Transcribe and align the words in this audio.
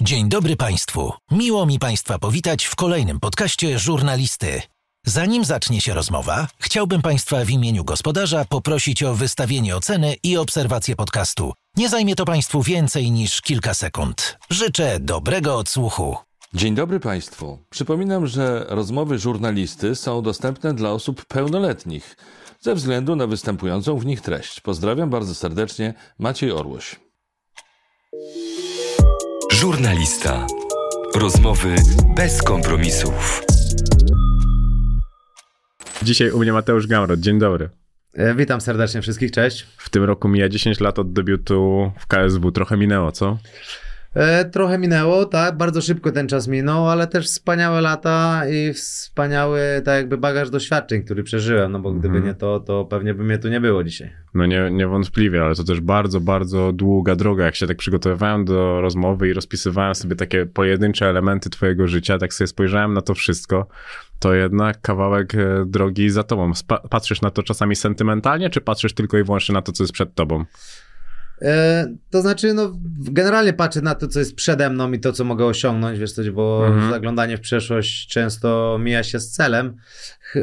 Dzień 0.00 0.28
dobry 0.28 0.56
Państwu. 0.56 1.12
Miło 1.30 1.66
mi 1.66 1.78
Państwa 1.78 2.18
powitać 2.18 2.64
w 2.64 2.76
kolejnym 2.76 3.20
podcaście 3.20 3.78
Żurnalisty. 3.78 4.62
Zanim 5.06 5.44
zacznie 5.44 5.80
się 5.80 5.94
rozmowa, 5.94 6.48
chciałbym 6.58 7.02
Państwa 7.02 7.44
w 7.44 7.50
imieniu 7.50 7.84
gospodarza 7.84 8.44
poprosić 8.44 9.02
o 9.02 9.14
wystawienie 9.14 9.76
oceny 9.76 10.16
i 10.22 10.36
obserwację 10.36 10.96
podcastu. 10.96 11.52
Nie 11.76 11.88
zajmie 11.88 12.14
to 12.14 12.24
Państwu 12.24 12.62
więcej 12.62 13.10
niż 13.10 13.40
kilka 13.40 13.74
sekund. 13.74 14.38
Życzę 14.50 15.00
dobrego 15.00 15.56
odsłuchu. 15.56 16.16
Dzień 16.54 16.74
dobry 16.74 17.00
Państwu. 17.00 17.58
Przypominam, 17.70 18.26
że 18.26 18.66
rozmowy 18.68 19.18
żurnalisty 19.18 19.94
są 19.94 20.22
dostępne 20.22 20.74
dla 20.74 20.90
osób 20.90 21.24
pełnoletnich 21.24 22.16
ze 22.60 22.74
względu 22.74 23.16
na 23.16 23.26
występującą 23.26 23.98
w 23.98 24.06
nich 24.06 24.20
treść. 24.20 24.60
Pozdrawiam 24.60 25.10
bardzo 25.10 25.34
serdecznie, 25.34 25.94
Maciej 26.18 26.52
Orłoś. 26.52 27.00
Żurnalista. 29.62 30.46
Rozmowy 31.14 31.74
bez 32.16 32.42
kompromisów. 32.42 33.42
Dzisiaj 36.02 36.30
u 36.30 36.38
mnie 36.38 36.52
Mateusz 36.52 36.86
Gamrot. 36.86 37.20
Dzień 37.20 37.38
dobry. 37.38 37.68
E, 38.14 38.34
Witam 38.34 38.60
serdecznie 38.60 39.02
wszystkich, 39.02 39.30
cześć. 39.30 39.66
W 39.76 39.90
tym 39.90 40.04
roku 40.04 40.28
mija 40.28 40.48
10 40.48 40.80
lat 40.80 40.98
od 40.98 41.12
debiutu 41.12 41.92
w 41.98 42.06
KSW. 42.06 42.52
Trochę 42.52 42.76
minęło, 42.76 43.12
co? 43.12 43.38
E, 44.14 44.44
trochę 44.44 44.78
minęło, 44.78 45.24
tak, 45.24 45.56
bardzo 45.56 45.80
szybko 45.80 46.12
ten 46.12 46.28
czas 46.28 46.48
minął, 46.48 46.88
ale 46.88 47.06
też 47.06 47.26
wspaniałe 47.26 47.80
lata 47.80 48.42
i 48.50 48.72
wspaniały 48.72 49.60
tak 49.84 49.96
jakby 49.96 50.18
bagaż 50.18 50.50
doświadczeń, 50.50 51.02
który 51.02 51.22
przeżyłem, 51.22 51.72
no 51.72 51.78
bo 51.78 51.92
gdyby 51.92 52.16
Mhm. 52.16 52.24
nie 52.26 52.34
to, 52.34 52.60
to 52.60 52.84
pewnie 52.84 53.14
by 53.14 53.24
mnie 53.24 53.38
tu 53.38 53.48
nie 53.48 53.60
było 53.60 53.84
dzisiaj. 53.84 54.10
No 54.34 54.46
nie, 54.46 54.70
niewątpliwie, 54.70 55.42
ale 55.44 55.54
to 55.54 55.64
też 55.64 55.80
bardzo, 55.80 56.20
bardzo 56.20 56.72
długa 56.72 57.16
droga. 57.16 57.44
Jak 57.44 57.56
się 57.56 57.66
tak 57.66 57.76
przygotowywałem 57.76 58.44
do 58.44 58.80
rozmowy 58.80 59.28
i 59.28 59.32
rozpisywałem 59.32 59.94
sobie 59.94 60.16
takie 60.16 60.46
pojedyncze 60.46 61.06
elementy 61.06 61.50
twojego 61.50 61.86
życia, 61.88 62.18
tak 62.18 62.34
sobie 62.34 62.48
spojrzałem 62.48 62.94
na 62.94 63.00
to 63.02 63.14
wszystko, 63.14 63.66
to 64.18 64.34
jednak 64.34 64.80
kawałek 64.80 65.34
e, 65.34 65.64
drogi 65.66 66.10
za 66.10 66.22
tobą. 66.22 66.54
Spa- 66.54 66.88
patrzysz 66.90 67.22
na 67.22 67.30
to 67.30 67.42
czasami 67.42 67.76
sentymentalnie, 67.76 68.50
czy 68.50 68.60
patrzysz 68.60 68.92
tylko 68.94 69.18
i 69.18 69.24
wyłącznie 69.24 69.52
na 69.52 69.62
to, 69.62 69.72
co 69.72 69.82
jest 69.84 69.92
przed 69.92 70.14
tobą? 70.14 70.44
E, 71.42 71.86
to 72.10 72.22
znaczy, 72.22 72.54
no 72.54 72.72
generalnie 72.98 73.52
patrzę 73.52 73.80
na 73.80 73.94
to, 73.94 74.08
co 74.08 74.18
jest 74.18 74.34
przede 74.34 74.70
mną 74.70 74.92
i 74.92 75.00
to, 75.00 75.12
co 75.12 75.24
mogę 75.24 75.44
osiągnąć, 75.46 75.98
wiesz 75.98 76.12
coś, 76.12 76.30
bo 76.30 76.66
Mhm. 76.66 76.90
zaglądanie 76.90 77.36
w 77.36 77.40
przeszłość 77.40 78.08
często 78.08 78.78
mija 78.80 79.02
się 79.02 79.20
z 79.20 79.30
celem, 79.30 79.76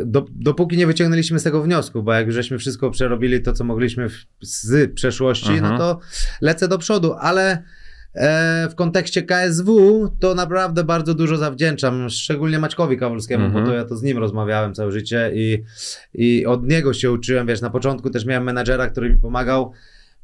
do, 0.05 0.25
dopóki 0.31 0.77
nie 0.77 0.87
wyciągnęliśmy 0.87 1.39
z 1.39 1.43
tego 1.43 1.61
wniosku, 1.63 2.03
bo 2.03 2.13
jak 2.13 2.25
już 2.25 2.35
żeśmy 2.35 2.57
wszystko 2.57 2.91
przerobili, 2.91 3.41
to 3.41 3.53
co 3.53 3.63
mogliśmy 3.63 4.09
w, 4.09 4.25
z 4.41 4.93
przeszłości, 4.93 5.51
Mhm. 5.51 5.71
no 5.73 5.77
to 5.77 5.99
lecę 6.41 6.67
do 6.67 6.77
przodu, 6.77 7.13
ale 7.19 7.63
e, 8.15 8.67
w 8.71 8.75
kontekście 8.75 9.23
KSW 9.23 10.09
to 10.19 10.35
naprawdę 10.35 10.83
bardzo 10.83 11.13
dużo 11.13 11.37
zawdzięczam, 11.37 12.09
szczególnie 12.09 12.59
Maćkowi 12.59 12.97
Kawalskiemu, 12.97 13.45
Mhm. 13.45 13.63
bo 13.65 13.69
to 13.71 13.75
ja 13.75 13.85
to 13.85 13.95
z 13.97 14.03
nim 14.03 14.17
rozmawiałem 14.17 14.73
całe 14.73 14.91
życie 14.91 15.31
i, 15.33 15.63
i 16.13 16.45
od 16.45 16.63
niego 16.67 16.93
się 16.93 17.11
uczyłem, 17.11 17.47
wiesz, 17.47 17.61
na 17.61 17.69
początku 17.69 18.09
też 18.09 18.25
miałem 18.25 18.43
menadżera, 18.43 18.87
który 18.89 19.09
mi 19.09 19.17
pomagał, 19.17 19.71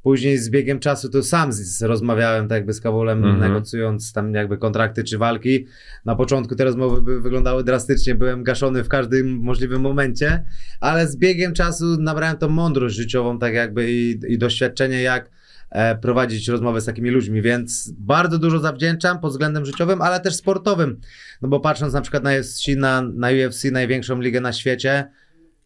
Później 0.05 0.37
z 0.37 0.49
biegiem 0.49 0.79
czasu 0.79 1.09
to 1.09 1.23
sam 1.23 1.53
z, 1.53 1.81
rozmawiałem 1.81 2.47
tak 2.47 2.55
jakby 2.55 2.73
z 2.73 2.81
Kawolem, 2.81 3.23
Mhm. 3.25 3.39
negocjując 3.39 4.13
tam 4.13 4.33
jakby 4.33 4.57
kontrakty 4.57 5.03
czy 5.03 5.17
walki. 5.17 5.65
Na 6.05 6.15
początku 6.15 6.55
te 6.55 6.63
rozmowy 6.63 7.01
by 7.01 7.21
wyglądały 7.21 7.63
drastycznie, 7.63 8.15
byłem 8.15 8.43
gaszony 8.43 8.83
w 8.83 8.87
każdym 8.89 9.37
możliwym 9.39 9.81
momencie, 9.81 10.45
ale 10.79 11.07
z 11.07 11.17
biegiem 11.17 11.53
czasu 11.53 11.85
nabrałem 11.99 12.37
tą 12.37 12.49
mądrość 12.49 12.95
życiową 12.95 13.39
tak 13.39 13.53
jakby 13.53 13.91
i, 13.91 14.19
i 14.27 14.37
doświadczenie 14.37 15.01
jak 15.01 15.29
e, 15.69 15.95
prowadzić 15.95 16.47
rozmowę 16.47 16.81
z 16.81 16.85
takimi 16.85 17.09
ludźmi, 17.09 17.41
więc 17.41 17.91
bardzo 17.97 18.39
dużo 18.39 18.59
zawdzięczam 18.59 19.19
pod 19.19 19.31
względem 19.31 19.65
życiowym, 19.65 20.01
ale 20.01 20.19
też 20.19 20.35
sportowym, 20.35 20.99
no 21.41 21.47
bo 21.49 21.59
patrząc 21.59 21.93
na 21.93 22.01
przykład 22.01 22.23
na 22.23 22.31
UFC, 22.39 22.67
na, 22.77 23.01
na 23.01 23.27
UFC, 23.47 23.63
największą 23.71 24.21
ligę 24.21 24.41
na 24.41 24.53
świecie, 24.53 25.07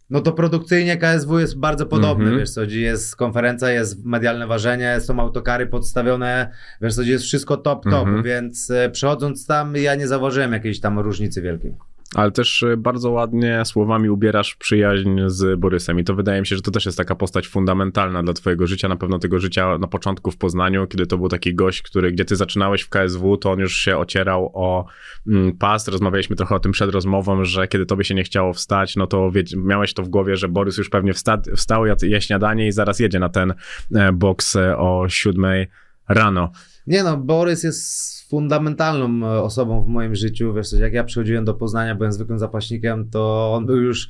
no 0.10 0.22
to 0.22 0.32
produkcyjnie 0.32 0.98
KSW 0.98 1.40
jest 1.40 1.60
bardzo 1.60 1.86
podobny, 1.86 2.24
Mhm. 2.24 2.40
wiesz 2.40 2.50
co, 2.52 2.62
jest 2.64 3.16
konferencja, 3.16 3.70
jest 3.70 4.06
medialne 4.06 4.48
ważenie, 4.48 5.00
są 5.02 5.20
autokary 5.20 5.68
podstawione, 5.68 6.52
wiesz 6.82 6.96
co, 6.96 7.02
jest 7.02 7.24
wszystko 7.24 7.58
top, 7.58 7.84
top, 7.84 8.08
Mhm. 8.08 8.24
więc 8.24 8.72
e, 8.72 8.90
przechodząc 8.90 9.46
tam 9.48 9.76
ja 9.76 9.96
nie 9.96 10.08
zauważyłem 10.08 10.54
jakiejś 10.54 10.80
tam 10.80 11.00
różnicy 11.00 11.42
wielkiej. 11.42 11.76
Ale 12.16 12.32
też 12.32 12.64
e, 12.64 12.78
bardzo 12.78 13.12
ładnie 13.12 13.62
słowami 13.66 14.10
ubierasz 14.10 14.56
przyjaźń 14.56 15.20
z 15.28 15.60
Borysem 15.60 16.00
i 16.00 16.04
to 16.04 16.16
wydaje 16.16 16.42
mi 16.42 16.48
się, 16.48 16.56
że 16.56 16.62
to 16.62 16.72
też 16.72 16.86
jest 16.86 16.98
taka 16.98 17.16
postać 17.16 17.48
fundamentalna 17.48 18.24
dla 18.24 18.34
twojego 18.34 18.68
życia, 18.68 18.88
na 18.88 18.96
pewno 18.96 19.20
tego 19.20 19.40
życia 19.40 19.78
na 19.78 19.88
początku 19.88 20.32
w 20.32 20.38
Poznaniu, 20.38 20.88
kiedy 20.88 21.06
to 21.06 21.18
był 21.18 21.28
taki 21.28 21.56
gość, 21.56 21.82
który, 21.82 22.12
gdzie 22.12 22.26
ty 22.26 22.36
zaczynałeś 22.36 22.82
w 22.82 22.90
KSW, 22.90 23.38
to 23.38 23.52
on 23.52 23.60
już 23.60 23.76
się 23.78 23.98
ocierał 23.98 24.52
o 24.54 24.86
mm, 25.28 25.58
pas, 25.58 25.88
rozmawialiśmy 25.88 26.36
trochę 26.36 26.56
o 26.56 26.60
tym 26.60 26.72
przed 26.72 26.92
rozmową, 26.92 27.46
że 27.46 27.68
kiedy 27.68 27.86
tobie 27.86 28.04
się 28.04 28.16
nie 28.16 28.24
chciało 28.24 28.54
wstać, 28.54 28.96
no 28.96 29.08
to 29.08 29.32
wie, 29.32 29.44
miałeś 29.58 29.94
to 29.94 30.04
w 30.04 30.10
głowie, 30.10 30.36
że 30.36 30.48
Borys 30.48 30.78
już 30.78 30.90
pewnie 30.90 31.14
wsta, 31.14 31.42
wstał, 31.56 31.86
je 32.02 32.22
śniadanie 32.22 32.68
i 32.68 32.72
zaraz 32.72 33.00
jedzie 33.00 33.20
na 33.20 33.30
ten 33.30 33.54
e, 33.96 34.12
boks 34.14 34.56
e, 34.56 34.78
o 34.78 35.10
siódmej 35.10 35.68
rano. 36.08 36.52
Nie 36.88 37.04
no, 37.04 37.18
Borys 37.18 37.64
jest 37.64 38.22
fundamentalną 38.30 39.28
e, 39.28 39.42
osobą 39.42 39.84
w 39.84 39.88
moim 39.88 40.16
życiu, 40.16 40.54
wiesz 40.54 40.72
jak 40.72 40.94
ja 40.94 41.04
przychodziłem 41.04 41.46
do 41.46 41.54
Poznania, 41.54 41.96
byłem 41.96 42.12
zwykłym 42.12 42.40
zapaśnikiem, 42.40 43.10
to 43.10 43.54
on 43.54 43.66
był 43.66 43.78
już 43.78 44.10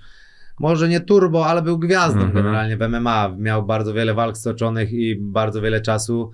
może 0.59 0.90
nie 0.90 1.00
turbo, 1.00 1.47
ale 1.47 1.62
był 1.62 1.80
gwiazdą 1.80 2.19
Mhm. 2.19 2.34
generalnie 2.34 2.78
w 2.78 2.90
MMA, 2.90 3.35
miał 3.38 3.66
bardzo 3.66 3.94
wiele 3.94 4.13
walk 4.13 4.38
stoczonych 4.38 4.94
i 4.94 5.16
bardzo 5.16 5.62
wiele 5.62 5.81
czasu, 5.81 6.31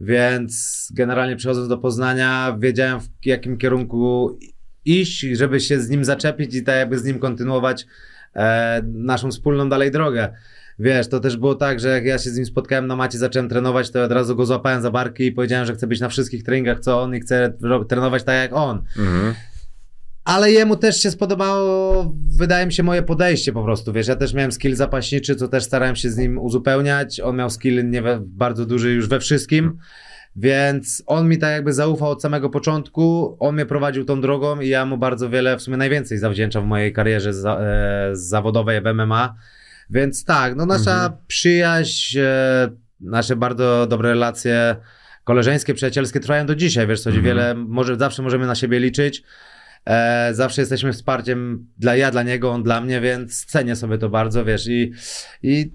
więc 0.00 0.88
generalnie 0.94 1.36
przychodząc 1.36 1.68
do 1.68 1.78
Poznania 1.78 2.56
wiedziałem 2.60 3.00
w 3.00 3.08
jakim 3.24 3.58
kierunku 3.58 4.38
iść, 4.84 5.20
żeby 5.20 5.60
się 5.60 5.80
z 5.80 5.88
nim 5.88 6.04
zaczepić 6.04 6.54
i 6.54 6.62
tak 6.62 6.76
jakby 6.76 6.98
z 6.98 7.04
nim 7.04 7.18
kontynuować 7.18 7.86
e, 8.34 8.82
naszą 8.92 9.30
wspólną 9.30 9.68
dalej 9.68 9.90
drogę. 9.90 10.32
Wiesz, 10.78 11.08
to 11.08 11.20
też 11.20 11.36
było 11.36 11.54
tak, 11.54 11.80
że 11.80 11.88
jak 11.88 12.04
ja 12.04 12.18
się 12.18 12.30
z 12.30 12.36
nim 12.36 12.46
spotkałem 12.46 12.86
na 12.86 12.96
macie, 12.96 13.18
zacząłem 13.18 13.48
trenować, 13.48 13.90
to 13.90 14.02
od 14.02 14.12
razu 14.12 14.36
go 14.36 14.46
złapałem 14.46 14.82
za 14.82 14.90
barki 14.90 15.26
i 15.26 15.32
powiedziałem, 15.32 15.66
że 15.66 15.74
chcę 15.74 15.86
być 15.86 16.00
na 16.00 16.08
wszystkich 16.08 16.42
treningach 16.42 16.80
co 16.80 17.02
on 17.02 17.14
i 17.14 17.20
chcę 17.20 17.52
trenować 17.88 18.22
tak 18.22 18.34
jak 18.34 18.52
on. 18.52 18.82
Mhm. 18.98 19.34
Ale 20.24 20.52
jemu 20.52 20.76
też 20.76 21.02
się 21.02 21.10
spodobało, 21.10 22.14
wydaje 22.38 22.66
mi 22.66 22.72
się, 22.72 22.82
moje 22.82 23.02
podejście 23.02 23.52
po 23.52 23.64
prostu, 23.64 23.92
wiesz, 23.92 24.08
ja 24.08 24.16
też 24.16 24.34
miałem 24.34 24.52
skill 24.52 24.74
zapaśniczy, 24.74 25.36
co 25.36 25.48
też 25.48 25.64
starałem 25.64 25.96
się 25.96 26.10
z 26.10 26.16
nim 26.16 26.38
uzupełniać, 26.38 27.20
on 27.20 27.36
miał 27.36 27.50
skill 27.50 27.90
nie 27.90 28.02
we, 28.02 28.20
bardzo 28.26 28.66
duży 28.66 28.92
już 28.92 29.08
we 29.08 29.20
wszystkim, 29.20 29.78
więc 30.36 31.02
on 31.06 31.28
mi 31.28 31.38
tak 31.38 31.50
jakby 31.50 31.72
zaufał 31.72 32.10
od 32.10 32.22
samego 32.22 32.50
początku, 32.50 33.36
on 33.40 33.54
mnie 33.54 33.66
prowadził 33.66 34.04
tą 34.04 34.20
drogą 34.20 34.60
i 34.60 34.68
ja 34.68 34.86
mu 34.86 34.98
bardzo 34.98 35.30
wiele, 35.30 35.56
w 35.56 35.62
sumie 35.62 35.76
najwięcej 35.76 36.18
zawdzięczam 36.18 36.64
w 36.64 36.66
mojej 36.66 36.92
karierze 36.92 37.32
za, 37.32 37.58
e, 37.58 38.10
zawodowej 38.12 38.80
w 38.80 38.86
MMA, 38.94 39.34
więc 39.90 40.24
tak, 40.24 40.56
no 40.56 40.66
nasza 40.66 40.92
Mhm. 40.94 41.12
przyjaźń, 41.26 42.18
e, 42.18 42.68
nasze 43.00 43.36
bardzo 43.36 43.86
dobre 43.90 44.08
relacje 44.08 44.76
koleżeńskie, 45.24 45.74
przyjacielskie 45.74 46.20
trwają 46.20 46.46
do 46.46 46.54
dzisiaj, 46.54 46.86
wiesz 46.86 47.00
co, 47.00 47.10
Mhm. 47.10 47.24
wiele, 47.26 47.54
może, 47.54 47.96
zawsze 47.96 48.22
możemy 48.22 48.46
na 48.46 48.54
siebie 48.54 48.80
liczyć, 48.80 49.22
E, 49.86 50.34
zawsze 50.34 50.62
jesteśmy 50.62 50.92
wsparciem 50.92 51.66
dla 51.78 51.96
ja, 51.96 52.10
dla 52.10 52.22
niego, 52.22 52.50
on 52.50 52.62
dla 52.62 52.80
mnie, 52.80 53.00
więc 53.00 53.44
cenię 53.44 53.76
sobie 53.76 53.98
to 53.98 54.08
bardzo, 54.08 54.44
wiesz, 54.44 54.66
i, 54.66 54.92
i, 55.42 55.72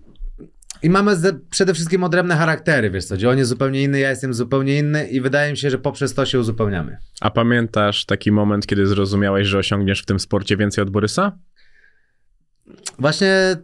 i 0.83 0.89
mamy 0.89 1.15
ze, 1.15 1.33
przede 1.49 1.73
wszystkim 1.73 2.03
odrębne 2.03 2.35
charaktery, 2.35 2.89
wiesz 2.91 3.05
co, 3.05 3.29
on 3.29 3.37
jest 3.37 3.49
zupełnie 3.49 3.83
inny, 3.83 3.99
ja 3.99 4.09
jestem 4.09 4.33
zupełnie 4.33 4.77
inny 4.77 5.07
i 5.07 5.21
wydaje 5.21 5.51
mi 5.51 5.57
się, 5.57 5.69
że 5.69 5.77
poprzez 5.77 6.13
to 6.13 6.25
się 6.25 6.39
uzupełniamy. 6.39 6.97
A 7.21 7.29
pamiętasz 7.29 8.05
taki 8.05 8.31
moment, 8.31 8.67
kiedy 8.67 8.87
zrozumiałeś, 8.87 9.47
że 9.47 9.57
osiągniesz 9.57 10.01
w 10.01 10.05
tym 10.05 10.19
sporcie 10.19 10.57
więcej 10.57 10.81
od 10.81 10.89
Borysa? 10.89 11.37
Właśnie, 12.99 13.55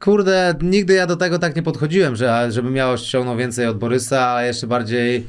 kurde, 0.00 0.54
nigdy 0.62 0.94
ja 0.94 1.06
do 1.06 1.16
tego 1.16 1.38
tak 1.38 1.56
nie 1.56 1.62
podchodziłem, 1.62 2.16
że 2.16 2.48
żebym 2.52 2.72
miał 2.72 2.92
osiągnął 2.92 3.36
więcej 3.36 3.66
od 3.66 3.78
Borysa, 3.78 4.34
a 4.34 4.42
jeszcze 4.44 4.66
bardziej 4.66 5.26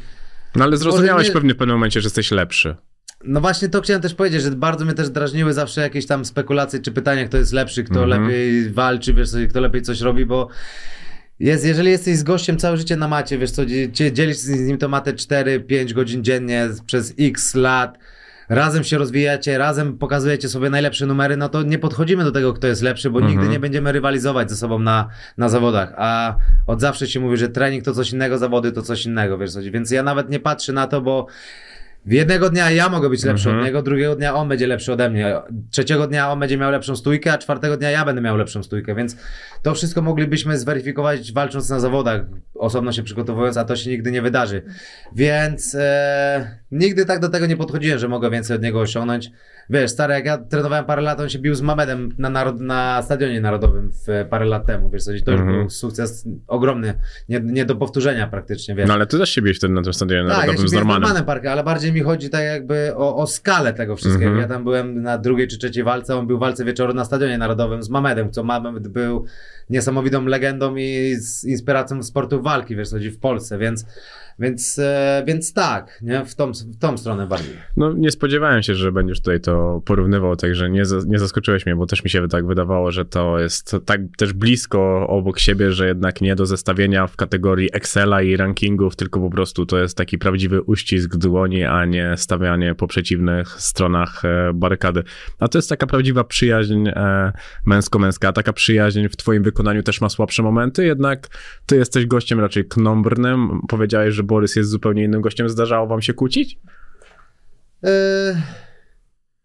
No 0.55 0.63
ale 0.63 0.77
zrozumiałeś 0.77 1.27
nie- 1.27 1.33
pewnie 1.33 1.53
w 1.53 1.57
pewnym 1.57 1.75
momencie, 1.75 2.01
że 2.01 2.05
jesteś 2.05 2.31
lepszy. 2.31 2.75
No 3.23 3.41
właśnie 3.41 3.69
to 3.69 3.81
chciałem 3.81 4.01
też 4.01 4.13
powiedzieć, 4.15 4.41
że 4.41 4.51
bardzo 4.51 4.85
mnie 4.85 4.93
też 4.93 5.09
drażniły 5.09 5.53
zawsze 5.53 5.81
jakieś 5.81 6.05
tam 6.05 6.25
spekulacje 6.25 6.79
czy 6.79 6.91
pytania, 6.91 7.25
kto 7.25 7.37
jest 7.37 7.53
lepszy, 7.53 7.83
kto 7.83 8.03
Mhm. 8.03 8.23
lepiej 8.23 8.69
walczy, 8.71 9.13
wiesz, 9.13 9.29
kto 9.49 9.59
lepiej 9.61 9.81
coś 9.81 10.01
robi, 10.01 10.25
bo 10.25 10.47
jest, 11.39 11.65
jeżeli 11.65 11.89
jesteś 11.91 12.17
z 12.17 12.23
gościem 12.23 12.57
całe 12.57 12.77
życie 12.77 12.95
na 12.95 13.07
macie, 13.07 13.37
wiesz 13.37 13.51
co, 13.51 13.65
dzie- 13.65 13.89
dzie- 13.89 14.11
dzielisz 14.11 14.37
z 14.37 14.49
nim 14.49 14.77
to 14.77 14.89
matę 14.89 15.13
4-5 15.13 15.93
godzin 15.93 16.23
dziennie 16.23 16.69
przez 16.85 17.13
x 17.19 17.55
lat, 17.55 17.97
razem 18.51 18.83
się 18.83 18.97
rozwijacie, 18.97 19.57
razem 19.57 19.97
pokazujecie 19.97 20.49
sobie 20.49 20.69
najlepsze 20.69 21.05
numery, 21.05 21.37
no 21.37 21.49
to 21.49 21.63
nie 21.63 21.79
podchodzimy 21.79 22.23
do 22.23 22.31
tego, 22.31 22.53
kto 22.53 22.67
jest 22.67 22.81
lepszy, 22.81 23.09
bo 23.09 23.19
Mhm. 23.19 23.37
nigdy 23.37 23.49
nie 23.51 23.59
będziemy 23.59 23.91
rywalizować 23.91 24.49
ze 24.49 24.55
sobą 24.55 24.79
na, 24.79 25.07
na 25.37 25.49
zawodach, 25.49 25.93
a 25.97 26.35
od 26.67 26.81
zawsze 26.81 27.07
się 27.07 27.19
mówi, 27.19 27.37
że 27.37 27.49
trening 27.49 27.85
to 27.85 27.93
coś 27.93 28.11
innego, 28.13 28.37
zawody 28.37 28.71
to 28.71 28.81
coś 28.81 29.05
innego, 29.05 29.37
wiesz 29.37 29.51
co, 29.51 29.59
więc 29.61 29.91
ja 29.91 30.03
nawet 30.03 30.29
nie 30.29 30.39
patrzę 30.39 30.73
na 30.73 30.87
to, 30.87 31.01
bo 31.01 31.27
Jednego 32.05 32.49
dnia 32.49 32.71
ja 32.71 32.89
mogę 32.89 33.09
być 33.09 33.23
lepszy 33.23 33.49
Mhm. 33.49 33.59
od 33.59 33.65
niego, 33.65 33.81
drugiego 33.81 34.15
dnia 34.15 34.35
on 34.35 34.47
będzie 34.49 34.67
lepszy 34.67 34.93
ode 34.93 35.09
mnie, 35.09 35.35
trzeciego 35.71 36.07
dnia 36.07 36.31
on 36.31 36.39
będzie 36.39 36.57
miał 36.57 36.71
lepszą 36.71 36.95
stójkę, 36.95 37.33
a 37.33 37.37
czwartego 37.37 37.77
dnia 37.77 37.91
ja 37.91 38.05
będę 38.05 38.21
miał 38.21 38.37
lepszą 38.37 38.63
stójkę, 38.63 38.95
więc 38.95 39.15
to 39.63 39.73
wszystko 39.73 40.01
moglibyśmy 40.01 40.57
zweryfikować 40.57 41.33
walcząc 41.33 41.69
na 41.69 41.79
zawodach, 41.79 42.21
osobno 42.55 42.91
się 42.91 43.03
przygotowując, 43.03 43.57
a 43.57 43.65
to 43.65 43.75
się 43.75 43.89
nigdy 43.89 44.11
nie 44.11 44.21
wydarzy. 44.21 44.61
Więc 45.15 45.75
e, 45.79 46.57
nigdy 46.71 47.05
tak 47.05 47.19
do 47.19 47.29
tego 47.29 47.45
nie 47.45 47.57
podchodziłem, 47.57 47.99
że 47.99 48.07
mogę 48.07 48.29
więcej 48.29 48.55
od 48.55 48.61
niego 48.63 48.79
osiągnąć. 48.79 49.31
Wiesz, 49.69 49.91
stary, 49.91 50.13
jak 50.13 50.25
ja 50.25 50.37
trenowałem 50.37 50.85
parę 50.85 51.01
lat, 51.01 51.19
on 51.19 51.29
się 51.29 51.39
bił 51.39 51.55
z 51.55 51.61
Mamedem 51.61 52.09
na, 52.17 52.29
narod, 52.29 52.61
na 52.61 53.01
stadionie 53.01 53.41
narodowym 53.41 53.91
w, 54.07 54.25
parę 54.29 54.45
lat 54.45 54.65
temu, 54.65 54.89
wiesz, 54.89 55.05
to 55.05 55.11
już 55.11 55.21
Mhm. 55.41 55.59
był 55.59 55.69
sukces 55.69 56.25
ogromny, 56.47 56.93
nie, 57.29 57.39
nie 57.39 57.65
do 57.65 57.75
powtórzenia 57.75 58.27
praktycznie, 58.27 58.75
wiesz. 58.75 58.87
No 58.87 58.93
ale 58.93 59.05
ty 59.05 59.17
też 59.17 59.29
się 59.29 59.41
biłeś 59.41 59.57
wtedy 59.57 59.73
na 59.73 59.81
tym 59.81 59.93
stadionie 59.93 60.21
Tak, 60.29 60.31
ja 60.31 60.37
narodowym 60.37 60.61
się 60.65 60.69
z 60.69 60.73
Normanem. 60.73 61.01
Normanem 61.01 61.25
Parker, 61.25 61.51
ale 61.51 61.63
bardziej 61.63 61.93
mi 61.93 62.01
chodzi 62.01 62.29
tak 62.29 62.43
jakby 62.43 62.91
o, 62.95 63.15
o 63.15 63.27
skalę 63.27 63.73
tego 63.73 63.95
wszystkiego. 63.95 64.25
Mhm. 64.31 64.41
Ja 64.41 64.47
tam 64.55 64.63
byłem 64.63 65.01
na 65.01 65.17
drugiej 65.17 65.47
czy 65.47 65.57
trzeciej 65.57 65.83
walce, 65.83 66.15
on 66.17 66.27
był 66.27 66.37
w 66.37 66.39
walce 66.39 66.65
wieczoru 66.65 66.93
na 66.93 67.05
Stadionie 67.05 67.37
Narodowym 67.37 67.83
z 67.83 67.89
Mamedem, 67.89 68.31
co 68.31 68.43
Mamed 68.43 68.87
był 68.87 69.25
niesamowitą 69.69 70.25
legendą 70.25 70.75
i 70.75 71.15
z 71.15 71.43
inspiracją 71.43 72.03
sportu 72.03 72.41
walki, 72.41 72.75
wiesz, 72.75 72.91
chodzi 72.91 73.11
w 73.11 73.19
Polsce, 73.19 73.57
więc, 73.57 73.85
więc, 74.39 74.79
e, 74.79 75.23
więc 75.27 75.53
tak, 75.53 75.99
nie? 76.01 76.25
W 76.25 76.35
tą, 76.35 76.51
w 76.51 76.77
tą 76.79 76.97
stronę 76.97 77.27
bardziej. 77.27 77.53
No 77.77 77.93
nie 77.93 78.11
spodziewałem 78.11 78.63
się, 78.63 78.75
że 78.75 78.91
będziesz 78.91 79.19
tutaj 79.19 79.39
to 79.39 79.81
porównywał, 79.85 80.35
także 80.35 80.69
nie, 80.69 80.83
nie 81.07 81.19
zaskoczyłeś 81.19 81.65
mnie, 81.65 81.75
bo 81.75 81.85
też 81.85 82.03
mi 82.03 82.09
się 82.09 82.27
tak 82.27 82.47
wydawało, 82.47 82.91
że 82.91 83.05
to 83.05 83.39
jest 83.39 83.75
tak 83.85 84.01
też 84.17 84.33
blisko 84.33 85.07
obok 85.07 85.39
siebie, 85.39 85.71
że 85.71 85.87
jednak 85.87 86.21
nie 86.21 86.35
do 86.35 86.45
zestawienia 86.45 87.07
w 87.07 87.15
kategorii 87.15 87.69
Excela 87.73 88.21
i 88.21 88.37
rankingów, 88.37 88.95
tylko 88.95 89.19
po 89.19 89.29
prostu 89.29 89.65
to 89.65 89.79
jest 89.79 89.97
taki 89.97 90.17
prawdziwy 90.17 90.61
uścisk 90.61 91.15
dłoni, 91.15 91.63
a 91.63 91.85
nie 91.85 92.17
stawianie 92.17 92.75
po 92.75 92.87
przeciwnych 92.87 93.61
stronach 93.61 94.25
e, 94.25 94.53
barykady. 94.53 95.03
A 95.39 95.47
to 95.47 95.57
jest 95.57 95.69
taka 95.69 95.87
prawdziwa 95.87 96.23
przyjaźń 96.23 96.87
e, 96.87 97.31
męsko-męska, 97.65 98.33
taka 98.33 98.53
przyjaźń 98.53 99.07
w 99.07 99.15
twoim 99.15 99.40
wykonaniu 99.43 99.83
też 99.83 100.01
ma 100.01 100.09
słabsze 100.09 100.43
momenty, 100.43 100.85
jednak 100.85 101.27
ty 101.65 101.75
jesteś 101.75 102.05
gościem 102.05 102.39
raczej 102.39 102.65
knombrnym. 102.67 103.61
Powiedziałeś, 103.69 104.13
że 104.15 104.23
Borys 104.23 104.55
jest 104.55 104.69
zupełnie 104.69 105.03
innym 105.03 105.21
gościem. 105.21 105.49
Zdarzało 105.49 105.87
wam 105.87 106.01
się 106.01 106.13
kłócić? 106.13 106.59
E, 107.83 108.41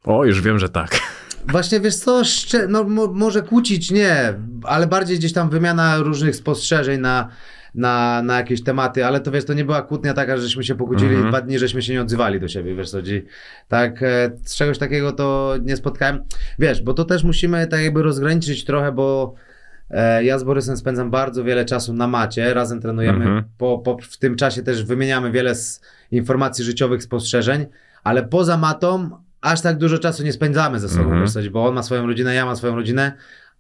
O, 0.05 0.25
już 0.25 0.43
wiem, 0.43 0.59
że 0.59 0.69
tak. 0.69 1.01
Właśnie 1.49 1.81
wiesz 1.81 1.97
co, 1.97 2.25
szcze- 2.25 2.67
no 2.69 2.85
mo- 2.85 3.13
może 3.13 3.43
kłócić 3.43 3.91
nie, 3.91 4.35
ale 4.63 4.87
bardziej 4.87 5.19
gdzieś 5.19 5.33
tam 5.33 5.51
wymiana 5.51 5.99
różnych 5.99 6.37
spostrzeżeń 6.37 7.01
na, 7.01 7.29
na, 7.75 8.23
na 8.23 8.37
jakieś 8.37 8.63
tematy, 8.63 9.07
ale 9.07 9.21
to 9.21 9.31
wiesz, 9.31 9.45
to 9.45 9.55
nie 9.55 9.65
była 9.65 9.83
kłótnia 9.83 10.15
taka, 10.15 10.37
żeśmy 10.37 10.65
się 10.65 10.75
pokłócili 10.75 11.09
Mhm. 11.11 11.27
i 11.27 11.31
dwa 11.31 11.41
dni, 11.41 11.59
żeśmy 11.59 11.83
się 11.83 11.93
nie 11.93 12.01
odzywali 12.01 12.41
do 12.41 12.49
siebie, 12.49 12.75
wiesz 12.75 12.91
co, 12.91 12.99
tak, 13.69 14.03
e, 14.03 14.31
z 14.45 14.57
czegoś 14.57 14.79
takiego 14.79 15.13
to 15.13 15.55
nie 15.63 15.77
spotkałem, 15.77 16.25
wiesz, 16.59 16.83
bo 16.83 16.95
to 16.95 17.05
też 17.05 17.25
musimy 17.25 17.67
tak 17.67 17.81
jakby 17.81 18.03
rozgraniczyć 18.03 18.65
trochę, 18.65 18.93
bo 18.93 19.35
ja 20.23 20.39
z 20.39 20.45
Borysem 20.45 20.77
spędzam 20.77 21.11
bardzo 21.11 21.45
wiele 21.45 21.65
czasu 21.65 21.93
na 21.93 22.07
macie, 22.07 22.55
razem 22.55 22.81
trenujemy, 22.81 23.25
Mhm. 23.25 23.45
po, 23.59 23.79
po, 23.79 23.99
w 24.11 24.17
tym 24.19 24.37
czasie 24.37 24.63
też 24.63 24.85
wymieniamy 24.85 25.31
wiele 25.33 25.55
informacji 26.11 26.65
życiowych, 26.65 27.03
spostrzeżeń, 27.03 27.67
ale 28.05 28.23
poza 28.25 28.57
matą 28.57 29.11
aż 29.41 29.61
tak 29.61 29.79
dużo 29.79 29.99
czasu 29.99 30.23
nie 30.23 30.33
spędzamy 30.33 30.81
ze 30.81 30.89
sobą, 30.89 31.11
Mhm. 31.11 31.27
co, 31.27 31.41
bo 31.51 31.67
on 31.67 31.75
ma 31.75 31.83
swoją 31.83 32.07
rodzinę, 32.07 32.35
ja 32.35 32.45
mam 32.47 32.57
swoją 32.57 32.75
rodzinę, 32.77 33.13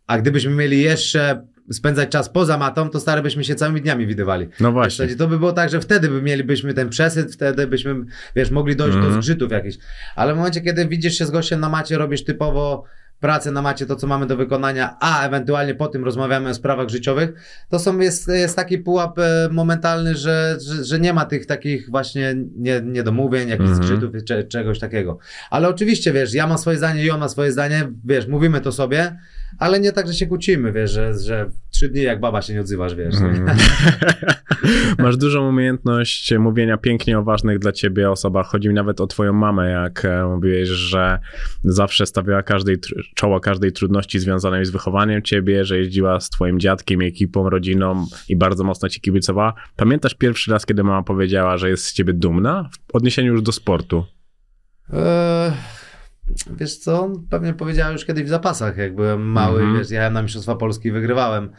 a 0.06 0.18
gdybyśmy 0.18 0.50
mieli 0.54 0.82
jeszcze 0.82 1.46
spędzać 1.72 2.08
czas 2.08 2.28
poza 2.28 2.58
matą, 2.58 2.90
to 2.90 3.00
stary 3.00 3.22
byśmy 3.22 3.44
się 3.44 3.54
całymi 3.54 3.80
dniami 3.80 4.06
widywali. 4.06 4.48
No 4.60 4.72
właśnie. 4.72 5.08
co, 5.08 5.16
to 5.18 5.28
by 5.28 5.38
było 5.38 5.52
tak, 5.52 5.70
że 5.70 5.80
wtedy 5.80 6.08
by 6.08 6.22
mielibyśmy 6.22 6.74
ten 6.74 6.88
przesyt, 6.88 7.32
wtedy 7.34 7.66
byśmy, 7.66 7.94
wiesz, 8.36 8.50
mogli 8.50 8.76
dojść 8.76 8.94
do 8.96 9.02
Mhm. 9.02 9.22
zgrzytów 9.22 9.52
jakichś. 9.52 9.76
Ale 10.16 10.34
w 10.34 10.36
momencie, 10.36 10.60
kiedy 10.60 10.86
widzisz 10.88 11.18
się 11.18 11.26
z 11.26 11.30
gościem 11.30 11.60
na 11.60 11.68
macie, 11.68 11.98
robisz 11.98 12.24
typowo 12.24 12.84
pracę 13.20 13.50
na 13.52 13.62
macie, 13.62 13.86
to 13.86 13.96
co 13.96 14.06
mamy 14.06 14.26
do 14.26 14.36
wykonania, 14.36 14.96
a 15.00 15.26
ewentualnie 15.26 15.74
po 15.74 15.88
tym 15.88 16.04
rozmawiamy 16.04 16.48
o 16.50 16.54
sprawach 16.54 16.88
życiowych, 16.88 17.32
to 17.68 17.78
są, 17.78 17.98
jest, 17.98 18.28
jest 18.28 18.56
taki 18.56 18.78
pułap 18.78 19.18
e, 19.18 19.48
momentalny, 19.50 20.14
że, 20.14 20.56
że, 20.60 20.84
że 20.84 21.00
nie 21.00 21.12
ma 21.12 21.24
tych 21.24 21.46
takich 21.46 21.90
właśnie 21.90 22.34
nie, 22.56 22.80
niedomówień, 22.84 23.48
jakichś 23.48 23.70
Mhm. 23.70 23.86
zgrzytów, 23.86 24.24
cze, 24.24 24.44
czegoś 24.44 24.78
takiego. 24.78 25.18
Ale 25.50 25.68
oczywiście, 25.68 26.12
wiesz, 26.12 26.34
ja 26.34 26.46
mam 26.46 26.58
swoje 26.58 26.78
zdanie 26.78 27.04
i 27.04 27.10
on 27.10 27.20
ma 27.20 27.28
swoje 27.28 27.52
zdanie, 27.52 27.88
wiesz, 28.04 28.26
mówimy 28.26 28.60
to 28.60 28.72
sobie, 28.72 29.18
ale 29.58 29.80
nie 29.80 29.92
tak, 29.92 30.06
że 30.06 30.14
się 30.14 30.26
kłócimy, 30.26 30.72
wiesz, 30.72 30.90
że, 30.90 31.18
że 31.18 31.50
trzy 31.76 31.88
dni 31.88 32.02
jak 32.02 32.20
baba 32.20 32.42
się 32.42 32.54
nie 32.54 32.60
odzywasz, 32.60 32.94
wiesz. 32.94 33.14
Mhm. 33.14 33.58
Masz 34.98 35.16
dużą 35.16 35.48
umiejętność 35.48 36.34
mówienia 36.38 36.76
pięknie 36.76 37.18
o 37.18 37.22
ważnych 37.22 37.58
dla 37.58 37.72
ciebie 37.72 38.10
osobach. 38.10 38.46
Chodzi 38.46 38.68
mi 38.68 38.74
nawet 38.74 39.00
o 39.00 39.06
twoją 39.06 39.32
mamę, 39.32 39.70
jak 39.70 40.04
e, 40.04 40.24
mówiłeś, 40.24 40.68
że 40.68 41.18
zawsze 41.64 42.06
stawiała 42.06 42.42
każdej, 42.42 42.76
czoło 43.14 43.40
każdej 43.40 43.72
trudności 43.72 44.18
związanej 44.18 44.64
z 44.64 44.70
wychowaniem 44.70 45.22
ciebie, 45.22 45.64
że 45.64 45.78
jeździła 45.78 46.20
z 46.20 46.30
twoim 46.30 46.60
dziadkiem, 46.60 47.02
ekipą, 47.02 47.50
rodziną 47.50 48.06
i 48.28 48.36
bardzo 48.36 48.64
mocno 48.64 48.88
ci 48.88 49.00
kibicowała. 49.00 49.54
Pamiętasz 49.76 50.14
pierwszy 50.14 50.50
raz, 50.50 50.66
kiedy 50.66 50.84
mama 50.84 51.02
powiedziała, 51.02 51.56
że 51.56 51.70
jest 51.70 51.84
z 51.84 51.92
ciebie 51.92 52.12
dumna? 52.12 52.68
W 52.92 52.96
odniesieniu 52.96 53.32
już 53.32 53.42
do 53.42 53.52
sportu. 53.52 54.04
Eee, 54.92 55.52
wiesz 56.56 56.76
co, 56.76 57.10
pewnie 57.30 57.54
powiedziałem 57.54 57.92
już 57.92 58.04
kiedyś 58.04 58.24
w 58.24 58.28
zapasach, 58.28 58.76
jak 58.76 58.94
byłem 58.94 59.22
mały, 59.22 59.60
Mhm. 59.60 59.78
wiesz, 59.78 59.90
jechałem 59.90 60.12
na 60.12 60.22
Mistrzostwa 60.22 60.54
Polski 60.54 60.88
i 60.88 60.92
wygrywałem. 60.92 61.50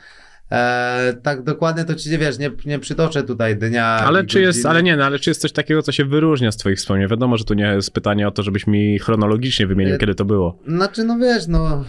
Eee, 0.52 1.14
tak 1.24 1.44
dokładnie 1.44 1.86
to 1.86 1.96
ci 1.96 2.10
nie 2.10 2.18
wiesz, 2.18 2.40
nie, 2.40 2.52
nie 2.66 2.80
przytoczę 2.80 3.24
tutaj 3.24 3.58
dnia. 3.58 3.86
Ale 3.86 4.26
czy 4.26 4.42
jest, 4.42 4.66
ale 4.66 4.84
nie, 4.84 4.98
no, 4.98 5.06
ale 5.06 5.20
czy 5.20 5.30
jest 5.30 5.42
coś 5.42 5.52
takiego, 5.52 5.82
co 5.82 5.92
się 5.92 6.06
wyróżnia 6.06 6.52
z 6.52 6.58
twoich 6.58 6.78
wspomnień? 6.78 7.08
Wiadomo, 7.10 7.38
że 7.38 7.44
tu 7.44 7.54
nie 7.54 7.64
jest 7.64 7.92
pytanie 7.92 8.28
o 8.28 8.32
to, 8.32 8.44
żebyś 8.44 8.68
mi 8.68 9.00
chronologicznie 9.00 9.68
wymienił, 9.68 9.96
E, 9.96 9.98
kiedy 9.98 10.16
to 10.16 10.26
było. 10.26 10.60
Znaczy, 10.68 11.04
no 11.04 11.18
wiesz, 11.18 11.48
no. 11.48 11.84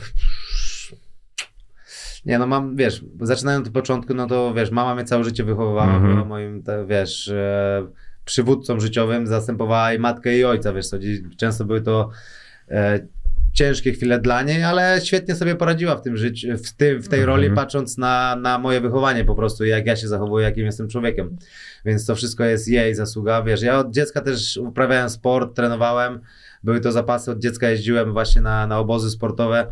Nie, 2.25 2.39
no 2.39 2.47
mam, 2.47 2.77
wiesz, 2.77 3.05
zaczynając 3.21 3.67
od 3.67 3.73
początku, 3.73 4.15
no 4.15 4.27
to 4.27 4.55
wiesz, 4.55 4.71
mama 4.71 4.95
mnie 4.95 5.05
całe 5.05 5.25
życie 5.25 5.45
wychowywała, 5.45 5.95
Mhm. 5.95 6.13
była 6.15 6.25
moim, 6.25 6.63
wiesz, 6.89 7.29
e, 7.29 7.87
przywódcą 8.25 8.81
życiowym, 8.81 9.27
zastępowała 9.27 9.93
i 9.93 9.99
matkę 9.99 10.39
i 10.39 10.45
ojca, 10.45 10.73
wiesz, 10.73 10.87
co, 10.87 10.97
często 11.37 11.65
były 11.65 11.81
to 11.81 12.11
e, 12.11 12.15
ciężkie 13.53 13.93
chwile 13.93 14.19
dla 14.19 14.43
niej, 14.43 14.65
ale 14.65 15.01
świetnie 15.05 15.35
sobie 15.35 15.55
poradziła 15.57 15.97
w 15.97 16.03
tym 16.03 16.17
życiu, 16.17 16.49
w, 16.65 16.73
tym, 16.73 17.03
w 17.03 17.09
tej 17.09 17.21
Mhm. 17.21 17.37
roli, 17.37 17.51
patrząc 17.51 17.99
na, 17.99 18.37
na 18.37 18.59
moje 18.59 18.81
wychowanie 18.81 19.25
po 19.25 19.35
prostu, 19.35 19.65
jak 19.65 19.87
ja 19.87 19.97
się 19.97 20.09
zachowuję, 20.09 20.45
jakim 20.45 20.67
jestem 20.67 20.89
człowiekiem. 20.89 21.37
Więc 21.85 22.07
to 22.07 22.15
wszystko 22.15 22.45
jest 22.45 22.69
jej 22.69 22.95
zasługa, 22.95 23.43
wiesz, 23.43 23.63
ja 23.63 23.79
od 23.79 23.91
dziecka 23.95 24.21
też 24.21 24.57
uprawiałem 24.57 25.11
sport, 25.11 25.57
trenowałem, 25.57 26.21
były 26.65 26.81
to 26.81 26.93
zapasy, 26.93 27.31
od 27.31 27.39
dziecka 27.39 27.71
jeździłem 27.71 28.13
właśnie 28.13 28.43
na, 28.43 28.67
na 28.67 28.79
obozy 28.79 29.11
sportowe, 29.11 29.67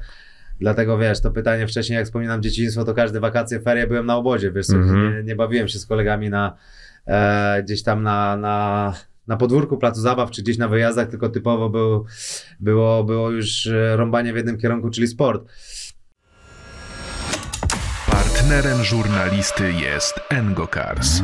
Dlatego 0.61 0.99
wiesz, 0.99 1.21
to 1.21 1.31
pytanie 1.31 1.67
wcześniej, 1.67 1.97
jak 1.97 2.05
wspominam 2.07 2.43
dzieciństwo, 2.43 2.85
to 2.85 2.95
każde 2.95 3.21
wakacje, 3.21 3.61
ferie 3.61 3.87
byłem 3.87 4.07
na 4.07 4.17
obozie, 4.17 4.53
wiesz, 4.53 4.71
Mhm. 4.71 5.17
nie, 5.17 5.23
nie 5.23 5.37
bawiłem 5.37 5.69
się 5.69 5.79
z 5.79 5.87
kolegami 5.87 6.31
na 6.31 6.57
e, 7.07 7.63
gdzieś 7.63 7.83
tam 7.83 8.03
na, 8.03 8.37
na, 8.37 8.95
na 9.27 9.37
podwórku 9.37 9.79
placu 9.79 10.01
zabaw, 10.01 10.31
czy 10.31 10.43
gdzieś 10.43 10.59
na 10.59 10.69
wyjazdach, 10.69 11.09
tylko 11.09 11.29
typowo 11.29 11.71
był, 11.71 12.05
było, 12.61 13.05
było 13.05 13.31
już 13.31 13.67
e, 13.67 13.97
rąbanie 13.97 14.33
w 14.33 14.37
jednym 14.37 14.59
kierunku, 14.59 14.91
czyli 14.91 15.07
sport. 15.07 15.49
Partnerem 18.11 18.85
żurnalisty 18.85 19.73
jest 19.73 20.21
Engokars. 20.31 21.23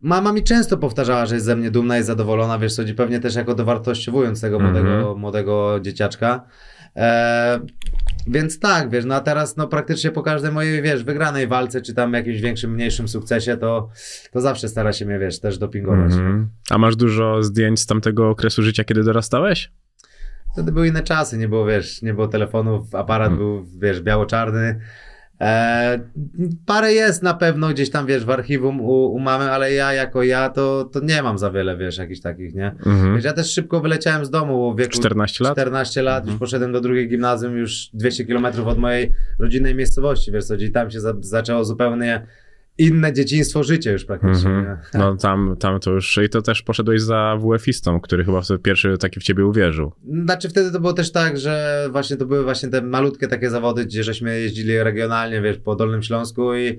Mama 0.00 0.32
mi 0.32 0.42
często 0.42 0.76
powtarzała, 0.78 1.26
że 1.26 1.34
jest 1.34 1.46
ze 1.46 1.56
mnie 1.56 1.70
dumna 1.70 1.98
i 1.98 2.02
zadowolona, 2.02 2.58
wiesz, 2.58 2.74
co, 2.74 2.82
i 2.82 2.94
pewnie 2.94 3.20
też 3.20 3.34
jako 3.34 3.54
dowartościowując 3.54 4.40
tego 4.40 4.56
Mhm. 4.56 4.74
młodego, 4.74 5.14
młodego 5.16 5.80
dzieciaczka. 5.80 6.44
E, 6.96 7.60
więc 8.28 8.58
tak, 8.58 8.90
wiesz, 8.90 9.04
no 9.04 9.14
a 9.14 9.20
teraz 9.20 9.56
no 9.56 9.68
praktycznie 9.68 10.10
po 10.10 10.22
każdej 10.22 10.52
mojej, 10.52 10.82
wiesz, 10.82 11.04
wygranej 11.04 11.46
walce, 11.46 11.82
czy 11.82 11.94
tam 11.94 12.12
jakimś 12.12 12.40
większym, 12.40 12.72
mniejszym 12.72 13.08
sukcesie, 13.08 13.56
to, 13.56 13.88
to 14.32 14.40
zawsze 14.40 14.68
stara 14.68 14.92
się 14.92 15.06
mnie, 15.06 15.18
wiesz, 15.18 15.40
też 15.40 15.58
dopingować. 15.58 16.12
Mhm. 16.12 16.48
A 16.70 16.78
masz 16.78 16.96
dużo 16.96 17.42
zdjęć 17.42 17.80
z 17.80 17.86
tamtego 17.86 18.30
okresu 18.30 18.62
życia, 18.62 18.84
kiedy 18.84 19.02
dorastałeś? 19.02 19.72
Wtedy 20.52 20.72
były 20.72 20.88
inne 20.88 21.02
czasy, 21.02 21.38
nie 21.38 21.48
było, 21.48 21.66
wiesz, 21.66 22.02
nie 22.02 22.14
było 22.14 22.28
telefonów, 22.28 22.94
aparat 22.94 23.28
Hmm. 23.28 23.38
był, 23.38 23.66
wiesz, 23.78 24.00
biało-czarny. 24.00 24.80
E, 25.40 26.00
parę 26.66 26.92
jest 26.92 27.22
na 27.22 27.34
pewno 27.34 27.68
gdzieś 27.68 27.90
tam, 27.90 28.06
wiesz, 28.06 28.24
w 28.24 28.30
archiwum 28.30 28.80
u, 28.80 29.12
u 29.12 29.18
mamy, 29.18 29.50
ale 29.50 29.72
ja 29.72 29.92
jako 29.92 30.22
ja 30.22 30.48
to, 30.48 30.84
to 30.92 31.00
nie 31.00 31.22
mam 31.22 31.38
za 31.38 31.50
wiele, 31.50 31.76
wiesz, 31.76 31.98
jakichś 31.98 32.20
takich, 32.20 32.54
nie? 32.54 32.66
Mhm. 32.86 33.14
Wiesz, 33.14 33.24
ja 33.24 33.32
też 33.32 33.52
szybko 33.52 33.80
wyleciałem 33.80 34.24
z 34.24 34.30
domu 34.30 34.74
w 34.74 34.78
wieku 34.78 34.92
14 34.92 35.44
lat? 35.44 35.52
14 35.54 36.02
lat, 36.02 36.18
Mhm. 36.18 36.32
już 36.32 36.38
poszedłem 36.40 36.72
do 36.72 36.80
drugiej 36.80 37.08
gimnazjum, 37.08 37.56
już 37.56 37.90
200 37.94 38.24
kilometrów 38.24 38.66
od 38.66 38.78
mojej 38.78 39.12
rodzinnej 39.38 39.74
miejscowości, 39.74 40.32
wiesz 40.32 40.44
co, 40.44 40.56
gdzie 40.56 40.70
tam 40.70 40.90
się 40.90 41.00
za, 41.00 41.14
zaczęło 41.20 41.64
zupełnie 41.64 42.26
inne 42.78 43.12
dzieciństwo, 43.12 43.62
życie 43.62 43.92
już 43.92 44.04
praktycznie. 44.04 44.50
Mhm. 44.50 44.78
nie? 44.94 44.98
No 45.00 45.16
tam, 45.16 45.56
tam 45.60 45.80
to 45.80 45.90
już, 45.90 46.18
i 46.24 46.28
to 46.28 46.42
też 46.42 46.62
poszedłeś 46.62 47.02
za 47.02 47.38
WF-istą, 47.40 48.00
który 48.00 48.24
chyba 48.24 48.40
wtedy 48.40 48.60
pierwszy 48.60 48.98
taki 48.98 49.20
w 49.20 49.22
ciebie 49.22 49.46
uwierzył. 49.46 49.92
Znaczy 50.24 50.48
wtedy 50.48 50.72
to 50.72 50.80
było 50.80 50.92
też 50.92 51.12
tak, 51.12 51.38
że 51.38 51.88
właśnie 51.92 52.16
to 52.16 52.26
były 52.26 52.44
właśnie 52.44 52.68
te 52.68 52.82
malutkie 52.82 53.28
takie 53.28 53.50
zawody, 53.50 53.84
gdzie 53.84 54.04
żeśmy 54.04 54.40
jeździli 54.40 54.82
regionalnie, 54.82 55.42
wiesz, 55.42 55.58
po 55.58 55.76
Dolnym 55.76 56.02
Śląsku 56.02 56.54
i, 56.54 56.78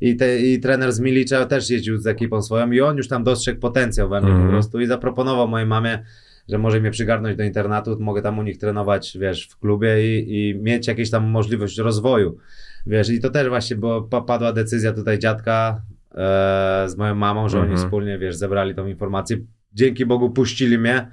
i, 0.00 0.16
te, 0.16 0.40
i 0.40 0.60
trener 0.60 0.92
z 0.92 1.00
Milicza 1.00 1.46
też 1.46 1.70
jeździł 1.70 1.98
z 1.98 2.06
ekipą 2.06 2.42
swoją 2.42 2.70
i 2.70 2.80
on 2.80 2.96
już 2.96 3.08
tam 3.08 3.24
dostrzegł 3.24 3.60
potencjał 3.60 4.08
we 4.08 4.20
mnie 4.20 4.30
Mhm. 4.30 4.46
po 4.48 4.52
prostu 4.52 4.80
i 4.80 4.86
zaproponował 4.86 5.48
mojej 5.48 5.66
mamie, 5.66 6.04
że 6.48 6.58
może 6.58 6.80
mnie 6.80 6.90
przygarnąć 6.90 7.36
do 7.36 7.44
internatu, 7.44 7.96
mogę 8.00 8.22
tam 8.22 8.38
u 8.38 8.42
nich 8.42 8.58
trenować, 8.58 9.18
wiesz, 9.20 9.48
w 9.48 9.58
klubie 9.58 10.18
i, 10.18 10.48
i 10.50 10.54
mieć 10.54 10.86
jakieś 10.88 11.10
tam 11.10 11.24
możliwość 11.30 11.78
rozwoju, 11.78 12.36
wiesz, 12.86 13.10
i 13.10 13.20
to 13.20 13.30
też 13.30 13.48
właśnie 13.48 13.76
pa- 14.10 14.20
padła 14.20 14.52
decyzja 14.52 14.92
tutaj 14.92 15.18
dziadka 15.18 15.82
e, 16.14 16.84
z 16.88 16.96
moją 16.96 17.14
mamą, 17.14 17.48
że 17.48 17.58
oni 17.58 17.70
Mhm. 17.70 17.86
wspólnie, 17.86 18.18
wiesz, 18.18 18.36
zebrali 18.36 18.74
tą 18.74 18.86
informację, 18.86 19.36
dzięki 19.72 20.06
Bogu 20.06 20.30
puścili 20.30 20.78
mnie, 20.78 21.08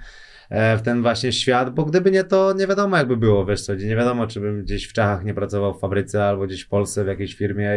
e, 0.50 0.78
w 0.78 0.82
ten 0.82 1.02
właśnie 1.02 1.32
świat, 1.32 1.74
bo 1.74 1.86
gdyby 1.86 2.12
nie 2.12 2.24
to 2.24 2.54
nie 2.54 2.68
wiadomo 2.68 2.98
jakby 2.98 3.18
było, 3.18 3.46
wiesz 3.46 3.62
co, 3.62 3.76
nie 3.76 3.96
wiadomo 3.96 4.28
czy 4.28 4.40
bym 4.40 4.62
gdzieś 4.64 4.88
w 4.88 4.94
Czechach 4.94 5.24
nie 5.26 5.34
pracował 5.34 5.74
w 5.74 5.80
fabryce 5.80 6.26
albo 6.26 6.48
gdzieś 6.48 6.62
w 6.62 6.68
Polsce 6.70 7.04
w 7.04 7.08
jakiejś 7.08 7.36
firmie 7.36 7.70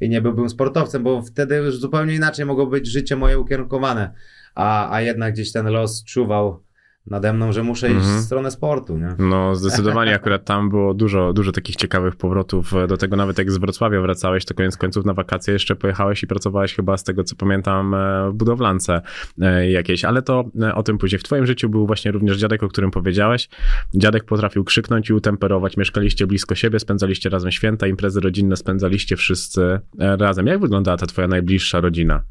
i, 0.00 0.04
i 0.04 0.08
nie 0.08 0.20
byłbym 0.20 0.48
sportowcem, 0.48 1.02
bo 1.02 1.22
wtedy 1.22 1.56
już 1.56 1.76
zupełnie 1.76 2.14
inaczej 2.14 2.46
mogło 2.46 2.66
być 2.66 2.86
życie 2.86 3.16
moje 3.16 3.38
ukierunkowane, 3.38 4.10
a, 4.54 4.94
a 4.94 5.00
jednak 5.00 5.32
gdzieś 5.32 5.52
ten 5.52 5.66
los 5.66 6.04
czuwał 6.04 6.65
nade 7.06 7.32
mną, 7.32 7.52
że 7.52 7.62
muszę 7.62 7.86
iść 7.88 7.96
Mhm. 7.96 8.18
w 8.18 8.20
stronę 8.20 8.50
sportu, 8.50 8.98
nie? 8.98 9.14
No 9.18 9.54
zdecydowanie 9.56 10.14
akurat 10.14 10.44
tam 10.44 10.68
było 10.70 10.94
dużo, 10.94 11.32
dużo 11.32 11.52
takich 11.52 11.76
ciekawych 11.76 12.16
powrotów. 12.16 12.72
Do 12.88 12.96
tego 12.96 13.16
nawet 13.16 13.38
jak 13.38 13.50
z 13.50 13.58
Wrocławia 13.58 14.00
wracałeś, 14.00 14.44
to 14.44 14.54
koniec 14.54 14.76
końców 14.76 15.04
na 15.04 15.14
wakacje 15.14 15.52
jeszcze 15.52 15.76
pojechałeś 15.76 16.22
i 16.22 16.26
pracowałeś 16.26 16.74
chyba 16.74 16.96
z 16.96 17.04
tego 17.04 17.24
co 17.24 17.36
pamiętam 17.36 17.94
e, 17.94 18.30
w 18.30 18.34
budowlance 18.34 19.02
e, 19.40 19.70
jakiejś, 19.70 20.04
ale 20.04 20.22
to 20.22 20.44
e, 20.62 20.74
o 20.74 20.82
tym 20.82 20.98
później. 20.98 21.18
W 21.18 21.22
twoim 21.22 21.46
życiu 21.46 21.68
był 21.68 21.86
właśnie 21.86 22.12
również 22.12 22.38
dziadek, 22.38 22.62
o 22.62 22.68
którym 22.68 22.90
powiedziałeś. 22.90 23.48
Dziadek 23.94 24.24
potrafił 24.24 24.64
krzyknąć 24.64 25.10
i 25.10 25.12
utemperować. 25.12 25.76
Mieszkaliście 25.76 26.26
blisko 26.26 26.54
siebie, 26.54 26.78
spędzaliście 26.78 27.30
razem 27.30 27.50
święta, 27.50 27.86
imprezy 27.86 28.20
rodzinne 28.20 28.56
spędzaliście 28.56 29.16
wszyscy 29.16 29.80
e, 29.98 30.16
razem. 30.16 30.46
Jak 30.46 30.60
wyglądała 30.60 30.96
ta 30.96 31.06
twoja 31.06 31.28
najbliższa 31.28 31.80
rodzina? 31.80 32.22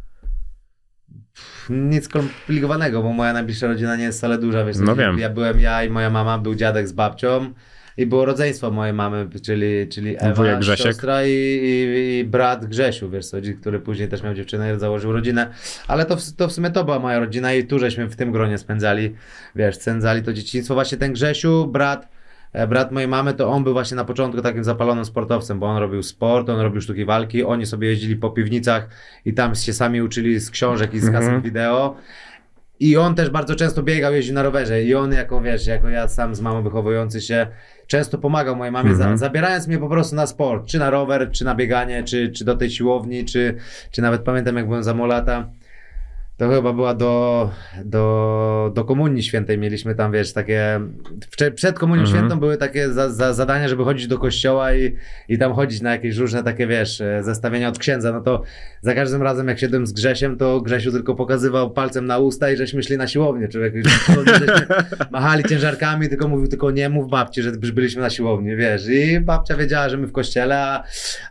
Nic 1.70 2.06
skomplikowanego, 2.06 3.04
bo 3.04 3.14
moja 3.14 3.34
najbliższa 3.34 3.68
rodzina 3.68 3.96
nie 3.96 4.04
jest 4.04 4.18
wcale 4.18 4.38
duża, 4.38 4.66
wiesz, 4.66 4.78
No 4.80 4.96
wiem. 4.96 5.20
ja 5.20 5.30
byłem 5.30 5.60
ja 5.60 5.84
i 5.84 5.90
moja 5.90 6.10
mama, 6.10 6.38
był 6.38 6.56
dziadek 6.56 6.88
z 6.88 6.92
babcią 6.92 7.54
i 7.98 8.06
było 8.06 8.26
rodzeństwo 8.26 8.72
mojej 8.72 8.94
mamy, 8.94 9.28
czyli, 9.44 9.88
czyli 9.88 10.16
Ewa, 10.20 10.34
Wujek 10.34 10.60
Grzesiek. 10.60 10.86
siostra 10.88 11.26
i, 11.26 11.30
i, 11.30 12.18
i 12.20 12.24
brat 12.24 12.66
Grzesiu, 12.66 13.10
wiesz 13.10 13.28
co, 13.28 13.38
który 13.62 13.80
później 13.80 14.08
też 14.08 14.24
miał 14.24 14.34
dziewczynę 14.34 14.76
i 14.76 14.80
założył 14.80 15.12
rodzinę, 15.12 15.48
ale 15.88 16.06
to, 16.06 16.16
w- 16.18 16.32
to 16.36 16.48
w 16.48 16.52
sumie 16.52 16.70
to 16.72 16.84
była 16.84 17.00
moja 17.00 17.20
rodzina 17.20 17.54
i 17.54 17.64
tu 17.68 17.80
żeśmy 17.80 18.08
w 18.08 18.16
tym 18.16 18.32
gronie 18.32 18.58
spędzali, 18.58 19.16
wiesz, 19.56 19.76
spędzali 19.76 20.22
to 20.24 20.34
dzieciństwo, 20.34 20.74
właśnie 20.74 20.98
ten 20.98 21.14
Grzesiu, 21.14 21.68
brat, 21.68 22.15
brat 22.68 22.92
mojej 22.92 23.08
mamy, 23.10 23.34
to 23.34 23.50
on 23.50 23.64
był 23.64 23.74
właśnie 23.74 23.96
na 23.98 24.06
początku 24.06 24.42
takim 24.42 24.64
zapalonym 24.64 25.06
sportowcem, 25.06 25.60
bo 25.60 25.66
on 25.68 25.78
robił 25.78 26.04
sport, 26.04 26.50
on 26.50 26.60
robił 26.60 26.82
sztuki 26.82 27.06
walki, 27.06 27.44
oni 27.44 27.66
sobie 27.66 27.88
jeździli 27.88 28.16
po 28.16 28.30
piwnicach 28.30 28.90
i 29.26 29.34
tam 29.34 29.56
się 29.56 29.74
sami 29.74 30.02
uczyli 30.02 30.40
z 30.40 30.52
książek 30.52 30.94
i 30.94 31.00
z 31.00 31.06
Mhm. 31.08 31.24
kaset 31.26 31.44
wideo. 31.44 31.96
I 32.80 32.98
on 32.98 33.16
też 33.16 33.30
bardzo 33.30 33.56
często 33.56 33.84
biegał, 33.84 34.14
jeździł 34.14 34.36
na 34.36 34.44
rowerze. 34.44 34.84
I 34.84 34.96
on, 34.96 35.12
jako 35.14 35.42
wiesz, 35.42 35.68
jako 35.68 35.90
ja 35.90 36.08
sam 36.08 36.36
z 36.36 36.42
mamą 36.42 36.64
wychowujący 36.64 37.22
się, 37.22 37.48
często 37.88 38.18
pomagał 38.18 38.56
mojej 38.56 38.72
mamie, 38.72 38.90
Mhm. 38.92 39.18
za, 39.18 39.26
zabierając 39.26 39.68
mnie 39.68 39.78
po 39.78 39.90
prostu 39.90 40.16
na 40.16 40.28
sport, 40.28 40.66
czy 40.68 40.80
na 40.80 40.90
rower, 40.90 41.32
czy 41.32 41.46
na 41.46 41.56
bieganie, 41.56 42.04
czy, 42.04 42.30
czy 42.32 42.46
do 42.46 42.56
tej 42.56 42.70
siłowni, 42.70 43.26
czy, 43.26 43.56
czy 43.92 44.02
nawet 44.02 44.22
pamiętam, 44.22 44.56
jak 44.56 44.68
byłem 44.68 44.84
za 44.84 44.94
Molata. 44.94 45.50
To 46.38 46.50
chyba 46.50 46.74
była 46.74 46.94
do, 46.94 47.50
do, 47.86 48.72
do 48.76 48.86
Komunii 48.86 49.24
Świętej. 49.24 49.58
Mieliśmy 49.58 49.96
tam, 49.96 50.12
wiesz, 50.12 50.34
takie. 50.34 50.80
Przed 51.56 51.80
Komunią 51.80 52.02
Mhm. 52.02 52.18
Świętą 52.18 52.40
były 52.40 52.58
takie 52.58 52.94
za, 52.94 53.10
za, 53.10 53.34
zadania, 53.34 53.68
żeby 53.68 53.84
chodzić 53.84 54.08
do 54.08 54.18
kościoła 54.18 54.74
i, 54.74 54.96
i 55.30 55.38
tam 55.38 55.54
chodzić 55.54 55.82
na 55.82 55.92
jakieś 55.92 56.18
różne 56.18 56.44
takie, 56.44 56.68
wiesz, 56.68 57.02
e, 57.02 57.24
zestawienia 57.24 57.70
od 57.70 57.80
księdza. 57.80 58.12
No 58.12 58.22
to 58.22 58.44
za 58.82 58.94
każdym 58.94 59.22
razem, 59.22 59.48
jak 59.48 59.60
siedem 59.60 59.88
z 59.88 59.94
Grzesiem, 59.94 60.38
to 60.38 60.62
Grzesiu 60.62 60.92
tylko 60.92 61.16
pokazywał 61.16 61.72
palcem 61.72 62.06
na 62.06 62.18
usta 62.18 62.52
i 62.52 62.58
żeśmy 62.58 62.84
szli 62.84 62.98
na 62.98 63.08
siłownię. 63.08 63.48
Człowiek, 63.48 63.74
żeśmy 64.26 64.68
machali 65.12 65.44
ciężarkami, 65.44 66.10
tylko 66.10 66.28
mówił, 66.28 66.48
tylko 66.48 66.72
nie 66.72 66.90
mów 66.90 67.10
babci, 67.10 67.42
że 67.42 67.52
byliśmy 67.52 68.02
na 68.02 68.10
siłowni, 68.10 68.56
wiesz. 68.56 68.88
I 68.88 69.20
babcia 69.20 69.56
wiedziała, 69.56 69.90
że 69.90 69.98
my 69.98 70.08
w 70.08 70.12
kościele, 70.12 70.58
a, 70.58 70.84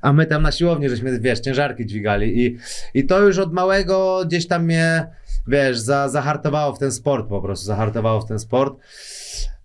a 0.03 0.13
my 0.13 0.27
tam 0.27 0.43
na 0.43 0.53
siłowni, 0.53 0.89
żeśmy, 0.89 1.21
wiesz, 1.21 1.41
ciężarki 1.41 1.87
dźwigali. 1.87 2.45
I, 2.45 2.59
i 2.95 3.07
to 3.07 3.21
już 3.21 3.39
od 3.39 3.53
małego 3.53 4.23
gdzieś 4.27 4.47
tam 4.47 4.65
mnie, 4.65 5.04
wiesz, 5.47 5.79
za, 5.79 6.09
zahartowało 6.09 6.75
w 6.75 6.79
ten 6.79 6.93
sport 6.93 7.29
po 7.29 7.41
prostu, 7.43 7.67
zahartowało 7.67 8.21
w 8.21 8.29
ten 8.29 8.39
sport. 8.39 8.75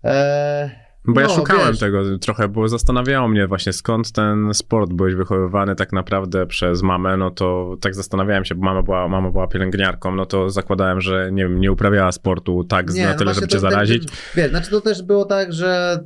Eee, 0.02 0.70
Bo 1.04 1.20
ja 1.20 1.26
No, 1.26 1.34
szukałem 1.34 1.68
wiesz. 1.68 1.78
tego 1.78 2.18
trochę, 2.18 2.48
bo 2.48 2.68
zastanawiało 2.68 3.28
mnie 3.28 3.46
właśnie 3.46 3.72
skąd 3.72 4.12
ten 4.12 4.54
sport, 4.54 4.92
byłeś 4.92 5.14
wychowywany 5.14 5.74
tak 5.74 5.92
naprawdę 5.92 6.46
przez 6.46 6.82
mamę, 6.82 7.16
no 7.16 7.30
to 7.30 7.76
tak 7.80 7.94
zastanawiałem 7.94 8.44
się, 8.44 8.54
bo 8.54 8.64
mama 8.64 8.82
była, 8.82 9.08
mama 9.08 9.30
była 9.30 9.46
pielęgniarką, 9.46 10.14
no 10.14 10.26
to 10.26 10.50
zakładałem, 10.50 11.00
że 11.00 11.28
nie 11.32 11.42
wiem, 11.42 11.60
nie 11.60 11.72
uprawiała 11.72 12.12
sportu 12.12 12.64
tak 12.64 12.90
Nie, 12.90 13.04
na 13.04 13.12
no 13.12 13.18
tyle, 13.18 13.34
żeby 13.34 13.46
cię 13.48 13.60
ten- 13.60 13.70
zarazić. 13.70 14.08
Wiesz, 14.34 14.50
znaczy 14.50 14.70
to 14.70 14.80
też 14.80 15.02
było 15.02 15.24
tak, 15.24 15.52
że 15.52 15.98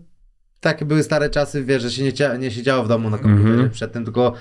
takie 0.64 0.84
były 0.84 1.02
stare 1.02 1.30
czasy, 1.30 1.64
wiesz, 1.64 1.82
że 1.82 1.90
się 1.90 2.02
nie, 2.02 2.12
nie 2.38 2.50
siedziało 2.50 2.84
w 2.84 2.88
domu 2.88 3.10
na 3.10 3.18
komputerze 3.18 3.50
Mhm. 3.52 3.70
przedtem, 3.70 4.04
tylko 4.04 4.32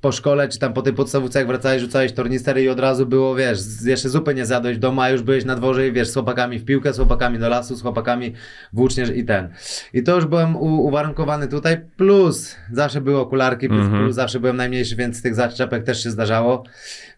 po 0.00 0.12
szkole, 0.12 0.48
czy 0.48 0.58
tam 0.58 0.72
po 0.72 0.82
tej 0.82 0.92
podstawówce, 0.92 1.38
jak 1.38 1.48
wracałeś, 1.48 1.82
rzucałeś 1.82 2.12
tornister 2.12 2.58
i 2.58 2.68
od 2.68 2.80
razu 2.80 3.06
było, 3.06 3.34
wiesz, 3.34 3.58
jeszcze 3.84 4.08
zupy 4.08 4.34
nie 4.34 4.46
zjadłeś 4.46 4.76
w 4.76 4.80
domu, 4.80 5.00
a 5.00 5.10
już 5.10 5.22
byłeś 5.22 5.44
na 5.44 5.54
dworze 5.56 5.88
i 5.88 5.92
wiesz, 5.92 6.08
z 6.08 6.14
chłopakami 6.14 6.58
w 6.58 6.64
piłkę, 6.64 6.92
z 6.92 6.96
chłopakami 6.96 7.38
do 7.38 7.48
lasu, 7.48 7.76
z 7.76 7.82
chłopakami 7.82 8.32
włócznie 8.72 9.04
i 9.04 9.24
ten. 9.24 9.48
I 9.92 10.02
to 10.02 10.14
już 10.16 10.24
byłem 10.26 10.56
uwarunkowany 10.56 11.48
tutaj, 11.48 11.80
plus 11.96 12.56
zawsze 12.72 13.00
były 13.00 13.18
okularki, 13.18 13.68
plus, 13.68 13.80
Mhm. 13.84 14.02
plus 14.04 14.14
zawsze 14.16 14.40
byłem 14.40 14.56
najmniejszy, 14.56 14.96
więc 14.96 15.22
tych 15.22 15.34
zaczepek 15.34 15.84
też 15.84 16.02
się 16.04 16.10
zdarzało, 16.10 16.62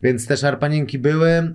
więc 0.02 0.26
te 0.26 0.36
szarpaninki 0.36 0.98
były. 0.98 1.54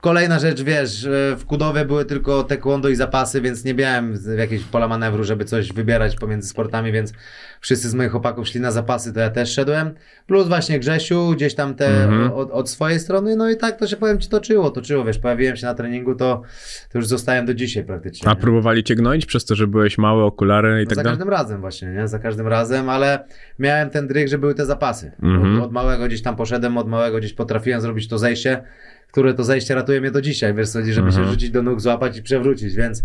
Kolejna 0.00 0.38
rzecz, 0.38 0.62
wiesz, 0.62 1.08
w 1.36 1.44
Kudowie 1.46 1.84
były 1.84 2.04
tylko 2.04 2.42
taekwondo 2.42 2.88
i 2.88 2.94
zapasy, 2.96 3.40
więc 3.40 3.64
nie 3.64 3.74
miałem 3.74 4.14
jakiegoś 4.38 4.64
pola 4.66 4.88
manewru, 4.88 5.24
żeby 5.24 5.44
coś 5.44 5.72
wybierać 5.72 6.16
pomiędzy 6.16 6.48
sportami, 6.48 6.92
więc 6.92 7.12
wszyscy 7.60 7.88
z 7.88 7.94
moich 7.94 8.10
chłopaków 8.10 8.48
szli 8.48 8.60
na 8.60 8.70
zapasy, 8.70 9.12
to 9.12 9.20
ja 9.20 9.30
też 9.30 9.52
szedłem. 9.52 9.94
Plus 10.26 10.48
właśnie 10.48 10.78
Grzesiu, 10.78 11.30
gdzieś 11.36 11.54
tam 11.54 11.74
te 11.74 12.04
Mhm. 12.04 12.32
od, 12.32 12.50
od 12.50 12.70
swojej 12.70 13.00
strony, 13.00 13.36
no 13.36 13.50
i 13.50 13.56
tak 13.56 13.76
to 13.78 13.86
się 13.86 13.96
powiem 13.96 14.18
ci 14.18 14.28
toczyło, 14.28 14.70
toczyło, 14.70 15.04
wiesz, 15.04 15.18
pojawiłem 15.18 15.56
się 15.56 15.66
na 15.66 15.74
treningu, 15.74 16.14
to, 16.14 16.42
to 16.92 16.98
już 16.98 17.06
zostałem 17.06 17.46
do 17.46 17.54
dzisiaj 17.54 17.84
praktycznie. 17.84 18.28
A 18.28 18.32
nie? 18.34 18.40
próbowali 18.40 18.84
cię 18.84 18.94
gnoić 18.94 19.26
przez 19.26 19.44
to, 19.44 19.54
że 19.54 19.66
byłeś 19.66 19.98
mały, 19.98 20.22
okulary 20.24 20.80
i 20.82 20.84
No 20.84 20.88
tak 20.88 20.96
za 20.96 21.02
dalej? 21.02 21.12
każdym 21.18 21.28
razem 21.32 21.60
właśnie, 21.60 21.88
nie? 21.88 22.08
Za 22.08 22.18
każdym 22.18 22.46
razem, 22.48 22.88
ale 22.90 23.24
miałem 23.58 23.90
ten 23.90 24.06
dryg, 24.06 24.28
że 24.28 24.38
były 24.38 24.54
te 24.54 24.66
zapasy. 24.66 25.12
Mhm. 25.22 25.56
Od, 25.58 25.64
od 25.64 25.72
małego 25.72 26.06
gdzieś 26.06 26.22
tam 26.22 26.36
poszedłem, 26.36 26.78
od 26.78 26.88
małego 26.88 27.18
gdzieś 27.18 27.32
potrafiłem 27.32 27.80
zrobić 27.80 28.08
to 28.08 28.18
zejście, 28.18 28.62
które 29.16 29.34
to 29.34 29.44
zejście 29.44 29.74
ratuje 29.74 30.00
mnie 30.00 30.10
do 30.10 30.22
dzisiaj, 30.22 30.54
wiesz 30.54 30.68
co, 30.68 30.78
żeby 30.84 31.06
Mhm. 31.08 31.24
się 31.24 31.30
rzucić 31.30 31.50
do 31.50 31.62
nóg, 31.62 31.80
złapać 31.80 32.16
i 32.18 32.22
przewrócić, 32.22 32.74
więc 32.74 33.02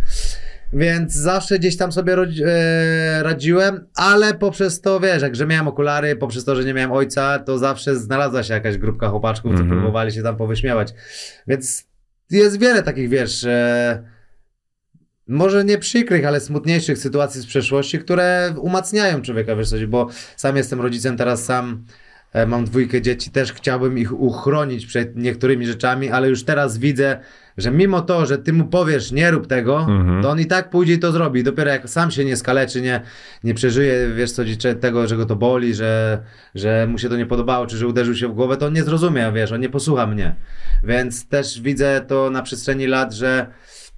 więc 0.73 1.13
zawsze 1.13 1.59
gdzieś 1.59 1.77
tam 1.77 1.91
sobie 1.91 2.13
e, 2.45 3.23
radziłem, 3.23 3.87
ale 3.95 4.33
poprzez 4.33 4.81
to, 4.81 4.99
wiesz, 4.99 5.21
jak 5.21 5.35
że 5.35 5.45
miałem 5.47 5.67
okulary, 5.67 6.15
poprzez 6.15 6.45
to, 6.45 6.55
że 6.55 6.63
nie 6.65 6.73
miałem 6.73 6.91
ojca, 6.91 7.39
to 7.39 7.57
zawsze 7.57 7.95
znalazła 7.95 8.43
się 8.43 8.53
jakaś 8.53 8.77
grupka 8.77 9.09
chłopaczków, 9.09 9.51
co 9.55 9.61
Mhm. 9.61 9.79
próbowali 9.79 10.11
się 10.11 10.23
tam 10.23 10.37
powyśmiewać. 10.37 10.93
Więc 11.47 11.83
jest 12.31 12.59
wiele 12.59 12.83
takich, 12.83 13.09
wiesz, 13.09 13.43
e, 13.43 14.03
może 15.27 15.63
nie 15.65 15.77
przykrych, 15.77 16.25
ale 16.25 16.39
smutniejszych 16.39 16.97
sytuacji 16.97 17.41
z 17.41 17.45
przeszłości, 17.45 17.99
które 17.99 18.53
umacniają 18.57 19.21
człowieka, 19.21 19.55
wiesz 19.55 19.69
coś, 19.69 19.85
bo 19.85 20.07
sam 20.37 20.57
jestem 20.57 20.81
rodzicem, 20.81 21.17
teraz 21.17 21.45
sam 21.45 21.85
mam 22.47 22.65
dwójkę 22.65 23.01
dzieci, 23.01 23.31
też 23.31 23.53
chciałbym 23.53 23.97
ich 23.97 24.19
uchronić 24.21 24.85
przed 24.85 25.15
niektórymi 25.15 25.65
rzeczami, 25.67 26.09
ale 26.09 26.29
już 26.29 26.43
teraz 26.43 26.77
widzę, 26.77 27.19
że 27.57 27.71
mimo 27.71 28.01
to, 28.01 28.25
że 28.25 28.37
ty 28.37 28.53
mu 28.53 28.65
powiesz 28.65 29.11
nie 29.11 29.31
rób 29.31 29.47
tego, 29.47 29.79
Mhm. 29.89 30.23
to 30.23 30.29
on 30.29 30.39
i 30.39 30.45
tak 30.45 30.69
pójdzie 30.69 30.93
i 30.93 30.99
to 30.99 31.11
zrobi. 31.11 31.43
Dopiero 31.43 31.71
jak 31.71 31.89
sam 31.89 32.11
się 32.11 32.25
nie 32.25 32.37
skaleczy, 32.37 32.81
nie, 32.81 33.01
nie 33.43 33.53
przeżyje, 33.53 34.09
wiesz 34.15 34.31
co, 34.31 34.43
tego, 34.81 35.07
że 35.07 35.17
go 35.17 35.25
to 35.25 35.35
boli, 35.35 35.73
że, 35.75 36.21
że 36.55 36.87
mu 36.87 36.97
się 36.97 37.09
to 37.09 37.17
nie 37.17 37.25
podobało, 37.25 37.67
czy 37.67 37.77
że 37.77 37.87
uderzył 37.87 38.15
się 38.15 38.27
w 38.27 38.33
głowę, 38.33 38.57
to 38.57 38.65
on 38.67 38.73
nie 38.73 38.83
zrozumie, 38.83 39.31
wiesz, 39.35 39.51
on 39.51 39.61
nie 39.61 39.69
posłucha 39.69 40.07
mnie. 40.07 40.35
Więc 40.83 41.27
też 41.27 41.61
widzę 41.61 42.01
to 42.07 42.29
na 42.29 42.41
przestrzeni 42.41 42.87
lat, 42.87 43.13
że 43.13 43.47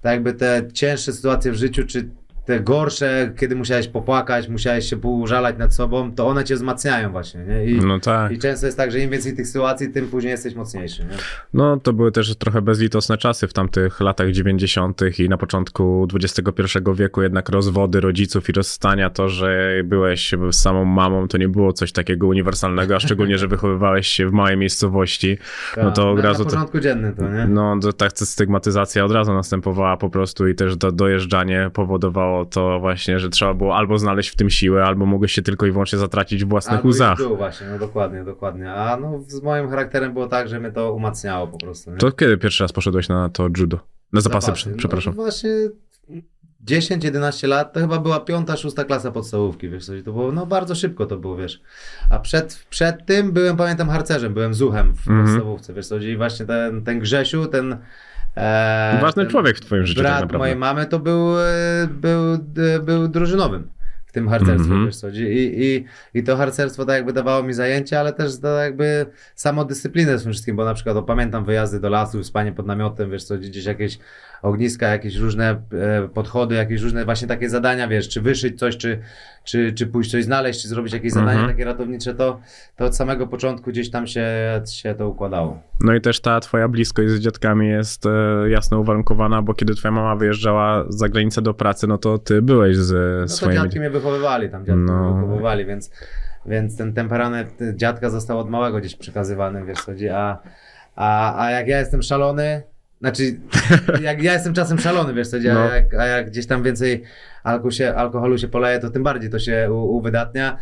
tak 0.00 0.12
jakby 0.12 0.32
te 0.32 0.62
cięższe 0.72 1.12
sytuacje 1.12 1.52
w 1.52 1.56
życiu, 1.56 1.86
czy 1.86 2.08
te 2.44 2.60
gorsze, 2.60 3.32
kiedy 3.38 3.56
musiałeś 3.56 3.88
popłakać, 3.88 4.48
musiałeś 4.48 4.90
się 4.90 4.96
użalać 4.96 5.58
nad 5.58 5.74
sobą, 5.74 6.12
to 6.14 6.26
one 6.26 6.44
cię 6.44 6.54
wzmacniają 6.54 7.10
właśnie, 7.12 7.40
nie? 7.44 7.64
I, 7.66 7.80
No 7.80 8.00
tak. 8.00 8.32
i 8.32 8.38
często 8.38 8.66
jest 8.66 8.78
tak, 8.78 8.90
że 8.92 9.00
im 9.00 9.10
więcej 9.10 9.36
tych 9.36 9.46
sytuacji, 9.46 9.88
tym 9.92 10.08
później 10.08 10.30
jesteś 10.30 10.54
mocniejszy, 10.54 11.02
nie? 11.02 11.08
No, 11.54 11.76
to 11.76 11.92
były 11.92 12.12
też 12.12 12.36
trochę 12.36 12.62
bezlitosne 12.62 13.18
czasy 13.18 13.46
w 13.48 13.52
tamtych 13.52 14.00
latach 14.00 14.30
90. 14.30 15.00
i 15.18 15.28
na 15.28 15.36
początku 15.36 16.08
XXI 16.14 16.78
wieku, 16.94 17.22
jednak 17.22 17.48
rozwody 17.48 18.00
rodziców 18.00 18.48
i 18.48 18.52
rozstania, 18.52 19.10
to, 19.10 19.28
że 19.28 19.70
byłeś 19.84 20.34
samą 20.50 20.84
mamą, 20.84 21.28
to 21.28 21.38
nie 21.38 21.48
było 21.48 21.72
coś 21.72 21.92
takiego 21.92 22.26
uniwersalnego, 22.26 22.96
a 22.96 23.00
szczególnie, 23.00 23.38
że 23.38 23.48
wychowywałeś 23.48 24.08
się 24.08 24.28
w 24.28 24.32
małej 24.32 24.56
miejscowości. 24.56 25.38
No 25.76 25.90
to 25.90 26.10
od 26.10 26.16
na, 26.16 26.22
razu 26.22 26.38
na 26.44 26.50
to- 26.50 26.54
porządku 26.56 26.80
dziennym 26.80 27.14
to, 27.14 27.28
nie? 27.28 27.46
No, 27.46 27.78
to, 27.82 27.92
tak 27.92 28.12
stygmatyzacja 28.18 29.04
od 29.04 29.12
razu 29.12 29.34
następowała 29.34 29.96
po 29.96 30.10
prostu 30.10 30.48
i 30.48 30.54
też 30.54 30.76
to 30.76 30.92
dojeżdżanie 30.92 31.70
powodowało 31.72 32.33
to 32.50 32.80
właśnie, 32.80 33.18
że 33.18 33.28
trzeba 33.28 33.54
było 33.54 33.76
albo 33.76 33.98
znaleźć 33.98 34.30
w 34.30 34.36
tym 34.36 34.50
siłę, 34.50 34.84
albo 34.84 35.06
mogłeś 35.06 35.32
się 35.32 35.42
tylko 35.42 35.66
i 35.66 35.70
wyłącznie 35.72 35.98
zatracić 35.98 36.44
w 36.44 36.48
własnych 36.48 36.76
Albo 36.76 36.88
łzach. 36.88 37.18
już 37.18 37.28
był 37.28 37.36
właśnie, 37.36 37.66
no 37.70 37.78
dokładnie, 37.78 38.24
dokładnie. 38.24 38.72
A 38.72 38.96
no 38.96 39.20
z 39.26 39.42
moim 39.42 39.68
charakterem 39.68 40.12
było 40.12 40.26
tak, 40.26 40.48
że 40.48 40.60
mnie 40.60 40.72
to 40.72 40.92
umacniało 40.92 41.46
po 41.46 41.58
prostu. 41.58 41.90
Nie? 41.90 41.96
To 41.96 42.12
kiedy 42.12 42.36
pierwszy 42.38 42.64
raz 42.64 42.72
poszedłeś 42.72 43.08
na 43.08 43.28
to 43.28 43.48
judo? 43.58 43.78
Na 44.12 44.20
zapasy, 44.20 44.52
prze- 44.52 44.70
No, 44.70 44.76
przepraszam. 44.76 45.14
właśnie 45.14 45.50
10-11 46.66 47.48
lat, 47.48 47.72
to 47.72 47.80
chyba 47.80 47.98
była 47.98 48.20
piąta, 48.20 48.56
szósta 48.56 48.84
klasa 48.84 49.10
podstawówki, 49.10 49.68
wiesz, 49.68 49.86
coś, 49.86 50.02
to 50.02 50.12
było, 50.12 50.32
no 50.32 50.46
bardzo 50.46 50.74
szybko 50.74 51.06
to 51.06 51.16
było, 51.16 51.36
wiesz. 51.36 51.60
A 52.10 52.18
przed, 52.18 52.66
przed 52.70 53.06
tym 53.06 53.32
byłem, 53.32 53.56
pamiętam, 53.56 53.88
harcerzem, 53.88 54.34
byłem 54.34 54.54
zuchem 54.54 54.94
w 54.94 55.08
Mhm. 55.08 55.26
podstawówce, 55.26 55.74
wiesz, 55.74 55.86
co, 55.86 55.96
i 55.96 56.16
właśnie 56.16 56.46
ten, 56.46 56.84
ten 56.84 56.98
Grzesiu, 57.00 57.46
ten... 57.46 57.76
E, 58.36 58.98
Ważny 59.02 59.26
człowiek 59.26 59.56
w 59.56 59.60
twoim 59.60 59.86
życiu 59.86 60.00
tak 60.00 60.04
Brat 60.06 60.14
naprawdę. 60.14 60.38
mojej 60.38 60.56
mamy 60.56 60.86
to 60.86 60.98
był, 60.98 61.40
e, 61.40 61.44
był, 61.90 62.32
e, 62.74 62.80
był 62.80 63.08
drużynowym 63.08 63.70
w 64.06 64.12
tym 64.12 64.28
harcerstwie, 64.28 64.64
Mhm. 64.70 64.86
wiesz 64.86 64.96
co, 64.96 65.08
i, 65.08 65.14
i, 65.56 65.84
i 66.18 66.22
to 66.22 66.36
harcerstwo 66.36 66.84
tak 66.84 66.94
jakby 66.96 67.12
dawało 67.12 67.42
mi 67.42 67.52
zajęcia, 67.52 68.00
ale 68.00 68.12
też 68.12 68.40
to 68.40 68.48
jakby 68.48 69.06
samodyscyplinę 69.34 70.18
z 70.18 70.22
tym 70.22 70.32
wszystkim, 70.32 70.56
bo 70.56 70.64
na 70.64 70.74
przykład 70.74 70.96
o, 70.96 71.02
pamiętam 71.02 71.44
wyjazdy 71.44 71.80
do 71.80 71.88
lasu, 71.88 72.24
spanie 72.24 72.52
pod 72.52 72.66
namiotem, 72.66 73.10
wiesz 73.10 73.24
co, 73.24 73.38
gdzieś 73.38 73.64
jakieś 73.64 73.98
ogniska, 74.44 74.88
jakieś 74.88 75.16
różne 75.16 75.50
e, 75.72 76.08
podchody, 76.08 76.54
jakieś 76.54 76.82
różne 76.82 77.04
właśnie 77.04 77.28
takie 77.28 77.50
zadania, 77.50 77.88
wiesz, 77.88 78.08
czy 78.08 78.20
wyszyć 78.20 78.58
coś, 78.58 78.76
czy, 78.76 79.00
czy, 79.44 79.72
czy 79.72 79.86
pójść 79.86 80.10
coś 80.10 80.24
znaleźć, 80.24 80.62
czy 80.62 80.68
zrobić 80.68 80.92
jakieś 80.92 81.12
Mhm. 81.16 81.26
zadanie 81.36 81.48
takie 81.52 81.64
ratownicze, 81.64 82.14
to, 82.14 82.40
to 82.76 82.84
od 82.84 82.96
samego 82.96 83.26
początku 83.26 83.70
gdzieś 83.70 83.90
tam 83.90 84.06
się, 84.06 84.26
się 84.72 84.94
to 84.94 85.08
układało. 85.08 85.60
No 85.80 85.94
i 85.94 86.00
też 86.00 86.20
ta 86.20 86.40
twoja 86.40 86.68
bliskość 86.68 87.08
z 87.10 87.20
dziadkami 87.20 87.68
jest 87.68 88.06
e, 88.06 88.10
jasno 88.50 88.78
uwarunkowana, 88.80 89.42
bo 89.42 89.54
kiedy 89.54 89.74
twoja 89.74 89.92
mama 89.92 90.16
wyjeżdżała 90.16 90.84
za 90.88 91.08
granicę 91.08 91.42
do 91.42 91.54
pracy, 91.54 91.86
no 91.86 91.98
to 91.98 92.18
ty 92.18 92.42
byłeś 92.42 92.76
z 92.76 92.92
e, 92.92 92.96
No 93.20 93.26
to 93.26 93.28
swoimi... 93.28 93.54
dziadki 93.62 93.78
mnie 93.80 93.90
wychowywali, 93.90 94.50
tam 94.50 94.66
dziadki 94.66 94.82
No. 94.82 95.12
mnie 95.14 95.20
wychowywali, 95.22 95.64
więc, 95.66 95.90
więc 96.46 96.76
ten 96.76 96.92
temperament 96.92 97.50
dziadka 97.74 98.10
został 98.10 98.38
od 98.38 98.50
małego 98.50 98.78
gdzieś 98.80 98.96
przekazywany, 98.96 99.64
wiesz 99.64 99.78
co, 99.78 99.84
chodzi, 99.92 100.08
a, 100.08 100.38
a, 100.96 101.44
a 101.44 101.50
jak 101.50 101.68
ja 101.68 101.78
jestem 101.78 102.02
szalony, 102.02 102.62
znaczy 103.00 103.22
jak 104.02 104.22
ja 104.22 104.32
jestem 104.32 104.54
czasem 104.54 104.78
szalony, 104.78 105.14
wiesz 105.14 105.28
co, 105.28 105.36
No. 105.54 105.60
a, 105.60 105.74
jak, 105.74 105.94
a 105.94 106.06
jak 106.06 106.30
gdzieś 106.30 106.46
tam 106.46 106.62
więcej 106.62 107.02
alkoholu 107.42 107.72
się, 107.72 107.94
alkoholu 107.94 108.38
się 108.38 108.48
poleje, 108.48 108.78
to 108.78 108.90
tym 108.90 109.02
bardziej 109.02 109.30
to 109.30 109.38
się 109.38 109.68
u, 109.72 109.96
uwydatnia. 109.96 110.58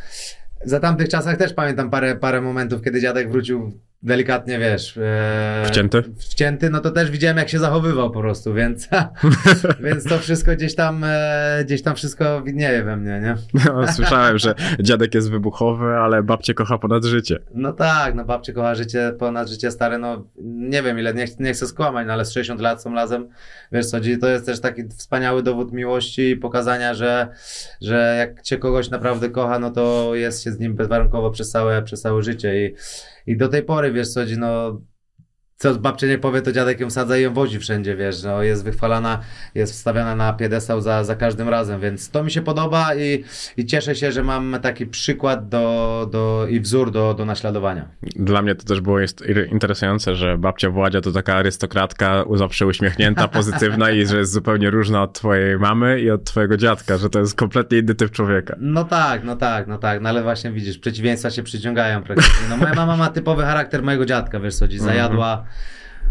Za 0.65 0.81
tamtych 0.81 1.09
czasach 1.09 1.37
też 1.37 1.55
pamiętam 1.55 1.91
parę, 1.91 2.17
parę 2.17 2.41
momentów, 2.41 2.83
kiedy 2.83 3.01
dziadek 3.01 3.31
wrócił 3.31 3.73
delikatnie, 4.03 4.59
wiesz... 4.59 4.97
E, 5.03 5.63
Wcięty? 5.67 6.03
Wcięty, 6.19 6.71
no 6.71 6.81
to 6.81 6.91
też 6.91 7.11
widziałem, 7.11 7.37
jak 7.37 7.49
się 7.49 7.59
zachowywał 7.59 8.11
po 8.11 8.21
prostu, 8.21 8.55
więc, 8.55 8.89
więc 9.85 10.05
to 10.05 10.19
wszystko 10.19 10.53
gdzieś 10.53 10.75
tam, 10.75 11.05
e, 11.05 11.63
gdzieś 11.65 11.83
tam 11.83 11.95
wszystko 11.97 12.43
widnieje 12.43 12.83
we 12.83 12.97
mnie, 12.97 13.21
nie? 13.21 13.35
No, 13.67 13.93
słyszałem, 13.93 14.39
że 14.39 14.55
dziadek 14.81 15.15
jest 15.15 15.31
wybuchowy, 15.31 15.87
ale 15.97 16.23
babcię 16.23 16.55
kocha 16.55 16.79
ponad 16.79 17.05
życie. 17.05 17.39
No 17.55 17.73
tak, 17.73 18.15
no 18.15 18.25
babcie 18.25 18.53
kocha 18.53 18.75
życie 18.75 19.13
ponad 19.19 19.49
życie 19.49 19.71
stare, 19.71 19.99
no 19.99 20.27
nie 20.45 20.83
wiem 20.83 20.99
ile, 20.99 21.15
nie, 21.15 21.27
ch- 21.27 21.41
nie 21.41 21.53
chcę 21.53 21.67
skłamać, 21.67 22.07
no 22.07 22.13
ale 22.13 22.25
z 22.25 22.33
60 22.33 22.61
lat 22.61 22.83
są 22.83 22.95
razem, 22.95 23.29
wiesz 23.73 23.87
co, 23.87 23.97
to 24.21 24.29
jest 24.29 24.47
też 24.47 24.61
taki 24.61 24.89
wspaniały 24.89 25.43
dowód 25.43 25.73
miłości 25.73 26.31
i 26.31 26.37
pokazania, 26.37 26.95
że, 26.95 27.29
że 27.81 28.17
jak 28.19 28.43
cię 28.43 28.59
kogoś 28.59 28.91
naprawdę 28.91 29.31
kocha, 29.31 29.59
no 29.59 29.71
to 29.71 30.15
jest 30.15 30.45
się 30.45 30.53
z 30.53 30.59
nim 30.59 30.75
bezwarunkowo 30.75 31.31
przez 31.31 31.51
całe, 31.51 31.83
przez 31.83 32.01
całe 32.01 32.23
życie. 32.23 32.67
I, 32.67 32.75
i 33.27 33.37
do 33.37 33.49
tej 33.49 33.63
pory, 33.63 33.93
wiesz 33.93 34.09
co, 34.09 34.21
no 34.39 34.81
co 35.63 35.75
babcia 35.75 36.07
nie 36.07 36.19
powie, 36.19 36.43
to 36.43 36.53
dziadek 36.53 36.81
ją 36.81 36.91
sadza 36.91 37.19
i 37.19 37.23
ją 37.23 37.35
wozi 37.35 37.59
wszędzie, 37.59 37.97
wiesz, 37.97 38.23
no 38.23 38.43
jest 38.43 38.65
wychwalana, 38.65 39.21
jest 39.55 39.73
wstawiana 39.73 40.17
na 40.17 40.33
piedestał 40.33 40.81
za, 40.81 41.05
za 41.05 41.17
każdym 41.17 41.49
razem, 41.49 41.81
więc 41.81 42.11
to 42.11 42.25
mi 42.25 42.31
się 42.31 42.43
podoba 42.43 42.95
i, 42.95 43.25
i 43.57 43.67
cieszę 43.67 43.95
się, 43.95 44.13
że 44.13 44.23
mam 44.23 44.57
taki 44.63 44.87
przykład 44.87 45.49
do, 45.49 46.09
do, 46.13 46.47
i 46.51 46.61
wzór 46.61 46.91
do, 46.91 47.15
do 47.15 47.25
naśladowania. 47.25 47.89
Dla 48.17 48.43
mnie 48.43 48.55
to 48.55 48.65
też 48.65 48.81
było 48.81 49.01
jest 49.01 49.25
interesujące, 49.51 50.15
że 50.15 50.39
babcia 50.39 50.71
Władzia 50.71 51.01
to 51.01 51.13
taka 51.13 51.35
arystokratka 51.35 52.25
zawsze 52.35 52.67
uśmiechnięta, 52.67 53.29
pozytywna 53.39 53.91
i 53.91 54.07
że 54.07 54.19
jest 54.19 54.33
zupełnie 54.33 54.71
różna 54.71 55.03
od 55.03 55.13
twojej 55.13 55.59
mamy 55.59 56.01
i 56.01 56.11
od 56.11 56.25
twojego 56.25 56.57
dziadka, 56.57 56.97
że 56.97 57.11
to 57.11 57.19
jest 57.19 57.35
kompletnie 57.35 57.79
inny 57.79 57.95
typ 57.95 58.11
człowieka. 58.11 58.57
No 58.59 58.85
tak, 58.85 59.25
no 59.25 59.37
tak, 59.37 59.67
no 59.67 59.79
tak, 59.79 60.01
no 60.01 60.09
ale 60.09 60.23
właśnie 60.23 60.53
widzisz, 60.53 60.79
przeciwieństwa 60.79 61.31
się 61.31 61.43
przyciągają 61.43 62.03
praktycznie. 62.03 62.49
No 62.51 62.57
moja 62.57 62.75
mama 62.75 62.97
ma 62.97 63.09
typowy 63.09 63.43
charakter 63.43 63.83
mojego 63.83 64.05
dziadka, 64.05 64.41
wiesz 64.41 64.55
co, 64.55 64.69
dziś 64.69 64.81
zajadła, 64.81 65.45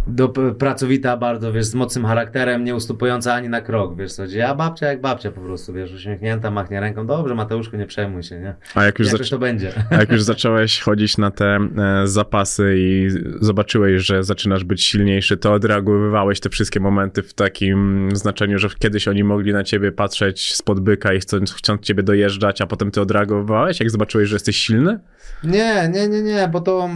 do, 0.08 0.30
pracowita 0.60 1.18
bardzo, 1.18 1.54
wiesz, 1.54 1.66
z 1.66 1.76
mocnym 1.76 2.06
charakterem, 2.06 2.64
nie 2.64 2.76
ustupująca 2.76 3.34
ani 3.34 3.50
na 3.50 3.62
krok, 3.62 3.98
wiesz 3.98 4.14
co, 4.14 4.24
a 4.48 4.56
babcia 4.56 4.88
jak 4.88 5.02
babcia 5.02 5.32
po 5.32 5.42
prostu, 5.42 5.74
wiesz, 5.74 5.94
uśmiechnięta, 5.94 6.52
machnie 6.52 6.80
ręką, 6.80 7.08
dobrze 7.08 7.36
Mateuszku, 7.36 7.78
nie 7.78 7.88
przejmuj 7.88 8.24
się, 8.24 8.40
nie? 8.40 8.56
A 8.76 8.84
jak 8.84 9.00
już, 9.00 9.12
Jakoś 9.12 9.30
to 9.30 9.40
będzie. 9.40 9.72
a 9.90 9.96
jak 9.96 10.12
już 10.12 10.24
zacząłeś 10.24 10.82
chodzić 10.82 11.18
na 11.18 11.32
te 11.32 11.46
e, 11.46 12.08
zapasy 12.08 12.76
i 12.78 13.10
zobaczyłeś, 13.42 14.02
że 14.02 14.24
zaczynasz 14.24 14.64
być 14.64 14.84
silniejszy, 14.84 15.38
to 15.38 15.54
odreagowywałeś 15.54 16.40
te 16.40 16.50
wszystkie 16.50 16.80
momenty 16.80 17.24
w 17.24 17.34
takim 17.34 18.10
znaczeniu, 18.14 18.60
że 18.60 18.70
kiedyś 18.80 19.08
oni 19.08 19.24
mogli 19.24 19.54
na 19.54 19.64
ciebie 19.64 19.92
patrzeć 19.92 20.56
spod 20.56 20.80
byka 20.80 21.14
i 21.14 21.20
chcąc, 21.20 21.54
chcąc 21.54 21.82
ciebie 21.82 22.04
dojeżdżać, 22.04 22.62
a 22.62 22.68
potem 22.68 22.92
ty 22.92 23.02
odreagowywałeś, 23.02 23.80
jak 23.80 23.90
zobaczyłeś, 23.90 24.30
że 24.30 24.36
jesteś 24.36 24.58
silny? 24.58 25.00
Nie, 25.44 25.90
nie, 25.94 26.08
nie, 26.08 26.22
nie, 26.22 26.48
bo 26.52 26.62
to. 26.62 26.90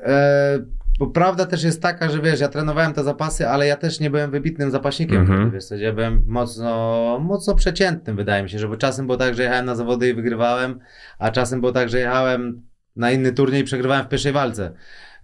E, 0.00 0.77
bo 0.98 1.06
prawda 1.06 1.46
też 1.46 1.62
jest 1.62 1.82
taka, 1.82 2.10
że 2.10 2.20
wiesz, 2.20 2.40
ja 2.40 2.48
trenowałem 2.48 2.92
te 2.92 3.04
zapasy, 3.04 3.48
ale 3.48 3.66
ja 3.66 3.76
też 3.76 4.00
nie 4.00 4.10
byłem 4.10 4.30
wybitnym 4.30 4.70
zapaśnikiem. 4.70 5.20
Mhm. 5.20 5.50
Wiesz, 5.50 5.64
ja 5.76 5.92
byłem 5.92 6.24
mocno, 6.26 7.18
mocno 7.22 7.54
przeciętnym, 7.54 8.16
wydaje 8.16 8.42
mi 8.42 8.50
się, 8.50 8.58
że 8.58 8.68
bo 8.68 8.76
czasem 8.76 9.06
było 9.06 9.18
tak, 9.18 9.34
że 9.34 9.42
jechałem 9.42 9.66
na 9.66 9.74
zawody 9.74 10.08
i 10.08 10.14
wygrywałem, 10.14 10.80
a 11.18 11.30
czasem 11.30 11.60
było 11.60 11.72
tak, 11.72 11.88
że 11.88 11.98
jechałem 11.98 12.62
na 12.96 13.10
inny 13.10 13.32
turniej 13.32 13.60
i 13.62 13.64
przegrywałem 13.64 14.04
w 14.04 14.08
pierwszej 14.08 14.32
walce. 14.32 14.72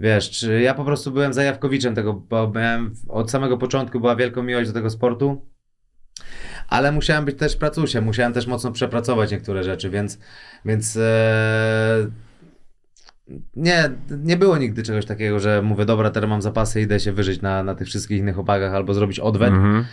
Wiesz, 0.01 0.31
czy 0.31 0.61
ja 0.61 0.75
po 0.75 0.85
prostu 0.85 1.11
byłem 1.11 1.33
zajawkowiczem 1.33 1.95
tego, 1.95 2.15
bo 2.15 2.53
miałem 2.55 2.95
od 3.09 3.31
samego 3.31 3.59
początku 3.59 4.01
była 4.01 4.17
wielką 4.17 4.43
miłość 4.43 4.69
do 4.69 4.75
tego 4.75 4.91
sportu. 4.91 5.47
Ale 6.69 6.93
musiałem 6.93 7.25
być 7.25 7.39
też 7.39 7.57
pracusiem, 7.57 8.05
musiałem 8.05 8.33
też 8.33 8.47
mocno 8.47 8.73
przepracować 8.73 9.31
niektóre 9.31 9.65
rzeczy, 9.65 9.91
więc, 9.91 10.19
więc 10.65 10.97
e, 10.97 12.07
nie, 13.57 13.91
nie 14.11 14.37
było 14.37 14.59
nigdy 14.59 14.83
czegoś 14.83 15.07
takiego, 15.07 15.41
że 15.41 15.63
mówię, 15.63 15.85
dobra, 15.85 16.11
teraz 16.11 16.31
mam 16.31 16.43
zapasy, 16.43 16.81
idę 16.81 17.01
się 17.01 17.13
wyżyć 17.13 17.43
na, 17.43 17.63
na 17.63 17.75
tych 17.75 17.89
wszystkich 17.89 18.19
innych 18.19 18.39
opagach 18.39 18.75
albo 18.75 18.95
zrobić 18.95 19.21
odwet. 19.21 19.53
Mhm. 19.53 19.85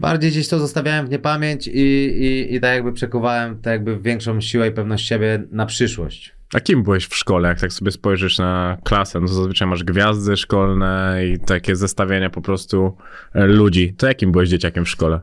Bardziej 0.00 0.30
gdzieś 0.30 0.48
to 0.48 0.58
zostawiałem 0.58 1.06
w 1.06 1.10
niepamięć 1.10 1.66
i, 1.66 1.72
i, 1.72 2.54
i 2.54 2.60
tak 2.60 2.74
jakby 2.74 2.92
przekuwałem 2.92 3.60
tak 3.60 3.72
jakby 3.72 4.00
większą 4.00 4.40
siłę 4.40 4.68
i 4.68 4.72
pewność 4.72 5.08
siebie 5.08 5.42
na 5.50 5.66
przyszłość. 5.66 6.34
A 6.54 6.60
kim 6.60 6.82
byłeś 6.82 7.06
w 7.06 7.14
szkole? 7.16 7.48
Jak 7.48 7.60
tak 7.60 7.72
sobie 7.72 7.90
spojrzysz 7.90 8.38
na 8.38 8.78
klasę, 8.84 9.20
no 9.20 9.28
to 9.28 9.34
zazwyczaj 9.34 9.68
masz 9.68 9.84
gwiazdy 9.84 10.36
szkolne 10.36 11.20
i 11.26 11.38
takie 11.38 11.76
zestawienia 11.76 12.30
po 12.30 12.40
prostu 12.40 12.96
e, 13.34 13.46
ludzi. 13.46 13.94
To 13.98 14.06
jakim 14.06 14.32
byłeś 14.32 14.48
dzieciakiem 14.48 14.84
w 14.84 14.88
szkole? 14.88 15.20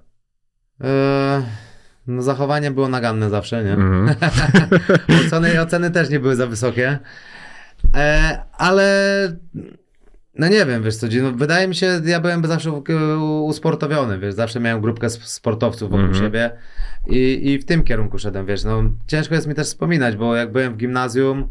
Eee, 0.81 1.43
no 2.07 2.21
zachowanie 2.21 2.71
było 2.71 2.87
naganne 2.87 3.29
zawsze, 3.29 3.63
nie? 3.63 3.73
Mhm. 3.73 4.15
oceny, 5.27 5.61
oceny 5.61 5.91
też 5.91 6.09
nie 6.09 6.19
były 6.19 6.35
za 6.35 6.47
wysokie. 6.47 6.99
E, 7.95 8.39
ale 8.57 8.87
no 10.35 10.47
nie 10.47 10.65
wiem, 10.65 10.83
wiesz 10.83 10.95
co, 10.95 11.07
no 11.21 11.31
wydaje 11.31 11.67
mi 11.67 11.75
się, 11.75 12.01
ja 12.05 12.19
byłem 12.19 12.45
zawsze 12.47 12.71
usportowiony, 13.43 14.19
wiesz, 14.19 14.33
zawsze 14.33 14.59
miałem 14.59 14.81
grupkę 14.81 15.07
sp- 15.15 15.25
sportowców 15.27 15.89
wokół 15.91 16.05
Mhm. 16.05 16.23
siebie 16.25 16.51
i, 17.07 17.51
i 17.51 17.59
w 17.59 17.65
tym 17.65 17.83
kierunku 17.83 18.17
szedłem, 18.19 18.45
wiesz, 18.45 18.63
no 18.63 18.83
ciężko 19.07 19.35
jest 19.35 19.47
mi 19.47 19.55
też 19.55 19.67
wspominać, 19.67 20.15
bo 20.15 20.35
jak 20.35 20.51
byłem 20.51 20.73
w 20.73 20.77
gimnazjum, 20.77 21.49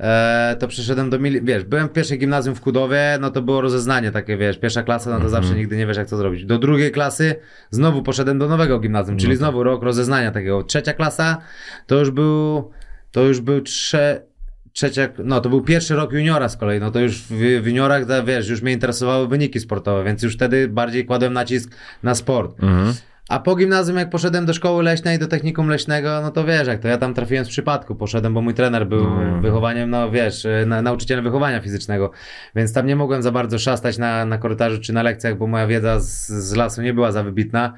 e, 0.00 0.56
to 0.60 0.68
przyszedłem 0.68 1.10
do, 1.10 1.18
mili- 1.18 1.44
wiesz, 1.44 1.64
byłem 1.64 1.88
w 1.88 1.92
pierwszej 1.92 2.18
gimnazjum 2.18 2.54
w 2.54 2.60
Kudowie, 2.60 3.18
no 3.20 3.30
to 3.30 3.42
było 3.42 3.60
rozeznanie 3.60 4.10
takie, 4.12 4.36
wiesz, 4.36 4.58
pierwsza 4.58 4.82
klasa, 4.82 5.10
no 5.10 5.16
to 5.16 5.24
Mhm. 5.24 5.42
zawsze 5.42 5.58
nigdy 5.58 5.76
nie 5.76 5.86
wiesz 5.86 5.96
jak 5.96 6.08
to 6.08 6.16
zrobić. 6.16 6.44
Do 6.44 6.58
drugiej 6.58 6.92
klasy 6.92 7.34
znowu 7.70 8.02
poszedłem 8.02 8.38
do 8.38 8.48
nowego 8.48 8.78
gimnazjum, 8.80 9.16
czyli 9.16 9.28
No 9.28 9.34
tak. 9.34 9.38
znowu 9.38 9.62
rok 9.62 9.82
rozeznania 9.82 10.30
takiego. 10.32 10.62
Trzecia 10.62 10.92
klasa 10.92 11.38
to 11.86 11.98
już 11.98 12.10
był, 12.10 12.70
to 13.12 13.22
już 13.22 13.40
był 13.40 13.60
trze, 13.60 14.22
trzecia, 14.72 15.08
no 15.24 15.40
to 15.40 15.48
był 15.48 15.60
pierwszy 15.62 15.94
rok 15.94 16.12
juniora 16.12 16.48
z 16.48 16.56
kolei, 16.56 16.80
no 16.80 16.90
to 16.90 17.00
już 17.00 17.18
w, 17.22 17.28
w 17.62 17.66
juniorach, 17.66 18.24
wiesz, 18.24 18.48
już 18.48 18.62
mnie 18.62 18.72
interesowały 18.72 19.28
wyniki 19.28 19.60
sportowe, 19.60 20.04
więc 20.04 20.22
już 20.22 20.34
wtedy 20.34 20.68
bardziej 20.68 21.04
kładłem 21.06 21.32
nacisk 21.32 21.70
na 22.02 22.14
sport. 22.14 22.62
Mhm. 22.62 22.94
a 23.28 23.38
po 23.40 23.56
gimnazjum, 23.56 23.98
jak 23.98 24.10
poszedłem 24.10 24.46
do 24.46 24.52
szkoły 24.54 24.82
leśnej, 24.82 25.18
do 25.18 25.26
technikum 25.26 25.68
leśnego, 25.68 26.20
no 26.22 26.30
to 26.30 26.44
wiesz, 26.44 26.66
jak 26.66 26.80
to 26.80 26.88
ja 26.88 26.98
tam 26.98 27.14
trafiłem 27.14 27.44
z 27.44 27.48
przypadku. 27.48 27.94
Poszedłem, 27.94 28.34
bo 28.34 28.40
mój 28.42 28.54
trener 28.54 28.86
był 28.86 29.04
No. 29.04 29.40
wychowaniem, 29.40 29.90
no 29.90 30.10
wiesz, 30.10 30.46
na, 30.66 30.82
nauczycielem 30.82 31.24
wychowania 31.24 31.60
fizycznego, 31.60 32.10
więc 32.56 32.72
tam 32.72 32.86
nie 32.86 32.96
mogłem 32.96 33.22
za 33.22 33.30
bardzo 33.32 33.58
szastać 33.58 33.98
na, 33.98 34.24
na 34.24 34.38
korytarzu 34.38 34.80
czy 34.80 34.92
na 34.92 35.02
lekcjach, 35.02 35.38
bo 35.38 35.46
moja 35.46 35.66
wiedza 35.66 36.00
z, 36.00 36.26
z 36.28 36.54
lasu 36.54 36.82
nie 36.82 36.94
była 36.94 37.12
za 37.12 37.22
wybitna, 37.22 37.72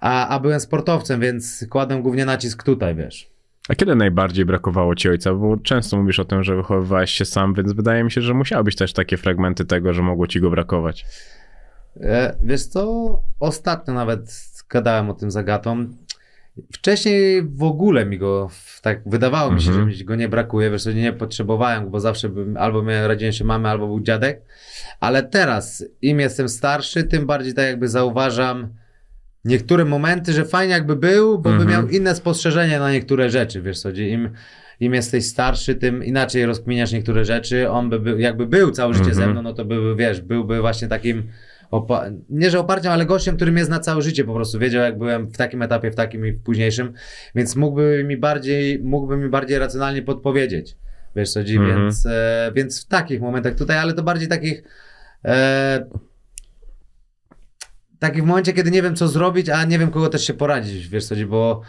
a, 0.00 0.28
a 0.28 0.40
byłem 0.40 0.60
sportowcem, 0.60 1.20
więc 1.20 1.66
kładłem 1.70 2.02
głównie 2.02 2.24
nacisk 2.24 2.62
tutaj, 2.62 2.94
wiesz. 2.94 3.33
A 3.68 3.74
kiedy 3.74 3.94
najbardziej 3.94 4.44
brakowało 4.44 4.94
ci 4.94 5.08
ojca? 5.08 5.34
Bo 5.34 5.56
często 5.56 5.96
mówisz 5.96 6.18
o 6.18 6.24
tym, 6.24 6.42
że 6.44 6.56
wychowywałeś 6.56 7.10
się 7.10 7.24
sam, 7.24 7.54
więc 7.54 7.72
wydaje 7.72 8.04
mi 8.04 8.10
się, 8.10 8.20
że 8.20 8.34
musiały 8.34 8.64
być 8.64 8.76
też 8.76 8.92
takie 8.92 9.16
fragmenty 9.16 9.64
tego, 9.64 9.92
że 9.92 10.02
mogło 10.02 10.26
ci 10.26 10.40
go 10.40 10.50
brakować. 10.50 11.06
E, 12.00 12.36
Wiesz 12.42 12.66
co, 12.66 13.22
ostatnio 13.40 13.94
nawet 13.94 14.20
gadałem 14.70 15.10
o 15.10 15.14
tym 15.14 15.30
z 15.30 15.36
Agatą. 15.36 15.86
Wcześniej 16.72 17.42
w 17.42 17.62
ogóle 17.62 18.06
mi 18.06 18.18
go 18.18 18.50
tak 18.82 19.02
wydawało 19.08 19.50
mi 19.52 19.62
się, 19.62 19.70
Mhm. 19.70 19.90
że 19.90 19.98
mi 19.98 20.04
go 20.04 20.14
nie 20.16 20.28
brakuje, 20.28 20.70
wiesz, 20.70 20.86
nie 20.86 21.12
potrzebowałem, 21.12 21.90
bo 21.90 22.00
zawsze 22.00 22.28
bym, 22.28 22.56
albo 22.56 22.82
miałem 22.82 23.32
się 23.32 23.44
mamy, 23.44 23.68
albo 23.68 23.86
był 23.86 24.00
dziadek. 24.00 24.42
Ale 25.00 25.22
teraz, 25.22 25.84
im 26.02 26.20
jestem 26.20 26.48
starszy, 26.48 27.04
tym 27.04 27.26
bardziej 27.26 27.54
tak 27.54 27.64
jakby 27.66 27.88
zauważam 27.88 28.68
niektóre 29.44 29.84
momenty, 29.84 30.32
że 30.32 30.44
fajnie 30.44 30.72
jakby 30.72 30.96
był, 30.96 31.38
bo 31.38 31.50
by 31.50 31.56
Mhm. 31.56 31.70
miał 31.70 31.88
inne 31.88 32.14
spostrzeżenie 32.14 32.78
na 32.78 32.92
niektóre 32.92 33.30
rzeczy, 33.30 33.62
wiesz 33.62 33.80
co, 33.80 33.90
im, 33.90 34.30
im 34.80 34.94
jesteś 34.94 35.26
starszy, 35.26 35.74
tym 35.74 36.04
inaczej 36.04 36.46
rozkminiasz 36.46 36.92
niektóre 36.92 37.24
rzeczy. 37.24 37.70
On 37.70 37.90
by 37.90 38.00
był, 38.00 38.18
jakby 38.18 38.46
był 38.46 38.70
całe 38.70 38.94
życie 38.94 39.10
Mhm. 39.10 39.26
ze 39.26 39.32
mną, 39.32 39.42
no 39.42 39.52
to 39.52 39.64
by, 39.64 39.96
wiesz, 39.96 40.20
byłby 40.20 40.60
właśnie 40.60 40.88
takim 40.88 41.22
nie 42.30 42.50
że 42.50 42.60
oparciem, 42.60 42.92
ale 42.92 43.06
gościem, 43.06 43.36
który 43.36 43.52
mnie 43.52 43.64
zna 43.64 43.80
całe 43.80 44.02
życie 44.02 44.24
po 44.24 44.34
prostu. 44.34 44.58
Wiedział, 44.58 44.82
jak 44.82 44.98
byłem 44.98 45.26
w 45.26 45.36
takim 45.36 45.62
etapie, 45.62 45.90
w 45.90 45.94
takim 45.94 46.26
i 46.26 46.32
w 46.32 46.42
późniejszym, 46.42 46.92
więc 47.34 47.56
mógłby 47.56 48.04
mi 48.08 48.16
bardziej, 48.16 48.78
mógłby 48.82 49.16
mi 49.16 49.28
bardziej 49.28 49.58
racjonalnie 49.58 50.02
podpowiedzieć. 50.02 50.76
Wiesz 51.16 51.30
co, 51.32 51.44
Dzi, 51.44 51.56
Mhm. 51.56 51.76
więc, 51.84 52.06
e, 52.06 52.52
więc 52.54 52.84
w 52.84 52.88
takich 52.88 53.20
momentach 53.20 53.54
tutaj, 53.54 53.78
ale 53.78 53.92
to 53.92 54.02
bardziej 54.02 54.28
takich 54.28 54.62
e, 55.24 55.86
takich 58.06 58.22
w 58.22 58.26
momencie, 58.26 58.52
kiedy 58.52 58.70
nie 58.70 58.82
wiem, 58.82 58.96
co 58.96 59.08
zrobić, 59.08 59.48
a 59.48 59.64
nie 59.64 59.78
wiem, 59.78 59.90
kogo 59.90 60.08
też 60.08 60.26
się 60.26 60.34
poradzić, 60.34 60.88
wiesz 60.88 61.04
co, 61.04 61.14
bo 61.26 61.62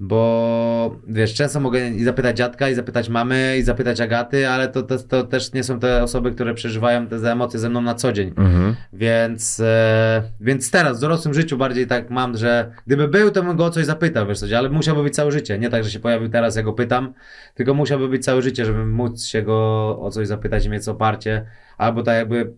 bo 0.00 0.96
wiesz, 1.08 1.34
często 1.34 1.60
mogę 1.60 1.88
i 1.88 2.04
zapytać 2.04 2.36
dziadka, 2.36 2.68
i 2.68 2.74
zapytać 2.74 3.08
mamy, 3.08 3.56
i 3.58 3.62
zapytać 3.62 4.00
Agaty, 4.00 4.48
ale 4.48 4.68
to, 4.68 4.82
to, 4.82 4.98
to 4.98 5.24
też 5.24 5.52
nie 5.52 5.64
są 5.64 5.80
te 5.80 6.02
osoby, 6.02 6.32
które 6.32 6.54
przeżywają 6.54 7.06
te 7.06 7.32
emocje 7.32 7.60
ze 7.60 7.70
mną 7.70 7.80
na 7.80 7.94
co 7.94 8.12
dzień. 8.12 8.28
Mhm. 8.28 8.74
Więc, 8.92 9.60
e, 9.60 10.22
więc 10.40 10.70
teraz 10.70 10.98
w 10.98 11.00
dorosłym 11.00 11.34
życiu 11.34 11.56
bardziej 11.56 11.86
tak 11.86 12.10
mam, 12.10 12.36
że 12.36 12.72
gdyby 12.86 13.08
był, 13.08 13.30
to 13.30 13.42
bym 13.42 13.56
go 13.56 13.64
o 13.64 13.70
coś 13.70 13.84
zapytał, 13.84 14.26
wiesz 14.26 14.38
co, 14.38 14.58
ale 14.58 14.68
musiałby 14.68 15.02
być 15.02 15.14
całe 15.14 15.32
życie. 15.32 15.58
Nie 15.58 15.70
tak, 15.70 15.84
że 15.84 15.90
się 15.90 16.00
pojawił 16.00 16.28
teraz, 16.28 16.56
ja 16.56 16.62
go 16.62 16.72
pytam, 16.72 17.14
tylko 17.54 17.74
musiałby 17.74 18.08
być 18.08 18.24
całe 18.24 18.42
życie, 18.42 18.64
żeby 18.64 18.86
móc 18.86 19.24
się 19.24 19.42
go 19.42 19.98
o 20.00 20.10
coś 20.10 20.28
zapytać 20.28 20.66
i 20.66 20.70
mieć 20.70 20.88
oparcie, 20.88 21.46
albo 21.78 22.02
tak 22.02 22.16
jakby 22.16 22.52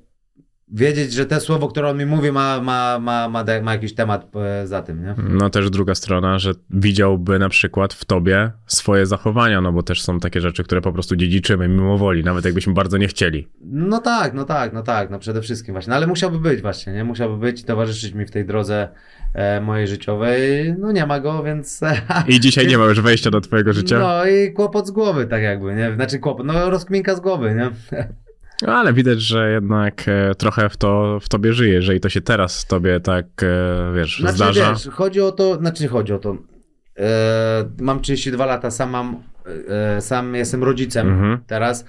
wiedzieć, 0.72 1.12
że 1.12 1.26
te 1.26 1.40
słowo, 1.40 1.68
które 1.68 1.88
on 1.88 1.98
mi 1.98 2.06
mówi, 2.06 2.32
ma, 2.32 2.60
ma, 2.60 2.98
ma, 2.98 3.28
ma, 3.28 3.44
ma 3.62 3.72
jakiś 3.72 3.94
temat 3.94 4.30
e, 4.36 4.66
za 4.66 4.82
tym, 4.82 5.02
nie? 5.02 5.14
No 5.28 5.50
też 5.50 5.70
druga 5.70 5.94
strona, 5.94 6.38
że 6.38 6.52
widziałby 6.70 7.38
na 7.38 7.48
przykład 7.48 7.94
w 7.94 8.04
tobie 8.04 8.50
swoje 8.66 9.06
zachowania, 9.06 9.60
no 9.60 9.72
bo 9.72 9.82
też 9.82 10.02
są 10.02 10.20
takie 10.20 10.40
rzeczy, 10.40 10.64
które 10.64 10.80
po 10.80 10.92
prostu 10.92 11.16
dziedziczymy 11.16 11.68
mimo 11.68 11.98
woli, 11.98 12.24
nawet 12.24 12.44
jakbyśmy 12.44 12.72
bardzo 12.72 12.98
nie 12.98 13.08
chcieli. 13.08 13.48
No 13.64 13.98
tak, 14.00 14.34
no 14.34 14.44
tak, 14.44 14.72
no 14.72 14.82
tak, 14.82 15.10
no 15.10 15.18
przede 15.18 15.42
wszystkim 15.42 15.74
właśnie, 15.74 15.90
no 15.90 15.96
ale 15.96 16.06
musiałby 16.06 16.38
być 16.38 16.62
właśnie, 16.62 16.92
nie? 16.92 17.04
Musiałby 17.04 17.36
być 17.36 17.60
i 17.60 17.64
towarzyszyć 17.64 18.14
mi 18.14 18.26
w 18.26 18.30
tej 18.30 18.44
drodze 18.44 18.88
e, 19.34 19.60
mojej 19.60 19.86
życiowej. 19.86 20.74
No 20.78 20.92
nie 20.92 21.06
ma 21.06 21.20
go, 21.20 21.42
więc... 21.42 21.80
I 22.28 22.40
dzisiaj 22.40 22.66
nie 22.66 22.78
ma 22.78 22.84
już 22.84 23.00
wejścia 23.00 23.30
do 23.30 23.40
twojego 23.40 23.72
życia. 23.72 23.98
No 23.98 24.26
i 24.26 24.52
kłopot 24.52 24.86
z 24.86 24.90
głowy, 24.90 25.26
tak 25.26 25.42
jakby, 25.42 25.74
nie? 25.74 25.94
Znaczy 25.94 26.18
kłopot, 26.18 26.46
no 26.46 26.70
rozkminka 26.70 27.14
z 27.14 27.20
głowy, 27.20 27.54
nie? 27.54 27.70
No, 28.62 28.72
ale 28.72 28.92
widać, 28.92 29.20
że 29.20 29.50
jednak 29.50 30.04
e, 30.08 30.34
trochę 30.34 30.68
w 30.68 30.76
to 30.76 31.18
w 31.22 31.28
tobie 31.28 31.52
żyje, 31.52 31.82
że 31.82 31.96
i 31.96 32.00
to 32.00 32.08
się 32.08 32.20
teraz 32.20 32.66
tobie 32.66 33.00
tak, 33.00 33.26
e, 33.42 33.92
wiesz, 33.96 34.20
Znaczy 34.20 34.36
zdarza. 34.36 34.72
wiesz, 34.72 34.88
chodzi 34.94 35.20
o 35.20 35.32
to, 35.32 35.56
znaczy 35.56 35.88
chodzi 35.88 36.12
o 36.12 36.18
to, 36.18 36.36
e, 36.98 37.70
mam 37.80 38.00
32 38.00 38.46
lata, 38.46 38.70
sam 38.70 38.90
mam, 38.90 39.22
sam 40.00 40.34
jestem 40.34 40.64
rodzicem 40.64 41.08
Mhm. 41.08 41.38
teraz, 41.46 41.84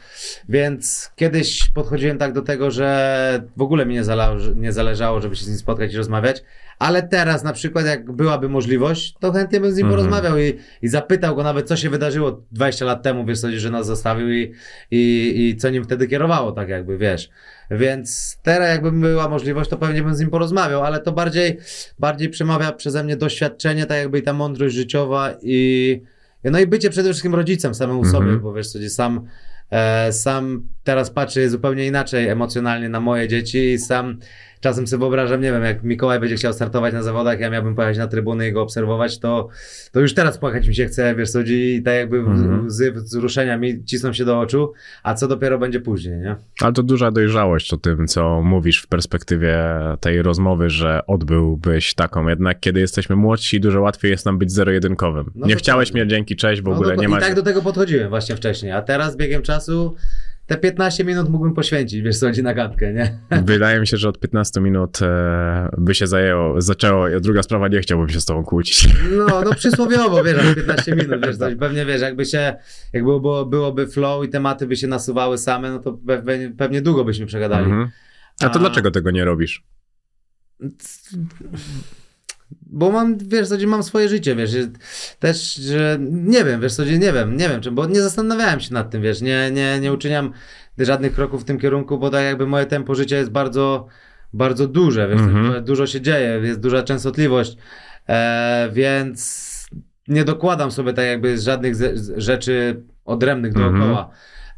więc 0.50 1.12
kiedyś 1.16 1.70
podchodziłem 1.70 2.18
tak 2.18 2.34
do 2.34 2.42
tego, 2.42 2.72
że 2.72 3.42
w 3.58 3.62
ogóle 3.62 3.86
mi 3.86 3.94
nie, 3.94 4.04
zale- 4.04 4.56
nie 4.56 4.72
zależało, 4.72 5.22
żeby 5.22 5.36
się 5.36 5.46
z 5.46 5.48
nim 5.48 5.58
spotkać 5.58 5.94
i 5.94 5.98
rozmawiać, 5.98 6.44
ale 6.80 7.04
teraz 7.04 7.44
na 7.44 7.54
przykład 7.54 7.86
jak 7.86 8.12
byłaby 8.12 8.50
możliwość, 8.50 9.16
to 9.20 9.32
chętnie 9.32 9.60
bym 9.60 9.72
z 9.72 9.78
nim 9.78 9.86
Mhm. 9.88 10.00
porozmawiał 10.04 10.40
i, 10.40 10.54
i 10.82 10.88
zapytał 10.88 11.36
go 11.36 11.44
nawet, 11.44 11.68
co 11.68 11.76
się 11.76 11.90
wydarzyło 11.90 12.42
20 12.52 12.86
lat 12.86 13.04
temu, 13.04 13.26
wiesz, 13.26 13.40
co, 13.42 13.48
że 13.52 13.70
nas 13.70 13.86
zostawił 13.86 14.32
i, 14.32 14.52
i, 14.92 15.34
i 15.50 15.56
co 15.58 15.70
nim 15.70 15.84
wtedy 15.84 16.08
kierowało, 16.08 16.52
tak 16.52 16.70
jakby, 16.70 16.98
wiesz. 16.98 17.30
Więc 17.72 18.38
teraz 18.44 18.70
jakby 18.70 18.92
była 18.92 19.30
możliwość, 19.30 19.70
to 19.70 19.78
pewnie 19.78 20.04
bym 20.04 20.16
z 20.16 20.20
nim 20.20 20.30
porozmawiał, 20.30 20.84
ale 20.84 21.00
to 21.00 21.12
bardziej, 21.12 21.58
bardziej 22.00 22.30
przemawia 22.30 22.72
przeze 22.72 23.04
mnie 23.04 23.18
doświadczenie, 23.18 23.86
tak 23.86 23.98
jakby 23.98 24.20
i 24.20 24.24
ta 24.24 24.34
mądrość 24.34 24.76
życiowa 24.76 25.30
i 25.42 26.02
no 26.44 26.60
i 26.60 26.68
bycie 26.68 26.90
przede 26.90 27.10
wszystkim 27.10 27.36
rodzicem 27.36 27.76
samemu 27.76 28.00
Mhm. 28.06 28.16
sobie, 28.24 28.38
bo 28.38 28.54
wiesz 28.54 28.68
co, 28.68 28.80
gdzie 28.80 28.90
sam 28.90 29.26
e, 29.72 30.14
sam 30.14 30.68
teraz 30.84 31.12
patrzę 31.12 31.50
zupełnie 31.50 31.88
inaczej 31.88 32.28
emocjonalnie 32.28 32.90
na 32.90 33.00
moje 33.00 33.28
dzieci 33.28 33.72
i 33.72 33.80
sam 33.80 34.18
czasem 34.62 34.88
sobie 34.88 35.00
wyobrażam, 35.00 35.42
nie 35.42 35.52
wiem, 35.52 35.64
jak 35.64 35.84
Mikołaj 35.84 36.20
będzie 36.20 36.36
chciał 36.36 36.54
startować 36.54 36.94
na 36.94 37.04
zawodach, 37.04 37.40
ja 37.40 37.50
miałbym 37.50 37.76
pojechać 37.76 37.98
na 37.98 38.08
trybuny 38.08 38.48
i 38.48 38.52
go 38.52 38.62
obserwować, 38.62 39.20
to, 39.20 39.48
to 39.92 40.00
już 40.00 40.14
teraz 40.14 40.38
płakać 40.38 40.68
mi 40.68 40.76
się 40.76 40.86
chce, 40.86 41.16
wiesz 41.16 41.32
co, 41.32 41.40
i 41.42 41.82
tak 41.86 41.94
jakby 41.96 42.18
Mhm. 42.18 42.66
łzy 42.66 42.92
wzruszenia 42.92 43.58
mi 43.58 43.84
cisną 43.86 44.14
się 44.14 44.26
do 44.26 44.40
oczu, 44.40 44.74
a 45.04 45.14
co 45.14 45.28
dopiero 45.28 45.60
będzie 45.60 45.80
później, 45.80 46.18
nie? 46.20 46.36
Ale 46.62 46.74
to 46.74 46.84
duża 46.84 47.12
dojrzałość 47.12 47.74
o 47.74 47.78
tym, 47.78 48.08
co 48.08 48.42
mówisz 48.42 48.82
w 48.82 48.88
perspektywie 48.88 49.58
tej 50.00 50.22
rozmowy, 50.22 50.70
że 50.70 51.02
odbyłbyś 51.08 51.94
taką. 51.94 52.28
Jednak 52.28 52.60
kiedy 52.60 52.80
jesteśmy 52.80 53.16
młodsi, 53.16 53.60
dużo 53.60 53.82
łatwiej 53.82 54.12
jest 54.12 54.26
nam 54.26 54.38
być 54.38 54.52
zero-jedynkowym. 54.52 55.32
No 55.36 55.48
nie 55.48 55.56
chciałeś 55.56 55.90
prawda. 55.92 56.04
mnie, 56.06 56.10
dzięki, 56.10 56.36
cześć, 56.36 56.62
w 56.62 56.66
No 56.66 56.72
ogóle 56.72 56.90
dokładnie. 56.90 57.02
nie 57.02 57.10
ma... 57.10 57.18
I 57.18 57.22
tak 57.22 57.36
do 57.36 57.42
tego 57.44 57.62
podchodziłem 57.62 58.10
właśnie 58.10 58.36
wcześniej, 58.36 58.72
a 58.72 58.82
teraz 58.82 59.18
biegiem 59.18 59.42
czasu 59.42 59.96
te 60.46 60.58
15 60.58 61.04
minut 61.04 61.30
mógłbym 61.30 61.54
poświęcić, 61.54 62.02
wiesz 62.02 62.20
chodzi 62.20 62.44
na 62.44 62.54
gadkę, 62.54 62.94
nie? 62.94 63.20
Wydaje 63.46 63.80
mi 63.80 63.88
się, 63.88 63.98
że 63.98 64.10
od 64.10 64.20
15 64.20 64.62
minut 64.62 65.02
e, 65.02 65.70
by 65.78 65.96
się 65.96 66.08
zajęło, 66.08 66.62
zaczęło. 66.62 67.06
a 67.18 67.20
Druga 67.20 67.44
sprawa, 67.44 67.68
nie 67.68 67.80
chciałbym 67.80 68.10
się 68.10 68.22
z 68.22 68.26
tobą 68.26 68.44
kłócić. 68.44 68.90
No, 69.18 69.42
no 69.46 69.54
przysłowiowo, 69.62 70.24
wiesz, 70.24 70.38
aż 70.40 70.56
15 70.56 70.96
minut, 70.96 71.26
wiesz, 71.26 71.38
coś, 71.38 71.56
pewnie 71.56 71.86
wiesz, 71.86 72.02
jakby 72.02 72.26
się, 72.26 72.56
jak 72.94 73.04
było, 73.04 73.46
byłoby 73.46 73.88
flow 73.88 74.26
i 74.26 74.30
tematy 74.30 74.68
by 74.68 74.76
się 74.76 74.88
nasuwały 74.88 75.38
same, 75.38 75.72
no 75.72 75.80
to 75.80 75.94
pewnie, 76.08 76.54
pewnie 76.58 76.82
długo 76.82 77.06
byśmy 77.06 77.26
przegadali. 77.26 77.66
Mhm. 77.66 77.90
A 78.42 78.50
to 78.50 78.56
A- 78.56 78.60
dlaczego 78.60 78.92
tego 78.92 79.12
nie 79.12 79.26
robisz? 79.26 79.64
Bo 82.62 82.92
mam, 82.92 83.18
wiesz, 83.18 83.48
co, 83.48 83.56
mam 83.68 83.84
swoje 83.84 84.10
życie, 84.10 84.36
wiesz, 84.36 84.52
też, 85.20 85.54
że 85.54 85.98
nie 86.02 86.44
wiem, 86.46 86.62
wiesz, 86.62 86.74
co, 86.74 86.84
nie 86.84 87.14
wiem, 87.14 87.38
nie 87.38 87.50
wiem, 87.50 87.62
czy, 87.62 87.72
bo 87.72 87.86
nie 87.86 88.02
zastanawiałem 88.02 88.60
się 88.60 88.74
nad 88.74 88.92
tym, 88.92 89.02
wiesz, 89.02 89.22
nie, 89.22 89.52
nie, 89.52 89.80
nie 89.80 89.94
uczyniam 89.94 90.34
żadnych 90.78 91.14
kroków 91.14 91.42
w 91.42 91.46
tym 91.46 91.60
kierunku, 91.60 91.98
bo 91.98 92.10
tak 92.10 92.24
jakby 92.24 92.48
moje 92.48 92.66
tempo 92.66 92.96
życia 92.96 93.18
jest 93.18 93.30
bardzo, 93.32 93.88
bardzo 94.34 94.68
duże, 94.68 95.08
wiesz, 95.08 95.20
Mhm. 95.22 95.64
dużo 95.64 95.88
się 95.88 96.02
dzieje, 96.02 96.40
jest 96.44 96.60
duża 96.60 96.84
częstotliwość, 96.84 97.58
e, 98.10 98.70
więc 98.74 99.52
nie 100.08 100.24
dokładam 100.26 100.72
sobie 100.72 100.94
tak 100.94 101.06
jakby 101.06 101.38
żadnych 101.38 101.76
rzeczy 102.18 102.82
odrębnych 103.06 103.56
Mhm. 103.56 103.74
dookoła, 103.80 104.10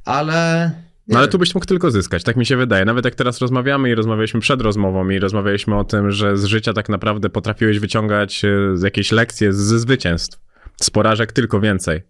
ale... 0.06 0.72
No 1.08 1.20
ale 1.20 1.28
tu 1.28 1.38
byś 1.40 1.56
mógł 1.56 1.66
tylko 1.68 1.92
zyskać, 1.92 2.24
tak 2.24 2.36
mi 2.36 2.46
się 2.46 2.58
wydaje. 2.58 2.86
Nawet 2.86 3.06
jak 3.06 3.16
teraz 3.16 3.40
rozmawiamy 3.42 3.90
i 3.90 3.96
rozmawialiśmy 3.96 4.40
przed 4.40 4.62
rozmową 4.62 5.10
i 5.10 5.20
rozmawialiśmy 5.20 5.76
o 5.78 5.84
tym, 5.84 6.12
że 6.12 6.38
z 6.38 6.46
życia 6.46 6.74
tak 6.74 6.90
naprawdę 6.90 7.30
potrafiłeś 7.30 7.80
wyciągać 7.80 8.46
e, 8.46 8.50
jakieś 8.84 9.12
lekcje 9.12 9.54
ze 9.54 9.80
zwycięstw. 9.80 10.40
Z 10.82 10.90
porażek 10.90 11.32
tylko 11.32 11.60
więcej. 11.60 12.02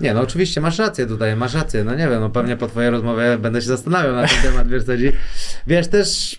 Nie, 0.00 0.14
no 0.14 0.20
oczywiście, 0.20 0.60
masz 0.60 0.78
rację 0.78 1.06
tutaj, 1.06 1.36
masz 1.36 1.54
rację. 1.54 1.84
No 1.84 1.92
nie 1.94 2.08
wiem, 2.08 2.20
no 2.20 2.30
pewnie 2.30 2.56
po 2.56 2.66
twojej 2.66 2.90
rozmowie 2.90 3.38
będę 3.38 3.60
się 3.60 3.66
zastanawiał 3.68 4.12
na 4.14 4.26
ten 4.26 4.42
temat, 4.42 4.68
wiesz 4.68 4.84
co 4.84 4.92
chodzi. 4.92 5.12
Wiesz, 5.66 5.88
też 5.88 6.38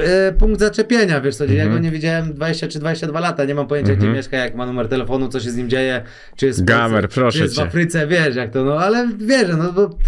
e, 0.00 0.32
punkt 0.32 0.60
zaczepienia, 0.60 1.20
wiesz 1.20 1.36
co 1.36 1.44
chodzi. 1.44 1.56
Ja 1.56 1.62
Mhm. 1.64 1.82
go 1.82 1.84
nie 1.84 1.90
widziałem 1.92 2.34
20 2.34 2.68
czy 2.68 2.78
22 2.78 3.20
lata, 3.20 3.44
nie 3.44 3.54
mam 3.54 3.66
pojęcia, 3.66 3.92
Mhm. 3.92 4.10
gdzie 4.10 4.16
mieszka, 4.18 4.36
jak 4.36 4.54
ma 4.54 4.66
numer 4.66 4.88
telefonu, 4.88 5.28
co 5.28 5.40
się 5.40 5.50
z 5.50 5.56
nim 5.56 5.68
dzieje, 5.70 6.02
czy 6.36 6.46
jest 6.46 6.62
w 6.62 6.64
Gamer, 6.64 7.02
Polsce, 7.02 7.20
proszę 7.20 7.38
czy 7.38 7.44
jest 7.44 7.56
cię. 7.56 7.64
w 7.64 7.66
Afryce, 7.68 8.06
wiesz 8.06 8.36
jak 8.36 8.50
to, 8.52 8.64
no 8.64 8.78
ale 8.80 9.08
wierzę, 9.18 9.56
no 9.56 9.72
bo... 9.72 9.98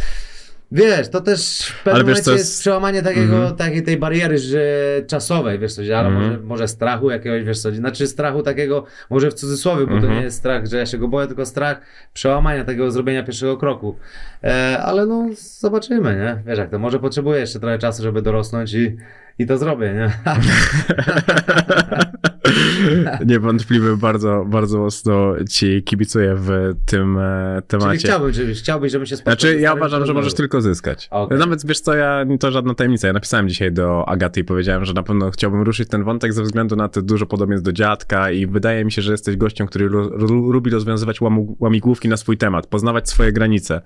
Wiesz, 0.73 1.09
to 1.09 1.21
też 1.21 1.63
w 1.63 1.83
pewnym 1.85 2.07
wiesz, 2.07 2.17
momencie 2.17 2.31
jest... 2.31 2.45
jest- 2.45 2.61
przełamanie 2.61 3.03
takiego, 3.03 3.35
Mhm. 3.37 3.57
takiej 3.57 3.83
tej 3.83 3.97
bariery 3.97 4.39
że 4.39 4.61
czasowej, 5.07 5.59
wiesz 5.59 5.75
co, 5.75 5.83
ale 5.83 6.09
Mhm. 6.09 6.15
może, 6.15 6.39
może 6.39 6.69
strachu 6.69 7.11
jakiegoś, 7.11 7.45
wiesz 7.45 7.59
co, 7.59 7.71
znaczy 7.73 8.07
strachu 8.07 8.43
takiego, 8.43 8.85
może 9.11 9.31
w 9.31 9.35
cudzysłowie, 9.35 9.87
bo 9.87 9.91
to 9.93 9.97
Mhm. 9.97 10.15
nie 10.15 10.23
jest 10.23 10.37
strach, 10.39 10.67
że 10.67 10.79
ja 10.79 10.87
się 10.87 10.99
go 10.99 11.09
boję, 11.09 11.27
tylko 11.27 11.47
strach 11.47 11.81
przełamania 12.15 12.65
tego 12.65 12.91
zrobienia 12.91 13.23
pierwszego 13.23 13.57
kroku. 13.57 13.97
E, 14.45 14.79
ale 14.83 15.07
no, 15.07 15.27
zobaczymy, 15.37 16.17
nie? 16.17 16.43
Wiesz 16.47 16.59
jak 16.59 16.71
to, 16.71 16.79
może 16.79 16.99
potrzebuję 16.99 17.41
jeszcze 17.41 17.61
trochę 17.61 17.79
czasu, 17.79 18.03
żeby 18.03 18.23
dorosnąć 18.23 18.75
i, 18.75 18.97
i 19.39 19.47
to 19.47 19.59
zrobię, 19.59 19.95
nie? 19.95 20.11
Niewątpliwie 23.27 23.97
bardzo, 23.97 24.45
bardzo 24.49 24.79
mocno 24.79 25.35
ci 25.51 25.83
kibicuję 25.83 26.35
w 26.37 26.51
tym 26.87 27.19
e, 27.19 27.57
Czyli 27.57 27.81
temacie. 27.81 27.99
chciałbym, 27.99 28.33
żeby, 28.33 28.55
chciałbyś, 28.55 28.93
żebym 28.93 29.07
się 29.07 29.17
spotkał. 29.17 29.33
Znaczy, 29.41 29.61
ja 29.61 29.75
uważam, 29.75 30.07
że 30.07 30.15
możesz 30.15 30.35
tylko 30.35 30.61
zyskać. 30.61 31.09
Okej. 31.11 31.39
Nawet 31.39 31.67
wiesz 31.67 31.81
co, 31.81 31.95
ja 31.95 32.25
to 32.41 32.51
żadna 32.51 32.75
tajemnica. 32.75 33.07
Ja 33.07 33.13
napisałem 33.13 33.49
dzisiaj 33.49 33.73
do 33.73 34.09
Agaty 34.09 34.41
i 34.41 34.45
powiedziałem, 34.45 34.85
że 34.85 34.93
na 34.93 35.03
pewno 35.03 35.31
chciałbym 35.31 35.63
ruszyć 35.63 35.89
ten 35.89 36.05
wątek 36.05 36.33
ze 36.33 36.43
względu 36.43 36.77
na 36.77 36.89
te 36.89 37.03
dużo 37.03 37.27
podobieństw 37.27 37.65
do 37.65 37.73
dziadka 37.73 38.31
i 38.31 38.47
wydaje 38.47 38.85
mi 38.85 38.93
się, 38.93 39.03
że 39.03 39.13
jesteś 39.13 39.37
gościem, 39.37 39.67
który 39.67 39.87
lu- 39.89 40.11
lu- 40.19 40.53
lubi 40.53 40.71
rozwiązywać 40.71 41.19
łamigłówki 41.61 42.09
na 42.09 42.17
swój 42.17 42.37
temat, 42.39 42.67
poznawać 42.67 43.09
swoje 43.09 43.33
granice. 43.33 43.81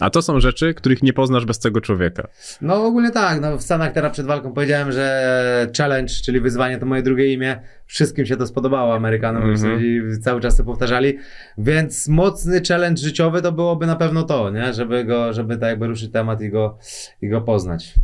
A 0.00 0.10
to 0.10 0.22
są 0.22 0.40
rzeczy, 0.40 0.74
których 0.74 1.02
nie 1.02 1.12
poznasz 1.12 1.44
bez 1.44 1.58
tego 1.58 1.80
człowieka. 1.80 2.28
No 2.60 2.86
ogólnie 2.86 3.10
tak, 3.10 3.40
no 3.40 3.58
w 3.58 3.62
Stanach 3.62 3.92
teraz 3.92 4.12
przed 4.12 4.26
walką 4.26 4.52
powiedziałem, 4.52 4.92
że 4.92 5.66
challenge, 5.78 6.12
czyli 6.24 6.40
wyzwanie 6.40 6.78
to 6.78 6.86
moje 6.86 7.02
drugie 7.02 7.32
imię. 7.32 7.60
Wszystkim 7.90 8.26
się 8.26 8.36
to 8.36 8.46
spodobało 8.46 8.94
Amerykanom 8.94 9.42
Mhm. 9.50 9.80
i 9.84 10.00
cały 10.20 10.40
czas 10.40 10.56
to 10.56 10.64
powtarzali. 10.64 11.18
Więc 11.58 12.08
mocny 12.08 12.60
challenge 12.68 13.02
życiowy 13.02 13.42
to 13.42 13.52
byłoby 13.52 13.86
na 13.86 13.96
pewno 13.96 14.22
to, 14.22 14.50
nie? 14.50 14.72
Żeby 14.72 15.04
go, 15.04 15.32
żeby 15.32 15.56
tak 15.56 15.68
jakby 15.68 15.86
ruszyć 15.86 16.12
temat 16.12 16.40
i 16.42 16.50
go, 16.50 16.78
i 17.22 17.28
go 17.28 17.40
poznać. 17.40 17.94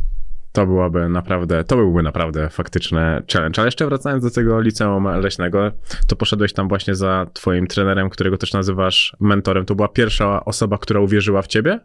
To 0.51 0.65
byłoby 0.65 1.09
naprawdę, 1.09 1.63
to 1.63 1.75
byłby 1.75 2.03
naprawdę 2.03 2.49
faktyczny 2.49 3.23
challenge. 3.33 3.59
Ale 3.61 3.67
jeszcze 3.67 3.85
wracając 3.85 4.23
do 4.23 4.31
tego 4.31 4.61
liceum 4.61 5.07
leśnego, 5.21 5.71
to 6.07 6.15
poszedłeś 6.15 6.53
tam 6.53 6.67
właśnie 6.69 6.95
za 6.95 7.27
twoim 7.33 7.67
trenerem, 7.67 8.09
którego 8.09 8.37
też 8.37 8.53
nazywasz 8.53 9.15
mentorem. 9.19 9.65
To 9.65 9.75
była 9.75 9.87
pierwsza 9.87 10.45
osoba, 10.45 10.77
która 10.77 10.99
uwierzyła 10.99 11.41
w 11.41 11.47
ciebie? 11.47 11.79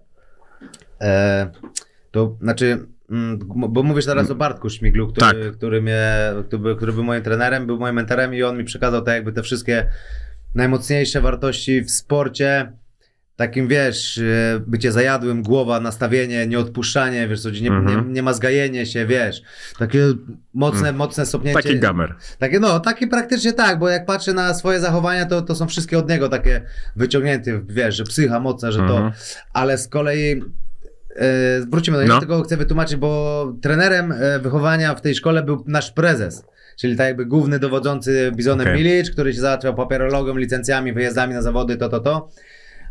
E, 1.01 1.51
to 2.11 2.37
znaczy, 2.41 2.67
mm, 2.73 2.92
bo 3.69 3.83
mówisz 3.83 4.07
teraz 4.07 4.31
o 4.31 4.35
Bartku 4.35 4.71
Śmiglu, 4.71 5.09
który, 5.13 5.45
Tak. 5.45 5.53
który, 5.57 5.83
mnie, 5.83 6.09
który, 6.49 6.77
który 6.77 6.93
był 6.93 7.05
moim 7.05 7.23
trenerem, 7.23 7.67
był 7.67 7.79
moim 7.79 7.95
mentorem 7.95 8.35
i 8.35 8.43
on 8.43 8.59
mi 8.59 8.65
przekazał 8.65 9.03
tak 9.03 9.15
jakby 9.15 9.33
te 9.33 9.43
wszystkie 9.43 9.87
najmocniejsze 10.55 11.21
wartości 11.21 11.83
w 11.83 11.91
sporcie. 11.91 12.73
Takim 13.37 13.69
wiesz, 13.69 14.19
e, 14.19 14.61
bycie 14.67 14.93
zajadłym, 14.93 15.43
głowa, 15.43 15.81
nastawienie, 15.81 16.47
nieodpuszczanie, 16.47 17.29
wiesz, 17.29 17.41
co, 17.43 17.51
nie, 17.51 17.69
Mhm. 17.71 18.07
nie, 18.09 18.13
nie 18.15 18.23
ma 18.23 18.33
zgajenie 18.33 18.87
się, 18.87 19.07
wiesz. 19.07 19.43
Takie 19.79 19.99
mocne, 20.55 20.93
mocne 20.93 21.27
stopnięcie. 21.27 21.63
Taki 21.63 21.79
gamer. 21.79 22.15
Takie, 22.39 22.61
no, 22.61 22.81
takie 22.81 23.07
praktycznie 23.07 23.53
tak, 23.53 23.79
bo 23.79 23.89
jak 23.89 24.07
patrzę 24.07 24.33
na 24.35 24.55
swoje 24.55 24.81
zachowania, 24.81 25.27
to, 25.27 25.43
to 25.43 25.55
są 25.55 25.67
wszystkie 25.69 25.99
od 25.99 26.09
niego 26.09 26.29
takie 26.29 26.63
wyciągnięte, 26.97 27.61
wiesz, 27.69 27.97
że 27.97 28.05
psycha 28.05 28.41
mocna, 28.41 28.71
że 28.71 28.79
to, 28.79 28.97
Mhm. 28.97 29.13
ale 29.53 29.79
z 29.79 29.89
kolei 29.89 30.43
wrócimy 31.71 31.97
do 31.97 32.03
niego, 32.03 32.15
No. 32.15 32.21
tylko 32.21 32.43
chcę 32.43 32.57
wytłumaczyć, 32.57 32.97
bo 32.97 33.53
trenerem 33.63 34.13
e, 34.13 34.39
wychowania 34.39 34.95
w 34.95 35.01
tej 35.01 35.15
szkole 35.15 35.43
był 35.43 35.65
nasz 35.67 35.91
prezes. 35.91 36.45
Czyli 36.77 36.97
tak 36.97 37.07
jakby 37.07 37.27
główny 37.27 37.59
dowodzący 37.59 38.33
Bizonem. 38.37 38.77
Milic, 38.77 39.11
który 39.11 39.35
się 39.35 39.41
załatwiał 39.41 39.75
papierologiem, 39.75 40.39
licencjami, 40.39 40.93
wyjazdami 40.93 41.35
na 41.35 41.43
zawody, 41.43 41.77
to, 41.77 41.89
to, 41.89 42.01
to. 42.01 42.29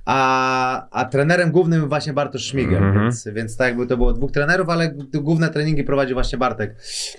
A, 0.05 0.87
a 0.91 1.05
trenerem 1.05 1.51
głównym 1.51 1.89
właśnie 1.89 2.13
Bartosz 2.13 2.41
Szmigel, 2.45 2.83
Mhm. 2.83 3.03
więc, 3.05 3.27
więc 3.33 3.57
tak 3.57 3.67
jakby 3.67 3.87
to 3.87 3.97
było 3.97 4.13
dwóch 4.13 4.31
trenerów, 4.31 4.69
ale 4.69 4.93
główne 5.13 5.49
treningi 5.49 5.83
prowadził 5.83 6.15
właśnie 6.15 6.37
Bartek. 6.37 6.75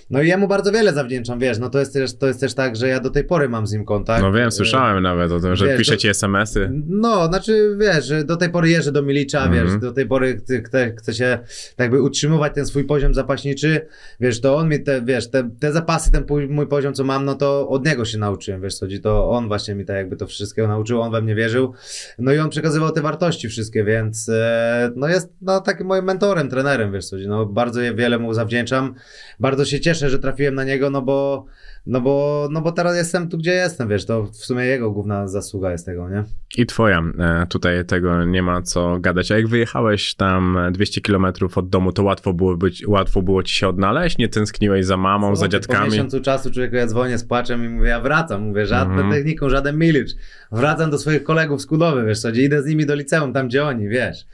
No 0.09 0.21
i 0.21 0.27
jemu 0.27 0.47
bardzo 0.47 0.71
wiele 0.71 0.93
zawdzięczam, 0.93 1.39
wiesz, 1.39 1.59
no 1.59 1.69
to 1.69 1.79
jest 1.79 1.93
też, 1.93 2.17
to 2.17 2.27
jest 2.27 2.39
też 2.39 2.53
tak, 2.53 2.75
że 2.75 2.87
ja 2.87 2.99
do 2.99 3.09
tej 3.09 3.23
pory 3.23 3.49
mam 3.49 3.67
z 3.67 3.73
nim 3.73 3.85
kontakt. 3.85 4.21
No 4.21 4.31
wiem, 4.31 4.47
E, 4.47 4.51
słyszałem 4.51 5.03
nawet 5.03 5.31
o 5.31 5.39
tym, 5.39 5.55
że 5.55 5.65
wiesz, 5.67 5.77
pisze 5.77 5.91
to- 5.91 5.97
ci 5.97 6.07
SMS-y. 6.07 6.71
no, 6.87 7.27
znaczy 7.27 7.77
wiesz, 7.79 8.13
do 8.25 8.35
tej 8.37 8.49
pory 8.49 8.69
jeżdżę 8.69 8.91
do 8.91 9.01
Milicza, 9.01 9.43
Mhm. 9.45 9.67
wiesz, 9.67 9.77
do 9.81 9.91
tej 9.91 10.05
pory 10.05 10.41
chce, 10.65 10.95
chce 10.95 11.13
się 11.13 11.39
tak 11.75 11.85
jakby 11.85 12.01
utrzymywać 12.01 12.53
ten 12.55 12.65
swój 12.65 12.83
poziom 12.83 13.13
zapaśniczy, 13.13 13.85
wiesz, 14.19 14.41
to 14.41 14.55
on 14.55 14.69
mi 14.69 14.83
te, 14.83 15.01
wiesz, 15.01 15.29
te, 15.29 15.49
te 15.59 15.71
zapasy, 15.71 16.11
ten 16.11 16.25
mój 16.49 16.67
poziom, 16.67 16.93
co 16.93 17.03
mam, 17.03 17.25
no 17.25 17.35
to 17.35 17.69
od 17.69 17.85
niego 17.85 18.05
się 18.05 18.17
nauczyłem, 18.17 18.61
wiesz, 18.61 18.79
chodzi, 18.79 19.01
to 19.01 19.29
on 19.29 19.47
właśnie 19.47 19.75
mi 19.75 19.85
tak 19.85 19.95
jakby 19.95 20.15
to 20.15 20.27
wszystkiego 20.27 20.67
nauczył, 20.67 21.01
on 21.01 21.11
we 21.11 21.21
mnie 21.21 21.35
wierzył, 21.35 21.73
no 22.19 22.33
i 22.33 22.39
on 22.39 22.49
przekazywał 22.49 22.82
te 22.91 23.01
wartości 23.01 23.49
wszystkie, 23.49 23.83
więc 23.83 24.29
e, 24.29 24.91
no 24.95 25.07
jest 25.07 25.33
no, 25.41 25.61
takim 25.61 25.87
moim 25.87 26.05
mentorem, 26.05 26.49
trenerem, 26.49 26.93
wiesz, 26.93 27.05
co 27.05 27.15
no 27.27 27.45
bardzo 27.45 27.81
wiele 27.95 28.19
mu 28.19 28.33
zawdzięczam, 28.33 28.95
bardzo 29.39 29.65
się 29.65 29.79
cieszę, 29.79 30.09
że 30.09 30.19
trafiłem 30.19 30.55
na 30.55 30.63
niego, 30.63 30.89
no 30.89 31.01
bo 31.01 31.45
no 31.85 32.01
bo, 32.01 32.47
no 32.51 32.61
bo 32.61 32.71
teraz 32.71 32.95
jestem 32.95 33.29
tu, 33.29 33.37
gdzie 33.37 33.51
jestem, 33.51 33.87
wiesz, 33.89 34.05
to 34.05 34.23
w 34.23 34.35
sumie 34.35 34.65
jego 34.65 34.91
główna 34.91 35.27
zasługa 35.27 35.71
jest 35.71 35.85
tego, 35.85 36.09
nie? 36.09 36.23
I 36.57 36.65
twoja. 36.65 37.03
E, 37.19 37.45
Tutaj 37.49 37.85
tego 37.85 38.25
nie 38.25 38.41
ma 38.41 38.61
co 38.61 38.99
gadać. 38.99 39.31
A 39.31 39.35
jak 39.37 39.47
wyjechałeś 39.47 40.15
tam 40.15 40.57
200 40.71 41.01
kilometrów 41.01 41.57
od 41.57 41.69
domu, 41.69 41.91
to 41.91 42.03
łatwo 42.03 42.33
było, 42.33 42.57
być, 42.57 42.87
łatwo 42.87 43.21
było 43.21 43.43
ci 43.43 43.55
się 43.55 43.67
odnaleźć? 43.67 44.17
Nie 44.17 44.29
tęskniłeś 44.29 44.85
za 44.85 44.97
mamą, 44.97 45.35
za 45.35 45.45
Co 45.45 45.51
ty, 45.51 45.57
Po 45.57 45.61
dziadkami? 45.67 45.91
miesiącu 45.91 46.21
czasu 46.21 46.51
człowieku 46.51 46.75
ja 46.75 46.87
dzwonię 46.87 47.17
z 47.17 47.23
płaczem 47.25 47.65
i 47.65 47.69
mówię, 47.69 47.89
ja 47.89 48.01
wracam, 48.01 48.41
mówię, 48.41 48.65
żadną 48.65 48.93
Mhm. 48.95 49.11
techniką, 49.13 49.49
żaden 49.49 49.77
milicz. 49.77 50.09
Wracam 50.51 50.91
do 50.91 50.97
swoich 50.97 51.23
kolegów 51.23 51.61
z 51.61 51.65
Kudowy, 51.65 52.05
wiesz 52.05 52.19
co, 52.19 52.31
gdzie 52.31 52.43
idę 52.43 52.61
z 52.61 52.65
nimi 52.65 52.85
do 52.85 52.95
liceum, 52.95 53.33
tam 53.33 53.47
gdzie 53.47 53.65
oni, 53.65 53.87
wiesz. 53.87 54.25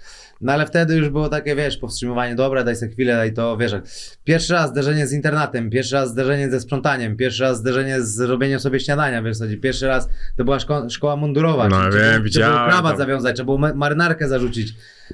No 0.42 0.54
ale 0.54 0.66
wtedy 0.66 0.96
już 0.96 1.10
było 1.10 1.30
takie, 1.30 1.56
wiesz, 1.56 1.78
powstrzymywanie, 1.78 2.36
dobra, 2.36 2.64
daj 2.64 2.76
sobie 2.76 2.92
chwilę, 2.92 3.16
daj 3.16 3.34
to, 3.34 3.58
wiesz, 3.58 3.76
pierwszy 4.24 4.54
raz 4.54 4.70
zderzenie 4.70 5.08
z 5.08 5.14
internatem, 5.14 5.70
pierwszy 5.70 5.96
raz 5.96 6.10
zderzenie 6.10 6.50
ze 6.50 6.60
sprzątaniem, 6.60 7.18
pierwszy 7.18 7.44
raz 7.44 7.58
zderzenie 7.58 8.02
z 8.02 8.20
robieniem 8.20 8.60
sobie 8.60 8.80
śniadania, 8.80 9.24
wiesz 9.24 9.38
co, 9.38 9.46
pierwszy 9.62 9.88
raz 9.88 10.10
to 10.38 10.44
była 10.44 10.58
szko- 10.58 10.90
szkoła 10.90 11.16
mundurowa, 11.16 11.68
No, 11.70 11.90
czyli 11.90 12.04
wiem, 12.04 12.24
trzeba 12.30 12.46
było 12.48 12.68
krawat 12.70 12.98
zawiązać, 12.98 13.36
trzeba 13.36 13.46
było 13.46 13.58
ma- 13.58 13.74
marynarkę 13.74 14.28
zarzucić, 14.30 14.74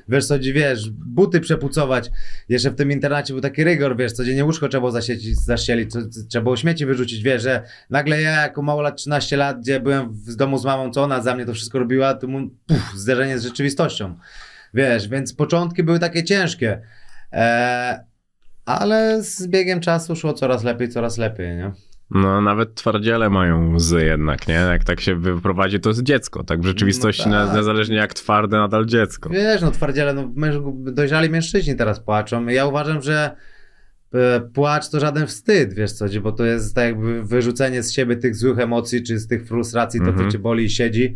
wiesz 0.10 0.26
co, 0.26 0.40
wiesz, 0.54 0.90
buty 0.90 1.40
przepucować, 1.42 2.12
jeszcze 2.50 2.72
w 2.72 2.76
tym 2.76 2.92
internacie 2.92 3.34
był 3.34 3.42
taki 3.42 3.64
rygor, 3.64 3.98
wiesz, 3.98 4.12
codziennie 4.12 4.46
łóżko 4.46 4.68
trzeba 4.70 4.82
było 4.82 4.92
co- 5.88 6.02
co- 6.02 6.20
trzeba 6.30 6.44
było 6.44 6.58
śmieci 6.58 6.86
wyrzucić, 6.86 7.24
wiesz, 7.24 7.44
że 7.44 7.62
nagle 7.90 8.22
ja 8.22 8.32
jako 8.42 8.62
małolat 8.62 8.96
13 8.98 9.38
lat, 9.38 9.60
gdzie 9.60 9.80
byłem 9.80 10.14
w 10.14 10.36
domu 10.36 10.58
z 10.58 10.66
mamą, 10.66 10.92
co 10.92 11.04
ona 11.04 11.22
za 11.22 11.36
mnie 11.36 11.46
to 11.46 11.54
wszystko 11.54 11.80
robiła, 11.80 12.14
to 12.14 12.28
mu, 12.28 12.50
puf, 12.68 12.92
zderzenie 12.96 13.40
z 13.40 13.44
rzeczywistością, 13.44 14.16
wiesz, 14.76 15.08
więc 15.08 15.34
początki 15.34 15.84
były 15.84 16.00
takie 16.00 16.24
ciężkie, 16.24 16.82
e, 17.34 18.06
ale 18.66 19.24
z 19.24 19.48
biegiem 19.48 19.80
czasu 19.80 20.16
szło 20.16 20.34
coraz 20.34 20.64
lepiej, 20.64 20.90
coraz 20.90 21.18
lepiej, 21.18 21.56
nie? 21.56 21.72
No 22.12 22.42
nawet 22.42 22.76
twardziele 22.76 23.30
mają 23.30 23.74
łzy 23.76 24.06
jednak, 24.06 24.48
nie? 24.48 24.54
Jak 24.54 24.84
tak 24.84 25.02
się 25.02 25.16
wyprowadzi, 25.16 25.80
to 25.80 25.90
jest 25.90 26.04
dziecko. 26.04 26.44
Tak 26.44 26.62
w 26.62 26.66
rzeczywistości, 26.66 27.30
No 27.30 27.48
tak. 27.48 27.56
niezależnie 27.58 27.96
jak 27.96 28.14
twarde, 28.14 28.58
nadal 28.58 28.86
dziecko. 28.86 29.30
Wiesz, 29.30 29.62
no 29.62 29.72
twardziele, 29.72 30.14
no 30.14 30.32
dojrzali 30.92 31.30
mężczyźni 31.30 31.76
teraz 31.76 32.00
płaczą. 32.00 32.46
Ja 32.48 32.66
uważam, 32.66 33.02
że 33.02 33.36
e, 34.14 34.40
płacz 34.54 34.90
to 34.90 35.00
żaden 35.00 35.28
wstyd, 35.28 35.74
wiesz 35.74 35.92
co, 35.92 36.06
bo 36.22 36.32
to 36.32 36.46
jest 36.46 36.76
tak 36.76 36.86
jakby 36.86 37.24
wyrzucenie 37.24 37.84
z 37.84 37.92
siebie 37.94 38.16
tych 38.16 38.36
złych 38.36 38.60
emocji, 38.60 39.04
czy 39.04 39.20
z 39.20 39.28
tych 39.28 39.48
frustracji, 39.48 40.00
to 40.00 40.08
Mhm. 40.08 40.26
co 40.28 40.32
cię 40.32 40.40
boli 40.40 40.66
i 40.66 40.70
siedzi. 40.70 41.16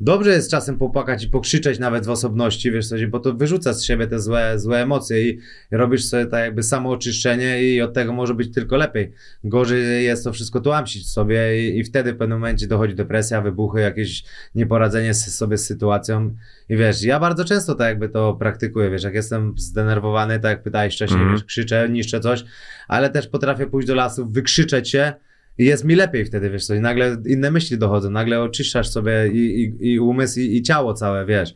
Dobrze 0.00 0.30
jest 0.30 0.50
czasem 0.50 0.78
popłakać 0.78 1.24
i 1.24 1.28
pokrzyczeć 1.28 1.78
nawet 1.78 2.06
w 2.06 2.10
osobności, 2.10 2.70
wiesz 2.70 2.88
co, 2.88 2.96
bo 3.08 3.20
to 3.20 3.34
wyrzuca 3.34 3.72
z 3.72 3.84
siebie 3.84 4.06
te 4.06 4.20
złe, 4.20 4.58
złe 4.58 4.82
emocje 4.82 5.28
i 5.28 5.38
robisz 5.70 6.04
sobie 6.04 6.26
tak 6.26 6.40
jakby 6.40 6.62
samooczyszczenie 6.62 7.62
i 7.62 7.82
od 7.82 7.92
tego 7.94 8.12
może 8.12 8.34
być 8.34 8.54
tylko 8.54 8.76
lepiej. 8.76 9.12
Gorzej 9.44 10.04
jest 10.04 10.24
to 10.24 10.32
wszystko 10.32 10.60
tłamsić 10.60 11.10
sobie 11.10 11.68
i, 11.68 11.78
i 11.78 11.84
wtedy 11.84 12.12
w 12.12 12.16
pewnym 12.16 12.38
momencie 12.38 12.66
dochodzi 12.66 12.94
depresja, 12.94 13.40
wybuchy, 13.40 13.80
jakieś 13.80 14.24
nieporadzenie 14.54 15.14
sobie 15.14 15.58
z 15.58 15.66
sytuacją 15.66 16.34
i 16.68 16.76
wiesz, 16.76 17.02
ja 17.02 17.20
bardzo 17.20 17.44
często 17.44 17.74
tak 17.74 17.88
jakby 17.88 18.08
to 18.08 18.34
praktykuję, 18.34 18.90
wiesz, 18.90 19.02
jak 19.02 19.14
jestem 19.14 19.54
zdenerwowany, 19.56 20.40
tak 20.40 20.50
jak 20.50 20.62
pytałeś 20.62 20.94
wcześniej, 20.94 21.20
Mhm. 21.20 21.36
wiesz, 21.36 21.44
krzyczę, 21.44 21.88
niszczę 21.88 22.20
coś, 22.20 22.44
ale 22.88 23.10
też 23.10 23.28
potrafię 23.28 23.66
pójść 23.66 23.88
do 23.88 23.94
lasu, 23.94 24.26
wykrzyczeć 24.26 24.90
się 24.90 25.12
jest 25.64 25.84
mi 25.84 25.94
lepiej 25.94 26.24
wtedy, 26.24 26.50
wiesz 26.50 26.66
co, 26.66 26.74
i 26.74 26.80
nagle 26.80 27.16
inne 27.26 27.50
myśli 27.50 27.78
dochodzą, 27.78 28.10
nagle 28.10 28.40
oczyszczasz 28.40 28.88
sobie 28.90 29.28
i, 29.32 29.62
i, 29.64 29.92
i 29.92 30.00
umysł, 30.00 30.40
i, 30.40 30.56
i 30.56 30.62
ciało 30.62 30.94
całe, 30.94 31.26
wiesz, 31.26 31.54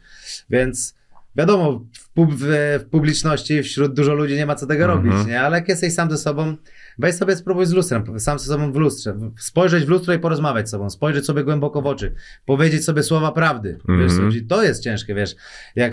więc 0.50 0.94
wiadomo, 1.36 1.84
w, 1.98 2.08
pub, 2.10 2.34
w, 2.34 2.44
w 2.80 2.84
publiczności 2.90 3.62
wśród 3.62 3.94
dużo 3.94 4.14
ludzi 4.14 4.34
nie 4.34 4.46
ma 4.46 4.54
co 4.54 4.66
tego 4.66 4.84
Mhm. 4.84 5.10
robić, 5.10 5.26
nie, 5.28 5.40
ale 5.40 5.56
jak 5.58 5.68
jesteś 5.68 5.94
sam 5.94 6.10
ze 6.10 6.18
sobą, 6.18 6.56
weź 6.98 7.14
sobie 7.14 7.36
spróbuj 7.36 7.66
z 7.66 7.72
lustrem, 7.72 8.20
sam 8.20 8.38
ze 8.38 8.44
sobą 8.46 8.72
w 8.72 8.76
lustrze, 8.76 9.16
spojrzeć 9.38 9.84
w 9.84 9.88
lustro 9.88 10.14
i 10.14 10.18
porozmawiać 10.18 10.68
z 10.68 10.70
sobą, 10.70 10.90
spojrzeć 10.90 11.26
sobie 11.26 11.44
głęboko 11.44 11.82
w 11.82 11.86
oczy, 11.86 12.14
powiedzieć 12.46 12.84
sobie 12.84 13.02
słowa 13.02 13.32
prawdy, 13.32 13.78
wiesz, 13.88 14.12
Mhm. 14.12 14.32
co, 14.32 14.38
to 14.48 14.62
jest 14.62 14.82
ciężkie, 14.82 15.14
wiesz, 15.14 15.36
jak 15.76 15.92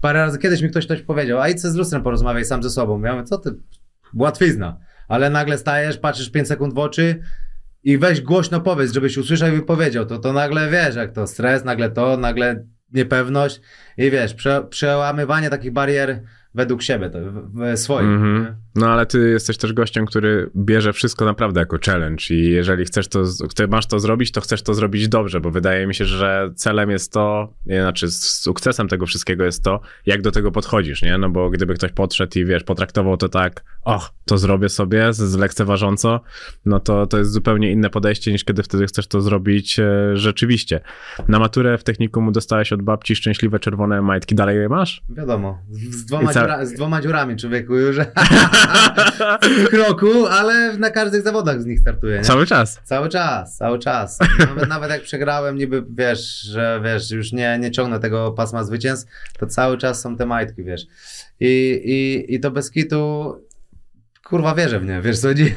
parę 0.00 0.18
razy 0.18 0.38
kiedyś 0.38 0.62
mi 0.62 0.70
ktoś 0.70 0.86
coś 0.86 1.02
powiedział, 1.02 1.40
a 1.40 1.48
idź 1.48 1.60
z 1.60 1.74
lustrem 1.74 2.02
porozmawiaj 2.02 2.44
sam 2.44 2.62
ze 2.62 2.70
sobą, 2.70 3.02
ja 3.02 3.12
mówię, 3.12 3.24
co 3.24 3.38
ty, 3.38 3.50
łatwizna, 4.14 4.76
ale 5.10 5.30
nagle 5.30 5.58
stajesz, 5.58 5.98
patrzysz 5.98 6.30
5 6.30 6.48
sekund 6.48 6.74
w 6.74 6.78
oczy 6.78 7.20
i 7.82 7.98
weź 7.98 8.20
głośno 8.20 8.60
powiedz, 8.60 8.92
żebyś 8.92 9.18
usłyszał 9.18 9.48
i 9.48 9.52
wypowiedział, 9.52 10.06
to, 10.06 10.18
to 10.18 10.32
nagle 10.32 10.70
wiesz, 10.70 10.96
jak 10.96 11.12
to 11.12 11.26
stres, 11.26 11.64
nagle 11.64 11.90
to, 11.90 12.16
nagle 12.16 12.64
niepewność 12.92 13.60
i 13.96 14.10
wiesz, 14.10 14.34
prze, 14.34 14.64
przełamywanie 14.70 15.50
takich 15.50 15.72
barier 15.72 16.22
według 16.54 16.82
siebie, 16.82 17.10
to, 17.10 17.18
w, 17.54 17.78
swoim. 17.78 18.14
Mhm. 18.14 18.42
nie? 18.42 18.54
No 18.74 18.88
ale 18.88 19.06
ty 19.06 19.30
jesteś 19.30 19.56
też 19.56 19.72
gościem, 19.72 20.06
który 20.06 20.50
bierze 20.56 20.92
wszystko 20.92 21.24
naprawdę 21.24 21.60
jako 21.60 21.76
challenge 21.86 22.24
i 22.30 22.50
jeżeli 22.50 22.84
chcesz 22.84 23.08
to, 23.08 23.22
masz 23.68 23.86
to 23.86 24.00
zrobić, 24.00 24.32
to 24.32 24.40
chcesz 24.40 24.62
to 24.62 24.74
zrobić 24.74 25.08
dobrze, 25.08 25.40
bo 25.40 25.50
wydaje 25.50 25.86
mi 25.86 25.94
się, 25.94 26.04
że 26.04 26.50
celem 26.54 26.90
jest 26.90 27.12
to, 27.12 27.54
nie, 27.66 27.82
znaczy 27.82 28.10
sukcesem 28.10 28.88
tego 28.88 29.06
wszystkiego 29.06 29.44
jest 29.44 29.64
to, 29.64 29.80
jak 30.06 30.22
do 30.22 30.30
tego 30.30 30.52
podchodzisz, 30.52 31.02
nie? 31.02 31.18
No 31.18 31.30
bo 31.30 31.50
gdyby 31.50 31.74
ktoś 31.74 31.92
podszedł 31.92 32.38
i 32.38 32.44
wiesz, 32.44 32.64
potraktował 32.64 33.16
to 33.16 33.28
tak, 33.28 33.64
och, 33.84 34.10
to 34.24 34.38
zrobię 34.38 34.68
sobie 34.68 35.12
z, 35.12 35.36
lekceważąco, 35.36 36.20
no 36.66 36.80
to 36.80 37.06
to 37.06 37.18
jest 37.18 37.32
zupełnie 37.32 37.70
inne 37.70 37.90
podejście 37.90 38.32
niż 38.32 38.44
kiedy 38.44 38.62
wtedy 38.62 38.86
chcesz 38.86 39.06
to 39.06 39.20
zrobić 39.20 39.78
e, 39.78 40.16
rzeczywiście. 40.16 40.80
Na 41.28 41.38
maturę 41.38 41.78
w 41.78 41.84
technikum 41.84 42.32
dostałeś 42.32 42.72
od 42.72 42.82
babci 42.82 43.16
szczęśliwe 43.16 43.58
czerwone 43.58 44.02
majtki, 44.02 44.34
dalej 44.34 44.58
je 44.58 44.68
masz? 44.68 45.02
Wiadomo, 45.08 45.58
z, 45.70 46.04
dwoma? 46.04 46.32
Dziura, 46.40 46.66
z 46.66 46.72
dwoma 46.72 47.02
dziurami 47.02 47.36
człowieku 47.36 47.76
już 47.76 47.96
w 49.64 49.68
kroku, 49.68 50.26
ale 50.26 50.76
na 50.76 50.90
każdych 50.90 51.22
zawodach 51.22 51.62
z 51.62 51.66
nich 51.66 51.80
startuję. 51.80 52.18
Nie? 52.18 52.24
Cały 52.24 52.46
czas. 52.46 52.80
Cały 52.84 53.08
czas, 53.08 53.56
cały 53.56 53.78
czas. 53.78 54.18
Nawet, 54.38 54.68
nawet 54.68 54.90
jak 54.90 55.02
przegrałem, 55.02 55.56
niby 55.56 55.84
wiesz, 55.90 56.40
że 56.40 56.80
wiesz, 56.84 57.10
już 57.10 57.32
nie, 57.32 57.58
nie 57.58 57.70
ciągnę 57.70 58.00
tego 58.00 58.32
pasma 58.32 58.64
zwycięstw, 58.64 59.12
to 59.38 59.46
cały 59.46 59.78
czas 59.78 60.00
są 60.00 60.16
te 60.16 60.26
majtki, 60.26 60.64
wiesz. 60.64 60.86
I, 61.40 61.80
i, 61.84 62.34
i 62.34 62.40
to 62.40 62.50
bez 62.50 62.70
kitu, 62.70 63.34
kurwa 64.30 64.54
wierzę 64.54 64.80
w 64.80 64.84
nie, 64.86 65.00
wiesz 65.00 65.18
co 65.18 65.28
chodzi? 65.28 65.54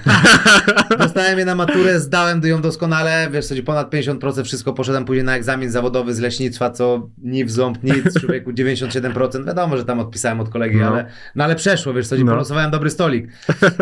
Dostałem 0.99 1.39
je 1.39 1.45
na 1.45 1.55
maturę, 1.55 1.99
zdałem 1.99 2.41
ją 2.45 2.61
doskonale, 2.61 3.27
wiesz 3.31 3.45
co 3.45 3.49
chodzi, 3.49 3.63
ponad 3.63 3.91
50% 3.91 4.43
wszystko, 4.43 4.73
poszedłem 4.73 5.05
później 5.05 5.23
na 5.23 5.35
egzamin 5.35 5.71
zawodowy 5.71 6.13
z 6.13 6.19
leśnictwa, 6.19 6.69
co 6.69 7.09
ni 7.17 7.45
w 7.45 7.51
ząb, 7.51 7.83
nic, 7.83 8.19
człowieku 8.21 8.51
97%, 8.51 9.45
wiadomo, 9.45 9.77
że 9.77 9.85
tam 9.85 9.99
odpisałem 9.99 10.39
od 10.39 10.49
kolegi, 10.49 10.77
No. 10.77 10.87
ale, 10.87 11.05
no 11.35 11.43
ale 11.43 11.55
przeszło, 11.55 11.93
wiesz 11.93 12.07
co 12.07 12.15
chodzi, 12.15 12.25
No. 12.25 12.31
polosowałem 12.31 12.71
dobry 12.71 12.89
stolik. 12.89 13.27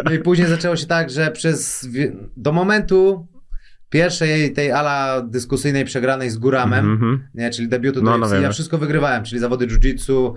No 0.06 0.12
i 0.12 0.20
później 0.20 0.48
zaczęło 0.48 0.76
się 0.76 0.86
tak, 0.86 1.10
że 1.10 1.32
przez, 1.32 1.88
do 2.38 2.52
momentu 2.52 3.28
pierwszej 3.92 4.54
tej 4.54 4.72
ala 4.72 5.22
dyskusyjnej 5.22 5.86
przegranej 5.86 6.30
z 6.30 6.38
Guramem, 6.38 6.92
Mhm. 6.92 7.28
nie, 7.34 7.50
czyli 7.50 7.68
debiutu 7.68 8.02
No, 8.04 8.12
do 8.12 8.18
no 8.28 8.36
ja 8.36 8.52
wszystko 8.52 8.78
wygrywałem, 8.78 9.24
czyli 9.24 9.40
zawody 9.40 9.68
jiu-jitsu, 9.68 10.34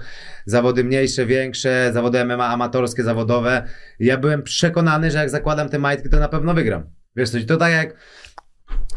zawody 0.47 0.85
mniejsze, 0.85 1.27
większe, 1.27 1.90
zawody 1.93 2.25
MMA 2.25 2.47
amatorskie, 2.49 3.03
zawodowe. 3.03 3.62
I 4.01 4.07
ja 4.07 4.19
byłem 4.19 4.43
przekonany, 4.43 5.11
że 5.11 5.19
jak 5.19 5.31
zakładam 5.31 5.69
te 5.69 5.79
majtki, 5.79 6.09
to 6.09 6.19
na 6.19 6.29
pewno 6.29 6.55
wygram. 6.55 6.83
Wiesz 7.17 7.31
co, 7.31 7.38
to 7.49 7.57
tak 7.57 7.73
jak 7.73 7.95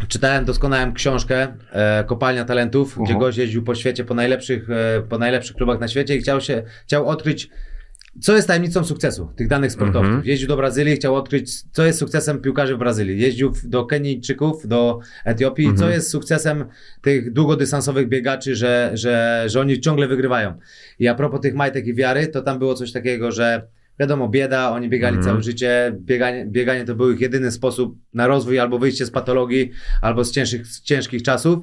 czytałem 0.07 0.45
doskonałą 0.45 0.93
książkę 0.93 1.47
e, 1.71 2.03
Kopalnia 2.03 2.45
Talentów, 2.45 2.89
gdzie 2.93 3.01
Mhm. 3.01 3.19
gość 3.19 3.37
jeździł 3.37 3.63
po 3.63 3.75
świecie, 3.75 4.05
po 4.05 4.13
najlepszych, 4.13 4.69
e, 4.69 5.01
po 5.09 5.17
najlepszych 5.17 5.55
klubach 5.55 5.79
na 5.79 5.87
świecie 5.87 6.15
i 6.15 6.19
chciał 6.19 6.41
się, 6.41 6.63
chciał 6.85 7.07
odkryć 7.07 7.49
co 8.21 8.35
jest 8.35 8.47
tajemnicą 8.47 8.83
sukcesu 8.83 9.29
tych 9.35 9.47
danych 9.47 9.71
sportowców? 9.71 10.05
Mhm. 10.05 10.25
Jeździł 10.25 10.47
do 10.47 10.57
Brazylii, 10.57 10.95
chciał 10.95 11.15
odkryć, 11.15 11.61
co 11.71 11.85
jest 11.85 11.99
sukcesem 11.99 12.41
piłkarzy 12.41 12.75
w 12.75 12.79
Brazylii. 12.79 13.19
Jeździł 13.21 13.51
do 13.63 13.85
Kenijczyków, 13.85 14.67
do 14.67 14.99
Etiopii, 15.25 15.65
Mhm. 15.65 15.77
co 15.79 15.89
jest 15.95 16.09
sukcesem 16.11 16.65
tych 17.01 17.33
długodystansowych 17.33 18.07
biegaczy, 18.09 18.55
że, 18.55 18.91
że, 18.93 19.43
że 19.47 19.59
oni 19.61 19.81
ciągle 19.81 20.07
wygrywają. 20.07 20.53
I 20.99 21.07
a 21.07 21.15
propos 21.15 21.41
tych 21.41 21.55
majtek 21.55 21.87
i 21.87 21.93
wiary, 21.93 22.27
to 22.27 22.41
tam 22.41 22.59
było 22.59 22.73
coś 22.73 22.91
takiego, 22.91 23.31
że 23.31 23.67
wiadomo, 23.99 24.29
bieda, 24.29 24.71
oni 24.71 24.89
biegali 24.89 25.17
Mhm. 25.17 25.33
całe 25.33 25.43
życie, 25.43 25.95
bieganie, 25.99 26.45
bieganie 26.45 26.85
to 26.85 26.95
był 26.95 27.11
ich 27.11 27.21
jedyny 27.21 27.51
sposób 27.51 27.97
na 28.13 28.27
rozwój 28.27 28.59
albo 28.59 28.79
wyjście 28.79 29.05
z 29.05 29.11
patologii, 29.11 29.71
albo 30.01 30.23
z 30.23 30.31
ciężkich, 30.31 30.67
z 30.67 30.81
ciężkich 30.81 31.23
czasów. 31.23 31.59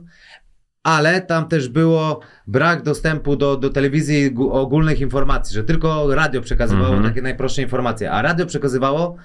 Ale 0.84 1.20
tam 1.20 1.48
też 1.48 1.68
było 1.68 2.20
brak 2.46 2.82
dostępu 2.82 3.36
do, 3.36 3.56
do 3.56 3.70
telewizji 3.70 4.34
ogólnych 4.50 5.00
informacji, 5.00 5.54
że 5.54 5.64
tylko 5.64 6.14
radio 6.14 6.40
przekazywało 6.40 6.86
Mhm. 6.94 7.04
takie 7.04 7.22
najprostsze 7.22 7.62
informacje. 7.62 8.10
A 8.12 8.22
radio 8.22 8.46
przekazywało, 8.46 9.16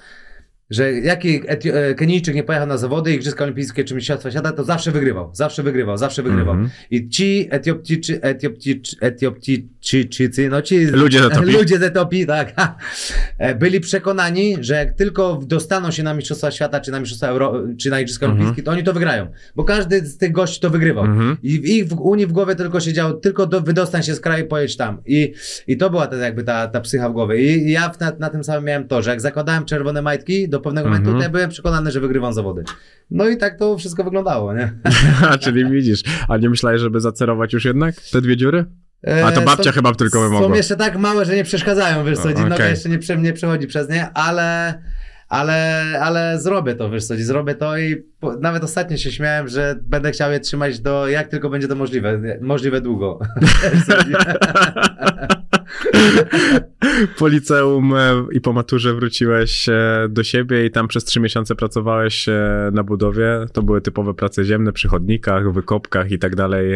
że 0.70 0.94
jaki 0.94 1.42
Eti- 1.44 1.72
e, 1.74 1.94
Kenijczyk 1.96 2.36
nie 2.36 2.44
pojechał 2.44 2.68
na 2.68 2.78
zawody, 2.78 3.14
Igrzyska 3.14 3.44
Olimpijskie 3.44 3.84
czy 3.84 3.96
Mistrzostwa 3.96 4.32
Świata, 4.32 4.52
to 4.52 4.64
zawsze 4.64 4.92
wygrywał. 4.92 5.30
Zawsze 5.34 5.64
wygrywał, 5.64 5.98
zawsze 5.98 6.24
wygrywał. 6.24 6.54
Mhm. 6.54 6.70
I 6.92 7.10
ci 7.10 7.48
Etiopczycy, 7.52 8.22
Etiopczycy, 9.02 10.50
no 10.50 10.62
ci 10.62 10.86
Ludzie 10.86 11.20
z 11.20 11.26
Etiopii. 11.26 11.54
ludzie 11.60 11.80
z 11.80 11.84
Etiopii, 11.84 12.26
tak, 12.26 12.54
e, 13.38 13.56
byli 13.56 13.80
przekonani, 13.80 14.56
że 14.60 14.74
jak 14.76 14.94
tylko 14.94 15.40
dostaną 15.48 15.92
się 15.92 16.04
na 16.04 16.14
Mistrzostwa 16.14 16.52
Świata, 16.52 16.80
czy 16.80 16.92
na 16.92 17.00
Mistrzostwa 17.00 17.28
Euro, 17.28 17.54
czy 17.78 17.90
na 17.90 18.00
Igrzyska 18.00 18.26
Mhm. 18.26 18.42
Olimpijskie, 18.42 18.64
to 18.64 18.72
oni 18.72 18.84
to 18.84 18.94
wygrają. 18.94 19.28
Bo 19.56 19.64
każdy 19.64 20.06
z 20.06 20.18
tych 20.18 20.32
gości 20.32 20.62
to 20.62 20.70
wygrywał. 20.70 21.06
Mhm. 21.06 21.38
I 21.44 21.60
w 21.60 21.66
ich 21.66 21.88
w 21.88 22.00
Unii 22.00 22.28
w 22.28 22.32
głowie 22.32 22.56
tylko 22.56 22.80
siedział, 22.80 23.20
tylko 23.20 23.48
do, 23.48 23.62
wydostań 23.62 24.04
się 24.04 24.16
z 24.16 24.20
kraju, 24.20 24.48
pojedź 24.48 24.78
tam. 24.78 25.02
I, 25.06 25.34
i 25.68 25.78
to 25.78 25.90
była 25.90 26.08
ta, 26.08 26.16
jakby 26.16 26.44
ta, 26.44 26.68
ta 26.68 26.82
psycha 26.82 27.10
w 27.10 27.14
głowie. 27.14 27.58
I 27.58 27.72
ja 27.72 27.92
na, 28.00 28.12
na 28.20 28.30
tym 28.30 28.44
samym 28.44 28.64
miałem 28.66 28.88
to, 28.88 29.02
że 29.02 29.10
jak 29.10 29.22
zakładałem 29.22 29.66
czerwone 29.66 30.02
majtki, 30.02 30.50
do 30.50 30.59
pewnego 30.62 30.88
Mhm. 30.88 31.04
momentu 31.04 31.24
ja 31.24 31.30
byłem 31.30 31.50
przekonany, 31.50 31.92
że 31.92 32.00
wygrywam 32.00 32.34
zawody. 32.34 32.64
No 33.12 33.28
i 33.28 33.38
tak 33.38 33.60
to 33.60 33.78
wszystko 33.78 34.04
wyglądało, 34.04 34.54
nie? 34.54 34.72
Czyli 35.44 35.70
widzisz. 35.72 36.02
A 36.28 36.38
nie 36.38 36.50
myślałeś, 36.50 36.82
żeby 36.82 37.00
zacerować 37.00 37.54
już 37.54 37.66
jednak 37.66 37.96
te 38.12 38.22
dwie 38.22 38.38
dziury? 38.38 38.66
A 39.26 39.32
to 39.32 39.42
E, 39.42 39.46
babcia 39.46 39.64
są- 39.64 39.72
chyba 39.72 39.96
tylko 39.96 40.30
by 40.30 40.38
Są 40.38 40.54
jeszcze 40.54 40.76
tak 40.76 40.98
małe, 40.98 41.26
że 41.26 41.36
nie 41.36 41.44
przeszkadzają, 41.44 42.06
wiesz 42.06 42.18
co, 42.20 42.30
O, 42.30 42.32
noga 42.32 42.56
okej. 42.56 42.70
jeszcze 42.70 42.90
nie, 42.90 42.98
prze, 43.00 43.18
nie 43.18 43.34
przechodzi 43.34 43.68
przez 43.68 43.90
nie, 43.90 44.10
ale, 44.14 44.82
ale, 45.30 45.84
ale 46.02 46.40
zrobię 46.40 46.76
to, 46.76 46.90
wiesz 46.90 47.06
co, 47.06 47.14
zrobię 47.18 47.56
to 47.56 47.78
i 47.78 47.96
po, 48.20 48.36
nawet 48.36 48.64
ostatnio 48.64 48.98
się 48.98 49.12
śmiałem, 49.12 49.48
że 49.48 49.76
będę 49.82 50.12
chciał 50.12 50.32
je 50.32 50.40
trzymać 50.40 50.80
do, 50.80 51.08
jak 51.08 51.28
tylko 51.28 51.50
będzie 51.50 51.68
to 51.68 51.76
możliwe, 51.76 52.20
możliwe 52.42 52.82
długo. 52.82 53.20
Po 57.18 57.28
liceum 57.28 57.94
e, 57.94 58.26
i 58.32 58.42
po 58.42 58.54
maturze 58.54 58.94
wróciłeś 58.94 59.70
e, 59.70 60.08
do 60.10 60.24
siebie 60.24 60.66
i 60.66 60.72
tam 60.72 60.88
przez 60.88 61.06
trzy 61.06 61.20
miesiące 61.20 61.56
pracowałeś 61.56 62.30
e, 62.30 62.70
na 62.74 62.84
budowie. 62.84 63.46
To 63.54 63.64
były 63.64 63.82
typowe 63.82 64.14
prace 64.14 64.46
ziemne 64.46 64.74
przy 64.74 64.88
chodnikach, 64.88 65.54
wykopkach 65.54 66.12
i 66.12 66.20
tak 66.20 66.36
dalej, 66.36 66.72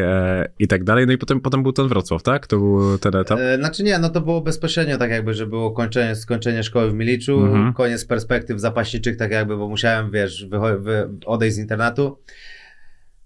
i 0.59 0.67
tak 0.67 0.83
dalej. 0.83 1.07
No 1.07 1.13
i 1.13 1.17
potem, 1.17 1.39
potem 1.41 1.63
był 1.63 1.71
ten 1.71 1.87
Wrocław, 1.87 2.23
tak? 2.23 2.47
To 2.47 2.57
był 2.57 2.97
ten 2.97 3.15
etap? 3.15 3.39
Znaczy 3.57 3.83
nie, 3.83 3.99
no 3.99 4.09
to 4.09 4.21
było 4.21 4.41
bezpośrednio 4.41 4.97
tak 4.97 5.11
jakby, 5.11 5.33
że 5.33 5.47
było 5.47 5.71
kończenie, 5.71 6.15
skończenie 6.15 6.63
szkoły 6.63 6.91
w 6.91 6.93
Miliczu, 6.93 7.39
Mhm. 7.39 7.73
koniec 7.73 8.05
perspektyw 8.05 8.59
zapaśniczych 8.59 9.17
tak 9.17 9.31
jakby, 9.31 9.57
bo 9.57 9.67
musiałem, 9.67 10.11
wiesz, 10.11 10.45
wy, 10.79 11.09
odejść 11.25 11.55
z 11.55 11.59
internatu. 11.59 12.17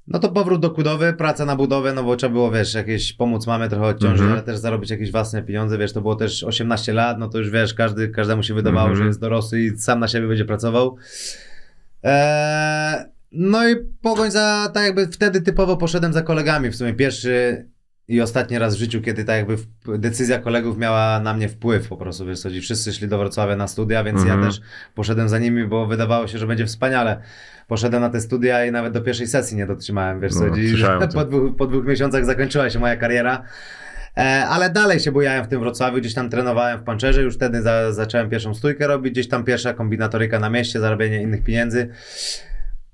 No 0.07 0.19
to 0.19 0.29
powrót 0.29 0.61
do 0.61 0.71
kudowy, 0.71 1.13
praca 1.13 1.45
na 1.45 1.55
budowę, 1.55 1.93
no 1.93 2.03
bo 2.03 2.15
trzeba 2.15 2.33
było, 2.33 2.51
wiesz, 2.51 2.73
jakieś 2.73 3.13
pomóc 3.13 3.47
mamie 3.47 3.69
trochę 3.69 3.85
odciążyć, 3.85 4.19
Mhm. 4.21 4.31
ale 4.31 4.41
też 4.41 4.57
zarobić 4.57 4.89
jakieś 4.89 5.11
własne 5.11 5.43
pieniądze, 5.43 5.77
wiesz, 5.77 5.93
to 5.93 6.01
było 6.01 6.15
też 6.15 6.43
18 6.43 6.93
lat, 6.93 7.19
no 7.19 7.29
to 7.29 7.37
już 7.37 7.49
wiesz, 7.49 7.73
każdy, 7.73 8.09
każdemu 8.09 8.43
się 8.43 8.53
wydawało, 8.53 8.87
Mhm. 8.89 8.97
że 9.03 9.07
jest 9.07 9.19
dorosły 9.19 9.59
i 9.61 9.77
sam 9.77 9.99
na 9.99 10.07
siebie 10.07 10.27
będzie 10.27 10.45
pracował. 10.45 10.95
Eee, 12.03 13.05
no 13.31 13.69
i 13.69 13.75
pogoń 14.01 14.31
za, 14.31 14.71
tak 14.73 14.83
jakby 14.83 15.07
wtedy 15.07 15.41
typowo 15.41 15.77
poszedłem 15.77 16.13
za 16.13 16.21
kolegami, 16.21 16.69
w 16.69 16.75
sumie 16.75 16.93
pierwszy 16.93 17.65
i 18.07 18.21
ostatni 18.21 18.59
raz 18.59 18.75
w 18.75 18.79
życiu, 18.79 19.01
kiedy 19.01 19.25
tak 19.25 19.35
jakby 19.37 19.57
decyzja 19.97 20.39
kolegów 20.39 20.77
miała 20.77 21.19
na 21.19 21.33
mnie 21.33 21.49
wpływ 21.49 21.87
po 21.87 21.97
prostu, 21.97 22.25
wiesz 22.25 22.39
co, 22.39 22.49
wszyscy 22.61 22.93
szli 22.93 23.07
do 23.07 23.17
Wrocławia 23.17 23.55
na 23.55 23.67
studia, 23.67 24.03
więc 24.03 24.21
Mhm. 24.21 24.41
ja 24.41 24.47
też 24.47 24.61
poszedłem 24.95 25.29
za 25.29 25.39
nimi, 25.39 25.67
bo 25.67 25.85
wydawało 25.87 26.27
się, 26.27 26.37
że 26.37 26.47
będzie 26.47 26.65
wspaniale. 26.65 27.21
Poszedłem 27.67 28.01
na 28.01 28.09
te 28.09 28.21
studia 28.21 28.65
i 28.65 28.71
nawet 28.71 28.93
do 28.93 29.01
pierwszej 29.01 29.27
sesji 29.27 29.57
nie 29.57 29.67
dotrzymałem, 29.67 30.19
wiesz 30.19 30.33
co, 30.33 30.39
No, 30.39 30.45
o 31.05 31.07
po, 31.15 31.25
dwóch, 31.25 31.55
po 31.55 31.67
dwóch 31.67 31.85
miesiącach 31.85 32.25
zakończyła 32.25 32.69
się 32.69 32.79
moja 32.79 32.95
kariera. 32.97 33.43
E, 34.17 34.45
ale 34.45 34.69
dalej 34.69 34.99
się 34.99 35.11
bujałem 35.11 35.45
w 35.45 35.47
tym 35.47 35.59
Wrocławiu, 35.59 35.97
gdzieś 35.97 36.13
tam 36.13 36.29
trenowałem 36.29 36.79
w 36.79 36.83
panczerze, 36.83 37.21
już 37.21 37.35
wtedy 37.35 37.61
za, 37.61 37.93
zacząłem 37.93 38.29
pierwszą 38.29 38.53
stójkę 38.55 38.87
robić, 38.87 39.13
gdzieś 39.13 39.27
tam 39.27 39.43
pierwsza 39.43 39.73
kombinatoryka 39.73 40.39
na 40.39 40.49
mieście, 40.49 40.79
zarabianie 40.79 41.21
innych 41.21 41.43
pieniędzy. 41.43 41.89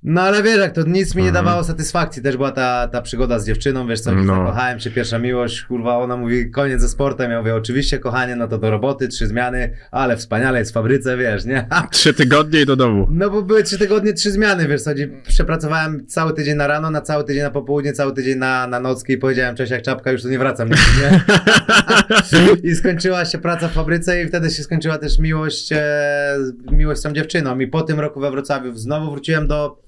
No 0.05 0.21
ale 0.21 0.43
wiesz, 0.43 0.57
jak 0.57 0.71
to 0.73 0.81
nic 0.87 1.15
mi 1.15 1.23
nie 1.23 1.29
Mhm. 1.29 1.45
dawało 1.45 1.63
satysfakcji, 1.63 2.21
też 2.21 2.37
była 2.37 2.51
ta, 2.51 2.87
ta 2.87 3.01
przygoda 3.01 3.39
z 3.39 3.45
dziewczyną, 3.45 3.87
wiesz 3.87 3.99
co, 4.01 4.11
No. 4.15 4.35
zakochałem 4.35 4.79
się, 4.79 4.91
pierwsza 4.91 5.19
miłość, 5.19 5.61
kurwa, 5.61 5.97
ona 5.97 6.17
mówi 6.17 6.51
koniec 6.51 6.81
ze 6.81 6.89
sportem, 6.89 7.31
ja 7.31 7.39
mówię 7.39 7.55
oczywiście 7.55 7.99
kochanie, 7.99 8.35
no 8.35 8.47
to 8.47 8.57
do 8.57 8.69
roboty, 8.71 9.07
trzy 9.07 9.27
zmiany, 9.27 9.73
ale 9.91 10.17
wspaniale 10.17 10.59
jest 10.59 10.71
w 10.71 10.73
fabryce, 10.73 11.17
wiesz, 11.17 11.45
nie? 11.45 11.67
Trzy 11.91 12.13
tygodnie 12.13 12.61
i 12.61 12.65
do 12.65 12.75
domu. 12.75 13.07
No 13.11 13.29
bo 13.29 13.41
były 13.41 13.63
trzy 13.63 13.77
tygodnie, 13.77 14.13
trzy 14.13 14.31
zmiany, 14.31 14.67
wiesz 14.67 14.81
co, 14.81 14.91
przepracowałem 15.27 16.05
cały 16.07 16.33
tydzień 16.33 16.55
na 16.55 16.67
rano, 16.67 16.91
na 16.91 17.01
cały 17.01 17.23
tydzień 17.23 17.43
na 17.43 17.51
popołudnie, 17.51 17.93
cały 17.93 18.13
tydzień 18.13 18.37
na, 18.37 18.67
na 18.67 18.79
nocki 18.79 19.13
i 19.13 19.17
powiedziałem, 19.17 19.55
cześć 19.55 19.71
jak 19.71 19.81
czapka, 19.81 20.11
już 20.11 20.21
tu 20.21 20.29
nie 20.29 20.39
wracam 20.39 20.69
nigdy, 20.69 20.83
nie? 21.03 22.71
I 22.71 22.75
skończyła 22.75 23.25
się 23.25 23.37
praca 23.37 23.67
w 23.67 23.71
fabryce 23.73 24.23
i 24.23 24.27
wtedy 24.27 24.49
się 24.49 24.63
skończyła 24.63 24.97
też 24.97 25.19
miłość, 25.19 25.71
e, 25.71 26.37
miłość 26.71 26.99
z 26.99 27.03
tą 27.03 27.13
dziewczyną 27.13 27.59
i 27.59 27.67
po 27.67 27.81
tym 27.81 27.99
roku 27.99 28.19
we 28.19 28.31
Wrocławiu 28.31 28.75
znowu 28.75 29.11
wróciłem 29.11 29.47
do, 29.47 29.83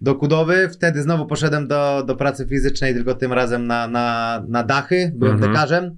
do 0.00 0.14
Kudowy, 0.14 0.68
wtedy 0.72 1.02
znowu 1.02 1.26
poszedłem 1.26 1.68
do, 1.68 2.02
do 2.06 2.16
pracy 2.16 2.46
fizycznej, 2.46 2.94
tylko 2.94 3.14
tym 3.14 3.32
razem 3.32 3.66
na, 3.66 3.88
na, 3.88 4.42
na 4.48 4.62
dachy, 4.62 5.12
byłem 5.14 5.34
Mhm. 5.34 5.52
dekarzem. 5.52 5.96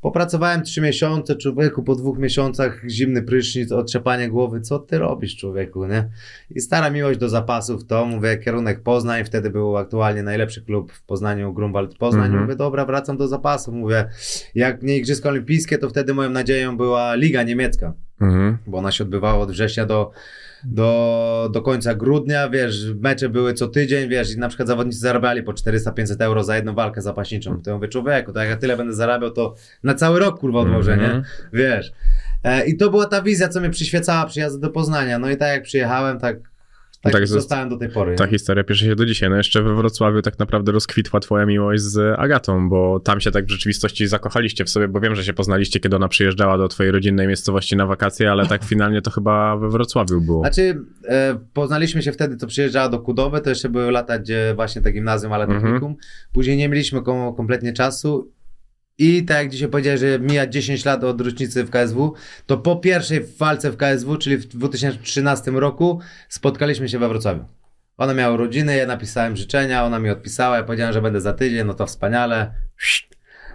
Popracowałem 0.00 0.62
trzy 0.62 0.80
miesiące, 0.80 1.36
człowieku, 1.36 1.82
po 1.82 1.94
dwóch 1.94 2.18
miesiącach 2.18 2.82
zimny 2.88 3.22
prysznic, 3.22 3.72
otrzepanie 3.72 4.28
głowy, 4.28 4.60
co 4.60 4.78
ty 4.78 4.98
robisz, 4.98 5.36
człowieku, 5.36 5.86
nie? 5.86 6.08
I 6.50 6.60
stara 6.60 6.90
miłość 6.90 7.18
do 7.18 7.28
zapasów, 7.28 7.86
to 7.86 8.04
mówię, 8.06 8.36
kierunek 8.38 8.82
Poznań, 8.82 9.24
wtedy 9.24 9.50
był 9.50 9.76
aktualnie 9.76 10.22
najlepszy 10.22 10.62
klub 10.62 10.92
w 10.92 11.02
Poznaniu, 11.02 11.52
Grunwald 11.52 11.94
Poznań, 11.98 12.24
Mhm. 12.26 12.42
mówię, 12.42 12.56
dobra, 12.56 12.84
wracam 12.86 13.16
do 13.16 13.28
zapasów, 13.28 13.74
mówię, 13.74 14.08
jak 14.54 14.82
nie 14.82 14.96
Igrzyska 14.96 15.28
Olimpijskie, 15.28 15.78
to 15.78 15.88
wtedy 15.88 16.14
moją 16.14 16.30
nadzieją 16.30 16.76
była 16.76 17.14
Liga 17.14 17.42
Niemiecka, 17.42 17.92
Mhm. 18.20 18.58
bo 18.66 18.78
ona 18.78 18.92
się 18.92 19.04
odbywała 19.04 19.38
od 19.38 19.50
września 19.50 19.86
do, 19.86 20.10
do, 20.64 21.50
do 21.52 21.62
końca 21.62 21.94
grudnia, 21.94 22.48
wiesz, 22.48 22.84
mecze 23.00 23.28
były 23.28 23.54
co 23.54 23.68
tydzień, 23.68 24.08
wiesz, 24.08 24.34
i 24.34 24.38
na 24.38 24.48
przykład 24.48 24.68
zawodnicy 24.68 24.98
zarabiali 24.98 25.42
po 25.42 25.52
400-500 25.52 26.22
euro 26.22 26.44
za 26.44 26.56
jedną 26.56 26.74
walkę 26.74 27.02
zapaśniczą. 27.02 27.62
To 27.62 27.70
ja 27.70 27.76
mówię, 27.76 27.88
człowieku, 27.88 28.32
to 28.32 28.40
jak 28.40 28.48
ja 28.48 28.56
tyle 28.56 28.76
będę 28.76 28.94
zarabiał, 28.94 29.30
to 29.30 29.54
na 29.82 29.94
cały 29.94 30.18
rok, 30.20 30.40
kurwa, 30.40 30.58
odłożę, 30.60 30.92
Mhm. 30.92 31.16
nie? 31.16 31.22
Wiesz. 31.52 31.92
E, 32.44 32.66
I 32.66 32.76
to 32.76 32.90
była 32.90 33.06
ta 33.06 33.22
wizja, 33.22 33.48
co 33.48 33.60
mnie 33.60 33.70
przyświecała 33.70 34.26
przyjazdu 34.26 34.58
do 34.58 34.70
Poznania. 34.70 35.18
No 35.18 35.30
i 35.30 35.36
tak 35.36 35.48
jak 35.48 35.62
przyjechałem, 35.62 36.18
tak, 36.18 36.36
tak, 37.02 37.12
Tak, 37.12 37.26
zostałem 37.26 37.68
do 37.68 37.76
tej 37.76 37.88
pory. 37.88 38.14
Ta 38.16 38.24
nie? 38.24 38.30
historia 38.30 38.64
pisze 38.64 38.84
się 38.86 38.96
do 38.96 39.06
dzisiaj. 39.06 39.30
No 39.30 39.36
jeszcze 39.36 39.62
we 39.62 39.74
Wrocławiu 39.74 40.22
tak 40.22 40.38
naprawdę 40.38 40.72
rozkwitła 40.72 41.20
twoja 41.20 41.46
miłość 41.46 41.82
z 41.82 42.18
Agatą, 42.18 42.68
bo 42.68 43.00
tam 43.00 43.20
się 43.20 43.30
tak 43.30 43.46
w 43.46 43.50
rzeczywistości 43.50 44.06
zakochaliście 44.06 44.64
w 44.64 44.70
sobie, 44.70 44.88
bo 44.88 45.00
wiem, 45.00 45.14
że 45.14 45.24
się 45.24 45.32
poznaliście, 45.32 45.80
kiedy 45.80 45.96
ona 45.96 46.08
przyjeżdżała 46.08 46.58
do 46.58 46.68
twojej 46.68 46.92
rodzinnej 46.92 47.26
miejscowości 47.26 47.76
na 47.76 47.86
wakacje, 47.86 48.30
ale 48.30 48.46
tak 48.46 48.64
finalnie 48.74 49.02
to 49.02 49.10
chyba 49.10 49.56
we 49.56 49.68
Wrocławiu 49.68 50.20
było. 50.20 50.40
Znaczy, 50.42 50.80
e, 51.08 51.38
poznaliśmy 51.52 52.02
się 52.02 52.12
wtedy, 52.12 52.36
to 52.36 52.46
przyjeżdżała 52.46 52.88
do 52.88 52.98
Kudowy, 52.98 53.40
to 53.40 53.50
jeszcze 53.50 53.68
były 53.68 53.90
lata, 53.90 54.18
gdzie 54.18 54.52
właśnie 54.56 54.82
te 54.82 54.92
gimnazjum, 54.92 55.32
ale 55.32 55.46
technikum. 55.46 55.74
Mhm. 55.74 55.94
Później 56.32 56.56
nie 56.56 56.68
mieliśmy 56.68 57.02
kom- 57.02 57.34
kompletnie 57.36 57.72
czasu 57.72 58.32
i 58.98 59.24
tak 59.24 59.36
jak 59.36 59.48
dzisiaj 59.48 59.68
powiedziałeś, 59.68 60.00
że 60.00 60.18
mija 60.18 60.46
10 60.46 60.84
lat 60.84 61.04
od 61.04 61.20
rocznicy 61.20 61.64
w 61.64 61.70
KSW, 61.70 62.14
to 62.46 62.58
po 62.58 62.76
pierwszej 62.76 63.24
walce 63.38 63.70
w 63.70 63.76
KSW, 63.76 64.16
czyli 64.16 64.36
w 64.36 64.46
2013 64.46 65.50
roku, 65.50 66.00
spotkaliśmy 66.28 66.88
się 66.88 66.98
we 66.98 67.08
Wrocławiu. 67.08 67.44
Ona 67.96 68.14
miała 68.14 68.34
urodziny, 68.34 68.76
ja 68.76 68.86
napisałem 68.86 69.36
życzenia, 69.36 69.84
ona 69.84 69.98
mi 69.98 70.10
odpisała, 70.10 70.56
ja 70.56 70.62
powiedziałem, 70.62 70.92
że 70.92 71.02
będę 71.02 71.20
za 71.20 71.32
tydzień, 71.32 71.66
no 71.66 71.74
to 71.74 71.86
wspaniale. 71.86 72.54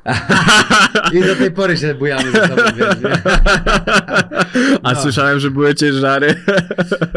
I 1.13 1.21
do 1.23 1.35
tej 1.35 1.51
pory 1.51 1.77
się 1.77 1.95
bujamy 1.95 2.31
ze 2.31 2.47
sobą, 2.47 2.61
wiesz, 2.75 2.95
nie? 3.03 3.11
A 4.83 4.93
No. 4.93 5.01
słyszałem, 5.01 5.39
że 5.39 5.51
były 5.51 5.75
ciężary. 5.75 6.35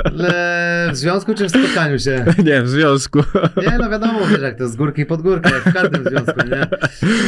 Ale 0.04 0.88
w 0.92 0.96
związku 0.96 1.34
czy 1.34 1.44
w 1.46 1.50
spotkaniu 1.50 1.98
się? 1.98 2.24
nie, 2.44 2.62
w 2.62 2.68
związku. 2.68 3.18
Nie, 3.70 3.78
no 3.78 3.90
wiadomo, 3.90 4.26
wiesz, 4.26 4.40
jak 4.40 4.58
to 4.58 4.68
z 4.68 4.76
górki 4.76 5.06
pod 5.06 5.22
górkę, 5.22 5.50
w 5.66 5.72
każdym 5.74 6.04
związku, 6.04 6.40
nie? 6.50 6.66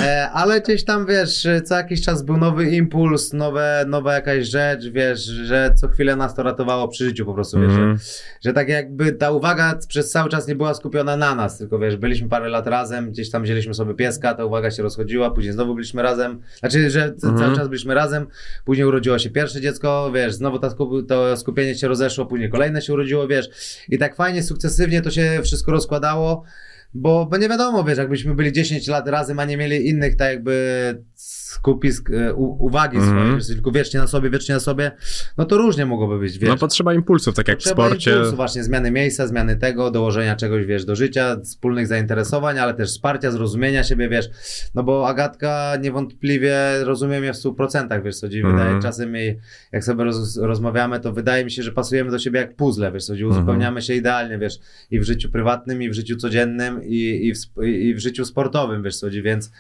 E, 0.07 0.31
ale 0.31 0.61
gdzieś 0.61 0.85
tam, 0.85 1.07
wiesz, 1.07 1.47
co 1.65 1.75
jakiś 1.75 2.03
czas 2.03 2.23
był 2.23 2.37
nowy 2.37 2.71
impuls, 2.71 3.33
nowe, 3.33 3.85
nowa 3.89 4.15
jakaś 4.15 4.47
rzecz, 4.47 4.89
wiesz, 4.89 5.21
że 5.25 5.71
co 5.77 5.89
chwilę 5.89 6.17
nas 6.17 6.35
to 6.35 6.43
ratowało 6.43 6.89
przy 6.89 7.05
życiu 7.05 7.27
po 7.27 7.35
prostu, 7.35 7.61
wiesz, 7.61 7.69
Mhm. 7.71 7.97
że, 7.97 8.05
że 8.45 8.53
tak 8.53 8.69
jakby 8.69 9.13
ta 9.13 9.31
uwaga 9.31 9.79
przez 9.89 10.11
cały 10.11 10.29
czas 10.31 10.49
nie 10.49 10.55
była 10.55 10.75
skupiona 10.75 11.17
na 11.17 11.35
nas, 11.35 11.59
tylko 11.59 11.79
wiesz, 11.79 11.97
byliśmy 11.97 12.29
parę 12.29 12.49
lat 12.49 12.67
razem, 12.67 13.11
gdzieś 13.11 13.31
tam 13.31 13.43
wzięliśmy 13.43 13.75
sobie 13.75 13.95
pieska, 13.95 14.35
ta 14.35 14.45
uwaga 14.45 14.71
się 14.71 14.83
rozchodziła, 14.83 15.31
później 15.31 15.48
znowu 15.53 15.75
byliśmy 15.75 16.03
razem, 16.03 16.41
znaczy, 16.59 16.91
że 16.91 17.05
Mhm. 17.05 17.39
cały 17.39 17.57
czas 17.57 17.69
byliśmy 17.69 17.95
razem, 17.95 18.27
później 18.65 18.87
urodziło 18.87 19.19
się 19.19 19.31
pierwsze 19.31 19.61
dziecko, 19.61 20.13
wiesz, 20.15 20.35
znowu 20.35 20.59
skup- 20.59 21.07
to 21.09 21.37
skupienie 21.37 21.75
się 21.75 21.89
rozeszło, 21.89 22.27
później 22.27 22.51
kolejne 22.51 22.83
się 22.83 22.93
urodziło, 22.93 23.29
wiesz, 23.29 23.49
i 23.89 23.99
tak 23.99 24.17
fajnie, 24.17 24.43
sukcesywnie 24.43 25.03
to 25.03 25.11
się 25.11 25.41
wszystko 25.45 25.73
rozkładało, 25.73 26.45
bo, 26.95 27.27
bo 27.27 27.37
nie 27.37 27.49
wiadomo, 27.49 27.85
wiesz, 27.85 27.99
jakbyśmy 27.99 28.35
byli 28.35 28.53
10 28.53 28.89
lat 28.89 29.09
razem, 29.09 29.39
a 29.39 29.45
nie 29.45 29.57
mieli 29.57 29.89
innych 29.89 30.17
tak 30.17 30.29
jakby 30.31 30.55
skupisk 31.49 32.11
e, 32.11 32.35
uwagi 32.35 32.97
Mhm. 32.97 33.17
swojej, 33.17 33.35
wiesz, 33.37 33.47
tylko 33.47 33.71
wiecznie 33.73 34.01
na 34.01 34.07
sobie, 34.07 34.31
wiecznie 34.31 34.55
na 34.55 34.61
sobie, 34.61 34.91
no 35.37 35.45
to 35.45 35.57
różnie 35.59 35.87
mogłoby 35.87 36.19
być, 36.19 36.39
wiesz. 36.39 36.49
No 36.51 36.57
potrzeba 36.57 36.95
impulsów, 36.95 37.35
tak 37.35 37.49
jak 37.49 37.59
w 37.59 37.63
Potrzeba 37.63 37.87
sporcie. 37.87 38.11
impulsu, 38.11 38.37
właśnie 38.37 38.65
zmiany 38.65 38.91
miejsca, 38.91 39.27
zmiany 39.27 39.57
tego, 39.57 39.91
dołożenia 39.91 40.37
czegoś, 40.37 40.67
wiesz, 40.67 40.85
do 40.85 40.97
życia, 40.97 41.37
wspólnych 41.45 41.87
zainteresowań, 41.87 42.59
ale 42.59 42.75
też 42.75 42.89
wsparcia, 42.89 43.31
zrozumienia 43.31 43.85
siebie, 43.85 44.09
wiesz, 44.09 44.29
no 44.75 44.83
bo 44.83 45.09
Agatka 45.09 45.73
niewątpliwie 45.81 46.57
rozumie 46.85 47.21
mnie 47.21 47.33
w 47.33 47.37
100%, 47.37 48.03
wiesz, 48.03 48.17
co 48.19 48.29
dziwi, 48.29 48.45
Mhm. 48.47 48.59
wydaje 48.67 48.83
czasem 48.83 49.15
jej, 49.15 49.39
jak 49.73 49.85
sobie 49.85 50.05
roz, 50.05 50.37
rozmawiamy, 50.37 51.01
to 51.01 51.13
wydaje 51.13 51.45
mi 51.45 51.51
się, 51.51 51.63
że 51.63 51.73
pasujemy 51.73 52.11
do 52.11 52.19
siebie 52.19 52.41
jak 52.41 52.57
puzzle, 52.57 52.93
wiesz, 52.93 53.05
co 53.05 53.13
dziwi, 53.15 53.25
Mhm. 53.27 53.39
uzupełniamy 53.43 53.83
się 53.83 53.95
idealnie, 53.95 54.39
wiesz, 54.39 54.59
i 54.91 55.01
w 55.01 55.05
życiu 55.05 55.29
prywatnym, 55.31 55.83
i 55.83 55.91
w 55.91 55.95
życiu 55.95 56.17
codziennym, 56.17 56.81
i, 56.85 57.27
i, 57.27 57.35
w, 57.35 57.63
i 57.67 57.95
w 57.95 57.99
życiu 57.99 58.25
sportowym, 58.25 58.83
wiesz, 58.83 58.97
co 58.97 59.11
dziwi, 59.11 59.23
więc, 59.23 59.51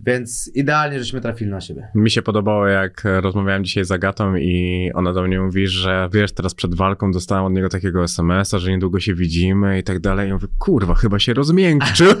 więc 0.00 0.50
idealnie, 0.54 0.98
żeśmy 0.98 1.20
trafili 1.20 1.50
na 1.50 1.60
siebie. 1.60 1.88
Mi 1.94 2.10
się 2.10 2.22
podobało, 2.22 2.66
jak 2.66 3.02
rozmawiałem 3.04 3.64
dzisiaj 3.64 3.84
z 3.84 3.92
Agatą 3.92 4.36
i 4.36 4.90
ona 4.94 5.12
do 5.12 5.22
mnie 5.22 5.40
mówi, 5.40 5.68
że 5.68 6.08
wiesz, 6.12 6.32
teraz 6.32 6.54
przed 6.54 6.74
walką 6.74 7.12
dostałem 7.12 7.44
od 7.44 7.52
niego 7.52 7.68
takiego 7.68 8.04
SMS-a, 8.04 8.58
że 8.58 8.70
niedługo 8.70 9.00
się 9.00 9.14
widzimy 9.14 9.78
i 9.78 9.82
tak 9.82 10.00
dalej. 10.00 10.28
I 10.28 10.32
mówię, 10.32 10.48
kurwa, 10.58 10.94
chyba 10.94 11.18
się 11.18 11.34
rozmiękczył. 11.34 12.12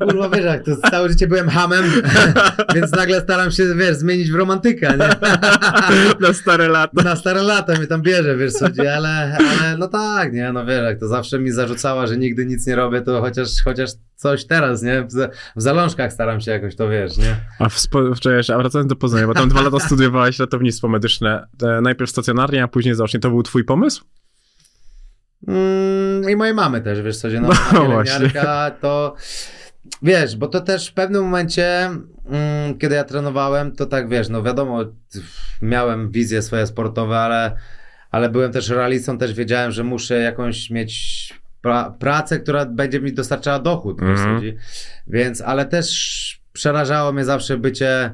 Kurwa, 0.00 0.28
wiesz, 0.28 0.44
jak 0.44 0.64
to 0.64 0.76
całe 0.90 1.08
życie 1.08 1.26
byłem 1.26 1.48
hamem, 1.48 1.84
więc 2.74 2.92
nagle 2.92 3.20
staram 3.20 3.50
się, 3.50 3.74
wiesz, 3.76 3.96
zmienić 3.96 4.30
w 4.30 4.34
romantyka, 4.34 4.90
nie? 4.96 5.08
Na 6.28 6.32
stare 6.34 6.68
lata. 6.68 7.02
Na 7.02 7.16
stare 7.16 7.42
lata 7.42 7.74
mnie 7.74 7.86
tam 7.86 8.02
bierze, 8.02 8.36
wiesz, 8.36 8.52
sądzi, 8.52 8.86
ale, 8.86 9.38
ale 9.60 9.76
no 9.78 9.88
tak, 9.88 10.32
nie, 10.32 10.52
no 10.52 10.66
wiesz, 10.66 10.82
jak 10.84 10.98
to 11.00 11.08
zawsze 11.08 11.38
mi 11.38 11.50
zarzucała, 11.52 12.06
że 12.06 12.16
nigdy 12.16 12.46
nic 12.46 12.66
nie 12.66 12.76
robię, 12.76 13.02
to 13.02 13.20
chociaż, 13.20 13.48
chociaż 13.64 13.90
coś 14.16 14.44
teraz, 14.46 14.82
nie? 14.82 15.02
W, 15.02 15.12
za- 15.12 15.28
w 15.56 15.62
zalążkach 15.62 16.12
staram 16.12 16.40
się 16.40 16.50
jakoś 16.50 16.76
to, 16.76 16.88
wiesz, 16.88 17.16
nie? 17.16 17.36
A, 17.58 17.68
spo, 17.68 18.00
a 18.54 18.58
wracając 18.58 18.90
do 18.90 18.96
Poznania, 18.96 19.26
bo 19.26 19.34
tam 19.34 19.48
dwa 19.48 19.60
lata 19.62 19.80
studiowałeś 19.80 20.38
ratownictwo 20.38 20.88
medyczne. 20.88 21.46
E, 21.62 21.80
najpierw 21.80 22.10
stacjonarnie, 22.10 22.62
a 22.62 22.68
później 22.68 22.94
zaocznie. 22.94 23.20
To 23.20 23.30
był 23.30 23.42
twój 23.42 23.64
pomysł? 23.64 24.04
Mm, 25.48 26.30
I 26.30 26.36
mojej 26.36 26.54
mamy 26.54 26.80
też, 26.80 27.02
wiesz, 27.02 27.16
co, 27.16 27.30
że 27.30 27.40
no, 27.40 27.48
No 27.48 27.80
pielęgniarka, 28.04 28.70
to 28.80 29.14
wiesz, 30.02 30.36
bo 30.36 30.48
to 30.48 30.60
też 30.60 30.90
w 30.90 30.94
pewnym 30.94 31.22
momencie, 31.22 31.90
mm, 32.26 32.78
kiedy 32.78 32.94
ja 32.94 33.04
trenowałem, 33.04 33.72
to 33.76 33.86
tak, 33.86 34.08
wiesz, 34.08 34.28
no 34.28 34.42
wiadomo, 34.42 34.84
miałem 35.62 36.10
wizje 36.10 36.42
swoje 36.42 36.66
sportowe, 36.66 37.18
ale, 37.18 37.56
ale 38.10 38.28
byłem 38.28 38.52
też 38.52 38.68
realistą, 38.68 39.18
też 39.18 39.34
wiedziałem, 39.34 39.70
że 39.70 39.84
muszę 39.84 40.18
jakąś 40.18 40.70
mieć 40.70 41.34
pra 41.62 41.90
pracę, 41.90 42.38
która 42.40 42.66
będzie 42.66 43.00
mi 43.00 43.12
dostarczała 43.12 43.58
dochód, 43.58 44.02
Mhm. 44.02 44.34
chodzi. 44.36 44.56
więc, 45.06 45.40
ale 45.40 45.64
też 45.66 46.40
przerażało 46.52 47.12
mnie 47.12 47.24
zawsze 47.24 47.56
bycie 47.56 48.10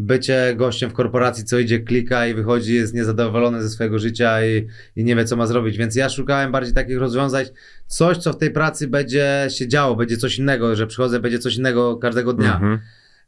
bycie 0.00 0.54
gościem 0.56 0.90
w 0.90 0.92
korporacji, 0.92 1.44
co 1.44 1.58
idzie, 1.58 1.80
klika 1.80 2.26
i 2.26 2.34
wychodzi, 2.34 2.74
jest 2.74 2.94
niezadowolony 2.94 3.62
ze 3.62 3.68
swojego 3.68 3.98
życia 3.98 4.46
i, 4.46 4.66
i 4.96 5.04
nie 5.04 5.16
wie, 5.16 5.24
co 5.24 5.36
ma 5.36 5.46
zrobić. 5.46 5.76
Więc 5.78 5.96
ja 5.96 6.08
szukałem 6.08 6.52
bardziej 6.52 6.74
takich 6.74 6.98
rozwiązań, 6.98 7.44
coś, 7.86 8.16
co 8.16 8.32
w 8.32 8.38
tej 8.38 8.50
pracy 8.50 8.88
będzie 8.88 9.46
się 9.48 9.68
działo, 9.68 9.96
będzie 9.96 10.16
coś 10.16 10.38
innego, 10.38 10.76
że 10.76 10.86
przychodzę, 10.86 11.20
będzie 11.20 11.38
coś 11.38 11.56
innego 11.56 11.96
każdego 11.96 12.32
dnia. 12.32 12.54
Mhm. 12.54 12.78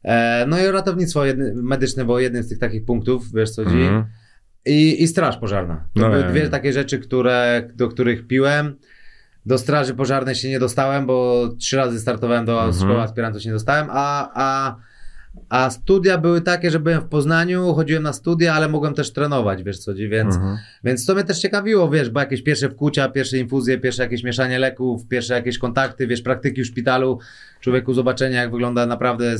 E, 0.04 0.46
no 0.48 0.58
i 0.60 0.66
ratownictwo 0.66 1.24
jedny, 1.24 1.52
medyczne 1.54 2.04
było 2.04 2.20
jednym 2.20 2.42
z 2.42 2.48
tych 2.48 2.58
takich 2.58 2.84
punktów, 2.84 3.32
wiesz 3.34 3.50
co. 3.50 3.62
Mhm. 3.62 4.04
I, 4.66 5.02
I 5.02 5.08
straż 5.08 5.36
pożarna. 5.36 5.88
To 5.94 6.00
No 6.00 6.10
były 6.10 6.24
dwie 6.24 6.48
takie 6.48 6.72
rzeczy, 6.72 6.98
które, 6.98 7.70
do 7.74 7.88
których 7.88 8.26
piłem. 8.26 8.76
Do 9.46 9.58
straży 9.58 9.94
pożarnej 9.94 10.34
się 10.34 10.48
nie 10.48 10.58
dostałem, 10.58 11.06
bo 11.06 11.48
trzy 11.58 11.76
razy 11.76 12.00
startowałem 12.00 12.44
do 12.44 12.52
Mhm. 12.52 12.72
szkoły 12.72 13.00
aspirantów 13.00 13.42
się 13.42 13.48
nie 13.48 13.52
dostałem, 13.54 13.86
a, 13.90 14.30
a, 14.34 14.76
a 15.48 15.70
studia 15.70 16.18
były 16.18 16.40
takie, 16.40 16.70
że 16.70 16.80
byłem 16.80 17.00
w 17.00 17.08
Poznaniu, 17.08 17.74
chodziłem 17.74 18.02
na 18.02 18.12
studia, 18.12 18.54
ale 18.54 18.68
mogłem 18.68 18.94
też 18.94 19.12
trenować, 19.12 19.62
wiesz 19.62 19.78
co 19.78 19.94
więc, 19.94 20.34
Mhm. 20.34 20.58
więc 20.84 21.06
to 21.06 21.14
mnie 21.14 21.24
też 21.24 21.38
ciekawiło, 21.38 21.90
wiesz, 21.90 22.10
bo 22.10 22.20
jakieś 22.20 22.42
pierwsze 22.42 22.68
wkłucia, 22.70 23.08
pierwsze 23.08 23.38
infuzje, 23.38 23.78
pierwsze 23.78 24.02
jakieś 24.02 24.22
mieszanie 24.22 24.58
leków, 24.58 25.08
pierwsze 25.08 25.34
jakieś 25.34 25.58
kontakty, 25.58 26.06
wiesz, 26.06 26.22
praktyki 26.22 26.62
w 26.62 26.66
szpitalu, 26.66 27.18
człowieku 27.60 27.94
zobaczenia, 27.94 28.40
jak 28.42 28.50
wygląda 28.50 28.86
naprawdę 28.86 29.36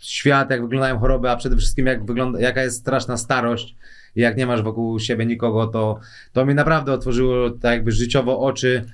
świat, 0.00 0.50
jak 0.50 0.62
wyglądają 0.62 0.98
choroby, 0.98 1.30
a 1.30 1.36
przede 1.36 1.56
wszystkim 1.56 1.86
jak 1.86 2.06
wygląda, 2.06 2.40
jaka 2.40 2.62
jest 2.62 2.80
straszna 2.80 3.16
starość 3.16 3.76
i 4.16 4.20
jak 4.20 4.36
nie 4.36 4.46
masz 4.46 4.62
wokół 4.62 4.98
siebie 4.98 5.26
nikogo, 5.26 5.66
to, 5.66 5.98
to 6.32 6.46
mi 6.46 6.54
naprawdę 6.54 6.92
otworzyło 6.92 7.50
tak 7.50 7.72
jakby 7.72 7.92
życiowo 7.92 8.40
oczy, 8.40 8.84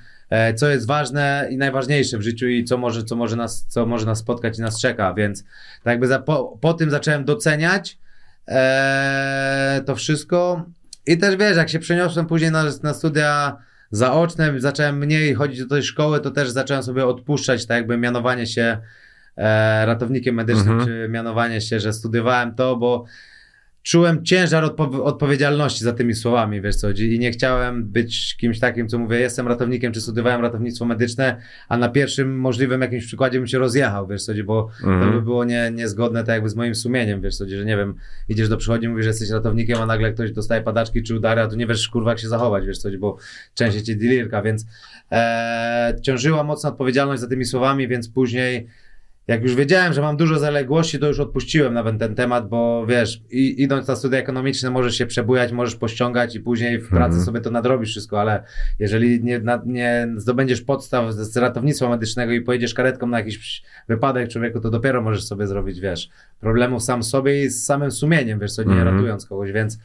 co 0.55 0.69
jest 0.69 0.87
ważne 0.87 1.49
i 1.51 1.57
najważniejsze 1.57 2.19
w 2.19 2.23
życiu 2.23 2.47
i 2.49 2.65
co 2.65 2.79
może, 2.79 3.05
co 3.05 3.17
może, 3.17 3.37
nas, 3.37 3.67
co 3.69 3.87
może 3.87 4.07
nas 4.07 4.19
spotkać 4.19 4.59
i 4.59 4.63
nas 4.63 4.81
czeka, 4.81 5.15
więc 5.15 5.43
tak 5.83 5.93
jakby 5.93 6.07
za, 6.07 6.19
po, 6.19 6.59
po 6.61 6.75
tym 6.75 6.91
zacząłem 6.91 7.25
doceniać 7.25 7.99
e, 8.49 9.83
to 9.87 9.97
wszystko 9.97 10.67
i 11.07 11.19
też 11.19 11.37
wiesz, 11.37 11.57
jak 11.57 11.69
się 11.69 11.79
przeniosłem 11.79 12.27
później 12.27 12.51
na, 12.51 12.65
na 12.83 12.95
studia 12.95 13.57
zaoczne, 13.91 14.61
zacząłem 14.61 14.99
mniej 14.99 15.35
chodzić 15.35 15.61
do 15.61 15.69
tej 15.69 15.83
szkoły, 15.83 16.21
to 16.21 16.31
też 16.31 16.51
zacząłem 16.51 16.83
sobie 16.83 17.07
odpuszczać 17.07 17.67
tak 17.67 17.77
jakby 17.77 17.97
mianowanie 17.99 18.47
się 18.47 18.79
e, 19.37 19.87
ratownikiem 19.87 20.35
medycznym, 20.35 20.73
Mhm. 20.81 20.87
czy 20.87 21.09
mianowanie 21.09 21.61
się, 21.61 21.81
że 21.81 21.93
studiowałem 21.93 22.55
to, 22.55 22.77
bo 22.77 23.05
czułem 23.85 24.25
ciężar 24.25 24.65
odpo- 24.65 25.03
odpowiedzialności 25.03 25.85
za 25.85 25.93
tymi 25.93 26.15
słowami, 26.15 26.61
wiesz 26.61 26.77
co 26.77 26.91
i 26.91 27.19
nie 27.19 27.31
chciałem 27.31 27.85
być 27.85 28.37
kimś 28.37 28.59
takim, 28.59 28.89
co 28.89 28.99
mówię, 28.99 29.21
jestem 29.21 29.49
ratownikiem, 29.49 29.93
czy 29.93 30.01
studiowałem 30.01 30.41
ratownictwo 30.41 30.85
medyczne, 30.85 31.37
a 31.69 31.77
na 31.77 31.89
pierwszym 31.89 32.39
możliwym 32.39 32.81
jakimś 32.81 33.07
przykładzie 33.07 33.39
bym 33.39 33.47
się 33.47 33.59
rozjechał, 33.59 34.07
wiesz 34.07 34.23
co 34.25 34.33
bo 34.45 34.69
Mhm. 34.85 35.01
to 35.01 35.13
by 35.19 35.23
było 35.23 35.45
nie, 35.45 35.71
niezgodne 35.75 36.21
tak 36.25 36.29
jakby 36.35 36.49
z 36.49 36.57
moim 36.57 36.75
sumieniem, 36.75 37.21
wiesz 37.21 37.37
co 37.37 37.49
że 37.49 37.65
nie 37.65 37.77
wiem, 37.77 37.95
idziesz 38.29 38.49
do 38.49 38.57
przychodni, 38.57 38.89
mówisz, 38.89 39.05
że 39.05 39.11
jesteś 39.11 39.31
ratownikiem, 39.31 39.79
a 39.81 39.87
nagle 39.87 40.13
ktoś 40.13 40.33
dostaje 40.33 40.63
padaczki 40.63 41.03
czy 41.03 41.17
udary, 41.17 41.41
a 41.41 41.47
tu 41.49 41.57
nie 41.57 41.67
wiesz, 41.67 41.89
kurwa, 41.89 42.11
jak 42.11 42.19
się 42.19 42.29
zachować, 42.29 42.67
wiesz 42.67 42.79
co 42.79 42.89
bo 42.99 43.17
częściej 43.55 43.83
cię 43.83 43.97
dilirka, 43.97 44.43
więc 44.43 44.67
e, 45.13 45.97
ciążyła 46.03 46.45
mocna 46.45 46.69
odpowiedzialność 46.71 47.21
za 47.21 47.29
tymi 47.29 47.45
słowami, 47.45 47.89
więc 47.89 48.09
później 48.09 48.67
jak 49.27 49.43
już 49.43 49.55
wiedziałem, 49.55 49.93
że 49.93 50.03
mam 50.03 50.17
dużo 50.17 50.39
zaległości, 50.39 50.99
to 50.99 51.07
już 51.09 51.21
odpuściłem 51.21 51.75
nawet 51.75 51.99
ten 51.99 52.15
temat, 52.15 52.49
bo 52.49 52.87
wiesz, 52.87 53.21
i, 53.31 53.63
idąc 53.63 53.89
na 53.89 53.97
studia 53.97 54.19
ekonomiczne 54.19 54.71
możesz 54.71 54.97
się 54.99 55.07
przebujać, 55.07 55.53
możesz 55.53 55.77
pościągać 55.77 56.37
i 56.37 56.41
później 56.41 56.79
w 56.79 56.89
pracy 56.89 57.05
Mhm. 57.07 57.25
sobie 57.25 57.41
to 57.41 57.51
nadrobisz 57.51 57.91
wszystko, 57.91 58.21
ale 58.21 58.43
jeżeli 58.79 59.25
nie, 59.25 59.39
na, 59.39 59.63
nie 59.67 60.09
zdobędziesz 60.17 60.61
podstaw 60.61 61.13
z, 61.13 61.33
z 61.33 61.37
ratownictwa 61.37 61.89
medycznego 61.89 62.33
i 62.33 62.41
pojedziesz 62.41 62.75
karetką 62.75 63.07
na 63.07 63.19
jakiś 63.19 63.63
wypadek 63.89 64.29
człowieku, 64.29 64.61
to 64.61 64.71
dopiero 64.71 65.03
możesz 65.03 65.25
sobie 65.25 65.47
zrobić, 65.47 65.81
wiesz, 65.81 66.09
problemów 66.41 66.83
sam 66.83 67.03
sobie 67.03 67.45
i 67.45 67.49
z 67.49 67.65
samym 67.65 67.91
sumieniem, 67.91 68.39
wiesz, 68.39 68.53
co 68.53 68.63
nie 68.63 68.73
Mhm. 68.73 68.95
ratując 68.95 69.27
kogoś, 69.27 69.53
więc 69.53 69.79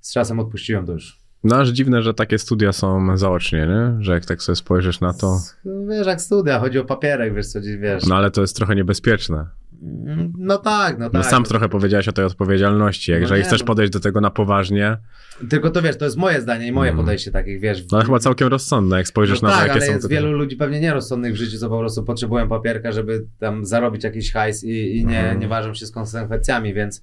z 0.00 0.12
czasem 0.12 0.40
odpuściłem 0.40 0.86
to 0.86 0.92
już. 0.92 1.21
No 1.44 1.56
aż 1.56 1.68
dziwne, 1.68 2.02
że 2.02 2.14
takie 2.14 2.38
studia 2.38 2.72
są 2.72 3.16
zaocznie, 3.16 3.66
nie? 3.66 4.04
Że 4.04 4.12
jak 4.12 4.24
tak 4.24 4.42
sobie 4.42 4.56
spojrzysz 4.56 5.00
na 5.00 5.12
to. 5.12 5.38
Wiesz, 5.88 6.06
jak 6.06 6.20
studia, 6.20 6.58
chodzi 6.58 6.78
o 6.78 6.84
papierek, 6.84 7.34
wiesz, 7.34 7.46
co 7.46 7.60
dziś, 7.60 7.76
wiesz. 7.76 8.06
No 8.06 8.16
ale 8.16 8.30
to 8.30 8.40
jest 8.40 8.56
trochę 8.56 8.74
niebezpieczne. 8.74 9.46
No 10.38 10.58
tak, 10.58 10.98
no 10.98 11.04
tak. 11.04 11.14
No 11.14 11.22
sam 11.24 11.44
trochę 11.44 11.68
powiedziałeś 11.68 12.08
o 12.08 12.12
tej 12.12 12.24
odpowiedzialności. 12.24 13.12
No 13.12 13.18
jeżeli 13.18 13.40
nie, 13.40 13.44
chcesz 13.46 13.60
no. 13.60 13.66
podejść 13.66 13.92
do 13.92 14.00
tego 14.00 14.20
na 14.20 14.30
poważnie, 14.30 14.96
Tylko 15.50 15.70
to 15.70 15.82
wiesz, 15.82 15.96
to 15.98 16.04
jest 16.04 16.16
moje 16.16 16.40
zdanie 16.40 16.66
i 16.66 16.72
moje 16.72 16.90
Mhm. 16.90 17.06
podejście 17.06 17.30
takich, 17.30 17.60
wiesz. 17.60 17.82
no 17.92 17.98
ale 17.98 18.04
chyba 18.04 18.18
całkiem 18.18 18.48
rozsądne, 18.48 18.96
jak 18.96 19.08
spojrzysz 19.08 19.42
no 19.42 19.48
na 19.48 19.54
to, 19.54 19.60
tak, 19.60 19.68
jakie 19.68 19.80
ale 19.80 19.86
są 19.86 19.92
jest 19.92 20.08
wielu 20.08 20.32
ludzi 20.32 20.56
pewnie 20.56 20.80
nierozsądnych 20.80 21.32
w 21.32 21.36
życiu, 21.36 21.58
co 21.58 21.68
po 21.68 21.78
prostu 21.78 22.04
potrzebują 22.04 22.48
papierka, 22.48 22.92
żeby 22.92 23.26
tam 23.38 23.64
zarobić 23.64 24.04
jakiś 24.04 24.32
hajs 24.32 24.64
i, 24.64 24.96
i 24.98 25.06
nie, 25.06 25.18
Mhm. 25.20 25.40
nie 25.40 25.48
ważą 25.48 25.74
się 25.74 25.86
z 25.86 25.90
konsekwencjami, 25.92 26.74
więc 26.74 27.02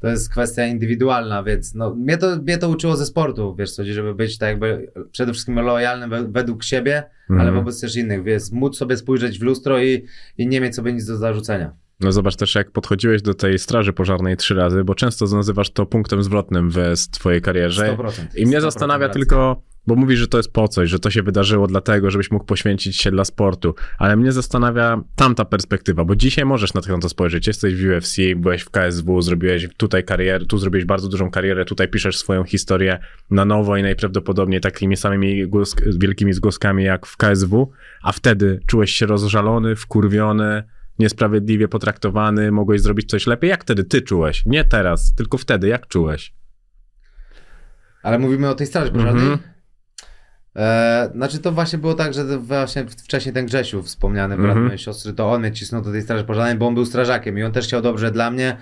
to 0.00 0.08
jest 0.08 0.30
kwestia 0.30 0.66
indywidualna, 0.66 1.42
więc 1.42 1.74
no, 1.74 1.94
mnie, 1.94 2.18
to, 2.18 2.36
mnie 2.36 2.58
to 2.58 2.68
uczyło 2.68 2.96
ze 2.96 3.06
sportu, 3.06 3.54
wiesz 3.58 3.72
co, 3.72 3.84
żeby 3.84 4.14
być 4.14 4.38
tak 4.38 4.48
jakby 4.48 4.92
przede 5.12 5.32
wszystkim 5.32 5.54
lojalnym 5.54 6.10
we, 6.10 6.28
według 6.28 6.64
siebie, 6.64 7.02
ale 7.28 7.38
Mhm. 7.38 7.54
wobec 7.54 7.80
też 7.80 7.96
innych, 7.96 8.22
więc 8.24 8.52
móc 8.52 8.76
sobie 8.76 8.96
spojrzeć 8.96 9.38
w 9.38 9.42
lustro 9.42 9.82
i, 9.82 10.04
i 10.38 10.46
nie 10.48 10.60
mieć 10.60 10.74
sobie 10.76 10.92
nic 10.92 11.06
do 11.06 11.16
zarzucenia. 11.16 11.72
No 12.00 12.12
zobacz 12.12 12.36
też, 12.36 12.54
jak 12.54 12.70
podchodziłeś 12.70 13.22
do 13.22 13.34
tej 13.34 13.58
straży 13.58 13.92
pożarnej 13.92 14.36
trzy 14.36 14.54
razy, 14.54 14.84
bo 14.84 14.94
często 14.94 15.26
nazywasz 15.26 15.70
to 15.70 15.86
punktem 15.86 16.22
zwrotnym 16.22 16.70
w 16.70 17.08
twojej 17.10 17.42
karierze. 17.42 17.96
100%. 17.96 18.10
I 18.36 18.46
mnie 18.46 18.58
100% 18.58 18.60
zastanawia 18.60 19.06
racji. 19.06 19.20
tylko, 19.20 19.62
bo 19.86 19.94
mówisz, 19.94 20.18
że 20.18 20.28
to 20.28 20.36
jest 20.36 20.52
po 20.52 20.68
coś, 20.68 20.90
że 20.90 20.98
to 20.98 21.10
się 21.10 21.22
wydarzyło 21.22 21.66
dlatego, 21.66 22.10
żebyś 22.10 22.30
mógł 22.30 22.44
poświęcić 22.44 22.96
się 22.96 23.10
dla 23.10 23.24
sportu, 23.24 23.74
ale 23.98 24.16
mnie 24.16 24.32
zastanawia 24.32 25.02
tamta 25.16 25.44
perspektywa, 25.44 26.04
bo 26.04 26.16
dzisiaj 26.16 26.44
możesz 26.44 26.74
na 26.74 26.80
to 26.80 27.08
spojrzeć. 27.08 27.46
Jesteś 27.46 27.74
w 27.74 27.88
UFC, 27.88 28.16
byłeś 28.36 28.62
w 28.62 28.70
KSW, 28.70 29.22
zrobiłeś 29.22 29.68
tutaj 29.76 30.04
karierę, 30.04 30.46
tu 30.46 30.58
zrobiłeś 30.58 30.84
bardzo 30.84 31.08
dużą 31.08 31.30
karierę, 31.30 31.64
tutaj 31.64 31.88
piszesz 31.88 32.18
swoją 32.18 32.44
historię 32.44 32.98
na 33.30 33.44
nowo 33.44 33.76
i 33.76 33.82
najprawdopodobniej 33.82 34.60
takimi 34.60 34.96
samymi 34.96 35.46
głos- 35.48 35.98
wielkimi 35.98 36.32
zgłoskami 36.32 36.84
jak 36.84 37.06
w 37.06 37.16
KSW, 37.16 37.70
a 38.02 38.12
wtedy 38.12 38.60
czułeś 38.66 38.90
się 38.92 39.06
rozżalony, 39.06 39.76
wkurwiony, 39.76 40.62
niesprawiedliwie 40.98 41.68
potraktowany, 41.68 42.52
mogłeś 42.52 42.80
zrobić 42.80 43.10
coś 43.10 43.26
lepiej. 43.26 43.50
Jak 43.50 43.62
wtedy 43.64 43.84
ty 43.84 44.02
czułeś? 44.02 44.46
Nie 44.46 44.64
teraz, 44.64 45.14
tylko 45.14 45.38
wtedy, 45.38 45.68
jak 45.68 45.86
czułeś? 45.86 46.32
Ale 48.02 48.18
mówimy 48.18 48.48
o 48.48 48.54
tej 48.54 48.66
straży 48.66 48.92
pożarnej? 48.92 49.22
Mhm. 49.24 49.38
E, 50.56 51.10
znaczy 51.14 51.38
to 51.38 51.52
właśnie 51.52 51.78
było 51.78 51.94
tak, 51.94 52.14
że 52.14 52.38
właśnie 52.38 52.86
wcześniej 52.86 53.34
ten 53.34 53.46
Grzesiu 53.46 53.82
wspomniany 53.82 54.36
brat 54.36 54.46
Mhm. 54.46 54.64
mojej 54.66 54.78
siostry, 54.78 55.12
to 55.12 55.30
on 55.32 55.40
mnie 55.40 55.52
cisnął 55.52 55.82
do 55.82 55.92
tej 55.92 56.02
straży 56.02 56.24
pożarnej, 56.24 56.54
bo 56.56 56.66
on 56.66 56.74
był 56.74 56.84
strażakiem 56.86 57.38
i 57.38 57.42
on 57.42 57.52
też 57.52 57.64
chciał 57.66 57.82
dobrze 57.82 58.10
dla 58.10 58.30
mnie, 58.30 58.56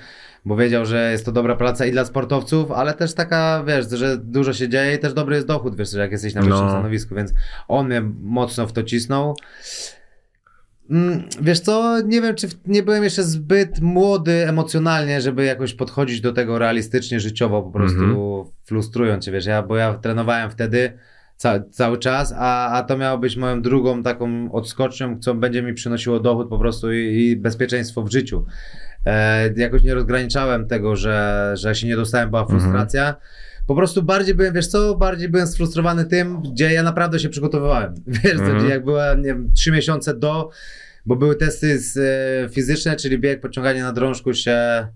bo 0.44 0.56
wiedział, 0.56 0.86
że 0.86 1.10
jest 1.12 1.24
to 1.24 1.32
dobra 1.32 1.56
praca 1.56 1.86
i 1.86 1.92
dla 1.92 2.04
sportowców, 2.04 2.70
ale 2.70 2.94
też 2.94 3.14
taka, 3.14 3.64
wiesz, 3.66 3.90
że 3.90 4.16
dużo 4.18 4.52
się 4.52 4.68
dzieje 4.68 4.94
i 4.94 4.98
też 4.98 5.14
dobry 5.14 5.34
jest 5.34 5.46
dochód, 5.46 5.76
wiesz, 5.76 5.90
że 5.90 6.00
jak 6.00 6.12
jesteś 6.12 6.34
na 6.34 6.42
wyższym 6.42 6.64
No. 6.64 6.70
stanowisku, 6.70 7.14
więc 7.14 7.32
on 7.68 7.86
mnie 7.86 8.00
mocno 8.22 8.66
w 8.66 8.72
to 8.72 8.82
cisnął. 8.82 9.36
Mm, 10.90 11.22
Wiesz 11.42 11.60
co, 11.60 12.00
nie 12.00 12.20
wiem, 12.20 12.34
czy 12.34 12.48
nie 12.66 12.82
byłem 12.82 13.04
jeszcze 13.04 13.22
zbyt 13.22 13.80
młody 13.80 14.48
emocjonalnie, 14.48 15.20
żeby 15.20 15.44
jakoś 15.44 15.74
podchodzić 15.74 16.20
do 16.20 16.32
tego 16.32 16.58
realistycznie, 16.58 17.20
życiowo, 17.20 17.62
po 17.62 17.70
prostu 17.70 18.00
Mhm. 18.02 18.16
frustrując 18.64 19.24
się, 19.24 19.32
wiesz, 19.32 19.46
ja, 19.46 19.62
bo 19.62 19.76
ja 19.76 19.94
trenowałem 19.94 20.50
wtedy 20.50 20.92
ca 21.36 21.60
cały 21.70 21.98
czas, 21.98 22.34
a, 22.36 22.70
a 22.72 22.82
to 22.82 22.98
miało 22.98 23.18
być 23.18 23.36
moją 23.36 23.62
drugą 23.62 24.02
taką 24.02 24.52
odskocznią, 24.52 25.18
co 25.20 25.34
będzie 25.34 25.62
mi 25.62 25.74
przynosiło 25.74 26.20
dochód 26.20 26.48
po 26.48 26.58
prostu 26.58 26.92
i, 26.92 26.96
i 27.16 27.36
bezpieczeństwo 27.36 28.02
w 28.02 28.10
życiu. 28.12 28.46
E, 29.06 29.52
jakoś 29.56 29.82
nie 29.82 29.94
rozgraniczałem 29.94 30.66
tego, 30.68 30.96
że, 30.96 31.50
że 31.56 31.74
się 31.74 31.86
nie 31.86 31.96
dostałem, 31.96 32.30
była 32.30 32.42
Mhm. 32.42 32.60
frustracja. 32.60 33.14
Po 33.66 33.74
prostu 33.74 34.02
bardziej 34.02 34.34
byłem, 34.34 34.54
wiesz 34.54 34.66
co, 34.66 34.94
bardziej 34.96 35.28
byłem 35.28 35.46
sfrustrowany 35.46 36.04
tym, 36.04 36.42
gdzie 36.42 36.72
ja 36.72 36.82
naprawdę 36.82 37.18
się 37.18 37.28
przygotowywałem. 37.28 37.94
Wiesz, 38.24 38.32
Mhm. 38.32 38.58
gdzie 38.58 38.68
jak 38.68 38.84
byłem, 38.84 39.18
nie 39.18 39.26
wiem, 39.28 39.50
trzy 39.56 39.72
miesiące 39.72 40.14
do, 40.14 40.50
bo 41.06 41.16
były 41.16 41.36
testy 41.36 41.78
z, 41.78 41.96
e, 41.96 42.48
fizyczne, 42.54 42.96
czyli 42.96 43.18
bieg, 43.18 43.40
podciąganie 43.40 43.82
na 43.82 43.92
drążku 43.92 44.34
się, 44.34 44.86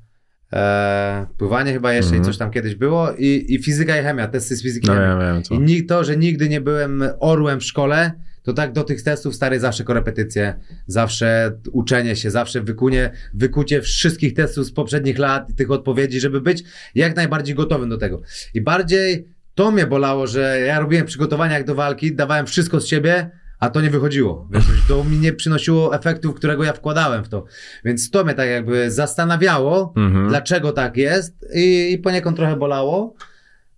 e, 0.53 1.27
pływanie 1.39 1.73
chyba 1.73 1.93
jeszcze 1.93 2.09
Mhm. 2.09 2.23
i 2.23 2.27
coś 2.27 2.37
tam 2.39 2.51
kiedyś 2.51 2.75
było 2.75 3.13
i, 3.19 3.47
i 3.49 3.63
fizyka 3.63 4.01
i 4.01 4.03
chemia, 4.03 4.29
testy 4.29 4.57
z 4.57 4.63
fizyki 4.63 4.87
i 4.87 4.91
No 4.91 5.23
ja 5.23 5.43
co. 5.43 5.55
I 5.55 5.59
to, 5.87 6.05
że 6.05 6.17
nigdy 6.17 6.49
nie 6.49 6.61
byłem 6.61 7.05
orłem 7.19 7.61
w 7.61 7.65
szkole, 7.65 8.13
to 8.43 8.53
tak 8.53 8.73
do 8.73 8.85
tych 8.85 9.03
testów 9.03 9.35
stary 9.35 9.61
zawsze 9.61 9.85
korepetycje, 9.85 10.55
zawsze 10.87 11.53
uczenie 11.73 12.17
się, 12.17 12.31
zawsze 12.31 12.61
wykunie, 12.61 13.11
wykucie 13.35 13.83
wszystkich 13.83 14.35
testów 14.35 14.67
z 14.67 14.73
poprzednich 14.73 15.19
lat 15.19 15.57
tych 15.57 15.71
odpowiedzi, 15.71 16.21
żeby 16.21 16.41
być 16.41 16.63
jak 16.95 17.17
najbardziej 17.17 17.55
gotowym 17.55 17.89
do 17.89 17.99
tego. 17.99 18.23
I 18.55 18.61
bardziej 18.61 19.29
to 19.55 19.71
mnie 19.71 19.87
bolało, 19.87 20.27
że 20.27 20.61
ja 20.67 20.81
robiłem 20.81 21.07
przygotowania 21.07 21.55
jak 21.55 21.67
do 21.67 21.75
walki, 21.75 22.15
dawałem 22.15 22.47
wszystko 22.47 22.81
z 22.81 22.87
siebie, 22.87 23.31
a 23.59 23.71
to 23.71 23.81
nie 23.81 23.91
wychodziło. 23.91 24.49
Wiesz, 24.53 24.65
to 24.89 25.05
mi 25.05 25.19
nie 25.19 25.33
przynosiło 25.33 25.95
efektów, 25.95 26.35
którego 26.35 26.65
ja 26.65 26.73
wkładałem 26.73 27.25
w 27.25 27.29
to. 27.29 27.45
Więc 27.85 28.11
to 28.11 28.25
mnie 28.25 28.35
tak 28.35 28.49
jakby 28.49 28.91
zastanawiało, 28.91 29.93
Mhm. 29.97 30.29
dlaczego 30.29 30.73
tak 30.73 30.97
jest 30.97 31.47
i, 31.55 31.93
i 31.93 31.99
poniekąd 31.99 32.37
trochę 32.37 32.57
bolało, 32.57 33.15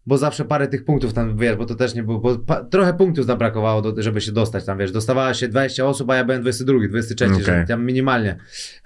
bo 0.07 0.18
zawsze 0.18 0.44
parę 0.44 0.68
tych 0.68 0.84
punktów 0.84 1.12
tam, 1.12 1.36
wiesz, 1.36 1.57
bo 1.57 1.66
to 1.66 1.74
też 1.74 1.94
nie 1.94 2.03
było, 2.03 2.18
bo 2.18 2.36
trochę 2.70 2.94
punktów 2.94 3.26
tam 3.26 3.38
brakowało, 3.38 3.82
do, 3.82 4.03
żeby 4.03 4.20
się 4.20 4.32
dostać 4.32 4.64
tam, 4.64 4.78
wiesz, 4.78 4.92
dostawała 4.92 5.34
się 5.34 5.48
20 5.48 5.86
osób, 5.86 6.11
a 6.11 6.16
ja 6.16 6.24
byłem 6.24 6.40
22, 6.42 6.78
23, 6.88 7.24
Okej. 7.24 7.44
że 7.44 7.64
tam 7.68 7.84
minimalnie. 7.84 8.36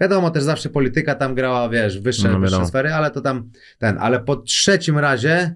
Wiadomo, 0.00 0.30
też 0.30 0.42
zawsze 0.42 0.68
polityka 0.68 1.14
tam 1.14 1.34
grała, 1.34 1.68
wiesz, 1.68 2.00
wyższe, 2.00 2.28
No, 2.28 2.38
wyższe 2.40 2.66
sfery, 2.66 2.94
ale 2.94 3.10
to 3.10 3.20
tam 3.20 3.50
ten, 3.78 3.98
ale 4.00 4.20
po 4.20 4.36
trzecim 4.36 4.98
razie 4.98 5.54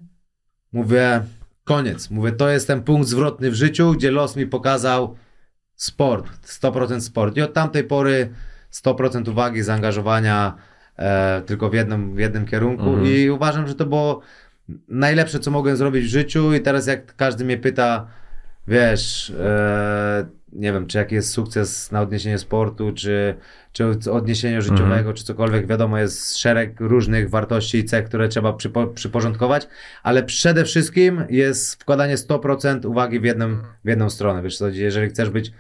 mówię, 0.73 1.21
koniec, 1.65 2.11
mówię, 2.11 2.33
to 2.33 2.49
jest 2.49 2.67
ten 2.67 2.83
punkt 2.83 3.09
zwrotny 3.09 3.51
w 3.51 3.55
życiu, 3.55 3.93
gdzie 3.93 4.11
los 4.11 4.37
mi 4.37 4.47
pokazał 4.47 5.17
sport, 5.77 6.27
100% 6.47 7.01
sport 7.01 7.37
i 7.37 7.43
od 7.43 7.53
tamtej 7.53 7.85
pory 7.85 8.31
100% 8.73 9.31
uwagi, 9.31 9.63
zaangażowania 9.63 10.55
e, 10.99 11.43
tylko 11.47 11.71
w 11.71 11.75
jednym, 11.75 12.15
w 12.15 12.19
jednym 12.19 12.47
kierunku 12.47 12.89
Mhm. 12.89 13.07
i 13.07 13.31
uważam, 13.31 13.69
że 13.69 13.75
to 13.75 13.87
było 13.87 14.21
najlepsze, 14.89 15.39
co 15.41 15.51
mogłem 15.51 15.77
zrobić 15.77 16.05
w 16.05 16.09
życiu 16.09 16.55
i 16.55 16.61
teraz 16.61 16.87
jak 16.87 17.17
każdy 17.17 17.45
mnie 17.45 17.59
pyta, 17.59 18.07
wiesz, 18.69 19.31
e, 19.41 20.27
nie 20.53 20.73
wiem, 20.73 20.87
czy 20.87 20.99
jaki 20.99 21.15
jest 21.15 21.31
sukces 21.31 21.93
na 21.93 22.01
odniesienie 22.01 22.39
sportu, 22.39 22.93
czy, 22.93 23.35
czy 23.73 24.13
odniesienie 24.13 24.63
życiowego, 24.63 24.95
Mhm. 24.97 25.15
czy 25.17 25.25
cokolwiek, 25.25 25.67
wiadomo, 25.67 25.99
jest 25.99 26.39
szereg 26.39 26.81
różnych 26.81 27.31
wartości 27.31 27.79
i 27.79 27.85
cech, 27.85 28.05
które 28.05 28.29
trzeba 28.29 28.53
przypo, 28.53 28.87
przyporządkować, 28.87 29.69
ale 30.03 30.23
przede 30.23 30.65
wszystkim 30.65 31.25
jest 31.29 31.83
wkładanie 31.83 32.17
100% 32.17 32.87
uwagi 32.87 33.21
w, 33.21 33.25
jednym, 33.25 33.63
w 33.85 33.89
jedną 33.89 34.11
stronę, 34.11 34.43
wiesz 34.43 34.59
jeżeli 34.71 35.09
chcesz 35.09 35.31
być 35.31 35.53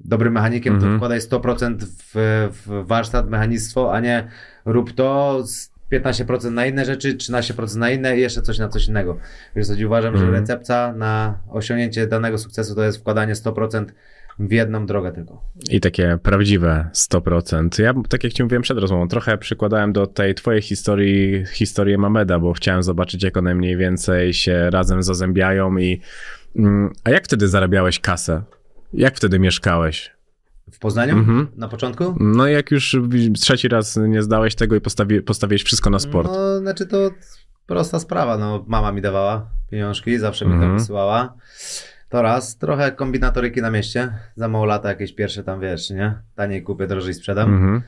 dobrym 0.00 0.32
mechanikiem, 0.32 0.74
Mhm. 0.74 0.92
to 0.92 0.98
wkładaj 0.98 1.20
100% 1.20 1.76
w, 1.84 2.48
w 2.66 2.86
warsztat, 2.86 3.30
mechanistwo, 3.30 3.92
a 3.94 4.00
nie 4.00 4.28
rób 4.64 4.92
to 4.92 5.40
z 5.46 5.70
15% 5.92 6.50
na 6.50 6.66
inne 6.66 6.84
rzeczy, 6.84 7.14
13% 7.16 7.76
na 7.76 7.90
inne 7.90 8.16
i 8.18 8.20
jeszcze 8.20 8.42
coś 8.42 8.58
na 8.58 8.68
coś 8.68 8.88
innego. 8.88 9.18
Wiesz 9.56 9.66
co, 9.66 9.74
uważam, 9.86 10.14
Mhm. 10.14 10.26
że 10.34 10.40
recepta 10.40 10.92
na 10.92 11.38
osiągnięcie 11.50 12.06
danego 12.06 12.38
sukcesu 12.38 12.74
to 12.74 12.82
jest 12.82 12.98
wkładanie 12.98 13.34
100% 13.34 13.84
w 14.38 14.52
jedną 14.52 14.86
drogę 14.86 15.12
tylko. 15.12 15.42
I 15.70 15.80
takie 15.80 16.18
prawdziwe 16.22 16.90
100%. 16.94 17.82
Ja, 17.82 17.94
tak 18.08 18.24
jak 18.24 18.32
ci 18.32 18.42
mówiłem 18.42 18.62
przed 18.62 18.78
rozmową, 18.78 19.08
trochę 19.08 19.38
przykładałem 19.38 19.92
do 19.92 20.06
tej 20.06 20.34
twojej 20.34 20.62
historii 20.62 21.44
historię 21.46 21.98
Mameda, 21.98 22.38
bo 22.38 22.52
chciałem 22.52 22.82
zobaczyć, 22.82 23.22
jak 23.22 23.36
one 23.36 23.54
mniej 23.54 23.76
więcej 23.76 24.34
się 24.34 24.70
razem 24.70 25.02
zazębiają 25.02 25.78
i... 25.78 26.00
Mm, 26.56 26.92
a 27.04 27.10
jak 27.10 27.24
wtedy 27.24 27.48
zarabiałeś 27.48 28.00
kasę? 28.00 28.42
Jak 28.92 29.16
wtedy 29.16 29.38
mieszkałeś? 29.38 30.17
W 30.72 30.78
Poznaniu? 30.78 31.18
Mhm. 31.18 31.46
Na 31.56 31.68
początku? 31.68 32.14
No 32.20 32.46
jak 32.46 32.70
już 32.70 32.96
trzeci 33.40 33.68
raz 33.68 33.96
nie 34.08 34.22
zdałeś 34.22 34.54
tego 34.54 34.76
i 34.76 34.80
postawi, 34.80 35.22
postawiłeś 35.22 35.62
wszystko 35.62 35.90
na 35.90 35.98
sport. 35.98 36.28
No, 36.32 36.58
znaczy 36.58 36.86
to 36.86 37.10
prosta 37.66 37.98
sprawa, 38.00 38.38
no 38.38 38.64
mama 38.66 38.92
mi 38.92 39.02
dawała 39.02 39.50
pieniążki, 39.70 40.18
zawsze 40.18 40.44
mi 40.46 40.52
Mhm. 40.52 40.70
tam 40.70 40.78
wysyłała. 40.78 41.34
To 42.08 42.22
raz, 42.22 42.56
trochę 42.58 42.92
kombinatoryki 42.92 43.62
na 43.62 43.70
mieście, 43.70 44.12
za 44.36 44.48
mało 44.48 44.64
lata 44.64 44.88
jakieś 44.88 45.12
pierwsze 45.14 45.44
tam, 45.44 45.60
wiesz, 45.60 45.90
nie? 45.90 46.14
Taniej 46.34 46.62
kupię, 46.62 46.86
drożej 46.86 47.14
sprzedam. 47.14 47.54
Mhm. 47.54 47.82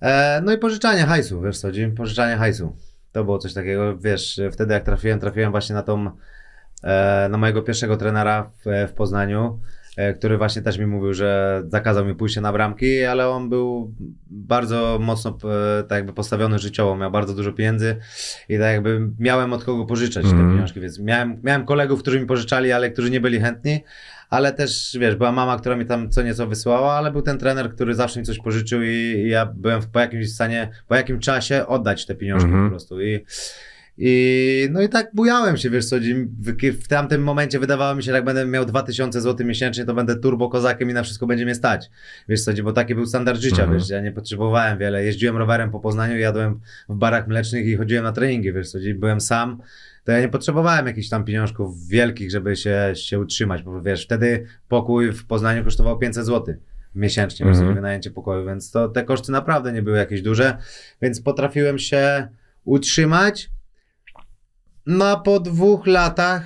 E, 0.00 0.40
no 0.44 0.52
i 0.52 0.58
pożyczanie 0.58 1.06
hajsu, 1.06 1.40
wiesz 1.40 1.58
co, 1.58 1.68
Jim? 1.70 1.94
pożyczanie 1.94 2.36
hajsu. 2.36 2.76
To 3.12 3.24
było 3.24 3.38
coś 3.38 3.54
takiego, 3.54 3.98
wiesz, 3.98 4.40
wtedy 4.52 4.74
jak 4.74 4.84
trafiłem, 4.84 5.20
trafiłem 5.20 5.50
właśnie 5.50 5.74
na 5.74 5.82
tą, 5.82 6.10
e, 6.82 7.28
na 7.30 7.38
mojego 7.38 7.62
pierwszego 7.62 7.96
trenera 7.96 8.50
w, 8.64 8.88
w 8.90 8.92
Poznaniu, 8.92 9.60
który 10.18 10.38
właśnie 10.38 10.62
też 10.62 10.78
mi 10.78 10.86
mówił, 10.86 11.14
że 11.14 11.62
zakazał 11.68 12.04
mi 12.04 12.14
pójście 12.14 12.40
na 12.40 12.52
bramki, 12.52 13.04
ale 13.04 13.28
on 13.28 13.48
był 13.48 13.94
bardzo 14.30 14.98
mocno 15.02 15.38
e, 15.44 15.82
tak 15.82 15.96
jakby 15.96 16.12
postawiony 16.12 16.58
życiowo, 16.58 16.96
miał 16.96 17.10
bardzo 17.10 17.34
dużo 17.34 17.52
pieniędzy 17.52 17.96
i 18.48 18.58
tak 18.58 18.72
jakby 18.72 19.08
miałem 19.18 19.52
od 19.52 19.64
kogo 19.64 19.84
pożyczać 19.86 20.24
te 20.24 20.30
Mhm. 20.30 20.50
pieniążki, 20.52 20.80
więc 20.80 20.98
miałem, 20.98 21.40
miałem 21.42 21.64
kolegów, 21.64 22.00
którzy 22.02 22.20
mi 22.20 22.26
pożyczali, 22.26 22.72
ale 22.72 22.90
którzy 22.90 23.10
nie 23.10 23.20
byli 23.20 23.40
chętni, 23.40 23.84
ale 24.30 24.52
też, 24.52 24.96
wiesz, 25.00 25.16
była 25.16 25.32
mama, 25.32 25.58
która 25.58 25.76
mi 25.76 25.86
tam 25.86 26.10
co 26.10 26.22
nieco 26.22 26.46
wysyłała, 26.46 26.92
ale 26.92 27.10
był 27.12 27.22
ten 27.22 27.38
trener, 27.38 27.70
który 27.74 27.94
zawsze 27.94 28.20
mi 28.20 28.26
coś 28.26 28.38
pożyczył 28.38 28.82
i, 28.82 28.86
i 28.88 29.28
ja 29.28 29.46
byłem 29.46 29.82
w, 29.82 29.86
po 29.86 30.00
jakimś 30.00 30.32
stanie, 30.32 30.68
po 30.88 30.94
jakim 30.94 31.18
czasie 31.20 31.66
oddać 31.66 32.06
te 32.06 32.14
pieniążki 32.14 32.44
Mhm. 32.46 32.64
po 32.64 32.70
prostu 32.70 33.00
i 33.02 33.24
i 34.04 34.68
no 34.70 34.82
i 34.82 34.88
tak 34.88 35.10
bujałem 35.14 35.56
się, 35.56 35.70
wiesz 35.70 35.86
co, 35.86 35.96
w, 36.40 36.82
w 36.84 36.88
tamtym 36.88 37.22
momencie 37.22 37.58
wydawało 37.58 37.94
mi 37.94 38.02
się, 38.02 38.06
że 38.10 38.16
jak 38.16 38.24
będę 38.24 38.46
miał 38.46 38.64
2000 38.64 39.20
zł 39.20 39.46
miesięcznie, 39.46 39.84
to 39.84 39.94
będę 39.94 40.16
turbo 40.16 40.48
kozakiem 40.48 40.90
i 40.90 40.92
na 40.92 41.02
wszystko 41.02 41.26
będzie 41.26 41.44
mnie 41.44 41.54
stać. 41.54 41.90
Wiesz 42.28 42.44
co, 42.44 42.52
bo 42.62 42.72
taki 42.72 42.94
był 42.94 43.06
standard 43.06 43.40
życia, 43.40 43.62
Mhm. 43.62 43.78
wiesz, 43.78 43.88
ja 43.90 44.00
nie 44.00 44.12
potrzebowałem 44.12 44.78
wiele. 44.78 45.04
Jeździłem 45.04 45.36
rowerem 45.36 45.70
po 45.70 45.80
Poznaniu, 45.80 46.18
jadłem 46.18 46.60
w 46.88 46.94
barach 46.94 47.28
mlecznych 47.28 47.66
i 47.66 47.76
chodziłem 47.76 48.04
na 48.04 48.12
treningi, 48.12 48.52
wiesz 48.52 48.70
co, 48.70 48.78
byłem 48.94 49.20
sam, 49.20 49.62
to 50.04 50.12
ja 50.12 50.20
nie 50.20 50.28
potrzebowałem 50.28 50.86
jakichś 50.86 51.08
tam 51.08 51.24
pieniążków 51.24 51.88
wielkich, 51.88 52.30
żeby 52.30 52.56
się, 52.56 52.92
się 52.94 53.18
utrzymać, 53.18 53.62
bo 53.62 53.82
wiesz, 53.82 54.04
wtedy 54.04 54.46
pokój 54.68 55.12
w 55.12 55.26
Poznaniu 55.26 55.64
kosztował 55.64 55.98
500 55.98 56.26
zł 56.26 56.54
miesięcznie, 56.94 57.46
Mhm. 57.46 57.58
mhm. 57.60 57.74
wynajęcie 57.76 58.10
pokoju, 58.10 58.46
więc 58.46 58.70
to 58.70 58.88
te 58.88 59.04
koszty 59.04 59.32
naprawdę 59.32 59.72
nie 59.72 59.82
były 59.82 59.96
jakieś 59.98 60.22
duże, 60.22 60.56
więc 61.02 61.20
potrafiłem 61.20 61.78
się 61.78 62.28
utrzymać. 62.64 63.50
No 64.86 65.20
po 65.20 65.40
dwóch 65.40 65.86
latach 65.86 66.42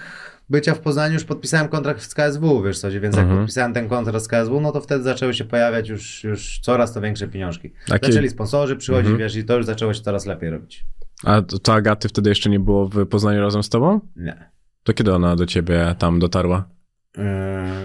bycia 0.51 0.75
w 0.75 0.79
Poznaniu 0.81 1.15
już 1.15 1.25
podpisałem 1.25 1.69
kontrakt 1.69 2.03
z 2.03 2.15
KSW, 2.15 2.63
wiesz 2.63 2.79
co, 2.79 2.91
więc 2.91 3.17
jak 3.17 3.23
Mhm. 3.25 3.39
podpisałem 3.39 3.73
ten 3.75 3.89
kontrakt 3.89 4.25
z 4.25 4.29
KSW, 4.29 4.61
no 4.61 4.73
to 4.73 4.81
wtedy 4.81 5.05
zaczęły 5.05 5.35
się 5.35 5.45
pojawiać 5.45 5.89
już, 5.89 6.25
już 6.25 6.59
coraz 6.59 6.93
to 6.93 7.01
większe 7.01 7.29
pieniążki. 7.29 7.73
Taki- 7.89 8.07
Zaczęli 8.13 8.29
sponsorzy 8.29 8.77
przychodzić, 8.77 9.07
Mhm. 9.11 9.19
wiesz, 9.19 9.37
i 9.37 9.45
to 9.45 9.57
już 9.57 9.67
zaczęło 9.67 9.95
się 9.95 10.01
coraz 10.01 10.27
lepiej 10.27 10.51
robić. 10.51 10.87
A 11.25 11.43
to, 11.43 11.59
to 11.59 11.75
Agaty 11.75 12.09
wtedy 12.09 12.29
jeszcze 12.29 12.51
nie 12.51 12.61
było 12.61 12.89
w 12.89 13.07
Poznaniu 13.07 13.41
razem 13.41 13.63
z 13.63 13.69
tobą? 13.69 14.01
Nie. 14.17 14.51
To 14.83 14.93
kiedy 14.93 15.15
ona 15.15 15.37
do 15.37 15.47
ciebie 15.47 15.95
tam 15.99 16.19
dotarła? 16.19 16.69
Yy, 17.17 17.23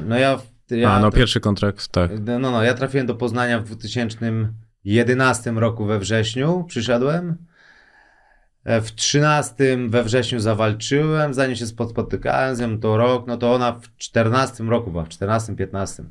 no 0.08 0.18
ja... 0.20 0.40
ja 0.72 0.92
A, 0.92 1.00
no 1.00 1.12
pierwszy 1.12 1.40
kontrakt, 1.40 1.88
tak. 1.88 2.12
No, 2.26 2.40
no, 2.40 2.64
ja 2.64 2.74
trafiłem 2.74 3.08
do 3.08 3.16
Poznania 3.16 3.60
w 3.60 3.64
2011 3.66 5.52
roku 5.52 5.86
we 5.86 6.00
wrześniu, 6.00 6.64
przyszedłem. 6.68 7.38
E, 8.64 8.82
W 8.82 8.92
13 8.92 9.78
we 9.90 10.04
wrześniu 10.04 10.40
zawalczyłem, 10.40 11.34
zanim 11.34 11.56
się 11.56 11.66
spot- 11.66 11.90
spotykałem 11.90 12.56
z 12.56 12.60
nią, 12.60 12.80
to 12.80 12.98
rok, 12.98 13.28
no 13.28 13.38
to 13.38 13.54
ona 13.54 13.72
w 13.72 13.98
14 13.98 14.64
roku 14.64 14.92
była, 14.92 15.04
w 15.04 15.10
14-15. 15.10 16.04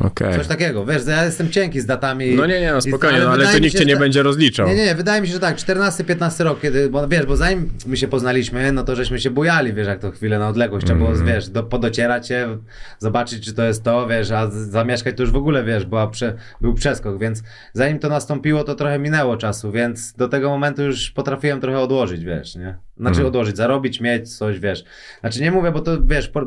Okej. 0.00 0.34
Coś 0.34 0.46
takiego, 0.46 0.86
wiesz, 0.86 1.02
ja 1.06 1.24
jestem 1.24 1.50
cienki 1.50 1.80
z 1.80 1.86
datami. 1.86 2.34
No 2.34 2.46
nie, 2.46 2.60
nie, 2.60 2.72
no 2.72 2.80
spokojnie, 2.80 3.16
ale 3.16 3.24
no, 3.26 3.32
ale 3.32 3.46
to 3.46 3.58
nikt 3.58 3.72
się, 3.72 3.78
cię 3.78 3.84
nie 3.84 3.94
ta- 3.94 4.00
będzie 4.00 4.22
rozliczał. 4.22 4.68
Nie, 4.68 4.74
nie, 4.74 4.94
wydaje 4.94 5.20
mi 5.22 5.26
się, 5.28 5.32
że 5.32 5.40
tak, 5.40 5.56
14-15 5.56 6.44
rok, 6.44 6.60
kiedy, 6.60 6.90
bo 6.90 7.08
wiesz, 7.08 7.26
bo 7.26 7.36
zanim 7.36 7.70
my 7.86 7.96
się 7.96 8.08
poznaliśmy, 8.08 8.72
no 8.72 8.84
to 8.84 8.96
żeśmy 8.96 9.18
się 9.20 9.30
bujali, 9.30 9.72
wiesz, 9.72 9.86
jak 9.86 9.98
to 10.00 10.10
chwilę 10.10 10.38
na 10.38 10.48
odległość, 10.48 10.86
trzeba 10.86 10.98
było, 10.98 11.10
Mhm. 11.10 11.28
wiesz, 11.28 11.48
do, 11.48 11.62
podocierać 11.62 12.28
się, 12.28 12.58
zobaczyć, 12.98 13.44
czy 13.44 13.52
to 13.54 13.64
jest 13.64 13.82
to, 13.82 14.06
wiesz, 14.08 14.30
a 14.30 14.50
zamieszkać 14.50 15.16
to 15.16 15.22
już 15.22 15.32
w 15.32 15.36
ogóle, 15.36 15.64
wiesz, 15.64 15.84
była 15.84 16.06
prze, 16.06 16.34
był 16.60 16.74
przeskok, 16.74 17.18
więc 17.18 17.42
zanim 17.72 17.98
to 17.98 18.08
nastąpiło, 18.08 18.64
to 18.64 18.74
trochę 18.74 18.98
minęło 18.98 19.36
czasu, 19.36 19.72
więc 19.72 20.12
do 20.12 20.28
tego 20.28 20.48
momentu 20.50 20.82
już 20.82 21.10
potrafiłem 21.10 21.60
trochę 21.60 21.78
odłożyć, 21.78 22.24
wiesz, 22.24 22.54
nie? 22.56 22.76
Znaczy 22.96 23.10
Mhm. 23.10 23.26
odłożyć, 23.26 23.56
zarobić, 23.56 24.00
mieć 24.00 24.36
coś, 24.36 24.58
wiesz. 24.60 24.84
Znaczy 25.20 25.40
nie 25.40 25.50
mówię, 25.50 25.70
bo 25.72 25.80
to, 25.80 26.02
wiesz, 26.02 26.28
por... 26.28 26.46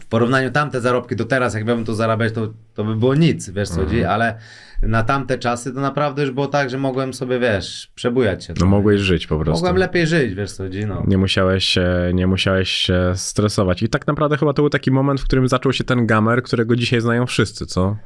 w 0.00 0.06
porównaniu 0.06 0.50
tamte 0.50 0.80
zarobki 0.80 1.16
do 1.16 1.24
teraz, 1.24 1.54
jak 1.54 1.64
miałbym 1.66 1.84
to 1.84 1.94
zarabiać, 1.94 2.32
to, 2.32 2.48
to 2.74 2.84
by 2.84 2.96
było 2.96 3.14
nic, 3.14 3.50
wiesz 3.50 3.68
co 3.68 3.74
Mhm. 3.74 3.88
chodzi, 3.88 4.04
ale 4.04 4.38
na 4.82 5.02
tamte 5.02 5.38
czasy 5.38 5.74
to 5.74 5.80
naprawdę 5.80 6.22
już 6.22 6.30
było 6.30 6.46
tak, 6.46 6.70
że 6.70 6.78
mogłem 6.78 7.14
sobie, 7.14 7.38
wiesz, 7.38 7.90
przebujać 7.94 8.44
się. 8.44 8.52
No 8.52 8.56
trochę. 8.56 8.70
mogłeś 8.70 9.00
żyć 9.00 9.26
po 9.26 9.38
prostu. 9.38 9.64
Mogłem 9.64 9.76
lepiej 9.76 10.06
żyć, 10.06 10.34
wiesz 10.34 10.52
co 10.52 10.62
chodzi, 10.62 10.86
no. 10.86 11.02
Nie 11.06 11.18
musiałeś, 11.18 11.64
się, 11.64 11.86
nie 12.14 12.26
musiałeś 12.26 12.70
się 12.70 13.12
stresować. 13.14 13.82
I 13.82 13.88
tak 13.88 14.06
naprawdę 14.06 14.36
chyba 14.36 14.52
to 14.52 14.62
był 14.62 14.70
taki 14.70 14.90
moment, 14.90 15.20
w 15.20 15.24
którym 15.24 15.48
zaczął 15.48 15.72
się 15.72 15.84
ten 15.84 16.06
gamer, 16.06 16.42
którego 16.42 16.76
dzisiaj 16.76 17.00
znają 17.00 17.26
wszyscy, 17.26 17.66
co? 17.66 17.96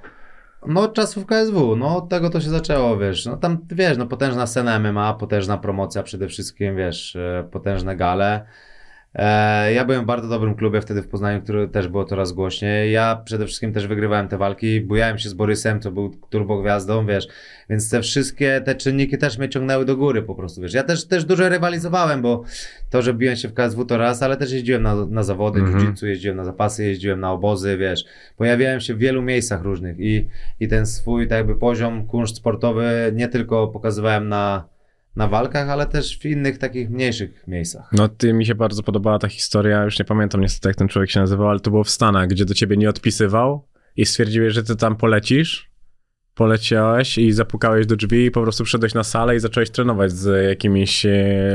No 0.67 0.81
od 0.81 0.95
czasów 0.95 1.27
KSW, 1.27 1.77
no 1.77 1.97
od 1.97 2.09
tego 2.09 2.31
to 2.31 2.41
się 2.41 2.51
zaczęło, 2.51 2.99
wiesz, 2.99 3.27
no 3.27 3.37
tam, 3.37 3.59
wiesz, 3.71 3.99
no 3.99 4.07
potężna 4.07 4.47
scena 4.47 4.79
MMA, 4.79 5.15
potężna 5.15 5.59
promocja 5.59 6.03
przede 6.03 6.29
wszystkim, 6.29 6.77
wiesz, 6.77 7.17
e, 7.17 7.49
potężne 7.51 7.97
gale. 7.97 8.47
E, 9.15 9.73
ja 9.73 9.85
byłem 9.85 10.03
w 10.03 10.07
bardzo 10.07 10.29
dobrym 10.29 10.55
klubie 10.55 10.81
wtedy 10.81 11.03
w 11.03 11.09
Poznaniu, 11.09 11.43
który 11.43 11.69
też 11.69 11.89
było 11.89 12.05
coraz 12.05 12.33
głośniej. 12.33 12.93
Ja 12.93 13.23
przede 13.25 13.47
wszystkim 13.47 13.73
też 13.73 13.87
wygrywałem 13.87 14.29
te 14.29 14.39
walki, 14.39 14.81
bujałem 14.81 15.19
się 15.19 15.29
z 15.29 15.35
Borysem, 15.35 15.81
co 15.81 15.91
był 15.93 16.11
turbogwiazdą, 16.31 17.07
wiesz, 17.07 17.29
więc 17.71 17.91
te 17.91 18.03
wszystkie, 18.03 18.63
te 18.65 18.75
czynniki 18.75 19.19
też 19.19 19.39
mnie 19.39 19.49
ciągnęły 19.49 19.85
do 19.85 19.97
góry 19.97 20.23
po 20.23 20.35
prostu, 20.35 20.61
wiesz. 20.61 20.75
Ja 20.75 20.83
też, 20.83 21.09
też 21.09 21.25
dużo 21.25 21.49
rywalizowałem, 21.49 22.23
bo 22.23 22.45
to, 22.91 23.03
że 23.03 23.15
biłem 23.15 23.37
się 23.37 23.49
w 23.49 23.55
KSW 23.55 23.85
to 23.85 23.97
raz, 23.99 24.23
ale 24.23 24.37
też 24.37 24.53
jeździłem 24.53 24.83
na, 24.83 25.07
na 25.07 25.23
zawody 25.23 25.61
Mhm. 25.61 25.79
jiu-jitsu, 25.79 26.07
jeździłem 26.07 26.37
na 26.37 26.45
zapasy, 26.45 26.85
jeździłem 26.85 27.21
na 27.21 27.33
obozy, 27.33 27.77
wiesz. 27.77 28.05
Pojawiałem 28.37 28.81
się 28.81 28.95
w 28.95 28.99
wielu 28.99 29.23
miejscach 29.23 29.63
różnych 29.63 29.97
i, 30.01 30.29
i 30.61 30.69
ten 30.69 30.87
swój 30.87 31.29
tak 31.29 31.39
jakby 31.39 31.55
poziom, 31.55 32.07
kunszt 32.07 32.37
sportowy 32.37 33.13
nie 33.15 33.29
tylko 33.29 33.69
pokazywałem 33.69 34.29
na, 34.29 34.72
na 35.17 35.29
walkach, 35.29 35.69
ale 35.69 35.87
też 35.87 36.19
w 36.19 36.25
innych 36.25 36.59
takich 36.59 36.91
mniejszych 36.91 37.45
miejscach. 37.47 37.89
No 37.93 38.09
ty 38.09 38.33
mi 38.33 38.47
się 38.47 38.55
bardzo 38.55 38.83
podobała 38.83 39.19
ta 39.19 39.29
historia, 39.29 39.85
już 39.85 39.99
nie 39.99 40.05
pamiętam 40.05 40.41
niestety 40.41 40.69
jak 40.69 40.77
ten 40.77 40.89
człowiek 40.89 41.11
się 41.11 41.21
nazywał, 41.21 41.49
ale 41.49 41.61
to 41.61 41.71
było 41.71 41.85
w 41.85 41.91
Stanach, 41.91 42.29
gdzie 42.29 42.45
do 42.45 42.55
ciebie 42.55 42.77
nie 42.77 42.89
odpisywał 42.89 43.69
i 43.97 44.07
stwierdziłeś, 44.07 44.55
że 44.55 44.63
ty 44.63 44.77
tam 44.77 44.97
polecisz. 44.97 45.72
Poleciałeś 46.35 47.19
i 47.19 47.33
zapukałeś 47.33 47.87
do 47.87 47.97
drzwi 47.97 48.25
i 48.25 48.31
po 48.31 48.43
prostu 48.43 48.65
wszedłeś 48.65 48.95
na 48.95 49.05
salę 49.05 49.37
i 49.37 49.41
zacząłeś 49.41 49.71
trenować 49.71 50.13
z 50.13 50.49
jakimiś 50.49 51.07
e, 51.07 51.11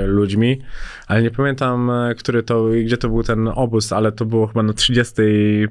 ludźmi, 0.06 0.62
ale 1.08 1.22
nie 1.22 1.32
pamiętam, 1.32 1.90
e, 1.90 2.16
który 2.16 2.44
to, 2.44 2.66
gdzie 2.86 2.98
to 2.98 3.10
był 3.10 3.24
ten 3.24 3.48
obóz, 3.48 3.94
ale 3.94 4.12
to 4.12 4.26
było 4.26 4.48
chyba 4.48 4.64
na 4.64 4.74
30 4.74 5.14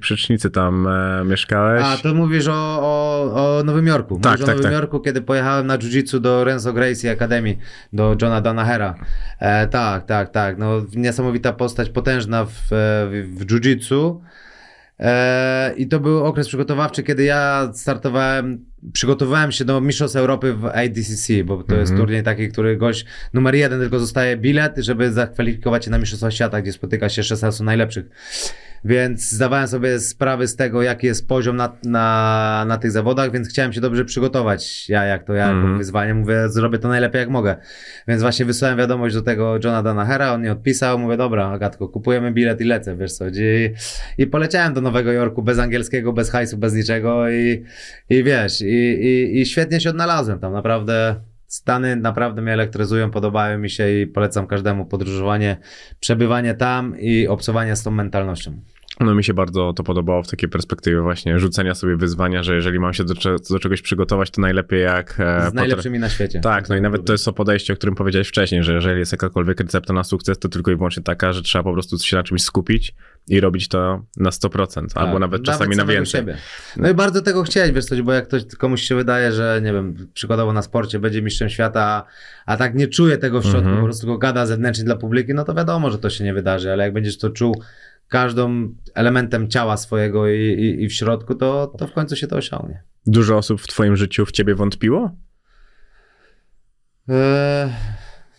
przecznicy 0.00 0.50
tam 0.50 0.86
e, 0.86 1.24
mieszkałeś. 1.24 1.82
A, 1.84 1.96
to 1.96 2.14
mówisz 2.14 2.48
o, 2.48 2.78
o, 2.80 3.58
o 3.58 3.62
Nowym 3.64 3.86
Jorku. 3.86 4.20
Tak, 4.22 4.32
mówisz 4.32 4.42
o 4.42 4.46
tak, 4.46 4.56
Nowym 4.56 4.70
tak. 4.70 4.80
Jorku, 4.80 5.00
kiedy 5.00 5.22
pojechałem 5.22 5.66
na 5.66 5.78
jiu-jitsu 5.78 6.18
do 6.18 6.44
Renzo 6.44 6.72
Gracie 6.72 7.10
Academy, 7.10 7.56
do 7.92 8.16
Johna 8.22 8.40
Danahera. 8.40 8.94
E, 9.38 9.66
tak, 9.66 10.06
tak, 10.06 10.30
tak. 10.30 10.58
No, 10.58 10.82
niesamowita 10.96 11.52
postać, 11.52 11.90
potężna 11.90 12.44
w, 12.44 12.50
w, 12.50 13.34
w 13.36 13.46
jiu-jitsu. 13.46 14.20
E, 15.00 15.74
I 15.76 15.88
to 15.88 16.00
był 16.00 16.24
okres 16.24 16.48
przygotowawczy, 16.48 17.02
kiedy 17.02 17.24
ja 17.24 17.70
startowałem, 17.74 18.64
przygotowywałem 18.92 19.52
się 19.52 19.64
do 19.64 19.80
Mistrzostw 19.80 20.16
Europy 20.16 20.52
w 20.54 20.64
ADCC, 20.66 21.44
bo 21.44 21.62
to 21.62 21.74
jest 21.74 21.90
Mhm. 21.92 22.00
turniej 22.06 22.22
taki, 22.22 22.48
który 22.48 22.76
gość 22.76 23.04
numer 23.34 23.54
jeden 23.54 23.80
tylko 23.80 23.98
zostaje 23.98 24.36
bilet, 24.36 24.76
żeby 24.78 25.12
zakwalifikować 25.12 25.84
się 25.84 25.90
na 25.90 25.98
Mistrzostwa 25.98 26.30
Świata, 26.30 26.62
gdzie 26.62 26.72
spotyka 26.72 27.08
się 27.08 27.22
16 27.22 27.64
najlepszych. 27.64 28.06
Więc 28.84 29.30
zdawałem 29.30 29.68
sobie 29.68 30.00
sprawę 30.00 30.46
z 30.46 30.56
tego, 30.56 30.82
jaki 30.82 31.06
jest 31.06 31.28
poziom 31.28 31.56
na, 31.56 31.76
na, 31.84 32.64
na 32.68 32.78
tych 32.78 32.90
zawodach, 32.90 33.32
więc 33.32 33.48
chciałem 33.48 33.72
się 33.72 33.80
dobrze 33.80 34.04
przygotować. 34.04 34.88
Ja, 34.88 35.04
jak 35.04 35.24
to 35.24 35.34
ja, 35.34 35.46
Mhm. 35.46 35.66
jako 35.66 35.78
wyzwanie, 35.78 36.14
mówię, 36.14 36.48
zrobię 36.48 36.78
to 36.78 36.88
najlepiej 36.88 37.18
jak 37.18 37.28
mogę. 37.28 37.56
Więc 38.08 38.22
właśnie 38.22 38.44
wysłałem 38.44 38.78
wiadomość 38.78 39.14
do 39.14 39.22
tego 39.22 39.54
Johna 39.64 39.82
Danahera, 39.82 40.32
on 40.32 40.42
nie 40.42 40.52
odpisał, 40.52 40.98
mówię, 40.98 41.16
dobra, 41.16 41.48
Agatko, 41.50 41.88
kupujemy 41.88 42.32
bilet 42.32 42.60
i 42.60 42.64
lecę, 42.64 42.96
wiesz 42.96 43.12
co, 43.12 43.28
i, 43.28 43.74
i 44.18 44.26
poleciałem 44.26 44.74
do 44.74 44.80
Nowego 44.80 45.12
Jorku 45.12 45.42
bez 45.42 45.58
angielskiego, 45.58 46.12
bez 46.12 46.30
hajsu, 46.30 46.58
bez 46.58 46.74
niczego 46.74 47.30
i, 47.30 47.64
i 48.10 48.24
wiesz, 48.24 48.60
i, 48.60 48.66
i, 48.66 49.40
i 49.40 49.46
świetnie 49.46 49.80
się 49.80 49.90
odnalazłem 49.90 50.38
tam, 50.38 50.52
naprawdę 50.52 51.20
Stany 51.46 51.96
naprawdę 51.96 52.42
mnie 52.42 52.52
elektryzują, 52.52 53.10
podobają 53.10 53.58
mi 53.58 53.70
się 53.70 53.90
i 53.90 54.06
polecam 54.06 54.46
każdemu 54.46 54.86
podróżowanie, 54.86 55.56
przebywanie 56.00 56.54
tam 56.54 57.00
i 57.00 57.28
obcowanie 57.28 57.76
z 57.76 57.82
tą 57.82 57.90
mentalnością. 57.90 58.60
No 59.00 59.14
mi 59.14 59.24
się 59.24 59.34
bardzo 59.34 59.72
to 59.72 59.82
podobało 59.84 60.22
w 60.22 60.28
takiej 60.28 60.48
perspektywie 60.48 61.00
właśnie 61.00 61.38
rzucenia 61.38 61.74
sobie 61.74 61.96
wyzwania, 61.96 62.42
że 62.42 62.54
jeżeli 62.54 62.78
mam 62.78 62.92
się 62.94 63.04
do, 63.04 63.14
do 63.50 63.58
czegoś 63.58 63.82
przygotować, 63.82 64.30
to 64.30 64.40
najlepiej 64.40 64.82
jak... 64.82 65.20
e, 65.20 65.50
Z 65.50 65.54
najlepszymi 65.54 65.98
na 65.98 66.08
świecie. 66.08 66.40
Tak, 66.40 66.68
no 66.68 66.76
i 66.76 66.80
nawet 66.80 67.04
to 67.06 67.12
jest 67.12 67.24
to 67.24 67.32
podejście, 67.32 67.72
o 67.72 67.76
którym 67.76 67.94
powiedziałeś 67.94 68.28
wcześniej, 68.28 68.62
że 68.64 68.74
jeżeli 68.74 68.98
jest 68.98 69.12
jakakolwiek 69.12 69.60
recepta 69.60 69.92
na 69.92 70.04
sukces, 70.04 70.38
to 70.38 70.48
tylko 70.48 70.70
i 70.70 70.76
wyłącznie 70.76 71.02
taka, 71.02 71.32
że 71.32 71.42
trzeba 71.42 71.62
po 71.64 71.72
prostu 71.72 71.98
się 71.98 72.16
na 72.16 72.22
czymś 72.22 72.42
skupić 72.42 72.94
i 73.28 73.40
robić 73.40 73.68
to 73.68 74.02
na 74.16 74.30
100%, 74.30 74.86
albo 74.94 75.12
Tak, 75.12 75.20
nawet 75.20 75.42
czasami 75.42 75.70
na 75.70 75.82
samego 75.82 75.92
więcej. 75.92 76.20
Siebie. 76.20 76.36
No 76.76 76.90
i 76.90 76.94
bardzo 76.94 77.22
tego 77.22 77.42
chcieć, 77.42 77.72
wiesz 77.72 77.84
coś, 77.84 78.02
bo 78.02 78.12
jak 78.12 78.28
ktoś, 78.28 78.42
komuś 78.58 78.82
się 78.82 78.94
wydaje, 78.94 79.32
że 79.32 79.60
nie 79.64 79.72
wiem, 79.72 80.08
przykładowo 80.14 80.52
na 80.52 80.62
sporcie 80.62 80.98
będzie 80.98 81.22
mistrzem 81.22 81.48
świata, 81.48 82.04
a, 82.46 82.56
tak 82.56 82.74
nie 82.74 82.88
czuje 82.88 83.18
tego 83.18 83.40
w 83.40 83.44
środku, 83.44 83.58
Mhm. 83.58 83.76
po 83.76 83.84
prostu 83.84 84.06
go 84.06 84.18
gada 84.18 84.46
zewnętrznie 84.46 84.84
dla 84.84 84.96
publiki, 84.96 85.34
no 85.34 85.44
to 85.44 85.54
wiadomo, 85.54 85.90
że 85.90 85.98
to 85.98 86.10
się 86.10 86.24
nie 86.24 86.34
wydarzy, 86.34 86.72
ale 86.72 86.84
jak 86.84 86.92
będziesz 86.92 87.18
to 87.18 87.30
czuł 87.30 87.62
każdą 88.08 88.68
elementem 88.94 89.48
ciała 89.48 89.76
swojego 89.76 90.28
i, 90.28 90.40
i, 90.40 90.82
i 90.84 90.88
w 90.88 90.92
środku, 90.94 91.34
to, 91.34 91.66
to 91.78 91.86
w 91.86 91.92
końcu 91.92 92.16
się 92.16 92.26
to 92.26 92.36
osiągnie. 92.36 92.82
Dużo 93.06 93.36
osób 93.36 93.60
w 93.60 93.66
twoim 93.66 93.96
życiu 93.96 94.26
w 94.26 94.32
ciebie 94.32 94.54
wątpiło? 94.54 95.10
Eee, 97.08 97.70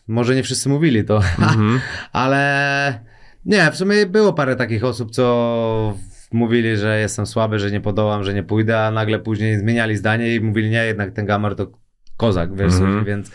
może 0.07 0.35
nie 0.35 0.43
wszyscy 0.43 0.69
mówili 0.69 1.03
to, 1.05 1.15
Mhm. 1.39 1.79
ale 2.11 2.99
nie, 3.45 3.71
w 3.71 3.75
sumie 3.77 4.05
było 4.05 4.33
parę 4.33 4.55
takich 4.55 4.83
osób, 4.83 5.11
co 5.11 5.97
mówili, 6.31 6.77
że 6.77 6.99
jestem 6.99 7.25
słaby, 7.25 7.59
że 7.59 7.71
nie 7.71 7.81
podołam, 7.81 8.23
że 8.23 8.33
nie 8.33 8.43
pójdę, 8.43 8.79
a 8.85 8.91
nagle 8.91 9.19
później 9.19 9.59
zmieniali 9.59 9.97
zdanie 9.97 10.35
i 10.35 10.41
mówili, 10.41 10.69
nie, 10.69 10.85
jednak 10.85 11.11
ten 11.11 11.25
gamer 11.25 11.55
to 11.55 11.71
kozak, 12.17 12.55
wiesz, 12.55 12.73
Mhm. 12.73 13.05
więc, 13.05 13.31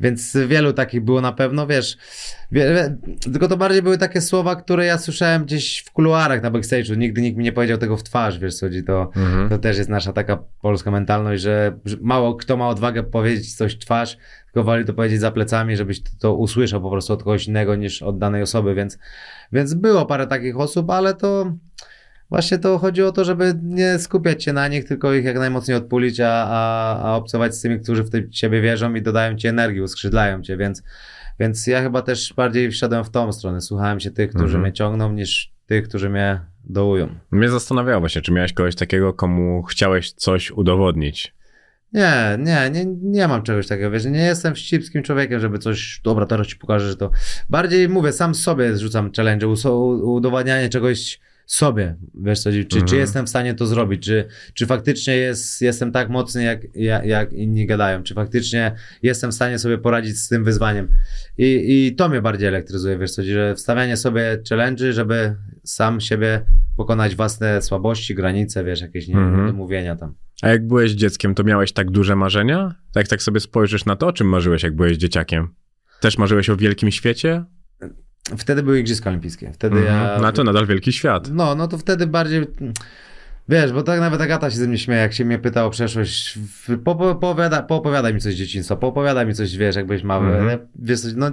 więc 0.00 0.36
wielu 0.46 0.72
takich 0.72 1.00
było 1.00 1.20
na 1.20 1.32
pewno, 1.32 1.66
wiesz, 1.66 1.96
wie, 2.52 2.96
tylko 3.22 3.48
to 3.48 3.56
bardziej 3.56 3.82
były 3.82 3.98
takie 3.98 4.20
słowa, 4.20 4.56
które 4.56 4.86
ja 4.86 4.98
słyszałem 4.98 5.44
gdzieś 5.44 5.78
w 5.86 5.90
kuluarach 5.90 6.42
na 6.42 6.50
backstage'u, 6.50 6.96
nigdy 6.96 7.22
nikt 7.22 7.38
mi 7.38 7.44
nie 7.44 7.52
powiedział 7.52 7.78
tego 7.78 7.96
w 7.96 8.02
twarz, 8.02 8.38
wiesz, 8.38 8.60
chodzi, 8.60 8.84
to, 8.84 9.10
Mhm. 9.16 9.48
to 9.48 9.58
też 9.58 9.78
jest 9.78 9.90
nasza 9.90 10.12
taka 10.12 10.38
polska 10.62 10.90
mentalność, 10.90 11.42
że 11.42 11.78
mało 12.00 12.34
kto 12.34 12.56
ma 12.56 12.68
odwagę 12.68 13.02
powiedzieć 13.02 13.54
coś 13.56 13.74
w 13.74 13.78
twarz, 13.78 14.16
tylko 14.44 14.64
woli 14.64 14.84
to 14.84 14.94
powiedzieć 14.94 15.20
za 15.20 15.30
plecami, 15.30 15.76
żebyś 15.76 16.02
to, 16.02 16.10
to 16.20 16.34
usłyszał 16.34 16.82
po 16.82 16.90
prostu 16.90 17.12
od 17.12 17.22
kogoś 17.22 17.46
innego 17.46 17.74
niż 17.76 18.02
od 18.02 18.18
danej 18.18 18.42
osoby, 18.42 18.74
więc, 18.74 18.98
więc 19.52 19.74
było 19.74 20.06
parę 20.06 20.26
takich 20.26 20.58
osób, 20.60 20.90
ale 20.90 21.14
to 21.14 21.52
właśnie 22.30 22.58
to 22.58 22.78
chodzi 22.78 23.02
o 23.02 23.12
to, 23.12 23.24
żeby 23.24 23.54
nie 23.62 23.98
skupiać 23.98 24.44
się 24.44 24.52
na 24.52 24.68
nich, 24.68 24.84
tylko 24.84 25.14
ich 25.14 25.24
jak 25.24 25.38
najmocniej 25.38 25.76
odpulić, 25.76 26.20
a, 26.20 26.46
a, 26.48 26.98
a 27.02 27.16
obcować 27.16 27.54
z 27.54 27.62
tymi, 27.62 27.80
którzy 27.80 28.02
w 28.04 28.30
ciebie 28.30 28.60
wierzą 28.60 28.94
i 28.94 29.02
dodają 29.02 29.36
ci 29.36 29.48
energii, 29.48 29.80
uskrzydlają 29.80 30.42
cię, 30.42 30.56
więc, 30.56 30.82
więc 31.40 31.66
ja 31.66 31.82
chyba 31.82 32.02
też 32.02 32.34
bardziej 32.36 32.70
wszedłem 32.70 33.04
w 33.04 33.10
tą 33.10 33.32
stronę. 33.32 33.60
Słuchałem 33.60 34.00
się 34.00 34.10
tych, 34.10 34.30
którzy 34.30 34.44
Mhm. 34.44 34.62
mnie 34.62 34.72
ciągną, 34.72 35.12
niż 35.12 35.52
tych, 35.66 35.88
którzy 35.88 36.10
mnie 36.10 36.40
dołują. 36.64 37.08
Mnie 37.30 37.48
zastanawiało 37.48 38.00
właśnie, 38.00 38.22
czy 38.22 38.32
miałeś 38.32 38.52
kogoś 38.52 38.74
takiego, 38.74 39.12
komu 39.12 39.62
chciałeś 39.62 40.12
coś 40.12 40.50
udowodnić. 40.50 41.34
Nie, 41.92 42.38
nie, 42.38 42.70
nie, 42.70 42.84
nie 43.02 43.28
mam 43.28 43.42
czegoś 43.42 43.66
takiego, 43.66 43.90
wiesz, 43.90 44.04
nie 44.04 44.22
jestem 44.22 44.54
wścibskim 44.54 45.02
człowiekiem, 45.02 45.40
żeby 45.40 45.58
coś, 45.58 46.00
dobra, 46.04 46.26
teraz 46.26 46.46
ci 46.46 46.56
pokażę, 46.56 46.88
że 46.88 46.96
to, 46.96 47.10
bardziej 47.48 47.88
mówię, 47.88 48.12
sam 48.12 48.34
sobie 48.34 48.76
zrzucam 48.76 49.10
challenge, 49.16 49.48
udowadnianie 50.02 50.68
czegoś 50.68 51.20
sobie, 51.54 51.96
wiesz 52.14 52.40
co, 52.40 52.50
czy, 52.50 52.64
czy 52.64 52.78
Mhm. 52.78 53.00
jestem 53.00 53.26
w 53.26 53.28
stanie 53.28 53.54
to 53.54 53.66
zrobić, 53.66 54.02
czy, 54.04 54.24
czy 54.54 54.66
faktycznie 54.66 55.16
jest, 55.16 55.62
jestem 55.62 55.92
tak 55.92 56.08
mocny, 56.08 56.42
jak, 56.42 56.60
jak, 56.74 57.04
jak 57.06 57.32
inni 57.32 57.66
gadają, 57.66 58.02
czy 58.02 58.14
faktycznie 58.14 58.72
jestem 59.02 59.30
w 59.30 59.34
stanie 59.34 59.58
sobie 59.58 59.78
poradzić 59.78 60.18
z 60.18 60.28
tym 60.28 60.44
wyzwaniem 60.44 60.88
i, 61.38 61.64
i 61.86 61.94
to 61.96 62.08
mnie 62.08 62.22
bardziej 62.22 62.48
elektryzuje, 62.48 62.98
wiesz 62.98 63.10
co, 63.10 63.22
że 63.22 63.54
wstawianie 63.54 63.96
sobie 63.96 64.38
challenge, 64.48 64.92
żeby 64.92 65.36
sam 65.64 66.00
siebie 66.00 66.40
pokonać 66.76 67.16
własne 67.16 67.62
słabości, 67.62 68.14
granice, 68.14 68.64
wiesz, 68.64 68.80
jakieś 68.80 69.08
nie, 69.08 69.14
Mhm. 69.16 69.40
niedomówienia 69.46 69.96
tam. 69.96 70.14
A 70.42 70.48
jak 70.48 70.66
byłeś 70.66 70.90
dzieckiem, 70.92 71.34
to 71.34 71.44
miałeś 71.44 71.72
tak 71.72 71.90
duże 71.90 72.16
marzenia? 72.16 72.74
Jak 72.96 73.08
tak 73.08 73.22
sobie 73.22 73.40
spojrzysz 73.40 73.84
na 73.84 73.96
to, 73.96 74.06
o 74.06 74.12
czym 74.12 74.26
marzyłeś, 74.28 74.62
jak 74.62 74.76
byłeś 74.76 74.96
dzieciakiem? 74.96 75.48
Też 76.00 76.18
marzyłeś 76.18 76.50
o 76.50 76.56
wielkim 76.56 76.90
świecie? 76.90 77.44
Wtedy 78.38 78.62
były 78.62 78.80
Igrzyska 78.80 79.10
Olimpijskie. 79.10 79.52
Wtedy 79.52 79.76
Mhm. 79.78 79.96
ja. 79.96 80.18
No 80.22 80.32
to 80.32 80.44
nadal 80.44 80.66
wielki 80.66 80.92
świat. 80.92 81.30
No, 81.32 81.54
no 81.54 81.68
to 81.68 81.78
wtedy 81.78 82.06
bardziej. 82.06 82.46
Wiesz, 83.48 83.72
bo 83.72 83.82
tak 83.82 84.00
nawet 84.00 84.20
Agata 84.20 84.50
się 84.50 84.56
ze 84.56 84.66
mnie 84.68 84.78
śmieje, 84.78 85.00
jak 85.02 85.12
się 85.12 85.24
mnie 85.24 85.38
pyta 85.38 85.64
o 85.64 85.70
przeszłość. 85.70 86.38
W- 86.38 86.78
Po, 86.84 86.94
po, 86.96 87.14
poowiada, 87.14 87.62
poopowiadaj 87.62 88.14
mi 88.14 88.20
coś 88.20 88.34
z 88.34 88.36
dzieciństwa, 88.36 88.76
poopowiadaj 88.76 89.26
mi 89.26 89.34
coś, 89.34 89.56
wiesz, 89.56 89.76
jakbyś 89.76 90.02
mały. 90.02 90.26
Mhm. 90.36 90.58
Wiesz, 90.78 90.98
no. 91.16 91.30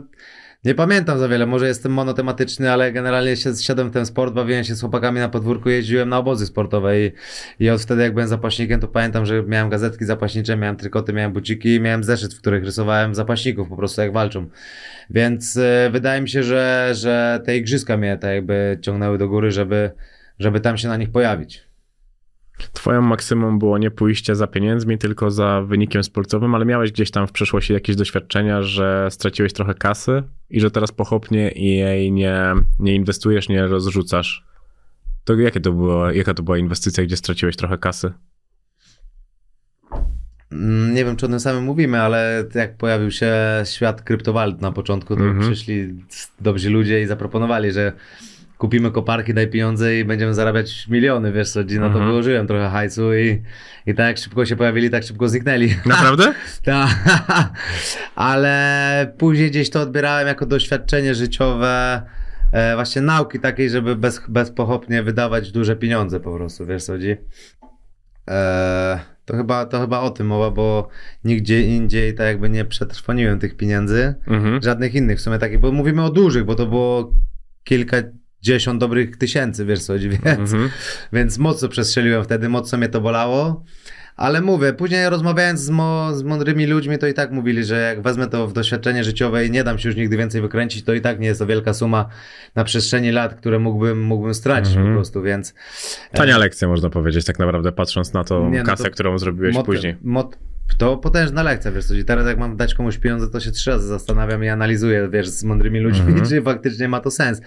Nie 0.65 0.75
pamiętam 0.75 1.19
za 1.19 1.27
wiele, 1.27 1.45
może 1.45 1.67
jestem 1.67 1.91
monotematyczny, 1.91 2.71
ale 2.71 2.91
generalnie 2.91 3.35
się 3.35 3.55
zsiadłem 3.55 3.89
w 3.89 3.93
ten 3.93 4.05
sport, 4.05 4.33
bawiłem 4.33 4.63
się 4.63 4.75
z 4.75 4.79
chłopakami 4.79 5.19
na 5.19 5.29
podwórku, 5.29 5.69
jeździłem 5.69 6.09
na 6.09 6.17
obozy 6.17 6.45
sportowe 6.45 7.01
i, 7.01 7.11
i 7.59 7.69
od 7.69 7.81
wtedy 7.81 8.01
jak 8.01 8.13
byłem 8.13 8.27
zapaśnikiem, 8.27 8.79
to 8.79 8.87
pamiętam, 8.87 9.25
że 9.25 9.43
miałem 9.43 9.69
gazetki 9.69 10.05
zapaśnicze, 10.05 10.57
miałem 10.57 10.75
trykoty, 10.75 11.13
miałem 11.13 11.33
buciki 11.33 11.75
i 11.75 11.79
miałem 11.79 12.03
zeszyt, 12.03 12.33
w 12.33 12.39
których 12.39 12.63
rysowałem 12.63 13.15
zapaśników 13.15 13.69
po 13.69 13.75
prostu 13.75 14.01
jak 14.01 14.13
walczą. 14.13 14.49
Więc 15.09 15.57
e, 15.57 15.89
wydaje 15.91 16.21
mi 16.21 16.29
się, 16.29 16.43
że, 16.43 16.89
że 16.93 17.41
te 17.45 17.57
igrzyska 17.57 17.97
mnie 17.97 18.17
tak 18.17 18.31
jakby 18.31 18.79
ciągnęły 18.81 19.17
do 19.17 19.27
góry, 19.27 19.51
żeby, 19.51 19.91
żeby 20.39 20.59
tam 20.59 20.77
się 20.77 20.87
na 20.87 20.97
nich 20.97 21.11
pojawić. 21.11 21.66
Twoją 22.73 23.01
maksymum 23.01 23.59
było 23.59 23.77
nie 23.77 23.91
pójście 23.91 24.35
za 24.35 24.47
pieniędzmi, 24.47 24.97
tylko 24.97 25.31
za 25.31 25.61
wynikiem 25.61 26.03
sportowym, 26.03 26.55
ale 26.55 26.65
miałeś 26.65 26.91
gdzieś 26.91 27.11
tam 27.11 27.27
w 27.27 27.31
przeszłości 27.31 27.73
jakieś 27.73 27.95
doświadczenia, 27.95 28.61
że 28.61 29.07
straciłeś 29.11 29.53
trochę 29.53 29.73
kasy 29.73 30.23
i 30.49 30.59
że 30.61 30.71
teraz 30.71 30.91
pochopnie 30.91 31.51
i 31.51 31.65
jej 31.77 32.11
nie, 32.11 32.41
nie 32.79 32.95
inwestujesz, 32.95 33.49
nie 33.49 33.67
rozrzucasz. 33.67 34.45
To 35.23 35.35
jakie 35.35 35.59
to 35.59 35.71
było, 35.71 36.11
jaka 36.11 36.33
to 36.33 36.43
była 36.43 36.57
inwestycja, 36.57 37.03
gdzie 37.03 37.17
straciłeś 37.17 37.55
trochę 37.55 37.77
kasy? 37.77 38.11
Mm, 40.51 40.93
Nie 40.93 41.05
wiem, 41.05 41.15
czy 41.15 41.25
o 41.25 41.29
tym 41.29 41.39
samym 41.39 41.63
mówimy, 41.63 42.01
ale 42.01 42.45
jak 42.55 42.77
pojawił 42.77 43.11
się 43.11 43.33
świat 43.65 44.01
kryptowalut 44.01 44.61
na 44.61 44.71
początku, 44.71 45.15
to 45.15 45.21
Mhm. 45.23 45.41
przyszli 45.51 46.03
dobrzy 46.41 46.69
ludzie 46.69 47.01
i 47.01 47.05
zaproponowali, 47.05 47.71
że 47.71 47.93
kupimy 48.57 48.91
koparki, 48.91 49.33
daj 49.33 49.47
pieniądze 49.47 49.99
i 49.99 50.05
będziemy 50.05 50.33
zarabiać 50.33 50.87
miliony, 50.87 51.31
wiesz 51.31 51.49
co, 51.49 51.59
no 51.59 51.65
to 51.79 51.85
Mhm. 51.85 52.05
wyłożyłem 52.07 52.47
trochę 52.47 52.69
hajsu 52.69 53.13
i, 53.15 53.41
i 53.85 53.93
tak 53.95 54.07
jak 54.07 54.17
szybko 54.17 54.45
się 54.45 54.55
pojawili, 54.55 54.89
tak 54.89 55.03
szybko 55.03 55.29
zniknęli. 55.29 55.73
Naprawdę? 55.85 56.33
Tak, 56.63 56.89
ale 58.15 59.13
później 59.17 59.49
gdzieś 59.51 59.69
to 59.69 59.81
odbierałem 59.81 60.27
jako 60.27 60.45
doświadczenie 60.45 61.15
życiowe, 61.15 62.01
e, 62.51 62.75
właśnie 62.75 63.01
nauki 63.01 63.39
takiej, 63.39 63.69
żeby 63.69 63.95
bez, 63.95 64.21
bezpochopnie 64.29 65.03
wydawać 65.03 65.51
duże 65.51 65.75
pieniądze 65.75 66.19
po 66.19 66.35
prostu, 66.35 66.65
wiesz 66.65 66.83
co 66.83 66.91
chodzi? 66.93 67.15
E, 68.29 68.99
to, 69.25 69.37
chyba, 69.37 69.65
to 69.65 69.81
chyba 69.81 69.99
o 69.99 70.09
tym 70.09 70.27
mowa, 70.27 70.51
bo 70.51 70.87
nigdzie 71.23 71.61
indziej 71.61 72.13
tak 72.15 72.25
jakby 72.27 72.49
nie 72.49 72.65
przetrwoniłem 72.65 73.39
tych 73.39 73.57
pieniędzy, 73.57 74.15
Mhm. 74.27 74.61
żadnych 74.61 74.95
innych 74.95 75.17
w 75.17 75.21
sumie 75.21 75.37
takich, 75.39 75.59
bo 75.59 75.71
mówimy 75.71 76.03
o 76.03 76.09
dużych, 76.09 76.45
bo 76.45 76.55
to 76.55 76.65
było 76.65 77.13
kilkadziesiąt 78.47 78.79
dobrych 78.79 79.17
tysięcy, 79.17 79.65
wiesz 79.65 79.79
co 79.79 79.93
chodzi, 79.93 80.09
więc... 80.09 80.25
Mhm. 80.53 80.69
Więc 81.13 81.37
mocno 81.37 81.69
przestrzeliłem 81.69 82.23
wtedy, 82.23 82.49
mocno 82.49 82.77
mnie 82.77 82.89
to 82.89 83.01
bolało. 83.01 83.63
Ale 84.15 84.41
mówię, 84.41 84.73
później 84.73 85.09
rozmawiając 85.09 85.59
z, 85.59 85.69
mo, 85.69 86.15
z 86.15 86.23
mądrymi 86.23 86.65
ludźmi, 86.65 86.97
to 86.97 87.07
i 87.07 87.13
tak 87.13 87.31
mówili, 87.31 87.63
że 87.63 87.75
jak 87.81 88.01
wezmę 88.01 88.27
to 88.27 88.47
w 88.47 88.53
doświadczenie 88.53 89.03
życiowe 89.03 89.45
i 89.45 89.51
nie 89.51 89.63
dam 89.63 89.79
się 89.79 89.89
już 89.89 89.95
nigdy 89.95 90.17
więcej 90.17 90.41
wykręcić, 90.41 90.83
to 90.85 90.93
i 90.93 91.01
tak 91.01 91.19
nie 91.19 91.27
jest 91.27 91.39
to 91.39 91.45
wielka 91.45 91.73
suma 91.73 92.09
na 92.55 92.63
przestrzeni 92.63 93.11
lat, 93.11 93.35
które 93.35 93.59
mógłbym, 93.59 94.01
mógłbym 94.01 94.33
stracić 94.33 94.73
Mhm. 94.75 94.87
po 94.87 94.93
prostu, 94.93 95.21
więc... 95.21 95.53
Tania 96.13 96.37
lekcja, 96.37 96.67
można 96.67 96.89
powiedzieć, 96.89 97.25
tak 97.25 97.39
naprawdę, 97.39 97.71
patrząc 97.71 98.13
na 98.13 98.23
tą 98.23 98.49
Nie, 98.49 98.59
no 98.59 98.65
kasę, 98.65 98.89
którą 98.89 99.17
zrobiłeś 99.17 99.55
Mot- 99.55 99.65
później. 99.65 99.95
Mot, 100.03 100.37
to 100.77 100.97
potężna 100.97 101.43
lekcja, 101.43 101.71
wiesz 101.71 101.85
co, 101.85 101.93
i 101.93 102.05
teraz 102.05 102.27
jak 102.27 102.37
mam 102.37 102.57
dać 102.57 102.73
komuś 102.73 102.97
pieniądze, 102.97 103.27
to 103.29 103.39
się 103.39 103.51
trzy 103.51 103.69
razy 103.71 103.87
zastanawiam 103.87 104.43
i 104.43 104.47
analizuję, 104.49 105.09
wiesz, 105.11 105.27
z 105.27 105.43
mądrymi 105.43 105.79
ludźmi, 105.79 106.07
Mhm. 106.07 106.25
czy 106.29 106.41
faktycznie 106.41 106.87
ma 106.87 106.99
to 106.99 107.11
sens. 107.11 107.41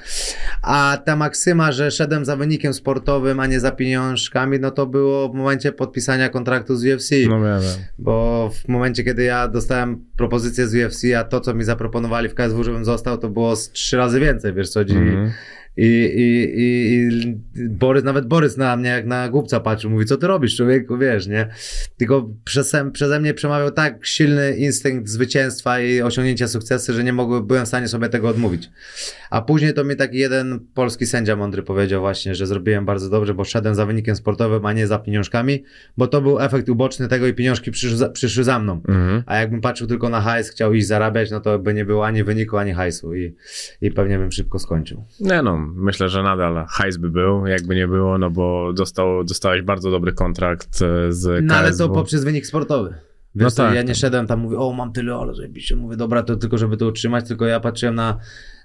A 0.62 0.98
ta 1.04 1.16
maksyma, 1.16 1.72
że 1.72 1.90
szedłem 1.90 2.24
za 2.24 2.36
wynikiem 2.36 2.74
sportowym, 2.74 3.40
a 3.40 3.46
nie 3.46 3.60
za 3.60 3.70
pieniążkami, 3.70 4.60
no 4.60 4.70
to 4.70 4.86
było 4.86 5.28
w 5.28 5.34
momencie 5.34 5.72
podpisania 5.72 6.28
kontraktu 6.28 6.76
z 6.76 6.84
UFC. 6.84 7.10
No. 7.28 7.38
Bo 7.98 8.50
w 8.64 8.68
momencie, 8.68 9.04
kiedy 9.04 9.22
ja 9.22 9.48
dostałem 9.48 10.04
propozycję 10.16 10.68
z 10.68 10.74
UFC, 10.74 11.02
a 11.18 11.24
to, 11.24 11.40
co 11.40 11.54
mi 11.54 11.64
zaproponowali 11.64 12.28
w 12.28 12.34
KSW, 12.34 12.64
żebym 12.64 12.84
został, 12.84 13.18
to 13.18 13.28
było 13.28 13.54
trzy 13.72 13.96
razy 13.96 14.20
więcej, 14.20 14.54
wiesz 14.54 14.68
co. 14.68 14.80
I, 14.82 14.84
i, 15.82 16.12
i, 16.16 16.58
I 17.56 17.68
Borys, 17.68 18.04
nawet 18.04 18.26
Borys 18.26 18.56
na 18.56 18.76
mnie 18.76 18.90
jak 18.90 19.06
na 19.06 19.28
głupca 19.28 19.60
patrzył, 19.60 19.90
mówi, 19.90 20.04
co 20.04 20.16
ty 20.16 20.26
robisz, 20.26 20.56
człowieku, 20.56 20.98
wiesz, 20.98 21.26
nie? 21.26 21.48
Tylko 21.96 22.30
przeze, 22.44 22.90
przeze 22.90 23.20
mnie 23.20 23.34
przemawiał 23.34 23.70
tak 23.70 24.06
silny 24.06 24.56
instynkt 24.56 25.08
zwycięstwa 25.08 25.80
i 25.80 26.02
osiągnięcia 26.02 26.48
sukcesu, 26.48 26.92
że 26.92 27.04
nie 27.04 27.12
mogłem, 27.12 27.46
byłem 27.46 27.64
w 27.64 27.68
stanie 27.68 27.88
sobie 27.88 28.08
tego 28.08 28.28
odmówić. 28.28 28.70
A 29.30 29.42
później 29.42 29.74
to 29.74 29.84
mi 29.84 29.96
taki 29.96 30.18
jeden 30.18 30.60
polski 30.74 31.06
sędzia 31.06 31.36
mądry 31.36 31.62
powiedział 31.62 32.00
właśnie, 32.00 32.34
że 32.34 32.46
zrobiłem 32.46 32.84
bardzo 32.84 33.10
dobrze, 33.10 33.34
bo 33.34 33.44
szedłem 33.44 33.74
za 33.74 33.86
wynikiem 33.86 34.16
sportowym, 34.16 34.66
a 34.66 34.72
nie 34.72 34.86
za 34.86 34.98
pieniążkami, 34.98 35.64
bo 35.96 36.06
to 36.06 36.22
był 36.22 36.40
efekt 36.40 36.68
uboczny 36.68 37.08
tego 37.08 37.26
i 37.26 37.34
pieniążki 37.34 37.70
przyszły 37.70 37.96
za, 37.96 38.08
przyszły 38.08 38.44
za 38.44 38.58
mną. 38.58 38.80
Mhm. 38.88 39.22
A 39.26 39.36
jakbym 39.36 39.60
patrzył 39.60 39.86
tylko 39.86 40.08
na 40.08 40.20
hajs, 40.20 40.50
chciał 40.50 40.74
iść 40.74 40.86
zarabiać, 40.86 41.30
no 41.30 41.40
to 41.40 41.58
by 41.58 41.74
nie 41.74 41.84
było 41.84 42.06
ani 42.06 42.24
wyniku, 42.24 42.56
ani 42.56 42.72
hajsu 42.72 43.14
i, 43.14 43.34
i 43.80 43.90
pewnie 43.90 44.18
bym 44.18 44.32
szybko 44.32 44.58
skończył. 44.58 45.04
Nie 45.20 45.42
no, 45.42 45.69
myślę, 45.74 46.08
że 46.08 46.22
nadal 46.22 46.66
hajs 46.68 46.96
by 46.96 47.10
był, 47.10 47.46
jakby 47.46 47.74
nie 47.74 47.88
było, 47.88 48.18
no 48.18 48.30
bo 48.30 48.72
dostał, 48.72 49.24
dostałeś 49.24 49.62
bardzo 49.62 49.90
dobry 49.90 50.12
kontrakt 50.12 50.82
e, 50.82 51.12
z. 51.12 51.44
No 51.44 51.54
ale 51.54 51.76
to 51.76 51.88
poprzez 51.88 52.24
wynik 52.24 52.46
sportowy. 52.46 52.94
Wiesz, 53.34 53.56
No 53.56 53.64
tak, 53.64 53.74
ja 53.74 53.82
nie 53.82 53.88
tak. 53.88 53.96
szedłem 53.96 54.26
tam, 54.26 54.40
mówię, 54.40 54.58
o 54.58 54.72
mam 54.72 54.92
tyle, 54.92 55.14
ale 55.14 55.34
zajebiście, 55.34 55.76
mówię, 55.76 55.96
dobra, 55.96 56.22
to 56.22 56.36
tylko 56.36 56.58
żeby 56.58 56.76
to 56.76 56.86
utrzymać, 56.86 57.28
tylko 57.28 57.46
ja 57.46 57.60
patrzyłem 57.60 57.94
na, 57.94 58.18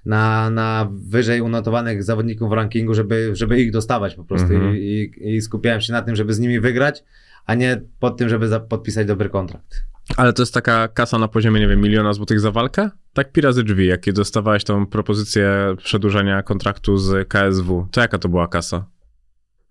na, 0.06 0.50
na 0.50 0.88
wyżej 0.92 1.40
unotowanych 1.40 2.02
zawodników 2.02 2.50
w 2.50 2.52
rankingu, 2.52 2.94
żeby, 2.94 3.30
żeby 3.32 3.60
ich 3.60 3.72
dostawać 3.72 4.14
po 4.14 4.24
prostu 4.24 4.54
Mhm. 4.54 4.76
I, 4.76 4.78
i, 4.78 5.34
i 5.34 5.40
skupiałem 5.40 5.80
się 5.80 5.92
na 5.92 6.02
tym, 6.02 6.16
żeby 6.16 6.34
z 6.34 6.38
nimi 6.38 6.60
wygrać, 6.60 7.04
a 7.46 7.54
nie 7.54 7.80
pod 8.00 8.16
tym, 8.16 8.28
żeby 8.28 8.60
podpisać 8.60 9.06
dobry 9.06 9.28
kontrakt. 9.28 9.84
Ale 10.16 10.32
to 10.32 10.42
jest 10.42 10.54
taka 10.54 10.88
kasa 10.88 11.18
na 11.18 11.28
poziomie, 11.28 11.60
nie 11.60 11.68
wiem, 11.68 11.80
miliona 11.80 12.12
złotych 12.12 12.40
za 12.40 12.50
walkę? 12.50 12.90
Tak 13.12 13.32
pi 13.32 13.40
razy 13.40 13.62
drzwi, 13.64 13.86
jak 13.86 14.12
dostawałeś 14.12 14.64
tą 14.64 14.86
propozycję 14.86 15.74
przedłużenia 15.78 16.42
kontraktu 16.42 16.98
z 16.98 17.28
KSW, 17.28 17.88
to 17.90 18.00
jaka 18.00 18.18
to 18.18 18.28
była 18.28 18.48
kasa 18.48 18.86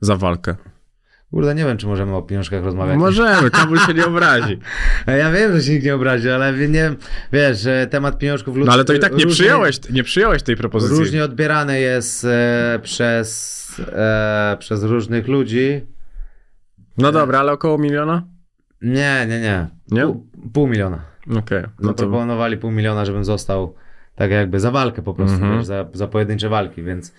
za 0.02 0.16
walkę? 0.16 0.56
Kurde, 1.32 1.56
nie 1.56 1.66
wiem, 1.66 1.78
czy 1.78 1.88
możemy 1.88 2.16
o 2.16 2.22
pieniążkach 2.22 2.64
rozmawiać. 2.64 2.98
Możemy, 2.98 3.52
Kabul 3.60 3.80
się 3.80 3.94
nie 3.94 4.06
obrazi. 4.06 4.60
Ja 5.08 5.32
wiem, 5.32 5.56
że 5.56 5.64
się 5.64 5.72
nikt 5.72 5.86
nie 5.86 5.96
obrazi, 5.96 6.30
ale 6.30 6.54
nie 6.54 6.68
wiem, 6.68 6.96
wiesz, 7.34 7.68
temat 7.90 8.18
pieniążków 8.20 8.58
No 8.58 8.72
ale 8.72 8.84
to 8.86 8.94
i 8.94 9.00
tak 9.00 9.12
nie 9.12 9.24
różnie- 9.24 9.32
przyjąłeś, 9.44 9.90
nie 9.90 10.04
przyjąłeś 10.04 10.44
tej 10.44 10.56
propozycji. 10.56 10.98
Różnie 10.98 11.24
odbierany 11.24 11.80
jest 11.80 12.26
e, 12.26 12.80
przez, 12.84 13.66
e, 13.80 14.58
przez 14.60 14.84
różnych 14.84 15.28
ludzi. 15.28 15.82
No 16.98 17.12
dobra, 17.12 17.40
ale 17.40 17.52
około 17.52 17.78
miliona? 17.78 18.24
Nie, 18.82 19.26
nie, 19.30 19.40
nie. 19.42 19.68
Nie? 19.92 20.02
Pół, 20.02 20.28
pół 20.54 20.68
miliona. 20.68 21.02
Okej, 21.38 21.64
no 21.80 21.94
to... 21.94 22.04
Zaproponowali 22.04 22.58
pół 22.58 22.72
miliona, 22.72 23.06
żebym 23.06 23.24
został 23.26 23.74
tak 24.16 24.32
jakby 24.32 24.60
za 24.60 24.72
walkę 24.72 25.02
po 25.02 25.14
prostu, 25.14 25.36
Mhm. 25.36 25.58
wiesz, 25.58 25.66
za, 25.66 25.86
za 25.94 26.08
pojedyncze 26.08 26.50
walki, 26.50 26.84
więc, 26.84 27.14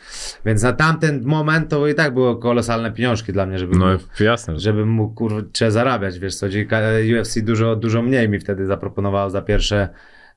więc 0.45 0.62
na 0.62 0.72
tamten 0.72 1.22
moment 1.24 1.68
to 1.70 1.87
i 1.89 1.95
tak 1.95 2.14
było 2.14 2.37
kolosalne 2.37 2.93
pieniążki 2.93 3.33
dla 3.33 3.47
mnie, 3.47 3.59
żeby, 3.59 3.77
No 3.79 3.87
mógł, 3.93 4.05
jasne, 4.24 4.55
że... 4.55 4.61
żebym 4.61 4.89
mógł 4.89 5.14
kurczę 5.14 5.70
zarabiać, 5.70 6.18
wiesz 6.18 6.35
co, 6.37 6.47
UFC 7.20 7.41
dużo, 7.43 7.77
dużo 7.77 8.03
mniej 8.03 8.29
mi 8.29 8.39
wtedy 8.39 8.66
zaproponowało 8.66 9.31
za 9.31 9.43
pierwsze 9.43 9.89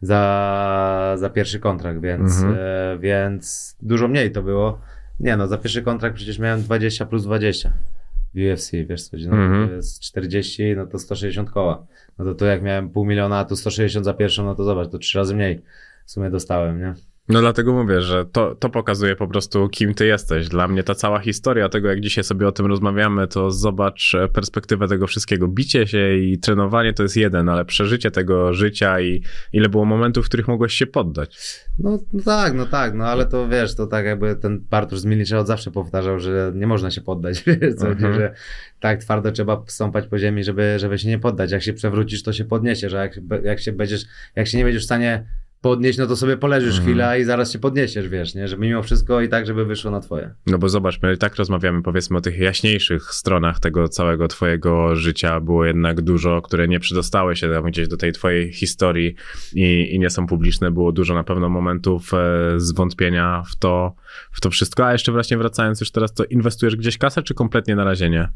za, 0.01 1.13
za 1.15 1.29
pierwszy 1.29 1.59
kontrakt, 1.59 2.01
więc, 2.01 2.37
Mhm. 2.41 2.55
e, 2.59 2.97
więc 2.99 3.75
dużo 3.81 4.07
mniej 4.07 4.31
to 4.31 4.43
było. 4.43 4.79
Nie 5.19 5.37
no, 5.37 5.47
za 5.47 5.57
pierwszy 5.57 5.81
kontrakt 5.83 6.15
przecież 6.15 6.39
miałem 6.39 6.61
20 6.61 7.05
plus 7.05 7.23
20 7.23 7.69
w 7.69 7.98
UFC, 8.35 8.71
wiesz 8.85 9.03
co, 9.03 9.17
no 9.17 9.35
Mhm. 9.37 9.67
to 9.69 9.73
jest 9.75 9.99
40, 10.01 10.75
no 10.75 10.85
to 10.87 10.99
160 10.99 11.51
koła. 11.51 11.85
No 12.17 12.25
to 12.25 12.35
tu 12.35 12.45
jak 12.45 12.61
miałem 12.61 12.89
pół 12.89 13.05
miliona, 13.05 13.39
a 13.39 13.45
tu 13.45 13.55
160 13.55 14.05
za 14.05 14.13
pierwszą, 14.13 14.45
no 14.45 14.55
to 14.55 14.63
zobacz, 14.63 14.89
to 14.91 14.97
trzy 14.97 15.17
razy 15.17 15.35
mniej 15.35 15.61
w 16.05 16.11
sumie 16.11 16.29
dostałem, 16.29 16.79
nie? 16.79 16.93
No 17.29 17.41
dlatego 17.41 17.73
mówię, 17.73 18.01
że 18.01 18.25
to, 18.25 18.55
to 18.55 18.69
pokazuje 18.69 19.15
po 19.15 19.27
prostu, 19.27 19.69
kim 19.69 19.93
ty 19.93 20.05
jesteś. 20.05 20.47
Dla 20.47 20.67
mnie 20.67 20.83
ta 20.83 20.95
cała 20.95 21.19
historia 21.19 21.69
tego, 21.69 21.89
jak 21.89 22.01
dzisiaj 22.01 22.23
sobie 22.23 22.47
o 22.47 22.51
tym 22.51 22.65
rozmawiamy, 22.65 23.27
to 23.27 23.51
zobacz 23.51 24.15
e, 24.15 24.27
perspektywę 24.27 24.87
tego 24.87 25.07
wszystkiego. 25.07 25.47
Bicie 25.47 25.87
się 25.87 26.17
i 26.17 26.39
trenowanie 26.39 26.93
to 26.93 27.03
jest 27.03 27.17
jeden, 27.17 27.49
ale 27.49 27.65
przeżycie 27.65 28.11
tego 28.11 28.53
życia 28.53 29.01
i 29.01 29.23
ile 29.53 29.69
było 29.69 29.85
momentów, 29.85 30.25
w 30.25 30.27
których 30.29 30.47
mogłeś 30.47 30.73
się 30.73 30.87
poddać. 30.87 31.37
No, 31.79 31.99
no 32.13 32.23
tak, 32.23 32.53
no 32.53 32.65
tak, 32.65 32.93
no 32.93 33.05
ale 33.05 33.25
to 33.25 33.47
wiesz, 33.47 33.75
to 33.75 33.87
tak 33.87 34.05
jakby 34.05 34.35
ten 34.35 34.59
Bartosz 34.69 34.99
z 34.99 35.05
Milnicza 35.05 35.39
od 35.39 35.47
zawsze 35.47 35.71
powtarzał, 35.71 36.19
że 36.19 36.51
nie 36.55 36.67
można 36.67 36.91
się 36.91 37.01
poddać, 37.01 37.43
wiesz, 37.47 37.75
co, 37.75 37.87
Mhm. 37.87 38.13
że 38.13 38.33
tak 38.79 38.99
twardo 38.99 39.31
trzeba 39.31 39.63
stąpać 39.67 40.07
po 40.07 40.17
ziemi, 40.17 40.43
żeby, 40.43 40.75
żeby 40.79 40.99
się 40.99 41.07
nie 41.07 41.19
poddać. 41.19 41.51
Jak 41.51 41.63
się 41.63 41.73
przewrócisz, 41.73 42.23
to 42.23 42.33
się 42.33 42.45
podniesiesz, 42.45 42.93
a 42.93 43.01
jak, 43.01 43.19
jak 43.43 43.59
się 43.59 43.71
będziesz, 43.71 44.05
jak 44.35 44.47
się 44.47 44.57
nie 44.57 44.63
będziesz 44.63 44.81
w 44.81 44.85
stanie 44.85 45.25
podnieść, 45.61 45.99
no 45.99 46.07
to 46.07 46.15
sobie 46.15 46.37
poleżysz 46.37 46.69
Mhm. 46.77 46.83
chwilę 46.87 47.19
i 47.19 47.23
zaraz 47.23 47.51
się 47.51 47.59
podniesiesz, 47.59 48.07
wiesz, 48.07 48.35
nie, 48.35 48.47
żeby 48.47 48.65
mimo 48.67 48.83
wszystko 48.83 49.21
i 49.21 49.29
tak, 49.29 49.45
żeby 49.45 49.65
wyszło 49.65 49.91
na 49.91 49.99
twoje. 49.99 50.33
No 50.47 50.57
bo 50.57 50.69
zobacz, 50.69 51.01
my 51.01 51.13
i 51.13 51.17
tak 51.17 51.35
rozmawiamy 51.35 51.81
powiedzmy 51.83 52.17
o 52.17 52.21
tych 52.21 52.37
jaśniejszych 52.37 53.03
stronach 53.13 53.59
tego 53.59 53.87
całego 53.87 54.27
twojego 54.27 54.95
życia. 54.95 55.39
Było 55.39 55.65
jednak 55.65 56.01
dużo, 56.01 56.41
które 56.41 56.67
nie 56.67 56.79
przedostały 56.79 57.35
się 57.35 57.49
tam 57.49 57.63
gdzieś 57.63 57.87
do 57.87 57.97
tej 57.97 58.11
twojej 58.11 58.53
historii 58.53 59.15
i, 59.53 59.95
i 59.95 59.99
nie 59.99 60.09
są 60.09 60.27
publiczne. 60.27 60.71
Było 60.71 60.91
dużo 60.91 61.13
na 61.13 61.23
pewno 61.23 61.49
momentów 61.49 62.11
e, 62.13 62.53
zwątpienia 62.57 63.43
w 63.51 63.55
to, 63.55 63.95
w 64.31 64.41
to 64.41 64.49
wszystko. 64.49 64.85
A 64.85 64.91
jeszcze 64.91 65.11
właśnie 65.11 65.37
wracając 65.37 65.79
już 65.79 65.91
teraz, 65.91 66.13
to 66.13 66.23
inwestujesz 66.25 66.75
gdzieś 66.75 66.97
kasę, 66.97 67.23
czy 67.23 67.33
kompletnie 67.33 67.75
na 67.75 67.83
razie 67.83 68.09
nie? 68.09 68.29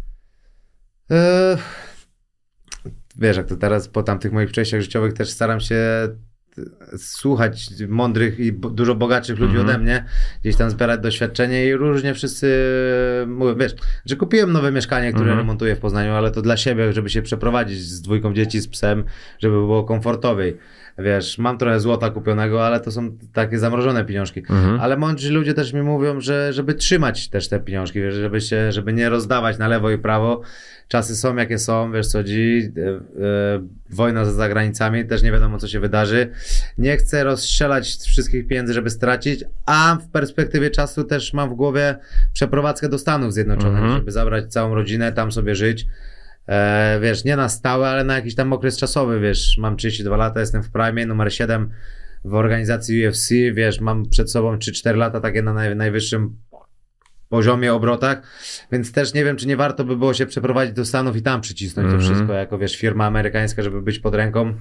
Eee, 1.10 1.58
wiesz, 3.16 3.38
jak 3.38 3.48
to 3.48 3.56
teraz 3.56 3.88
po 3.88 4.04
tamtych 4.04 4.32
moich 4.32 4.52
przejściach 4.52 4.82
życiowych 4.82 5.14
też 5.14 5.30
staram 5.30 5.60
się 5.60 5.78
słuchać 6.98 7.70
mądrych 7.88 8.40
i 8.40 8.54
dużo 8.54 8.96
bogatszych 8.96 9.40
ludzi 9.40 9.58
Mhm. 9.58 9.70
ode 9.70 9.78
mnie, 9.84 10.06
gdzieś 10.42 10.56
tam 10.56 10.70
zbierać 10.70 11.02
doświadczenie 11.02 11.66
i 11.68 11.74
różnie 11.74 12.14
wszyscy 12.14 12.48
mówią, 13.28 13.56
wiesz, 13.56 13.76
że 14.06 14.16
kupiłem 14.16 14.52
nowe 14.52 14.72
mieszkanie, 14.72 15.10
które 15.10 15.24
Mhm. 15.24 15.38
remontuję 15.40 15.76
w 15.76 15.80
Poznaniu, 15.80 16.12
ale 16.14 16.32
to 16.32 16.42
dla 16.42 16.58
siebie, 16.58 16.94
żeby 16.94 17.10
się 17.10 17.22
przeprowadzić 17.22 17.80
z 17.80 18.02
dwójką 18.02 18.34
dzieci, 18.34 18.60
z 18.62 18.68
psem, 18.68 19.04
żeby 19.40 19.54
było 19.56 19.84
komfortowej. 19.84 20.58
Wiesz, 21.00 21.38
mam 21.38 21.58
trochę 21.58 21.80
złota 21.80 22.10
kupionego, 22.10 22.66
ale 22.66 22.80
to 22.80 22.92
są 22.92 23.18
takie 23.34 23.60
zamrożone 23.60 24.06
pieniążki. 24.06 24.40
Mhm. 24.40 24.80
Ale 24.80 24.98
mądrzy 24.98 25.32
ludzie 25.34 25.54
też 25.54 25.74
mi 25.74 25.82
mówią, 25.82 26.22
że 26.22 26.54
żeby 26.54 26.74
trzymać 26.74 27.30
też 27.30 27.48
te 27.48 27.60
pieniążki, 27.60 28.02
wiesz, 28.02 28.16
żeby 28.16 28.42
się, 28.42 28.72
żeby 28.72 28.94
nie 28.94 29.10
rozdawać 29.10 29.58
na 29.58 29.68
lewo 29.68 29.92
i 29.92 29.98
prawo. 29.98 30.42
Czasy 30.88 31.16
są 31.16 31.36
jakie 31.36 31.60
są, 31.60 31.92
wiesz 31.92 32.08
co 32.08 32.24
dzi, 32.24 32.72
e, 32.78 32.82
e, 32.90 33.62
wojna 33.90 34.26
za 34.26 34.32
zagranicami, 34.32 35.06
też 35.06 35.24
nie 35.24 35.32
wiadomo 35.32 35.58
co 35.58 35.68
się 35.68 35.80
wydarzy. 35.80 36.30
Nie 36.78 36.98
chcę 36.98 37.24
rozstrzelać 37.24 37.88
wszystkich 37.90 38.48
pieniędzy, 38.48 38.74
żeby 38.74 38.90
stracić, 38.90 39.44
a 39.66 39.98
w 40.02 40.08
perspektywie 40.08 40.70
czasu 40.72 41.04
też 41.04 41.34
mam 41.34 41.50
w 41.50 41.54
głowie 41.54 41.96
przeprowadzkę 42.34 42.90
do 42.90 42.98
Stanów 42.98 43.34
Zjednoczonych, 43.34 43.80
Mhm. 43.80 43.98
żeby 43.98 44.12
zabrać 44.12 44.52
całą 44.52 44.76
rodzinę, 44.76 45.12
tam 45.12 45.32
sobie 45.32 45.56
żyć. 45.56 45.86
E, 46.48 47.00
wiesz, 47.02 47.24
nie 47.24 47.36
na 47.36 47.50
stałe, 47.50 47.88
ale 47.88 48.04
na 48.04 48.16
jakiś 48.16 48.36
tam 48.36 48.54
okres 48.54 48.78
czasowy, 48.78 49.20
wiesz, 49.20 49.58
mam 49.58 49.78
32 49.78 50.18
lata, 50.18 50.40
jestem 50.40 50.64
w 50.64 50.72
prime, 50.72 51.06
numer 51.06 51.34
7 51.34 51.70
w 52.26 52.34
organizacji 52.34 53.08
UFC, 53.08 53.30
wiesz, 53.54 53.80
mam 53.80 54.10
przed 54.10 54.32
sobą 54.32 54.56
3-4 54.58 54.96
lata 54.96 55.20
takie 55.20 55.42
na 55.42 55.54
naj, 55.54 55.76
najwyższym 55.76 56.36
poziomie, 57.30 57.74
obrotach, 57.74 58.22
więc 58.72 58.92
też 58.92 59.14
nie 59.14 59.26
wiem, 59.26 59.36
czy 59.38 59.48
nie 59.48 59.58
warto 59.58 59.84
by 59.84 59.98
było 59.98 60.14
się 60.14 60.26
przeprowadzić 60.26 60.76
do 60.76 60.86
Stanów 60.86 61.16
i 61.16 61.22
tam 61.22 61.42
przycisnąć 61.42 61.86
Mhm. 61.86 62.02
to 62.02 62.08
wszystko, 62.08 62.34
jako 62.34 62.58
wiesz, 62.58 62.78
firma 62.78 63.06
amerykańska, 63.06 63.64
żeby 63.64 63.82
być 63.82 64.00
pod 64.00 64.16
ręką. 64.16 64.54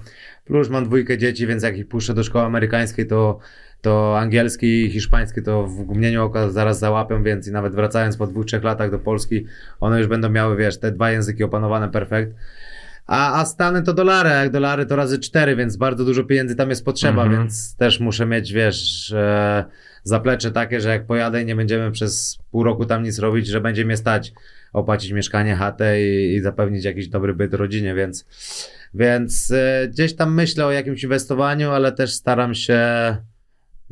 Plus 0.45 0.69
mam 0.69 0.85
dwójkę 0.85 1.19
dzieci, 1.19 1.47
więc 1.47 1.63
jak 1.63 1.79
ich 1.79 1.89
puszczę 1.89 2.15
do 2.15 2.25
szkoły 2.25 2.45
amerykańskiej, 2.45 3.07
to, 3.07 3.39
to 3.83 4.19
angielski 4.19 4.85
i 4.85 4.91
hiszpański 4.91 5.43
to 5.43 5.67
w 5.67 5.79
mgnieniu 5.79 6.25
oka 6.25 6.51
zaraz 6.51 6.79
załapią, 6.79 7.23
więc 7.23 7.49
i 7.49 7.53
nawet 7.53 7.75
wracając 7.75 8.17
po 8.17 8.27
dwóch, 8.27 8.47
trzech 8.47 8.65
latach 8.65 8.91
do 8.91 8.99
Polski, 8.99 9.47
one 9.81 9.99
już 9.99 10.07
będą 10.09 10.29
miały, 10.31 10.57
wiesz, 10.57 10.79
te 10.79 10.93
dwa 10.93 11.11
języki 11.11 11.45
opanowane 11.45 11.89
perfekt. 11.89 12.33
A, 13.07 13.41
a 13.41 13.45
Stany 13.45 13.83
to 13.83 13.93
dolary, 13.93 14.31
a 14.31 14.43
jak 14.43 14.51
dolary 14.53 14.87
to 14.87 14.97
razy 14.97 15.19
cztery, 15.19 15.57
więc 15.57 15.77
bardzo 15.77 16.05
dużo 16.05 16.25
pieniędzy 16.25 16.57
tam 16.57 16.71
jest 16.71 16.85
potrzeba, 16.85 17.23
Mhm. 17.23 17.41
więc 17.43 17.77
też 17.77 18.01
muszę 18.01 18.27
mieć, 18.27 18.53
wiesz, 18.53 19.13
e, 19.13 19.65
zaplecze 20.05 20.51
takie, 20.51 20.81
że 20.81 20.89
jak 20.89 21.07
pojadę 21.07 21.43
i 21.43 21.47
nie 21.47 21.57
będziemy 21.57 21.91
przez 21.91 22.39
pół 22.51 22.63
roku 22.65 22.85
tam 22.85 23.03
nic 23.03 23.19
robić, 23.19 23.47
że 23.47 23.61
będzie 23.61 23.85
mnie 23.85 23.97
stać 23.97 24.33
opłacić 24.73 25.13
mieszkanie, 25.13 25.57
chatę 25.57 26.03
i, 26.03 26.35
i 26.35 26.41
zapewnić 26.41 26.85
jakiś 26.85 27.09
dobry 27.09 27.35
byt 27.35 27.55
rodzinie, 27.55 27.95
więc, 27.95 28.27
więc 28.95 29.51
e, 29.51 29.89
gdzieś 29.89 30.15
tam 30.15 30.35
myślę 30.35 30.67
o 30.67 30.71
jakimś 30.73 31.03
inwestowaniu, 31.03 31.71
ale 31.71 31.93
też 31.93 32.13
staram 32.13 32.55
się, 32.55 32.81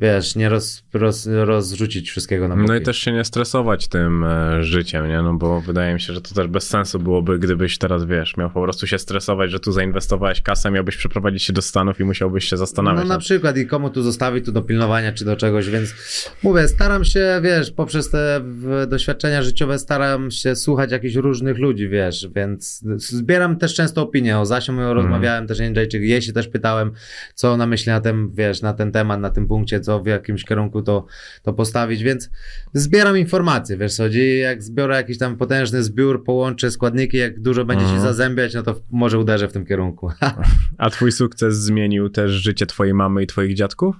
wiesz, 0.01 0.37
nie 0.37 0.49
roz, 0.49 0.83
roz, 0.93 1.29
rozrzucić 1.33 2.11
wszystkiego 2.11 2.49
na 2.49 2.57
boki. 2.57 2.69
No 2.69 2.75
i 2.77 2.81
też 2.81 2.99
się 2.99 3.13
nie 3.13 3.25
stresować 3.25 3.89
tym 3.89 4.25
e, 4.25 4.63
życiem, 4.65 5.09
nie? 5.09 5.23
No 5.23 5.35
bo 5.35 5.61
wydaje 5.61 5.95
mi 5.95 6.01
się, 6.01 6.13
że 6.13 6.21
to 6.21 6.35
też 6.35 6.47
bez 6.47 6.69
sensu 6.69 6.99
byłoby, 6.99 7.39
gdybyś 7.39 7.79
teraz, 7.79 8.05
wiesz, 8.05 8.37
miał 8.37 8.51
po 8.51 8.63
prostu 8.63 8.87
się 8.87 8.99
stresować, 8.99 9.51
że 9.51 9.61
tu 9.61 9.73
zainwestowałeś 9.73 10.43
kasę, 10.43 10.71
miałbyś 10.71 10.97
przeprowadzić 10.97 11.43
się 11.43 11.53
do 11.53 11.63
Stanów 11.63 12.01
i 12.01 12.05
musiałbyś 12.05 12.45
się 12.45 12.57
zastanawiać. 12.57 13.03
No 13.03 13.09
na 13.09 13.19
przykład 13.19 13.57
i 13.57 13.67
komu 13.67 13.91
tu 13.91 14.03
zostawić, 14.03 14.45
tu 14.45 14.53
do 14.53 14.63
pilnowania 14.63 15.13
czy 15.13 15.25
do 15.25 15.37
czegoś, 15.37 15.71
więc 15.71 15.95
mówię, 16.43 16.69
staram 16.69 17.05
się, 17.05 17.41
wiesz, 17.43 17.71
poprzez 17.71 18.11
te 18.11 18.41
doświadczenia 18.89 19.43
życiowe 19.43 19.79
staram 19.79 20.31
się 20.31 20.57
słuchać 20.57 20.93
jakichś 20.93 21.15
różnych 21.15 21.59
ludzi, 21.59 21.89
wiesz, 21.89 22.29
więc 22.37 22.85
zbieram 22.97 23.57
też 23.57 23.75
często 23.75 24.03
opinie, 24.03 24.39
o 24.39 24.47
Zasią 24.47 24.71
Mhm. 24.71 24.93
rozmawiałem 24.97 25.47
też 25.47 25.59
Jędrzejczyk, 25.59 26.03
jej 26.03 26.23
się 26.23 26.33
też 26.33 26.49
pytałem, 26.49 26.93
co 27.35 27.53
ona 27.53 27.67
myśli 27.67 27.93
na 27.93 28.01
ten, 28.01 28.31
wiesz, 28.31 28.63
na 28.63 28.73
ten 28.73 28.93
temat, 28.93 29.21
na 29.21 29.31
tym 29.31 29.47
punkcie, 29.49 29.81
co 29.81 29.90
w 29.99 30.07
jakimś 30.07 30.45
kierunku 30.45 30.83
to, 30.83 31.07
to 31.43 31.53
postawić, 31.53 32.03
więc 32.03 32.31
zbieram 32.75 33.19
informacje, 33.19 33.77
wiesz, 33.77 33.95
co 33.95 34.09
jak 34.41 34.63
zbiorę 34.63 34.97
jakiś 34.97 35.19
tam 35.19 35.37
potężny 35.37 35.83
zbiór, 35.83 36.25
połączę 36.25 36.71
składniki, 36.71 37.17
jak 37.17 37.41
dużo 37.41 37.65
będzie 37.65 37.85
się 37.85 37.91
Mhm. 37.93 38.09
zazębiać, 38.09 38.55
no 38.55 38.63
to 38.63 38.81
może 38.91 39.19
uderzę 39.19 39.49
w 39.49 39.53
tym 39.53 39.67
kierunku. 39.67 40.11
A 40.79 40.91
twój 40.91 41.13
sukces 41.13 41.57
zmienił 41.57 42.09
też 42.09 42.31
życie 42.33 42.67
twojej 42.67 42.95
mamy 42.95 43.23
i 43.23 43.27
twoich 43.27 43.55
dziadków? 43.55 43.97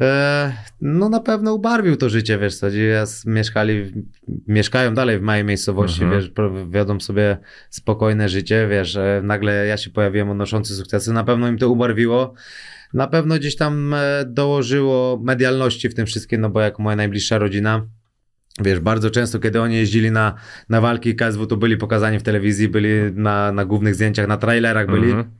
E, 0.00 0.52
no 0.80 1.08
na 1.08 1.20
pewno 1.20 1.54
ubarwił 1.54 1.96
to 1.96 2.08
życie, 2.08 2.38
wiesz 2.38 2.56
co, 2.56 2.66
jas- 2.66 3.26
mieszkali, 3.26 3.92
mieszkają 4.48 4.94
dalej 4.94 5.18
w 5.18 5.22
mojej 5.22 5.44
miejscowości, 5.44 6.02
Mhm. 6.04 6.20
wiesz, 6.22 6.30
wiedzą 6.70 7.00
sobie 7.00 7.36
spokojne 7.70 8.28
życie, 8.28 8.68
wiesz, 8.70 8.96
e, 8.96 9.20
nagle 9.24 9.66
ja 9.66 9.76
się 9.76 9.90
pojawiłem 9.90 10.30
odnoszący 10.30 10.74
sukcesy, 10.76 11.12
na 11.12 11.24
pewno 11.24 11.48
im 11.48 11.58
to 11.58 11.70
ubarwiło, 11.70 12.34
na 12.96 13.06
pewno 13.06 13.34
gdzieś 13.34 13.56
tam 13.56 13.94
e, 13.94 14.24
dołożyło 14.26 15.20
medialności 15.22 15.88
w 15.88 15.94
tym 15.94 16.06
wszystkim, 16.06 16.40
no 16.40 16.50
bo 16.50 16.60
jak 16.60 16.78
moja 16.78 16.96
najbliższa 16.96 17.38
rodzina, 17.38 17.86
Wiesz, 18.60 18.80
bardzo 18.80 19.10
często, 19.10 19.38
kiedy 19.38 19.60
oni 19.60 19.76
jeździli 19.76 20.10
na, 20.10 20.34
na 20.68 20.80
walki 20.80 21.16
KSW, 21.16 21.46
to 21.46 21.56
byli 21.56 21.76
pokazani 21.76 22.18
w 22.18 22.22
telewizji, 22.22 22.68
byli 22.68 22.88
na, 23.14 23.52
na 23.52 23.64
głównych 23.64 23.94
zdjęciach, 23.94 24.28
na 24.28 24.36
trailerach 24.36 24.86
byli. 24.86 25.10
Mhm. 25.10 25.30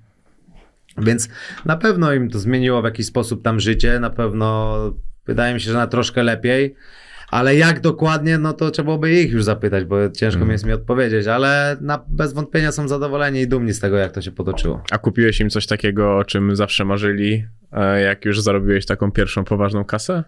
Więc 0.99 1.29
na 1.65 1.77
pewno 1.77 2.13
im 2.13 2.31
to 2.31 2.39
zmieniło 2.39 2.83
w 2.83 2.85
jakiś 2.85 3.07
sposób 3.07 3.43
tam 3.43 3.61
życie, 3.61 4.01
na 4.01 4.11
pewno 4.11 4.79
wydaje 5.27 5.55
mi 5.55 5.61
się, 5.61 5.71
że 5.71 5.77
na 5.77 5.87
troszkę 5.87 6.23
lepiej. 6.23 6.75
Ale 7.31 7.57
jak 7.57 7.81
dokładnie, 7.81 8.39
no 8.39 8.53
to 8.53 8.71
trzeba 8.71 8.99
by 8.99 9.13
ich 9.13 9.33
już 9.33 9.45
zapytać, 9.45 9.85
bo 9.85 10.11
ciężko 10.11 10.45
mi 10.45 10.53
jest 10.53 10.67
mi 10.67 10.73
odpowiedzieć, 10.73 11.27
ale 11.27 11.77
na, 11.81 12.05
bez 12.09 12.33
wątpienia 12.33 12.73
są 12.73 12.89
zadowoleni 12.89 13.41
i 13.41 13.49
dumni 13.49 13.73
z 13.73 13.81
tego, 13.81 13.97
jak 13.97 14.13
to 14.13 14.23
się 14.23 14.33
potoczyło. 14.33 14.83
A 14.91 14.99
kupiłeś 14.99 15.41
im 15.41 15.51
coś 15.51 15.67
takiego, 15.67 16.17
o 16.17 16.25
czym 16.25 16.57
zawsze 16.57 16.85
marzyli, 16.85 17.45
e, 17.73 18.01
jak 18.01 18.25
już 18.25 18.41
zarobiłeś 18.41 18.87
taką 18.87 19.13
pierwszą 19.13 19.45
poważną 19.45 19.85
kasę? 19.85 20.25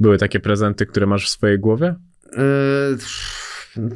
Były 0.00 0.18
takie 0.18 0.40
prezenty, 0.40 0.86
które 0.86 1.06
masz 1.06 1.26
w 1.26 1.28
swojej 1.28 1.58
głowie? 1.58 1.94
Yy, 2.32 3.88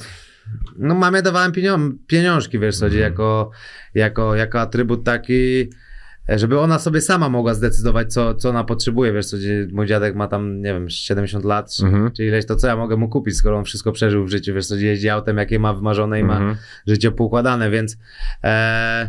no 0.78 0.95
mamie 0.95 1.22
dawałem 1.22 1.53
pienią- 1.53 1.93
pieniążki, 2.07 2.59
wiesz 2.59 2.76
co, 2.76 2.88
jako, 2.88 3.51
jako, 3.95 4.34
jako 4.34 4.61
atrybut 4.61 5.05
taki, 5.05 5.70
żeby 6.28 6.58
ona 6.58 6.78
sobie 6.78 7.00
sama 7.00 7.28
mogła 7.28 7.54
zdecydować, 7.54 8.12
co, 8.12 8.34
co 8.34 8.48
ona 8.50 8.64
potrzebuje, 8.64 9.12
wiesz 9.12 9.26
co, 9.26 9.36
mój 9.72 9.86
dziadek 9.86 10.14
ma 10.14 10.28
tam, 10.28 10.56
nie 10.62 10.72
wiem, 10.72 10.90
70 10.90 11.44
lat, 11.44 11.74
czy, 11.76 11.84
Mhm. 11.84 12.10
czy 12.12 12.24
ileś, 12.24 12.46
to 12.46 12.56
co 12.56 12.66
ja 12.66 12.76
mogę 12.76 12.96
mu 12.96 13.08
kupić, 13.08 13.36
skoro 13.36 13.58
on 13.58 13.64
wszystko 13.64 13.92
przeżył 13.92 14.24
w 14.24 14.30
życiu, 14.30 14.54
wiesz 14.54 14.66
co, 14.66 14.76
jeździ 14.76 15.08
autem, 15.08 15.36
jakie 15.36 15.58
ma 15.58 15.74
wymarzone 15.74 16.20
i 16.20 16.24
ma 16.24 16.36
Mhm. 16.36 16.56
życie 16.86 17.10
poukładane, 17.10 17.70
więc 17.70 17.96
e, 18.44 19.08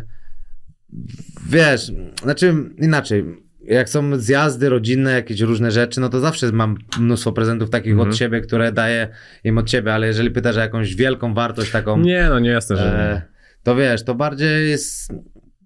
wiesz, 1.48 1.92
znaczy 2.22 2.54
inaczej, 2.78 3.24
jak 3.64 3.88
są 3.88 4.16
zjazdy 4.18 4.68
rodzinne, 4.68 5.12
jakieś 5.12 5.40
różne 5.40 5.70
rzeczy, 5.70 6.00
no 6.00 6.08
to 6.08 6.20
zawsze 6.20 6.52
mam 6.52 6.76
mnóstwo 7.00 7.32
prezentów 7.32 7.70
takich 7.70 7.92
Mhm. 7.92 8.10
od 8.10 8.16
siebie, 8.16 8.40
które 8.40 8.72
daję 8.72 9.08
im 9.44 9.58
od 9.58 9.68
ciebie, 9.68 9.94
ale 9.94 10.06
jeżeli 10.06 10.30
pytasz 10.30 10.56
o 10.56 10.60
jakąś 10.60 10.94
wielką 10.94 11.34
wartość 11.34 11.70
taką, 11.70 11.98
Nie, 11.98 12.26
no 12.28 12.38
nie 12.38 12.50
jasne, 12.50 12.76
że 12.76 12.84
e, 12.84 13.22
to 13.62 13.76
wiesz, 13.76 14.04
to 14.04 14.14
bardziej 14.14 14.70
jest, 14.70 15.12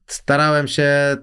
starałem 0.07 0.69
się 0.69 1.17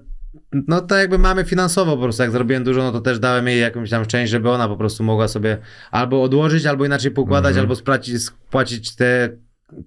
no 0.52 0.80
to 0.80 0.96
jakby 0.96 1.18
mamy 1.18 1.44
finansowo 1.44 1.96
po 1.96 2.02
prostu, 2.02 2.22
jak 2.22 2.30
zrobiłem 2.32 2.64
dużo, 2.64 2.82
no 2.82 2.92
to 2.92 3.00
też 3.00 3.18
dałem 3.18 3.46
jej 3.48 3.60
jakąś 3.60 3.90
tam 3.90 4.06
część, 4.06 4.30
żeby 4.32 4.50
ona 4.50 4.68
po 4.68 4.76
prostu 4.76 5.04
mogła 5.04 5.28
sobie 5.28 5.58
albo 5.90 6.22
odłożyć, 6.22 6.66
albo 6.66 6.84
inaczej 6.86 7.10
poukładać, 7.10 7.50
Mhm. 7.50 7.64
albo 7.64 7.74
spłacić, 7.76 8.22
spłacić 8.22 8.96
te 8.96 9.28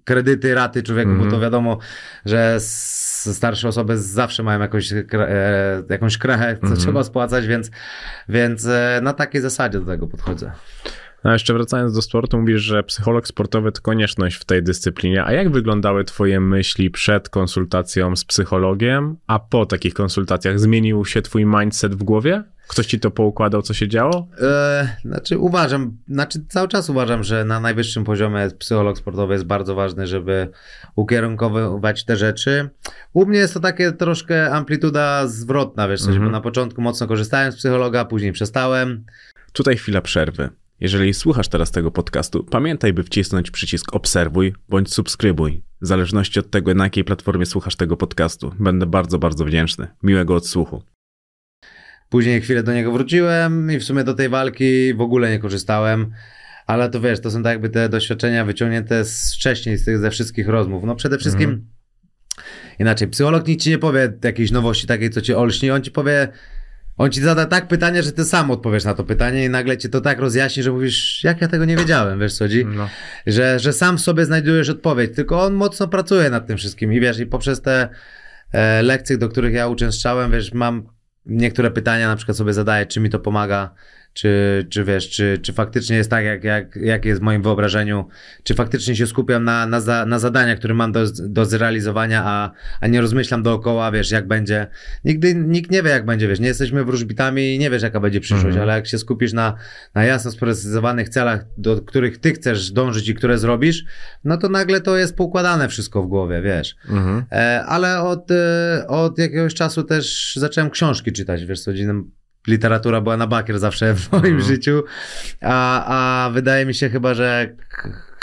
kredyty, 0.04 0.54
raty 0.56 0.84
człowieku, 0.84 1.10
Mhm. 1.12 1.30
bo 1.30 1.36
to 1.36 1.42
wiadomo, 1.42 1.78
że 2.26 2.58
starsze 2.60 3.68
osoby 3.68 3.98
zawsze 3.98 4.44
mają 4.44 4.60
jakąś, 4.60 4.92
e, 4.94 5.04
jakąś 5.90 6.18
krechę, 6.18 6.56
co 6.58 6.62
Mhm. 6.62 6.78
trzeba 6.82 7.04
spłacać, 7.04 7.48
więc, 7.48 7.72
więc 8.30 8.66
e, 8.66 9.00
na 9.04 9.14
takiej 9.14 9.42
zasadzie 9.42 9.80
do 9.80 9.86
tego 9.86 10.08
podchodzę. 10.08 10.52
No, 11.24 11.30
a 11.30 11.34
jeszcze 11.34 11.54
wracając 11.54 11.94
do 11.96 12.02
sportu, 12.02 12.40
mówisz, 12.40 12.62
że 12.62 12.84
psycholog 12.84 13.28
sportowy 13.28 13.72
to 13.72 13.82
konieczność 13.82 14.36
w 14.36 14.46
tej 14.46 14.64
dyscyplinie. 14.64 15.26
A 15.26 15.34
jak 15.34 15.52
wyglądały 15.52 16.04
Twoje 16.04 16.40
myśli 16.40 16.90
przed 16.92 17.30
konsultacją 17.30 18.16
z 18.16 18.26
psychologiem, 18.26 19.18
a 19.28 19.40
po 19.40 19.66
takich 19.66 19.94
konsultacjach 19.94 20.60
zmienił 20.60 21.06
się 21.06 21.22
Twój 21.22 21.46
mindset 21.46 21.96
w 21.96 22.04
głowie? 22.04 22.44
Ktoś 22.68 22.86
ci 22.86 23.00
to 23.00 23.12
poukładał, 23.12 23.62
co 23.62 23.74
się 23.74 23.88
działo? 23.88 24.28
E, 24.42 24.98
znaczy 25.06 25.38
uważam, 25.38 25.98
znaczy 26.08 26.40
cały 26.50 26.68
czas 26.68 26.90
uważam, 26.90 27.24
że 27.24 27.46
na 27.46 27.60
najwyższym 27.60 28.04
poziomie 28.04 28.48
psycholog 28.60 28.98
sportowy 28.98 29.34
jest 29.34 29.46
bardzo 29.46 29.76
ważny, 29.76 30.08
żeby 30.08 30.50
ukierunkowywać 30.96 32.06
te 32.06 32.18
rzeczy. 32.18 32.70
U 33.14 33.26
mnie 33.26 33.40
jest 33.40 33.54
to 33.54 33.60
takie 33.60 33.92
troszkę 33.92 34.52
amplituda 34.52 35.28
zwrotna, 35.28 35.88
wiesz, 35.88 36.00
coś, 36.00 36.10
Mhm. 36.10 36.26
bo 36.26 36.32
na 36.32 36.42
początku 36.42 36.82
mocno 36.82 37.08
korzystałem 37.08 37.52
z 37.52 37.56
psychologa, 37.56 38.06
później 38.06 38.32
przestałem. 38.32 39.06
Tutaj 39.54 39.78
chwila 39.78 40.02
przerwy. 40.02 40.50
Jeżeli 40.82 41.14
słuchasz 41.14 41.48
teraz 41.48 41.72
tego 41.72 41.92
podcastu, 41.92 42.44
pamiętaj, 42.44 42.94
by 42.94 43.04
wcisnąć 43.04 43.52
przycisk 43.52 43.96
obserwuj 43.96 44.54
bądź 44.70 44.94
subskrybuj. 44.94 45.64
W 45.82 45.88
zależności 45.88 46.40
od 46.40 46.52
tego, 46.52 46.74
na 46.74 46.84
jakiej 46.84 47.04
platformie 47.04 47.46
słuchasz 47.46 47.76
tego 47.76 47.98
podcastu. 47.98 48.56
Będę 48.60 48.86
bardzo, 48.86 49.20
bardzo 49.20 49.46
wdzięczny. 49.46 49.88
Miłego 50.04 50.36
odsłuchu. 50.36 50.84
Później 52.10 52.42
chwilę 52.42 52.64
do 52.64 52.74
niego 52.74 52.92
wróciłem 52.92 53.72
i 53.72 53.80
w 53.80 53.84
sumie 53.84 54.04
do 54.04 54.14
tej 54.14 54.30
walki 54.30 54.94
w 54.94 55.02
ogóle 55.02 55.30
nie 55.30 55.40
korzystałem. 55.40 56.12
Ale 56.68 56.90
to 56.90 57.02
wiesz, 57.02 57.22
to 57.22 57.32
są 57.32 57.44
tak 57.44 57.52
jakby 57.52 57.70
te 57.70 57.90
doświadczenia 57.90 58.46
wyciągnięte 58.46 59.06
z 59.06 59.36
wcześniej, 59.36 59.78
z 59.78 59.86
tych 59.86 59.98
ze 59.98 60.12
wszystkich 60.12 60.48
rozmów. 60.48 60.84
No 60.84 60.96
przede 60.96 61.18
wszystkim 61.18 61.68
inaczej, 62.80 63.08
psycholog 63.08 63.48
nic 63.48 63.64
ci 63.64 63.70
nie 63.70 63.78
powie 63.78 64.14
jakiejś 64.24 64.52
nowości 64.52 64.88
takiej, 64.88 65.10
co 65.10 65.22
cię 65.22 65.38
olśni, 65.38 65.72
on 65.72 65.82
ci 65.82 65.92
powie, 65.92 66.28
on 67.00 67.12
ci 67.12 67.22
zada 67.22 67.46
tak 67.46 67.68
pytanie, 67.68 68.04
że 68.04 68.12
ty 68.12 68.26
sam 68.26 68.52
odpowiesz 68.52 68.86
na 68.86 68.94
to 68.94 69.04
pytanie 69.04 69.46
i 69.46 69.50
nagle 69.50 69.78
cię 69.78 69.90
to 69.90 70.02
tak 70.02 70.20
rozjaśni, 70.20 70.64
że 70.64 70.72
mówisz, 70.72 71.24
jak 71.24 71.42
ja 71.42 71.48
tego 71.48 71.66
nie 71.66 71.78
wiedziałem, 71.78 72.20
wiesz 72.20 72.34
co 72.34 72.44
chodzi? 72.44 72.66
No. 72.66 72.90
że, 73.28 73.60
że 73.60 73.74
sam 73.74 73.98
w 73.98 74.02
sobie 74.02 74.26
znajdujesz 74.26 74.70
odpowiedź, 74.70 75.16
tylko 75.16 75.44
on 75.44 75.54
mocno 75.54 75.88
pracuje 75.88 76.30
nad 76.30 76.48
tym 76.48 76.58
wszystkim 76.58 76.94
i 76.94 77.00
wiesz, 77.00 77.20
i 77.20 77.26
poprzez 77.26 77.62
te 77.62 77.90
e, 78.52 78.82
lekcje, 78.82 79.18
do 79.18 79.30
których 79.30 79.54
ja 79.54 79.68
uczęszczałem, 79.68 80.32
wiesz, 80.32 80.54
mam 80.54 80.88
niektóre 81.26 81.72
pytania 81.72 82.08
na 82.08 82.16
przykład 82.16 82.38
sobie 82.38 82.54
zadaję, 82.54 82.86
czy 82.86 83.00
mi 83.00 83.10
to 83.10 83.20
pomaga, 83.20 83.74
czy, 84.20 84.66
czy 84.70 84.84
wiesz, 84.84 85.10
czy, 85.10 85.40
czy 85.42 85.54
faktycznie 85.54 85.96
jest 85.98 86.10
tak, 86.10 86.26
jak, 86.26 86.44
jak, 86.44 86.76
jak 86.76 87.06
jest 87.06 87.22
w 87.22 87.24
moim 87.24 87.42
wyobrażeniu, 87.42 88.08
czy 88.44 88.54
faktycznie 88.54 88.96
się 88.96 89.08
skupiam 89.08 89.44
na, 89.44 89.66
na, 89.66 89.82
za, 89.82 90.06
na 90.06 90.20
zadania, 90.20 90.56
które 90.56 90.74
mam 90.74 90.92
do, 90.92 91.00
do 91.20 91.46
zrealizowania, 91.46 92.24
a, 92.26 92.52
a 92.82 92.88
nie 92.88 93.02
rozmyślam 93.02 93.44
dookoła, 93.44 93.92
wiesz, 93.92 94.12
jak 94.12 94.28
będzie. 94.28 94.68
Nigdy 95.06 95.36
nikt 95.36 95.72
nie 95.72 95.84
wie, 95.84 95.90
jak 95.90 96.06
będzie, 96.06 96.28
wiesz, 96.28 96.40
nie 96.40 96.48
jesteśmy 96.48 96.84
wróżbitami 96.86 97.56
i 97.56 97.60
nie 97.60 97.70
wiesz, 97.70 97.84
jaka 97.84 98.00
będzie 98.00 98.20
przyszłość, 98.20 98.46
Mhm. 98.46 98.64
ale 98.64 98.74
jak 98.74 98.88
się 98.88 98.98
skupisz 98.98 99.34
na, 99.34 99.56
na 99.96 100.04
jasno 100.04 100.32
sprecyzowanych 100.32 101.10
celach, 101.10 101.46
do 101.58 101.82
których 101.82 102.18
ty 102.18 102.32
chcesz 102.32 102.72
dążyć 102.72 103.10
i 103.10 103.16
które 103.16 103.38
zrobisz, 103.38 103.84
no 104.24 104.38
to 104.38 104.50
nagle 104.50 104.82
to 104.82 104.98
jest 104.98 105.16
poukładane 105.16 105.70
wszystko 105.70 106.04
w 106.04 106.08
głowie, 106.08 106.42
wiesz. 106.42 106.76
Mhm. 106.90 107.24
E, 107.32 107.64
ale 107.66 108.00
od, 108.02 108.32
e, 108.32 108.86
od 108.88 109.18
jakiegoś 109.20 109.54
czasu 109.54 109.84
też 109.84 110.34
zacząłem 110.36 110.70
książki 110.70 111.12
czytać, 111.12 111.46
wiesz 111.46 111.62
co, 111.62 111.74
dziełem- 111.74 112.12
literatura 112.48 113.02
była 113.02 113.18
na 113.18 113.28
bakier 113.28 113.60
zawsze 113.60 113.96
w 113.96 114.12
moim 114.12 114.26
Mhm. 114.26 114.42
życiu, 114.44 114.84
a, 115.42 116.26
a 116.26 116.30
wydaje 116.30 116.66
mi 116.66 116.74
się 116.74 116.90
chyba, 116.90 117.14
że 117.14 117.56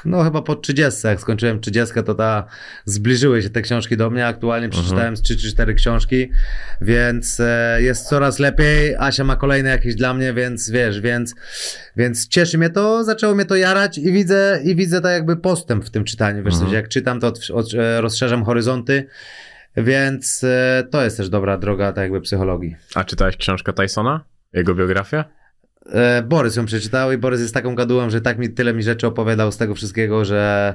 no 0.04 0.24
chyba 0.24 0.42
po 0.42 0.56
30, 0.56 1.06
jak 1.06 1.20
skończyłem 1.20 1.60
30, 1.60 1.94
to 2.06 2.14
ta 2.14 2.44
zbliżyły 2.84 3.42
się 3.42 3.50
te 3.50 3.62
książki 3.62 3.96
do 3.96 4.10
mnie, 4.10 4.26
aktualnie 4.26 4.68
przeczytałem 4.68 5.16
z 5.16 5.22
3 5.22 5.36
czy 5.36 5.48
4 5.48 5.74
książki, 5.74 6.30
więc 6.80 7.40
e, 7.40 7.78
jest 7.82 8.08
coraz 8.08 8.38
lepiej, 8.38 8.96
Asia 8.98 9.24
ma 9.24 9.36
kolejne 9.36 9.70
jakieś 9.70 9.94
dla 9.94 10.14
mnie, 10.14 10.32
więc 10.34 10.70
wiesz, 10.70 11.00
więc, 11.00 11.34
więc 11.96 12.28
cieszy 12.28 12.58
mnie 12.58 12.70
to, 12.70 13.04
zaczęło 13.04 13.34
mnie 13.34 13.44
to 13.44 13.56
jarać 13.56 13.98
i 13.98 14.12
widzę, 14.12 14.60
i 14.64 14.74
widzę 14.76 15.00
tak 15.00 15.12
jakby 15.12 15.36
postęp 15.36 15.84
w 15.84 15.90
tym 15.90 16.04
czytaniu, 16.04 16.44
wiesz, 16.44 16.54
Mhm. 16.54 16.72
jak 16.72 16.88
czytam, 16.88 17.20
to 17.20 17.26
od, 17.26 17.50
od, 17.50 17.74
e, 17.74 18.00
rozszerzam 18.00 18.44
horyzonty, 18.44 19.06
więc 19.76 20.44
e, 20.44 20.84
to 20.90 21.04
jest 21.04 21.16
też 21.16 21.28
dobra 21.28 21.58
droga 21.58 21.92
tak 21.92 22.02
jakby 22.02 22.20
psychologii. 22.20 22.76
A 22.94 23.04
czytałeś 23.04 23.36
książkę 23.36 23.72
Tysona? 23.72 24.24
Jego 24.52 24.74
biografię? 24.74 25.24
E, 25.92 26.22
Borys 26.22 26.56
ją 26.56 26.64
przeczytał 26.64 27.12
i 27.12 27.18
Borys 27.18 27.40
jest 27.40 27.54
taką 27.54 27.74
gadułą, 27.74 28.10
że 28.10 28.20
tak 28.20 28.38
mi 28.38 28.50
tyle 28.50 28.74
mi 28.74 28.82
rzeczy 28.82 29.06
opowiadał 29.06 29.52
z 29.52 29.56
tego 29.56 29.74
wszystkiego, 29.74 30.24
że, 30.24 30.74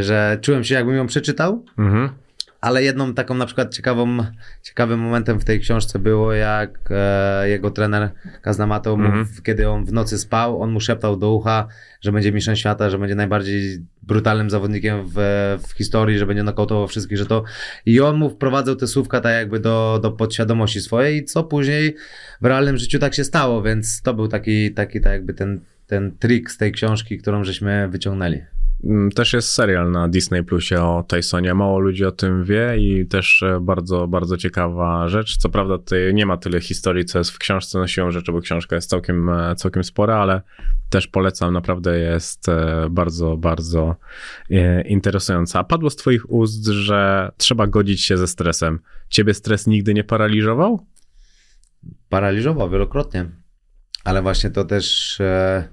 że 0.00 0.38
czułem 0.40 0.64
się 0.64 0.74
jakbym 0.74 0.96
ją 0.96 1.06
przeczytał. 1.06 1.64
Mhm. 1.78 2.08
Ale 2.64 2.82
jedną 2.82 3.14
taką 3.14 3.34
na 3.34 3.46
przykład 3.46 3.74
ciekawą, 3.74 4.18
ciekawym 4.62 5.00
momentem 5.00 5.40
w 5.40 5.44
tej 5.44 5.60
książce 5.60 5.98
było, 5.98 6.32
jak 6.32 6.78
e, 6.90 7.48
jego 7.48 7.70
trener 7.70 8.10
Kaznamato, 8.42 8.96
mu, 8.96 9.04
Mhm. 9.06 9.24
w- 9.24 9.42
kiedy 9.42 9.68
on 9.68 9.84
w 9.84 9.92
nocy 9.92 10.18
spał, 10.18 10.62
on 10.62 10.70
mu 10.70 10.80
szeptał 10.80 11.16
do 11.16 11.32
ucha, 11.32 11.68
że 12.00 12.12
będzie 12.12 12.32
mistrzem 12.32 12.56
świata, 12.56 12.90
że 12.90 12.98
będzie 12.98 13.14
najbardziej 13.14 13.78
brutalnym 14.02 14.50
zawodnikiem 14.50 15.02
w, 15.06 15.14
w 15.68 15.72
historii, 15.72 16.18
że 16.18 16.26
będzie 16.26 16.42
nokautował 16.42 16.88
wszystkich, 16.88 17.18
że 17.18 17.26
to... 17.26 17.44
I 17.86 18.00
on 18.00 18.16
mu 18.16 18.30
wprowadzał 18.30 18.76
te 18.76 18.86
słówka 18.86 19.20
tak 19.20 19.34
jakby 19.34 19.60
do, 19.60 19.98
do 20.02 20.12
podświadomości 20.12 20.80
swojej, 20.80 21.24
co 21.24 21.44
później 21.44 21.96
w 22.40 22.44
realnym 22.46 22.76
życiu 22.76 22.98
tak 22.98 23.14
się 23.14 23.24
stało, 23.24 23.62
więc 23.62 24.02
to 24.02 24.14
był 24.14 24.28
taki, 24.28 24.74
taki 24.74 25.00
tak 25.00 25.12
jakby 25.12 25.34
ten, 25.34 25.60
ten 25.86 26.16
trik 26.18 26.50
z 26.50 26.56
tej 26.58 26.72
książki, 26.72 27.18
którą 27.18 27.44
żeśmy 27.44 27.88
wyciągnęli. 27.88 28.42
Mm, 28.86 29.10
Też 29.10 29.32
jest 29.32 29.50
serial 29.50 29.90
na 29.90 30.08
Disney 30.08 30.44
Plusie 30.44 30.82
o 30.82 31.04
Tysonie. 31.08 31.54
Mało 31.54 31.78
ludzi 31.78 32.04
o 32.04 32.12
tym 32.12 32.44
wie 32.44 32.76
i 32.78 33.06
też 33.06 33.42
e, 33.42 33.60
bardzo, 33.60 34.06
bardzo 34.08 34.36
ciekawa 34.36 35.08
rzecz. 35.08 35.36
Co 35.36 35.48
prawda 35.48 35.78
tutaj 35.78 36.14
nie 36.14 36.26
ma 36.26 36.36
tyle 36.36 36.60
historii, 36.60 37.04
co 37.04 37.18
jest 37.18 37.30
w 37.30 37.38
książce, 37.38 37.78
no 37.78 37.86
siłą 37.86 38.10
rzeczy, 38.10 38.32
bo 38.32 38.40
książka 38.40 38.76
jest 38.76 38.90
całkiem, 38.90 39.28
e, 39.28 39.56
całkiem 39.56 39.84
spora, 39.84 40.16
ale 40.16 40.42
też 40.90 41.06
polecam, 41.06 41.52
naprawdę 41.52 41.98
jest 41.98 42.48
e, 42.48 42.86
bardzo, 42.90 43.36
bardzo 43.36 43.96
interesująca. 44.86 45.64
Padło 45.64 45.90
z 45.90 45.96
twoich 45.96 46.30
ust, 46.30 46.66
że 46.66 47.32
trzeba 47.36 47.66
godzić 47.66 48.00
się 48.02 48.16
ze 48.16 48.26
stresem. 48.26 48.78
Ciebie 49.08 49.34
stres 49.34 49.66
nigdy 49.66 49.94
nie 49.94 50.04
paraliżował? 50.04 50.86
paraliżował 52.08 52.70
wielokrotnie. 52.70 53.26
Ale 54.04 54.22
właśnie 54.22 54.50
to 54.50 54.64
też, 54.64 55.20
e, 55.20 55.68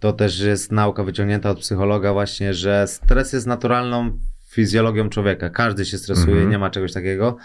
to 0.00 0.12
też 0.12 0.40
jest 0.40 0.72
nauka 0.72 1.04
wyciągnięta 1.04 1.50
od 1.50 1.58
psychologa 1.60 2.12
właśnie, 2.12 2.54
że 2.54 2.86
stres 2.86 3.32
jest 3.32 3.46
naturalną 3.46 4.18
fizjologią 4.50 5.08
człowieka. 5.08 5.50
Każdy 5.50 5.84
się 5.84 5.98
stresuje, 5.98 6.32
Mhm. 6.32 6.50
nie 6.50 6.58
ma 6.58 6.70
czegoś 6.70 6.92
takiego. 6.92 7.36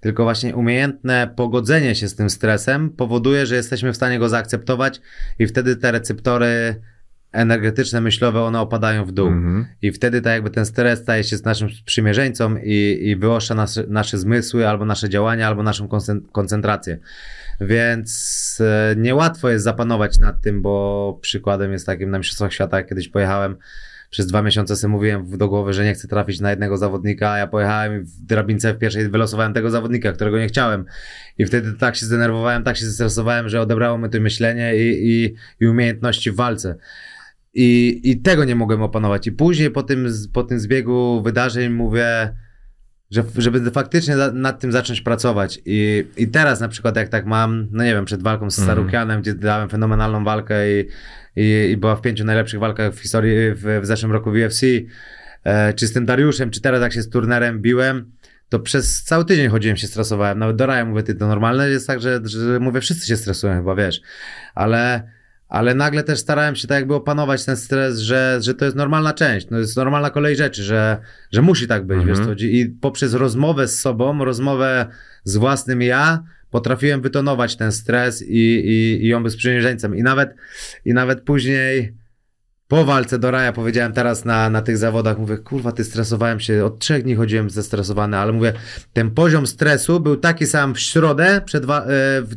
Tylko 0.00 0.22
właśnie 0.22 0.56
umiejętne 0.56 1.32
pogodzenie 1.36 1.94
się 1.94 2.08
z 2.08 2.14
tym 2.16 2.30
stresem 2.30 2.90
powoduje, 2.90 3.46
że 3.46 3.54
jesteśmy 3.54 3.92
w 3.92 3.96
stanie 3.96 4.18
go 4.18 4.28
zaakceptować 4.28 5.00
i 5.38 5.46
wtedy 5.46 5.76
te 5.76 5.92
receptory 5.92 6.80
energetyczne, 7.32 8.00
myślowe, 8.00 8.42
one 8.42 8.60
opadają 8.60 9.04
w 9.04 9.12
dół. 9.12 9.26
Mhm. 9.28 9.66
I 9.82 9.92
wtedy 9.92 10.20
tak 10.20 10.32
jakby 10.32 10.50
ten 10.50 10.66
stres 10.66 10.98
staje 11.00 11.24
się 11.24 11.36
z 11.36 11.44
naszym 11.44 11.70
sprzymierzeńcą 11.70 12.56
i, 12.56 12.98
i 13.02 13.16
wyostrza 13.16 13.54
nasze, 13.54 13.84
nasze 13.88 14.18
zmysły, 14.18 14.68
albo 14.68 14.84
nasze 14.84 15.08
działania, 15.08 15.46
albo 15.48 15.62
naszą 15.62 15.86
koncen- 15.88 16.20
koncentrację. 16.32 16.98
Więc 17.66 18.58
e, 18.60 18.96
niełatwo 18.96 19.50
jest 19.50 19.64
zapanować 19.64 20.18
nad 20.18 20.40
tym, 20.40 20.62
bo 20.62 21.18
przykładem 21.22 21.72
jest 21.72 21.86
takim 21.86 22.10
na 22.10 22.18
Mistrzostwach 22.18 22.52
Świata, 22.52 22.82
kiedyś 22.82 23.08
pojechałem, 23.08 23.56
przez 24.12 24.26
dwa 24.26 24.42
miesiące 24.42 24.76
sobie 24.76 24.92
mówiłem 24.92 25.38
do 25.38 25.48
głowy, 25.48 25.72
że 25.72 25.84
nie 25.84 25.94
chcę 25.94 26.08
trafić 26.08 26.40
na 26.40 26.50
jednego 26.50 26.76
zawodnika, 26.76 27.30
a 27.30 27.38
ja 27.38 27.46
pojechałem 27.46 28.04
w 28.04 28.22
drabince 28.26 28.74
w 28.74 28.78
pierwszej 28.78 29.08
wylosowałem 29.08 29.52
tego 29.52 29.70
zawodnika, 29.70 30.12
którego 30.12 30.38
nie 30.38 30.46
chciałem. 30.46 30.84
I 31.38 31.46
wtedy 31.46 31.72
tak 31.72 31.96
się 31.96 32.06
zdenerwowałem, 32.06 32.62
tak 32.62 32.76
się 32.76 32.86
zestresowałem, 32.86 33.48
że 33.48 33.60
odebrało 33.60 33.98
mi 33.98 34.10
to 34.10 34.20
myślenie 34.20 34.76
i, 34.76 35.10
i, 35.10 35.34
i 35.60 35.66
umiejętności 35.66 36.30
w 36.30 36.36
walce. 36.36 36.76
I, 37.54 38.00
I 38.04 38.20
tego 38.20 38.44
nie 38.44 38.54
mogłem 38.54 38.82
opanować. 38.82 39.26
I 39.26 39.32
później 39.32 39.70
po 39.70 39.82
tym, 39.82 40.08
po 40.32 40.42
tym 40.42 40.60
zbiegu 40.60 41.22
wydarzeń 41.24 41.72
mówię, 41.72 42.34
że, 43.12 43.24
żeby 43.38 43.70
faktycznie 43.70 44.16
za- 44.16 44.32
nad 44.32 44.60
tym 44.60 44.72
zacząć 44.72 45.00
pracować. 45.00 45.60
I, 45.66 46.04
I 46.16 46.28
teraz 46.28 46.60
na 46.60 46.68
przykład 46.68 46.96
jak 46.96 47.08
tak 47.08 47.26
mam, 47.26 47.66
no 47.70 47.84
nie 47.84 47.94
wiem, 47.94 48.04
przed 48.04 48.22
walką 48.22 48.50
z 48.50 48.58
Mhm. 48.58 48.76
Sarukianem, 48.76 49.20
gdzie 49.22 49.34
dałem 49.34 49.68
fenomenalną 49.68 50.24
walkę 50.24 50.72
i, 50.80 50.88
i, 51.36 51.70
i 51.70 51.76
była 51.76 51.96
w 51.96 52.00
pięciu 52.00 52.24
najlepszych 52.24 52.60
walkach 52.60 52.94
w 52.94 53.00
historii 53.00 53.34
w, 53.54 53.80
w 53.82 53.86
zeszłym 53.86 54.12
roku 54.12 54.30
w 54.30 54.34
UFC, 54.34 54.62
e, 55.44 55.74
czy 55.74 55.86
z 55.86 55.92
tym 55.92 56.06
Dariuszem, 56.06 56.50
czy 56.50 56.60
teraz 56.60 56.82
jak 56.82 56.92
się 56.92 57.02
z 57.02 57.08
turnerem 57.08 57.60
biłem, 57.60 58.12
to 58.48 58.58
przez 58.60 59.02
cały 59.04 59.24
tydzień 59.24 59.48
chodziłem 59.48 59.76
się 59.76 59.86
stresowałem. 59.86 60.38
Nawet 60.38 60.56
do 60.56 60.66
Raja 60.66 60.84
mówię, 60.84 61.02
ty 61.02 61.14
to 61.14 61.26
normalne 61.28 61.68
jest 61.70 61.86
tak, 61.86 62.00
że, 62.00 62.20
że 62.24 62.60
mówię, 62.60 62.80
wszyscy 62.80 63.06
się 63.06 63.16
stresują 63.16 63.56
chyba, 63.56 63.74
wiesz. 63.74 64.00
Ale, 64.54 65.02
ale 65.52 65.74
nagle 65.74 66.02
też 66.02 66.18
starałem 66.18 66.56
się 66.56 66.68
tak 66.68 66.76
jakby 66.78 66.94
opanować 66.94 67.44
ten 67.44 67.56
stres, 67.56 67.98
że, 67.98 68.38
że 68.40 68.54
to 68.54 68.64
jest 68.64 68.76
normalna 68.76 69.12
część, 69.12 69.46
no 69.50 69.58
jest 69.58 69.76
normalna 69.76 70.10
kolej 70.10 70.36
rzeczy, 70.36 70.62
że, 70.62 70.96
że 71.32 71.42
musi 71.42 71.66
tak 71.66 71.86
być, 71.86 71.98
Mhm. 71.98 72.16
wiesz 72.16 72.26
co. 72.26 72.44
I 72.44 72.66
poprzez 72.80 73.14
rozmowę 73.14 73.68
z 73.68 73.80
sobą, 73.80 74.24
rozmowę 74.24 74.86
z 75.24 75.36
własnym 75.36 75.82
ja, 75.82 76.22
potrafiłem 76.50 77.00
wytonować 77.02 77.56
ten 77.56 77.72
stres 77.72 78.22
i, 78.22 78.36
i, 78.64 79.06
i 79.06 79.14
on 79.14 79.22
był 79.22 79.30
sprzymierzeńcem. 79.30 79.96
I 79.96 80.02
nawet, 80.02 80.34
I 80.84 80.94
nawet 80.94 81.20
później 81.20 81.94
po 82.72 82.84
walce 82.84 83.18
do 83.18 83.30
Raja 83.30 83.52
powiedziałem 83.52 83.92
teraz 83.92 84.24
na, 84.24 84.50
na 84.50 84.62
tych 84.62 84.78
zawodach, 84.78 85.18
mówię, 85.18 85.38
kurwa, 85.38 85.72
ty 85.72 85.84
stresowałem 85.84 86.40
się, 86.40 86.64
od 86.64 86.78
trzech 86.78 87.02
dni 87.02 87.14
chodziłem 87.14 87.50
zestresowany, 87.50 88.16
ale 88.18 88.32
mówię, 88.32 88.52
ten 88.92 89.10
poziom 89.10 89.46
stresu 89.46 90.00
był 90.00 90.16
taki 90.16 90.46
sam 90.46 90.74
w 90.74 90.80
środę, 90.80 91.40
przed 91.44 91.64
wa- 91.64 91.84
e, 91.84 91.88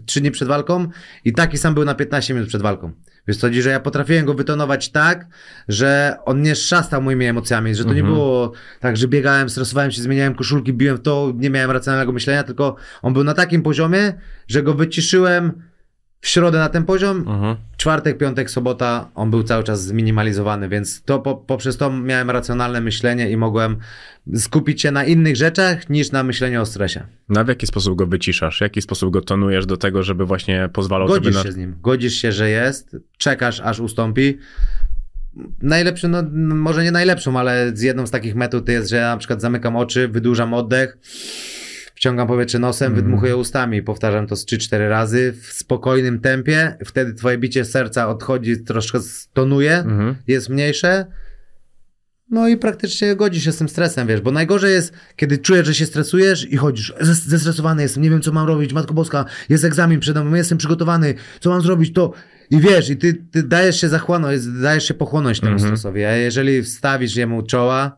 trzy 0.06 0.22
dni 0.22 0.32
przed 0.32 0.48
walką 0.48 0.88
i 1.26 1.34
taki 1.34 1.58
sam 1.58 1.74
był 1.74 1.86
na 1.86 1.96
15 1.96 2.34
minut 2.34 2.50
przed 2.50 2.62
walką. 2.62 2.92
Wiesz 3.28 3.38
co, 3.38 3.48
chodzi, 3.48 3.62
że 3.62 3.70
ja 3.70 3.80
potrafiłem 3.80 4.26
go 4.26 4.34
wytonować 4.34 4.90
tak, 4.92 5.26
że 5.68 6.18
on 6.26 6.42
nie 6.42 6.56
szastał 6.56 7.02
moimi 7.02 7.26
emocjami, 7.26 7.76
że 7.76 7.84
to 7.84 7.94
nie 7.94 8.00
Mhm. 8.00 8.14
było 8.16 8.52
tak, 8.80 8.98
że 8.98 9.08
biegałem, 9.08 9.50
stresowałem 9.50 9.92
się, 9.92 10.02
zmieniałem 10.02 10.36
koszulki, 10.36 10.74
biłem 10.74 10.98
w 10.98 11.02
to, 11.02 11.34
nie 11.36 11.50
miałem 11.50 11.72
racjonalnego 11.72 12.12
myślenia, 12.12 12.44
tylko 12.44 12.76
on 13.02 13.14
był 13.14 13.24
na 13.24 13.34
takim 13.34 13.62
poziomie, 13.62 14.14
że 14.48 14.64
go 14.64 14.74
wyciszyłem 14.74 15.52
w 16.26 16.28
środę 16.28 16.60
na 16.60 16.70
ten 16.70 16.86
poziom, 16.86 17.18
Mhm. 17.18 17.56
czwartek, 17.78 18.18
piątek, 18.18 18.52
sobota 18.52 19.10
on 19.16 19.32
był 19.32 19.44
cały 19.44 19.64
czas 19.64 19.84
zminimalizowany, 19.84 20.70
więc 20.70 21.02
to 21.02 21.20
po, 21.20 21.36
poprzez 21.36 21.78
to 21.78 21.92
miałem 21.92 22.30
racjonalne 22.30 22.82
myślenie 22.82 23.30
i 23.32 23.38
mogłem 23.38 23.78
skupić 24.36 24.82
się 24.82 24.92
na 24.92 25.04
innych 25.04 25.36
rzeczach 25.36 25.90
niż 25.90 26.12
na 26.12 26.24
myśleniu 26.24 26.62
o 26.62 26.66
stresie. 26.66 27.04
No 27.30 27.40
a 27.40 27.44
w 27.44 27.48
jaki 27.48 27.68
sposób 27.68 27.96
go 27.96 28.08
wyciszasz? 28.08 28.58
W 28.58 28.62
jaki 28.62 28.82
sposób 28.82 29.14
go 29.14 29.22
tonujesz 29.22 29.66
do 29.66 29.78
tego, 29.78 30.04
żeby 30.04 30.26
właśnie 30.26 30.70
pozwalał 30.74 31.08
Godzisz 31.08 31.36
na... 31.36 31.44
się 31.44 31.52
z 31.52 31.58
nim, 31.58 31.76
godzisz 31.82 32.14
się, 32.14 32.32
że 32.32 32.50
jest, 32.50 32.98
czekasz 33.18 33.60
aż 33.60 33.80
ustąpi. 33.80 34.38
Najlepszy, 35.62 36.08
no 36.08 36.22
no, 36.32 36.56
może 36.56 36.84
nie 36.84 36.92
najlepszą, 36.92 37.40
ale 37.40 37.72
z 37.76 37.82
jedną 37.82 38.08
z 38.08 38.12
takich 38.12 38.36
metod 38.36 38.70
jest, 38.70 38.90
że 38.90 38.96
ja 38.96 39.10
na 39.10 39.18
przykład 39.18 39.42
zamykam 39.42 39.76
oczy, 39.76 40.08
wydłużam 40.08 40.54
oddech, 40.54 40.98
wciągam 42.06 42.28
powietrze 42.28 42.60
nosem, 42.60 42.88
Mhm. 42.88 43.04
wydmuchuję 43.06 43.38
ustami. 43.38 43.82
Powtarzam 43.82 44.28
to 44.28 44.36
z 44.36 44.46
3-4 44.46 44.90
razy 44.90 45.34
w 45.42 45.54
spokojnym 45.54 46.20
tempie. 46.20 46.78
Wtedy 46.86 47.14
twoje 47.14 47.38
bicie 47.38 47.66
serca 47.66 48.08
odchodzi, 48.10 48.64
troszkę 48.64 49.00
stonuje. 49.00 49.78
Mhm. 49.78 50.16
jest 50.28 50.50
mniejsze. 50.50 51.06
No 52.32 52.48
i 52.48 52.58
praktycznie 52.58 53.16
godzi 53.16 53.42
się 53.42 53.52
z 53.52 53.58
tym 53.58 53.70
stresem, 53.70 54.08
wiesz, 54.08 54.22
bo 54.22 54.32
najgorzej 54.32 54.74
jest, 54.74 54.94
kiedy 55.16 55.38
czujesz, 55.38 55.68
że 55.68 55.74
się 55.74 55.86
stresujesz 55.86 56.52
i 56.52 56.58
chodzisz, 56.58 56.94
"Zes- 57.02 57.28
zestresowany 57.28 57.82
jestem, 57.82 58.04
nie 58.04 58.10
wiem 58.10 58.22
co 58.22 58.32
mam 58.32 58.48
robić, 58.48 58.74
Matko 58.74 58.94
Boska, 58.94 59.26
jest 59.50 59.64
egzamin 59.66 60.00
przede 60.00 60.24
mną, 60.24 60.36
jestem 60.36 60.58
przygotowany, 60.58 61.14
co 61.40 61.50
mam 61.50 61.62
zrobić, 61.62 61.94
to 61.94 62.14
i 62.50 62.60
wiesz, 62.60 62.90
i 62.90 62.98
ty, 62.98 63.14
ty 63.32 63.44
dajesz 63.44 63.82
się 63.82 63.90
zachłonąć, 63.90 64.46
dajesz 64.62 64.88
się 64.88 64.94
pochłonąć 64.94 65.40
temu 65.40 65.54
Mhm. 65.54 65.70
stresowi, 65.70 66.04
a 66.04 66.16
jeżeli 66.16 66.64
wstawisz 66.64 67.16
jemu 67.16 67.42
czoła, 67.44 67.98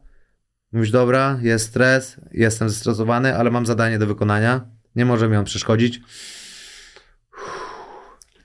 mówisz, 0.77 0.91
dobra, 0.91 1.39
jest 1.41 1.65
stres, 1.65 2.17
jestem 2.31 2.69
zestresowany, 2.69 3.37
ale 3.37 3.51
mam 3.51 3.65
zadanie 3.65 3.99
do 3.99 4.07
wykonania, 4.07 4.61
nie 4.95 5.05
może 5.05 5.29
mi 5.29 5.35
on 5.37 5.45
przeszkodzić. 5.45 6.01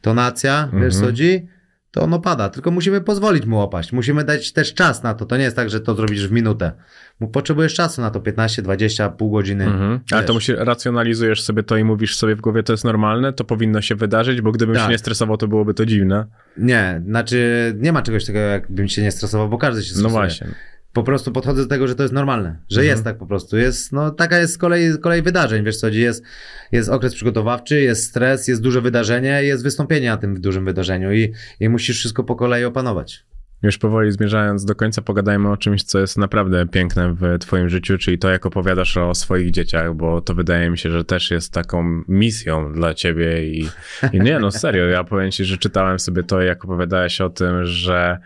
Tonacja, 0.00 0.68
wiesz 0.72 0.92
co 0.94 0.98
Mhm. 0.98 1.04
chodzi? 1.12 1.48
to 1.94 2.02
ono 2.02 2.18
pada. 2.20 2.48
Tylko 2.48 2.70
musimy 2.70 3.00
pozwolić 3.00 3.46
mu 3.46 3.60
opaść. 3.60 3.92
Musimy 3.92 4.24
dać 4.24 4.52
też 4.52 4.74
czas 4.74 5.02
na 5.02 5.14
to. 5.14 5.26
To 5.26 5.36
nie 5.36 5.42
jest 5.44 5.56
tak, 5.56 5.70
że 5.70 5.80
to 5.80 5.94
zrobisz 5.94 6.28
w 6.28 6.32
minutę. 6.32 6.72
Potrzebujesz 7.32 7.74
czasu 7.74 8.00
na 8.00 8.10
to 8.10 8.20
15, 8.20 8.62
20, 8.62 9.08
pół 9.08 9.30
godziny. 9.30 9.64
Mhm. 9.64 10.00
Ale 10.12 10.22
to 10.22 10.32
musi, 10.34 10.52
racjonalizujesz 10.56 11.42
sobie 11.42 11.62
to 11.62 11.76
i 11.76 11.84
mówisz 11.84 12.16
sobie 12.16 12.36
w 12.36 12.40
głowie, 12.40 12.62
to 12.62 12.72
jest 12.72 12.84
normalne, 12.84 13.32
to 13.32 13.44
powinno 13.44 13.80
się 13.82 13.94
wydarzyć, 13.94 14.40
bo 14.40 14.52
gdybym 14.52 14.74
Tak. 14.74 14.84
się 14.84 14.90
nie 14.90 14.98
stresował, 14.98 15.36
to 15.36 15.48
byłoby 15.48 15.74
to 15.74 15.86
dziwne. 15.86 16.26
Nie, 16.56 17.02
znaczy 17.06 17.72
nie 17.78 17.92
ma 17.92 18.02
czegoś 18.02 18.22
takiego, 18.24 18.38
jakbym 18.44 18.88
się 18.88 19.02
nie 19.02 19.12
stresował, 19.12 19.48
bo 19.48 19.58
każdy 19.58 19.82
się 19.82 19.88
No 19.90 19.94
stresuje. 19.98 20.12
właśnie. 20.12 20.46
Po 20.92 21.02
prostu 21.02 21.32
podchodzę 21.32 21.62
do 21.62 21.68
tego, 21.68 21.88
że 21.88 21.94
to 21.94 22.02
jest 22.02 22.14
normalne, 22.14 22.56
że 22.68 22.80
Mhm. 22.80 22.86
jest 22.88 23.04
tak 23.04 23.18
po 23.18 23.26
prostu. 23.26 23.56
Jest, 23.56 23.92
no 23.92 24.10
taka 24.10 24.38
jest 24.38 24.58
kolej, 24.58 24.98
kolej 24.98 25.22
wydarzeń, 25.22 25.64
wiesz 25.64 25.76
co, 25.76 25.88
jest, 25.88 26.24
jest 26.72 26.88
okres 26.88 27.14
przygotowawczy, 27.14 27.80
jest 27.80 28.04
stres, 28.04 28.48
jest 28.48 28.62
duże 28.62 28.80
wydarzenie, 28.80 29.44
jest 29.44 29.62
wystąpienie 29.62 30.08
na 30.08 30.16
tym 30.16 30.40
dużym 30.40 30.64
wydarzeniu 30.64 31.12
i, 31.12 31.32
i 31.60 31.68
musisz 31.68 31.98
wszystko 31.98 32.24
po 32.24 32.36
kolei 32.36 32.64
opanować. 32.64 33.24
Już 33.62 33.78
powoli 33.78 34.12
zmierzając 34.12 34.64
do 34.64 34.74
końca, 34.74 35.02
pogadajmy 35.02 35.50
o 35.50 35.56
czymś, 35.56 35.82
co 35.82 35.98
jest 35.98 36.18
naprawdę 36.18 36.66
piękne 36.66 37.14
w 37.14 37.38
Twoim 37.38 37.68
życiu, 37.68 37.98
czyli 37.98 38.18
to, 38.18 38.30
jak 38.30 38.46
opowiadasz 38.46 38.96
o 38.96 39.14
swoich 39.14 39.50
dzieciach, 39.50 39.94
bo 39.94 40.20
to 40.20 40.34
wydaje 40.34 40.70
mi 40.70 40.78
się, 40.78 40.90
że 40.90 41.04
też 41.04 41.30
jest 41.30 41.52
taką 41.52 42.02
misją 42.08 42.72
dla 42.72 42.94
Ciebie. 42.94 43.46
I, 43.46 43.68
i 44.12 44.20
nie, 44.20 44.38
no 44.38 44.50
serio, 44.50 44.84
ja 44.84 45.04
powiem 45.04 45.30
Ci, 45.30 45.44
że 45.44 45.58
czytałem 45.58 45.98
sobie 45.98 46.22
to, 46.22 46.42
jak 46.42 46.64
opowiadałeś 46.64 47.20
o 47.20 47.30
tym, 47.30 47.64
że 47.64 48.18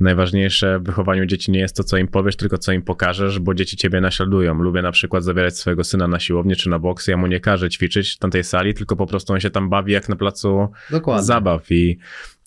najważniejsze 0.00 0.78
w 0.78 0.82
wychowaniu 0.82 1.26
dzieci 1.26 1.52
nie 1.52 1.60
jest 1.60 1.76
to, 1.76 1.84
co 1.84 1.96
im 1.96 2.08
powiesz, 2.08 2.36
tylko 2.36 2.58
co 2.58 2.72
im 2.72 2.82
pokażesz, 2.82 3.38
bo 3.38 3.54
dzieci 3.54 3.76
Ciebie 3.76 4.00
naśladują. 4.00 4.54
Lubię 4.54 4.82
na 4.82 4.92
przykład 4.92 5.24
zabierać 5.24 5.58
swojego 5.58 5.84
syna 5.84 6.08
na 6.08 6.20
siłownię 6.20 6.56
czy 6.56 6.70
na 6.70 6.78
boks, 6.78 7.06
ja 7.06 7.16
mu 7.16 7.26
nie 7.26 7.40
każę 7.40 7.70
ćwiczyć 7.70 8.12
w 8.12 8.18
tamtej 8.18 8.44
sali, 8.44 8.74
tylko 8.74 8.96
po 8.96 9.06
prostu 9.06 9.32
on 9.32 9.40
się 9.40 9.50
tam 9.50 9.70
bawi 9.70 9.92
jak 9.92 10.08
na 10.08 10.16
placu 10.16 10.68
Dokładnie. 10.90 11.24
zabaw 11.24 11.72
i 11.72 11.98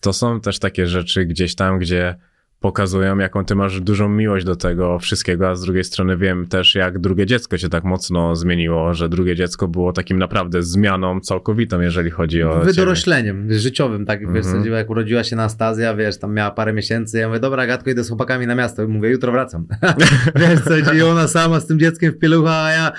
to 0.01 0.13
są 0.13 0.41
też 0.41 0.59
takie 0.59 0.87
rzeczy 0.87 1.25
gdzieś 1.25 1.55
tam, 1.55 1.79
gdzie 1.79 2.15
pokazują, 2.59 3.17
jaką 3.17 3.45
ty 3.45 3.55
masz 3.55 3.81
dużą 3.81 4.09
miłość 4.09 4.45
do 4.45 4.55
tego 4.55 4.99
wszystkiego, 4.99 5.49
a 5.49 5.55
z 5.55 5.61
drugiej 5.61 5.83
strony 5.83 6.17
wiem 6.17 6.47
też, 6.47 6.75
jak 6.75 6.99
drugie 6.99 7.25
dziecko 7.25 7.57
się 7.57 7.69
tak 7.69 7.83
mocno 7.83 8.35
zmieniło, 8.35 8.93
że 8.93 9.09
drugie 9.09 9.35
dziecko 9.35 9.67
było 9.67 9.93
takim 9.93 10.19
naprawdę 10.19 10.63
zmianą 10.63 11.19
całkowitą, 11.19 11.81
jeżeli 11.81 12.09
chodzi 12.09 12.43
o 12.43 12.53
ciebie. 12.53 12.65
Wydorośleniem 12.65 13.53
życiowym, 13.53 14.05
tak 14.05 14.33
wiesz, 14.33 14.45
Mhm. 14.45 14.73
jak 14.73 14.89
urodziła 14.89 15.23
się 15.23 15.35
Anastazja, 15.35 15.95
wiesz, 15.95 16.17
tam 16.19 16.33
miała 16.33 16.51
parę 16.51 16.73
miesięcy, 16.73 17.17
ja 17.19 17.27
mówię, 17.27 17.39
dobra, 17.39 17.67
gadko, 17.67 17.89
idę 17.89 18.03
z 18.03 18.07
chłopakami 18.07 18.47
na 18.47 18.55
miasto, 18.55 18.83
I 18.83 18.87
mówię, 18.87 19.09
jutro 19.09 19.31
wracam. 19.31 19.67
wiesz 20.35 20.59
co, 20.85 20.93
i 20.93 21.01
ona 21.01 21.27
sama 21.27 21.59
z 21.59 21.67
tym 21.67 21.79
dzieckiem 21.79 22.11
w 22.11 22.17
pielucha, 22.19 22.63
a 22.63 22.71
ja, 22.71 22.91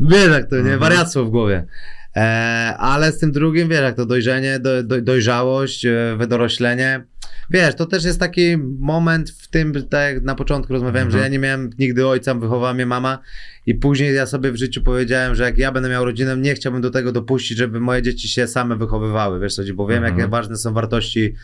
wiesz 0.00 0.28
jak 0.30 0.50
to, 0.50 0.56
nie, 0.56 0.60
Mhm. 0.62 0.78
wariactwo 0.80 1.24
w 1.24 1.30
głowie. 1.30 1.66
E, 2.16 2.20
ale 2.78 3.12
z 3.12 3.18
tym 3.18 3.32
drugim, 3.32 3.68
wiesz, 3.68 3.80
jak 3.80 3.96
to 3.96 4.06
dojrzenie, 4.06 4.58
do, 4.58 4.82
do, 4.82 5.00
dojrzałość, 5.02 5.86
e, 5.86 6.16
wydoroślenie, 6.18 7.04
wiesz, 7.50 7.74
to 7.74 7.86
też 7.86 8.04
jest 8.04 8.20
taki 8.20 8.56
moment 8.78 9.30
w 9.30 9.48
tym, 9.48 9.72
tak 9.88 10.14
jak 10.14 10.22
na 10.24 10.34
początku 10.34 10.72
rozmawiałem, 10.72 11.06
Mhm. 11.08 11.20
że 11.20 11.24
ja 11.26 11.32
nie 11.32 11.38
miałem 11.38 11.70
nigdy 11.78 12.06
ojca, 12.06 12.34
wychowała 12.34 12.74
mnie 12.74 12.86
mama 12.86 13.18
i 13.66 13.74
później 13.74 14.14
ja 14.14 14.26
sobie 14.26 14.52
w 14.52 14.56
życiu 14.56 14.82
powiedziałem, 14.82 15.34
że 15.34 15.44
jak 15.44 15.58
ja 15.58 15.72
będę 15.72 15.88
miał 15.88 16.04
rodzinę, 16.04 16.36
nie 16.36 16.54
chciałbym 16.54 16.82
do 16.82 16.90
tego 16.90 17.12
dopuścić, 17.12 17.58
żeby 17.58 17.80
moje 17.80 18.02
dzieci 18.02 18.28
się 18.28 18.46
same 18.46 18.76
wychowywały, 18.76 19.40
wiesz 19.40 19.54
co, 19.54 19.62
bo 19.74 19.86
wiem, 19.86 19.98
Mhm. 20.04 20.18
jakie 20.18 20.30
ważne 20.30 20.56
są 20.56 20.72
wartości 20.72 21.34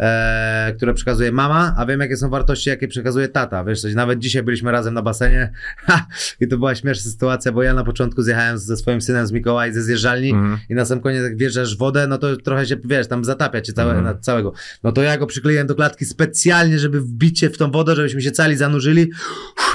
e, 0.00 0.72
które 0.76 0.94
przekazuje 0.94 1.32
mama, 1.32 1.74
a 1.78 1.86
wiem, 1.86 2.00
jakie 2.00 2.16
są 2.16 2.30
wartości, 2.30 2.68
jakie 2.70 2.88
przekazuje 2.88 3.28
tata. 3.28 3.64
Wiesz, 3.64 3.80
coś, 3.80 3.94
nawet 3.94 4.18
dzisiaj 4.18 4.42
byliśmy 4.42 4.72
razem 4.72 4.94
na 4.94 5.02
basenie 5.02 5.52
ha, 5.86 6.06
i 6.40 6.48
to 6.48 6.58
była 6.58 6.74
śmieszna 6.74 7.10
sytuacja, 7.10 7.52
bo 7.52 7.62
ja 7.62 7.74
na 7.74 7.84
początku 7.84 8.22
zjechałem 8.22 8.58
ze 8.58 8.76
swoim 8.76 9.00
synem 9.00 9.26
z 9.26 9.32
Mikołaj 9.32 9.72
ze 9.72 9.82
zjeżdżalni 9.82 10.30
Mhm. 10.30 10.58
i 10.68 10.74
na 10.74 10.84
sam 10.84 11.00
koniec 11.00 11.22
jak 11.22 11.36
wjeżdżasz 11.36 11.74
w 11.76 11.78
wodę, 11.78 12.06
no 12.06 12.18
to 12.18 12.36
trochę 12.36 12.66
się, 12.66 12.76
wiesz, 12.84 13.06
tam 13.06 13.24
zatapia 13.24 13.60
cię 13.60 13.72
całe, 13.72 13.90
Mhm. 13.94 14.04
na, 14.04 14.20
całego. 14.20 14.52
No 14.84 14.92
to 14.92 15.02
ja 15.02 15.18
go 15.18 15.26
przykleiłem 15.26 15.66
do 15.66 15.74
klatki 15.74 16.04
specjalnie, 16.04 16.78
żeby 16.78 17.00
wbić 17.00 17.40
się 17.40 17.50
w 17.50 17.58
tą 17.58 17.70
wodę, 17.70 17.96
żebyśmy 17.96 18.20
się 18.22 18.30
cali 18.30 18.56
zanurzyli, 18.56 19.10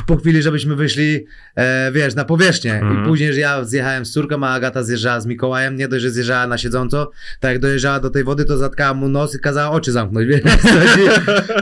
po 0.08 0.18
chwili, 0.18 0.42
żebyśmy 0.42 0.76
wyszli, 0.76 1.26
e, 1.56 1.92
wiesz, 1.92 2.16
na 2.16 2.26
powierzchnię. 2.26 2.74
Mhm. 2.74 3.04
I 3.04 3.08
później 3.08 3.34
że 3.34 3.40
ja 3.40 3.64
zjechałem 3.64 4.06
z 4.06 4.12
córką, 4.12 4.44
a 4.46 4.50
Agata 4.50 4.84
zjeżdżała 4.84 5.22
z 5.22 5.26
Mikołajem, 5.26 5.76
nie 5.76 5.88
dość, 5.88 6.02
że 6.02 6.12
zjeżdżała 6.12 6.48
na 6.48 6.58
siedząco, 6.58 7.12
tak 7.40 7.52
jak 7.52 7.62
dojeżdżała 7.62 8.00
do 8.00 8.10
tej 8.10 8.24
wody, 8.24 8.46
to 8.46 8.58
zatkała 8.58 8.94
mu 8.94 9.10
nos 9.10 9.36
i 9.36 9.40
kazała 9.40 9.72
oczy 9.72 9.92
zamknąć. 9.92 10.11
Zamknąć, 10.12 10.28
wiesz, 10.28 10.42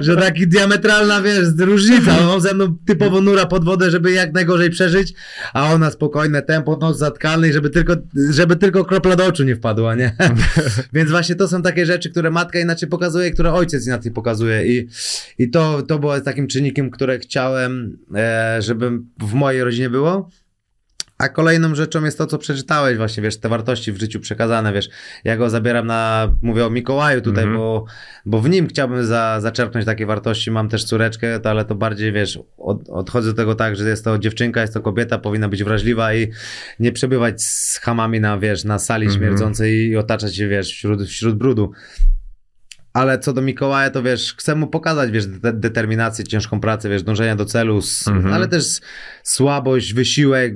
że 0.08 0.16
taki 0.16 0.48
diametralna, 0.48 1.22
wiesz, 1.22 1.48
różnica, 1.60 2.30
on 2.30 2.42
ze 2.42 2.54
mną 2.54 2.78
typowo 2.86 3.22
nura 3.22 3.46
pod 3.46 3.66
wodę, 3.66 3.92
żeby 3.92 4.12
jak 4.12 4.34
najgorzej 4.34 4.70
przeżyć, 4.70 5.14
a 5.54 5.74
ona 5.74 5.92
spokojne 5.92 6.42
tempo, 6.42 6.78
noc 6.82 6.98
zatkany, 6.98 7.54
żeby 7.54 7.70
tylko, 7.70 7.96
żeby 8.32 8.56
tylko 8.56 8.86
kropla 8.86 9.16
do 9.16 9.26
oczu 9.26 9.44
nie 9.44 9.56
wpadła, 9.56 9.96
nie? 9.96 10.16
Więc 10.94 11.10
właśnie 11.10 11.36
to 11.36 11.48
są 11.48 11.62
takie 11.62 11.86
rzeczy, 11.86 12.10
które 12.10 12.32
matka 12.32 12.60
inaczej 12.60 12.90
pokazuje, 12.90 13.32
które 13.32 13.54
ojciec 13.54 13.88
inaczej 13.88 14.12
pokazuje 14.12 14.78
i, 14.78 14.88
i 15.38 15.50
to, 15.50 15.82
to 15.82 16.00
było 16.00 16.22
takim 16.22 16.48
czynnikiem, 16.48 16.90
które 16.90 17.20
chciałem, 17.20 17.98
e, 18.16 18.58
żeby 18.62 18.92
w 19.20 19.34
mojej 19.34 19.64
rodzinie 19.64 19.90
było. 19.90 20.30
A 21.20 21.30
kolejną 21.30 21.76
rzeczą 21.76 22.06
jest 22.06 22.18
to, 22.18 22.26
co 22.28 22.38
przeczytałeś 22.38 22.98
właśnie, 22.98 23.24
wiesz, 23.24 23.38
te 23.38 23.50
wartości 23.50 23.92
w 23.92 24.00
życiu 24.00 24.20
przekazane, 24.20 24.74
wiesz, 24.74 24.90
ja 25.24 25.38
go 25.38 25.50
zabieram 25.50 25.88
na, 25.88 26.32
mówię 26.42 26.66
o 26.66 26.70
Mikołaju 26.70 27.22
tutaj, 27.22 27.44
Mhm. 27.44 27.58
bo, 27.62 27.86
bo 28.26 28.40
w 28.42 28.50
nim 28.50 28.68
chciałbym 28.68 29.06
za, 29.06 29.38
zaczerpnąć 29.42 29.86
takie 29.86 30.06
wartości, 30.06 30.52
mam 30.52 30.70
też 30.70 30.84
córeczkę, 30.84 31.40
to, 31.40 31.50
ale 31.50 31.66
to 31.66 31.76
bardziej, 31.76 32.12
wiesz, 32.12 32.40
od, 32.58 32.90
odchodzę 32.90 33.30
do 33.30 33.36
tego 33.36 33.56
tak, 33.56 33.76
że 33.76 33.90
jest 33.90 34.04
to 34.04 34.18
dziewczynka, 34.18 34.62
jest 34.62 34.74
to 34.74 34.82
kobieta, 34.82 35.18
powinna 35.18 35.50
być 35.50 35.64
wrażliwa 35.64 36.14
i 36.14 36.28
nie 36.80 36.92
przebywać 36.92 37.42
z 37.44 37.78
hamami 37.78 38.20
na, 38.20 38.38
wiesz, 38.38 38.64
na 38.64 38.80
sali 38.80 39.06
Mhm. 39.06 39.22
śmierdzącej 39.22 39.88
i 39.88 39.98
otaczać 39.98 40.36
się, 40.36 40.48
wiesz, 40.48 40.70
wśród, 40.72 41.04
wśród 41.04 41.36
brudu. 41.38 41.72
Ale 42.94 43.20
co 43.20 43.34
do 43.34 43.42
Mikołaja, 43.42 43.90
to 43.90 44.04
wiesz, 44.04 44.36
chcę 44.38 44.56
mu 44.56 44.68
pokazać, 44.68 45.12
wiesz, 45.12 45.26
de- 45.28 45.54
determinację, 45.54 46.26
ciężką 46.26 46.60
pracę, 46.60 46.90
wiesz, 46.90 47.04
dążenia 47.04 47.36
do 47.36 47.46
celu, 47.46 47.80
Mhm. 48.08 48.34
ale 48.34 48.48
też 48.48 48.66
słabość, 49.24 49.94
wysiłek, 49.94 50.54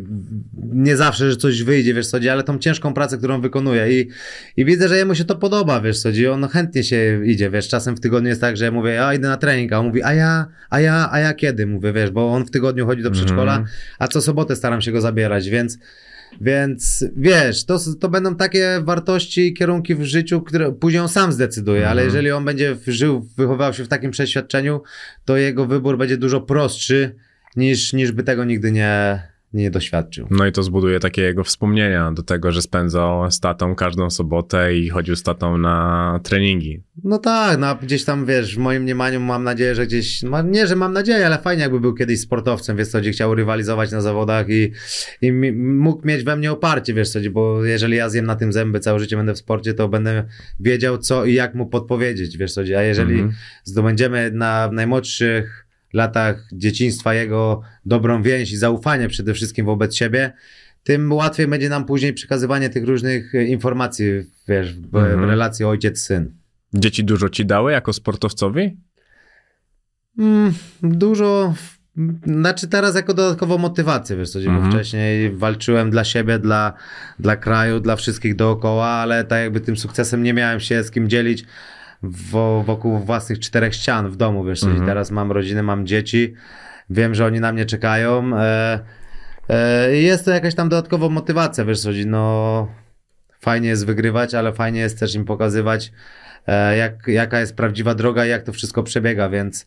nie 0.64 0.98
zawsze, 0.98 1.32
że 1.32 1.38
coś 1.38 1.64
wyjdzie, 1.64 1.94
wiesz, 1.94 2.08
co 2.08 2.18
chodzi, 2.18 2.30
ale 2.30 2.44
tą 2.44 2.60
ciężką 2.60 2.94
pracę, 2.94 3.18
którą 3.18 3.42
wykonuje 3.42 4.00
i, 4.02 4.10
i 4.58 4.66
widzę, 4.66 4.88
że 4.88 4.98
jemu 4.98 5.16
się 5.16 5.26
to 5.26 5.36
podoba, 5.36 5.82
wiesz, 5.82 6.00
co 6.00 6.10
chodzi, 6.10 6.28
on 6.28 6.48
chętnie 6.48 6.84
się 6.84 7.22
idzie, 7.26 7.50
wiesz, 7.50 7.68
czasem 7.68 7.96
w 7.96 8.00
tygodniu 8.00 8.30
jest 8.30 8.42
tak, 8.42 8.58
że 8.58 8.66
ja 8.66 8.72
mówię, 8.72 8.92
ja 8.92 9.14
idę 9.14 9.28
na 9.28 9.38
trening, 9.38 9.74
a 9.74 9.80
on 9.80 9.86
mówi, 9.86 10.04
a 10.04 10.14
ja, 10.14 10.46
a 10.70 10.80
ja, 10.80 11.10
a 11.12 11.20
ja 11.20 11.34
kiedy, 11.34 11.68
mówię, 11.68 11.94
wiesz, 11.94 12.12
bo 12.12 12.34
on 12.34 12.46
w 12.46 12.52
tygodniu 12.52 12.86
chodzi 12.86 13.04
do 13.04 13.12
przedszkola, 13.12 13.58
Mhm. 13.58 13.76
a 14.00 14.08
co 14.08 14.22
sobotę 14.22 14.56
staram 14.56 14.82
się 14.82 14.92
go 14.92 15.02
zabierać, 15.02 15.50
więc 15.50 15.78
więc 16.42 17.06
wiesz, 17.16 17.66
to, 17.66 17.80
to 18.00 18.10
będą 18.10 18.36
takie 18.36 18.82
wartości 18.84 19.48
i 19.48 19.54
kierunki 19.54 19.96
w 19.96 20.04
życiu, 20.04 20.42
które 20.42 20.72
później 20.72 21.02
on 21.02 21.10
sam 21.10 21.32
zdecyduje, 21.32 21.90
ale 21.90 22.02
Mhm. 22.02 22.06
jeżeli 22.08 22.32
on 22.32 22.46
będzie 22.46 22.76
żył, 22.88 23.28
wychowywał 23.38 23.74
się 23.74 23.84
w 23.84 23.88
takim 23.88 24.12
przeświadczeniu, 24.12 24.82
to 25.26 25.38
jego 25.38 25.66
wybór 25.66 25.98
będzie 25.98 26.18
dużo 26.18 26.42
prostszy 26.42 27.16
niż, 27.56 27.94
niż 27.94 28.12
by 28.12 28.24
tego 28.24 28.44
nigdy 28.46 28.72
nie, 28.72 29.24
nie 29.54 29.72
doświadczył. 29.72 30.28
No 30.32 30.46
i 30.46 30.52
to 30.52 30.64
zbuduje 30.64 31.00
takie 31.00 31.22
jego 31.22 31.44
wspomnienia 31.44 32.12
do 32.12 32.24
tego, 32.24 32.52
że 32.52 32.62
spędzał 32.62 33.32
z 33.32 33.40
tatą 33.40 33.76
każdą 33.76 34.10
sobotę 34.10 34.76
i 34.76 34.90
chodził 34.90 35.16
z 35.16 35.24
tatą 35.24 35.58
na 35.58 36.20
treningi. 36.24 36.84
No 37.04 37.18
tak, 37.18 37.60
no 37.60 37.76
gdzieś 37.76 38.06
tam 38.06 38.26
wiesz, 38.26 38.56
w 38.56 38.58
moim 38.58 38.84
mniemaniu 38.84 39.20
mam 39.20 39.44
nadzieję, 39.44 39.76
że 39.76 39.88
gdzieś, 39.88 40.24
no, 40.24 40.42
nie, 40.42 40.68
że 40.68 40.76
mam 40.76 40.94
nadzieję, 40.94 41.26
ale 41.26 41.38
fajnie 41.38 41.64
jakby 41.64 41.80
był 41.80 41.94
kiedyś 41.94 42.20
sportowcem, 42.20 42.78
wiesz 42.78 42.88
co, 42.88 43.00
gdzie 43.00 43.12
chciał 43.12 43.36
rywalizować 43.36 43.92
na 43.92 44.02
zawodach 44.02 44.50
i, 44.50 44.72
i 45.22 45.32
mógł 45.54 46.08
mieć 46.08 46.24
we 46.24 46.36
mnie 46.36 46.52
oparcie, 46.52 46.94
wiesz 46.94 47.10
co, 47.10 47.20
bo 47.32 47.66
jeżeli 47.66 47.98
ja 47.98 48.10
zjem 48.10 48.26
na 48.26 48.36
tym 48.36 48.54
zęby, 48.54 48.80
całe 48.80 49.00
życie 49.00 49.16
będę 49.18 49.34
w 49.34 49.38
sporcie, 49.38 49.74
to 49.74 49.90
będę 49.90 50.24
wiedział 50.60 50.98
co 50.98 51.26
i 51.26 51.34
jak 51.34 51.56
mu 51.56 51.66
podpowiedzieć, 51.66 52.38
wiesz 52.38 52.54
co, 52.54 52.62
a 52.62 52.82
jeżeli 52.82 53.14
Mhm. 53.14 53.34
zdobędziemy 53.64 54.32
na 54.32 54.70
najmłodszych 54.72 55.63
latach 55.94 56.48
dzieciństwa 56.54 57.14
jego 57.14 57.62
dobrą 57.86 58.24
więź 58.24 58.52
i 58.52 58.58
zaufanie 58.58 59.08
przede 59.08 59.34
wszystkim 59.34 59.66
wobec 59.66 59.96
siebie, 59.96 60.34
tym 60.84 61.12
łatwiej 61.14 61.48
będzie 61.48 61.70
nam 61.70 61.86
później 61.86 62.14
przekazywanie 62.14 62.70
tych 62.70 62.84
różnych 62.86 63.36
e, 63.36 63.44
informacji, 63.44 64.06
wiesz, 64.48 64.74
w, 64.74 64.96
Mhm. 64.96 65.20
w 65.22 65.24
relacji 65.30 65.66
ojciec-syn. 65.66 66.32
Dzieci 66.74 67.04
dużo 67.04 67.30
ci 67.30 67.46
dały 67.46 67.72
jako 67.72 67.94
sportowcowi? 67.94 68.78
Mm, 70.20 70.54
dużo. 70.84 71.54
Znaczy 72.26 72.68
teraz 72.68 72.96
jako 72.96 73.14
dodatkową 73.14 73.58
motywację, 73.58 74.18
wiesz 74.18 74.30
co, 74.30 74.40
bo 74.40 74.46
Mhm. 74.46 74.72
wcześniej 74.72 75.32
walczyłem 75.32 75.92
dla 75.92 76.04
siebie, 76.04 76.40
dla, 76.40 76.74
dla 77.20 77.36
kraju, 77.36 77.80
dla 77.80 77.96
wszystkich 77.96 78.36
dookoła, 78.36 78.88
ale 78.88 79.24
tak 79.24 79.40
jakby 79.42 79.62
tym 79.62 79.78
sukcesem 79.78 80.24
nie 80.24 80.34
miałem 80.34 80.60
się 80.60 80.84
z 80.84 80.92
kim 80.92 81.10
dzielić 81.10 81.46
wokół 82.04 83.00
własnych 83.00 83.40
czterech 83.40 83.74
ścian 83.76 84.10
w 84.10 84.16
domu, 84.16 84.44
wiesz 84.44 84.64
Mhm. 84.64 84.86
teraz 84.86 85.12
mam 85.12 85.32
rodzinę, 85.32 85.64
mam 85.64 85.86
dzieci, 85.86 86.34
wiem, 86.90 87.16
że 87.16 87.26
oni 87.26 87.40
na 87.40 87.52
mnie 87.54 87.66
czekają, 87.66 88.38
e, 88.38 88.80
e, 89.50 89.96
i 89.98 90.04
jest 90.04 90.26
to 90.26 90.32
jakaś 90.32 90.56
tam 90.56 90.70
dodatkowa 90.70 91.10
motywacja, 91.10 91.66
wiesz 91.66 91.80
co, 91.82 91.90
no 92.06 92.68
fajnie 93.40 93.70
jest 93.70 93.86
wygrywać, 93.86 94.36
ale 94.36 94.54
fajnie 94.54 94.80
jest 94.80 95.00
też 95.00 95.16
im 95.16 95.26
pokazywać, 95.26 95.92
e, 96.48 96.78
jak, 96.78 97.08
jaka 97.08 97.40
jest 97.40 97.56
prawdziwa 97.56 97.96
droga 97.96 98.26
i 98.26 98.30
jak 98.30 98.44
to 98.44 98.54
wszystko 98.54 98.84
przebiega, 98.84 99.30
więc, 99.30 99.66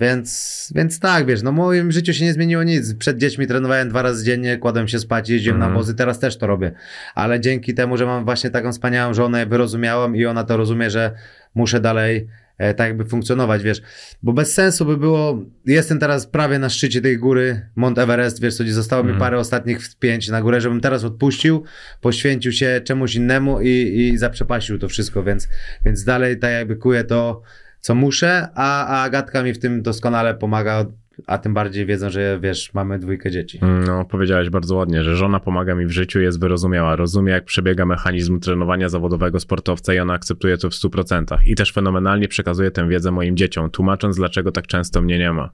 więc, 0.00 0.72
więc 0.74 1.00
tak, 1.00 1.26
wiesz, 1.26 1.42
no 1.42 1.52
w 1.52 1.54
moim 1.54 1.92
życiu 1.92 2.12
się 2.12 2.24
nie 2.24 2.32
zmieniło 2.32 2.62
nic. 2.62 2.94
Przed 2.94 3.18
dziećmi 3.18 3.46
trenowałem 3.46 3.88
dwa 3.88 4.02
razy 4.02 4.24
dziennie, 4.24 4.58
kładłem 4.58 4.88
się 4.88 4.98
spać, 4.98 5.28
jeździłem 5.28 5.56
Mhm. 5.56 5.72
na 5.72 5.78
wozy, 5.78 5.94
teraz 5.94 6.18
też 6.18 6.38
to 6.38 6.46
robię. 6.46 6.72
Ale 7.14 7.40
dzięki 7.40 7.74
temu, 7.74 7.96
że 7.96 8.06
mam 8.06 8.24
właśnie 8.24 8.50
taką 8.50 8.72
wspaniałą 8.72 9.14
żonę, 9.14 9.46
wyrozumiałam 9.46 10.16
i 10.16 10.26
ona 10.26 10.44
to 10.44 10.56
rozumie, 10.56 10.90
że 10.90 11.10
muszę 11.54 11.80
dalej 11.80 12.28
e, 12.58 12.74
tak 12.74 12.88
jakby 12.88 13.04
funkcjonować, 13.04 13.62
wiesz, 13.62 13.82
bo 14.22 14.32
bez 14.32 14.54
sensu 14.54 14.84
by 14.84 14.96
było, 14.96 15.42
jestem 15.66 15.98
teraz 15.98 16.26
prawie 16.26 16.58
na 16.58 16.68
szczycie 16.68 17.00
tej 17.00 17.18
góry, 17.18 17.68
Mont 17.76 17.98
Everest, 17.98 18.40
wiesz 18.40 18.54
co, 18.54 18.64
zostało 18.66 19.02
mi 19.02 19.10
Mhm. 19.10 19.20
parę 19.20 19.38
ostatnich 19.38 19.82
wpięć 19.88 20.28
na 20.28 20.42
górę, 20.42 20.60
żebym 20.60 20.80
teraz 20.80 21.04
odpuścił, 21.04 21.64
poświęcił 22.00 22.52
się 22.52 22.80
czemuś 22.84 23.14
innemu 23.14 23.60
i, 23.60 23.68
i 23.68 24.18
zaprzepaścił 24.18 24.78
to 24.78 24.88
wszystko, 24.88 25.22
więc, 25.22 25.48
więc 25.84 26.04
dalej 26.04 26.38
tak 26.38 26.52
jakby 26.52 26.76
kuję 26.76 27.04
to, 27.04 27.42
co 27.80 27.94
muszę, 27.94 28.48
a, 28.54 28.86
a 28.86 29.02
Agatka 29.02 29.42
mi 29.42 29.52
w 29.52 29.58
tym 29.58 29.82
doskonale 29.82 30.34
pomaga, 30.34 30.86
a 31.26 31.38
tym 31.38 31.54
bardziej 31.54 31.86
wiedzą, 31.86 32.10
że 32.10 32.38
wiesz, 32.42 32.74
mamy 32.74 32.98
dwójkę 32.98 33.30
dzieci. 33.30 33.60
No, 33.86 34.04
powiedziałeś 34.04 34.50
bardzo 34.50 34.76
ładnie, 34.76 35.02
że 35.04 35.16
żona 35.16 35.40
pomaga 35.40 35.74
mi 35.74 35.86
w 35.86 35.90
życiu, 35.90 36.20
jest 36.20 36.40
wyrozumiała, 36.40 36.96
rozumie 36.96 37.32
jak 37.32 37.44
przebiega 37.44 37.86
mechanizm 37.86 38.40
trenowania 38.40 38.88
zawodowego 38.88 39.40
sportowca 39.40 39.94
i 39.94 39.98
ona 39.98 40.14
akceptuje 40.14 40.56
to 40.58 40.70
w 40.70 40.72
100%. 40.72 41.38
I 41.46 41.54
też 41.54 41.72
fenomenalnie 41.72 42.28
przekazuje 42.28 42.70
tę 42.70 42.88
wiedzę 42.88 43.10
moim 43.10 43.36
dzieciom, 43.36 43.70
tłumacząc 43.70 44.16
dlaczego 44.16 44.52
tak 44.52 44.66
często 44.66 45.02
mnie 45.02 45.18
nie 45.18 45.32
ma. 45.32 45.50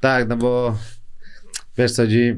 Tak, 0.00 0.28
no 0.28 0.36
bo 0.36 0.78
wiesz 1.78 1.92
co, 1.92 2.06
dzi- 2.06 2.36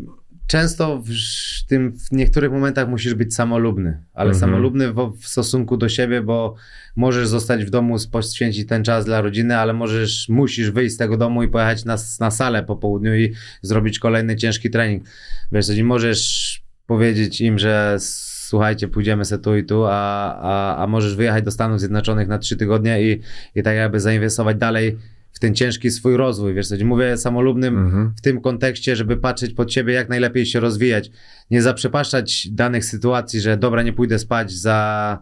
często 0.52 1.02
w 1.06 1.66
tym 1.66 1.92
w 1.98 2.12
niektórych 2.12 2.52
momentach 2.52 2.88
musisz 2.88 3.14
być 3.14 3.34
samolubny, 3.34 4.02
ale 4.14 4.30
Mhm. 4.30 4.40
samolubny 4.40 4.92
w, 4.92 5.12
w 5.20 5.28
stosunku 5.28 5.76
do 5.76 5.88
siebie, 5.88 6.22
bo 6.22 6.54
możesz 6.96 7.28
zostać 7.28 7.64
w 7.64 7.70
domu, 7.70 7.96
poświęcić 8.10 8.68
ten 8.68 8.84
czas 8.84 9.04
dla 9.04 9.20
rodziny, 9.20 9.56
ale 9.56 9.72
możesz, 9.72 10.28
musisz 10.28 10.70
wyjść 10.70 10.94
z 10.94 10.98
tego 10.98 11.16
domu 11.16 11.42
i 11.42 11.48
pojechać 11.48 11.84
na, 11.84 11.96
na 12.20 12.30
salę 12.30 12.62
po 12.62 12.76
południu 12.76 13.16
i 13.16 13.34
zrobić 13.62 13.98
kolejny 13.98 14.36
ciężki 14.36 14.70
trening. 14.70 15.04
Wiesz 15.52 15.68
nie 15.68 15.84
możesz 15.84 16.62
powiedzieć 16.86 17.40
im, 17.40 17.58
że 17.58 17.96
słuchajcie, 18.00 18.88
pójdziemy 18.88 19.24
se 19.24 19.38
tu 19.38 19.56
i 19.56 19.64
tu, 19.64 19.84
a, 19.84 20.34
a, 20.42 20.82
a 20.82 20.86
możesz 20.86 21.16
wyjechać 21.16 21.44
do 21.44 21.50
Stanów 21.50 21.80
Zjednoczonych 21.80 22.28
na 22.28 22.38
trzy 22.38 22.56
tygodnie 22.56 23.02
i, 23.02 23.20
i 23.54 23.62
tak 23.62 23.76
jakby 23.76 24.00
zainwestować 24.00 24.56
dalej 24.56 24.98
w 25.32 25.38
ten 25.38 25.54
ciężki 25.54 25.90
swój 25.90 26.16
rozwój, 26.16 26.54
wiesz 26.54 26.68
co, 26.68 26.74
mówię 26.84 27.16
samolubnym 27.16 27.78
Mhm. 27.78 28.12
w 28.16 28.20
tym 28.20 28.40
kontekście, 28.40 28.96
żeby 28.96 29.16
patrzeć 29.16 29.54
pod 29.54 29.72
siebie, 29.72 29.94
jak 29.94 30.08
najlepiej 30.08 30.46
się 30.46 30.60
rozwijać. 30.60 31.10
Nie 31.50 31.62
zaprzepaszczać 31.62 32.48
danych 32.50 32.84
sytuacji, 32.84 33.40
że 33.40 33.56
dobra, 33.56 33.82
nie 33.82 33.92
pójdę 33.92 34.18
spać 34.18 34.52
za. 34.52 35.18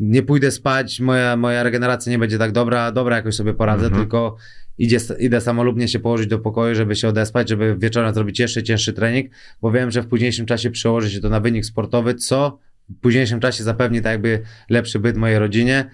Nie 0.00 0.22
pójdę 0.22 0.50
spać, 0.50 1.00
moja, 1.00 1.36
moja 1.36 1.62
regeneracja 1.62 2.12
nie 2.12 2.18
będzie 2.18 2.38
tak 2.38 2.52
dobra, 2.52 2.92
dobra, 2.92 3.16
jakoś 3.16 3.34
sobie 3.34 3.54
poradzę, 3.54 3.84
Mhm. 3.86 4.02
tylko 4.02 4.36
idzie, 4.78 4.98
idę 5.18 5.40
samolubnie 5.40 5.88
się 5.88 5.98
położyć 5.98 6.26
do 6.26 6.38
pokoju, 6.38 6.74
żeby 6.74 6.96
się 6.96 7.08
odespać, 7.08 7.48
żeby 7.48 7.76
wieczorem 7.78 8.14
zrobić 8.14 8.38
jeszcze 8.40 8.62
cięższy 8.62 8.92
trening, 8.92 9.30
bo 9.62 9.72
wiem, 9.72 9.90
że 9.90 10.02
w 10.02 10.06
późniejszym 10.06 10.46
czasie 10.46 10.70
przełoży 10.70 11.10
się 11.10 11.20
to 11.20 11.28
na 11.28 11.40
wynik 11.40 11.64
sportowy, 11.64 12.14
co 12.14 12.58
w 12.90 13.00
późniejszym 13.00 13.40
czasie 13.40 13.64
zapewni 13.64 14.02
tak 14.02 14.12
jakby 14.12 14.42
lepszy 14.70 14.98
byt 14.98 15.16
mojej 15.16 15.38
rodzinie. 15.38 15.90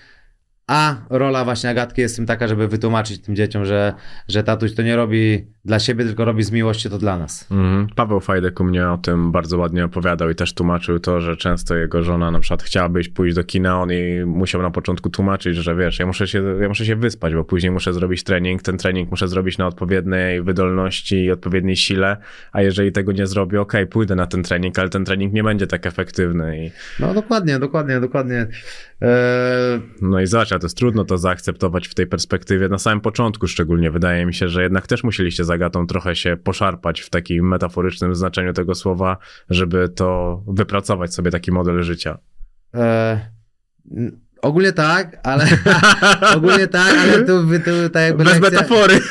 A 0.66 0.96
rola 1.10 1.44
właśnie 1.44 1.70
Agatki 1.70 2.00
jest 2.00 2.16
tym 2.16 2.26
taka, 2.26 2.48
żeby 2.48 2.68
wytłumaczyć 2.68 3.22
tym 3.22 3.36
dzieciom, 3.36 3.64
że, 3.64 3.94
że 4.28 4.42
tatuś 4.42 4.74
to 4.74 4.82
nie 4.82 4.96
robi 4.96 5.46
dla 5.66 5.78
siebie, 5.78 6.04
tylko 6.04 6.24
robi 6.24 6.42
z 6.42 6.50
miłości 6.50 6.90
to 6.90 6.98
dla 6.98 7.18
nas. 7.18 7.46
Mhm. 7.50 7.86
Paweł 7.94 8.20
Fajdek 8.20 8.60
u 8.60 8.64
mnie 8.64 8.88
o 8.88 8.98
tym 8.98 9.32
bardzo 9.32 9.58
ładnie 9.58 9.84
opowiadał 9.84 10.30
i 10.30 10.34
też 10.34 10.54
tłumaczył 10.54 10.98
to, 10.98 11.20
że 11.20 11.36
często 11.36 11.76
jego 11.76 12.02
żona 12.02 12.30
na 12.30 12.40
przykład 12.40 12.62
chciałabyś 12.62 13.08
pójść 13.08 13.36
do 13.36 13.44
kina, 13.44 13.82
on 13.82 13.90
jej 13.90 14.26
musiał 14.26 14.62
na 14.62 14.70
początku 14.70 15.10
tłumaczyć, 15.10 15.56
że 15.56 15.76
wiesz, 15.76 15.98
ja 15.98 16.06
muszę 16.06 16.28
się, 16.28 16.42
ja 16.60 16.68
muszę 16.68 16.86
się 16.86 16.96
wyspać, 16.96 17.34
bo 17.34 17.44
później 17.44 17.72
muszę 17.72 17.92
zrobić 17.92 18.24
trening, 18.24 18.62
ten 18.62 18.78
trening 18.78 19.10
muszę 19.10 19.28
zrobić 19.28 19.58
na 19.58 19.66
odpowiedniej 19.66 20.42
wydolności 20.42 21.24
i 21.24 21.30
odpowiedniej 21.30 21.76
sile, 21.76 22.16
a 22.52 22.62
jeżeli 22.62 22.92
tego 22.92 23.12
nie 23.12 23.26
zrobię, 23.26 23.60
okej, 23.60 23.86
pójdę 23.86 24.14
na 24.14 24.26
ten 24.26 24.42
trening, 24.42 24.78
ale 24.78 24.88
ten 24.88 25.04
trening 25.04 25.32
nie 25.32 25.44
będzie 25.44 25.66
tak 25.66 25.86
efektywny 25.86 26.66
i 26.66 26.70
No 27.00 27.14
dokładnie, 27.14 27.58
dokładnie, 27.58 28.00
dokładnie. 28.00 28.46
Eee, 29.00 29.80
no 30.02 30.20
i 30.20 30.26
zobacz, 30.26 30.48
to 30.48 30.58
jest 30.62 30.76
trudno 30.76 31.04
to 31.04 31.18
zaakceptować 31.18 31.88
w 31.88 31.94
tej 31.94 32.06
perspektywie, 32.06 32.68
na 32.68 32.78
samym 32.78 33.00
początku 33.00 33.46
szczególnie, 33.46 33.90
wydaje 33.90 34.26
mi 34.26 34.34
się, 34.34 34.48
że 34.48 34.62
jednak 34.62 34.86
też 34.86 35.04
musieliście 35.04 35.44
z 35.44 35.55
Agatą 35.56 35.86
trochę 35.86 36.16
się 36.16 36.36
poszarpać 36.36 37.00
w 37.00 37.10
takim 37.10 37.48
metaforycznym 37.48 38.14
znaczeniu 38.14 38.52
tego 38.52 38.74
słowa, 38.74 39.16
żeby 39.50 39.88
to 39.88 40.42
wypracować 40.46 41.14
sobie 41.14 41.30
taki 41.30 41.52
model 41.52 41.82
życia. 41.82 42.18
eee, 42.74 43.18
Ogólnie 44.46 44.72
tak, 44.72 45.16
ale 45.22 45.44
ogólnie 46.36 46.66
tak, 46.66 46.94
ale 47.02 47.24
tu, 47.24 47.42
tu 47.64 47.90
tak 47.92 48.02
jakby 48.02 48.24
Bez 48.24 48.32
lekcja- 48.32 48.50
metafory. 48.50 49.00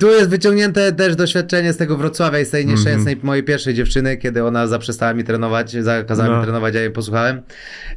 Tu 0.00 0.06
jest 0.10 0.30
wyciągnięte 0.30 0.92
też 0.92 1.16
doświadczenie 1.16 1.72
z 1.72 1.76
tego 1.76 1.96
Wrocławia 1.96 2.40
i 2.40 2.44
z 2.44 2.50
tej 2.50 2.62
Mhm. 2.62 2.78
nieszczęsnej 2.78 3.16
mojej 3.22 3.44
pierwszej 3.44 3.74
dziewczyny, 3.74 4.16
kiedy 4.16 4.44
ona 4.44 4.66
zaprzestała 4.66 5.14
mi 5.14 5.24
trenować, 5.24 5.72
zakazała 5.84 6.28
No. 6.28 6.36
mi 6.38 6.44
trenować, 6.44 6.74
ja 6.74 6.80
jej 6.80 6.90
posłuchałem. 6.90 7.42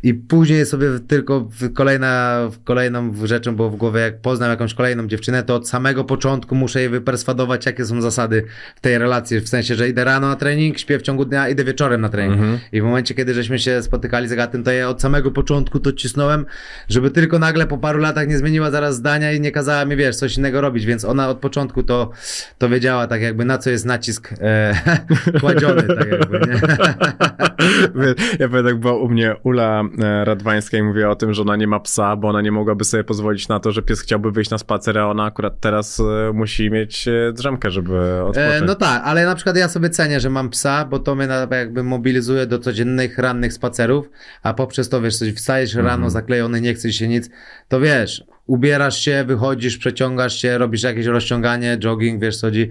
I 0.03 0.14
później 0.14 0.65
sobie 0.65 0.88
tylko 1.07 1.49
kolejna, 1.74 2.40
kolejną 2.64 3.14
rzeczą 3.26 3.56
było 3.56 3.69
w 3.69 3.76
głowie, 3.76 4.02
jak 4.02 4.22
poznam 4.22 4.49
jakąś 4.49 4.74
kolejną 4.74 5.07
dziewczynę, 5.07 5.44
to 5.44 5.56
od 5.56 5.69
samego 5.69 6.03
początku 6.03 6.56
muszę 6.56 6.80
jej 6.80 6.90
wyperswadować, 6.90 7.65
jakie 7.65 7.86
są 7.86 8.02
zasady 8.02 8.44
w 8.76 8.80
tej 8.82 8.98
relacji. 8.98 9.40
W 9.40 9.49
sensie, 9.49 9.76
że 9.76 9.90
idę 9.90 10.03
rano 10.03 10.28
na 10.28 10.36
trening, 10.36 10.80
śpię 10.80 10.99
w 10.99 11.02
ciągu 11.02 11.26
dnia, 11.26 11.49
idę 11.49 11.64
wieczorem 11.64 12.02
na 12.02 12.10
trening. 12.10 12.40
Mhm. 12.41 12.60
I 12.72 12.82
w 12.82 12.84
momencie, 12.84 13.15
kiedy 13.15 13.34
żeśmy 13.34 13.60
się 13.60 13.84
spotykali 13.84 14.28
z 14.28 14.32
Agatem, 14.32 14.64
to 14.64 14.72
ja 14.72 14.90
od 14.90 15.02
samego 15.02 15.32
początku 15.32 15.80
to 15.91 15.97
cisnąłem, 15.97 16.45
żeby 16.89 17.11
tylko 17.11 17.39
nagle 17.39 17.68
po 17.68 17.77
paru 17.77 17.99
latach 17.99 18.27
nie 18.27 18.38
zmieniła 18.38 18.72
zaraz 18.72 18.95
zdania 18.95 19.31
i 19.31 19.41
nie 19.41 19.51
kazała 19.51 19.85
mi, 19.85 19.95
wiesz, 19.95 20.15
coś 20.15 20.38
innego 20.38 20.61
robić, 20.61 20.85
więc 20.85 21.05
ona 21.05 21.30
od 21.30 21.38
początku 21.38 21.84
to, 21.84 22.11
to 22.57 22.69
wiedziała 22.69 23.07
tak 23.07 23.22
jakby 23.22 23.45
na 23.45 23.57
co 23.57 23.69
jest 23.69 23.85
nacisk 23.85 24.34
e, 24.41 24.76
kładziony, 25.41 25.84
tak 25.84 26.07
jakby, 26.11 26.39
nie? 26.39 26.59
Ja 28.39 28.49
pamiętam, 28.49 28.80
była 28.80 28.93
u 28.93 29.09
mnie 29.09 29.35
Ula 29.43 29.84
e, 29.99 30.26
Radwańska 30.26 30.77
i 30.77 30.84
mówiła 30.84 31.09
o 31.09 31.15
tym, 31.15 31.34
że 31.34 31.41
ona 31.41 31.55
nie 31.55 31.68
ma 31.68 31.80
psa, 31.80 32.15
bo 32.15 32.27
ona 32.27 32.41
nie 32.41 32.51
mogłaby 32.51 32.84
sobie 32.84 33.03
pozwolić 33.03 33.47
na 33.47 33.59
to, 33.59 33.72
że 33.72 33.81
pies 33.81 34.01
chciałby 34.01 34.31
wyjść 34.31 34.51
na 34.51 34.57
spacer, 34.57 34.97
a 34.97 35.07
ona 35.07 35.23
akurat 35.23 35.59
teraz 35.59 35.99
e, 35.99 36.34
musi 36.34 36.72
mieć 36.72 37.07
e, 37.07 37.34
drzemkę, 37.34 37.72
żeby 37.72 38.22
odpocząć. 38.22 38.61
E, 38.61 38.65
no 38.65 38.76
tak, 38.76 39.01
ale 39.05 39.26
na 39.26 39.35
przykład 39.35 39.57
ja 39.57 39.69
sobie 39.69 39.89
cenię, 39.89 40.19
że 40.19 40.30
mam 40.30 40.49
psa, 40.49 40.85
bo 40.85 40.99
to 40.99 41.15
mnie 41.15 41.27
jakby 41.51 41.84
mobilizuje 41.84 42.45
do 42.45 42.59
codziennych, 42.59 43.18
rannych 43.18 43.53
spacerów, 43.53 44.09
a 44.43 44.53
poprzez 44.53 44.89
to, 44.89 45.01
wiesz, 45.01 45.18
coś 45.18 45.34
wstajesz 45.34 45.76
rano 45.81 46.09
zaklejony, 46.09 46.61
nie 46.61 46.73
chce 46.73 46.93
się 46.93 47.07
nic, 47.07 47.29
to 47.67 47.79
wiesz, 47.79 48.23
ubierasz 48.45 48.99
się, 49.01 49.23
wychodzisz, 49.27 49.77
przeciągasz 49.77 50.41
się, 50.41 50.57
robisz 50.57 50.83
jakieś 50.83 51.05
rozciąganie, 51.05 51.77
jogging, 51.79 52.21
wiesz 52.21 52.37
co 52.37 52.47
chodzi, 52.47 52.69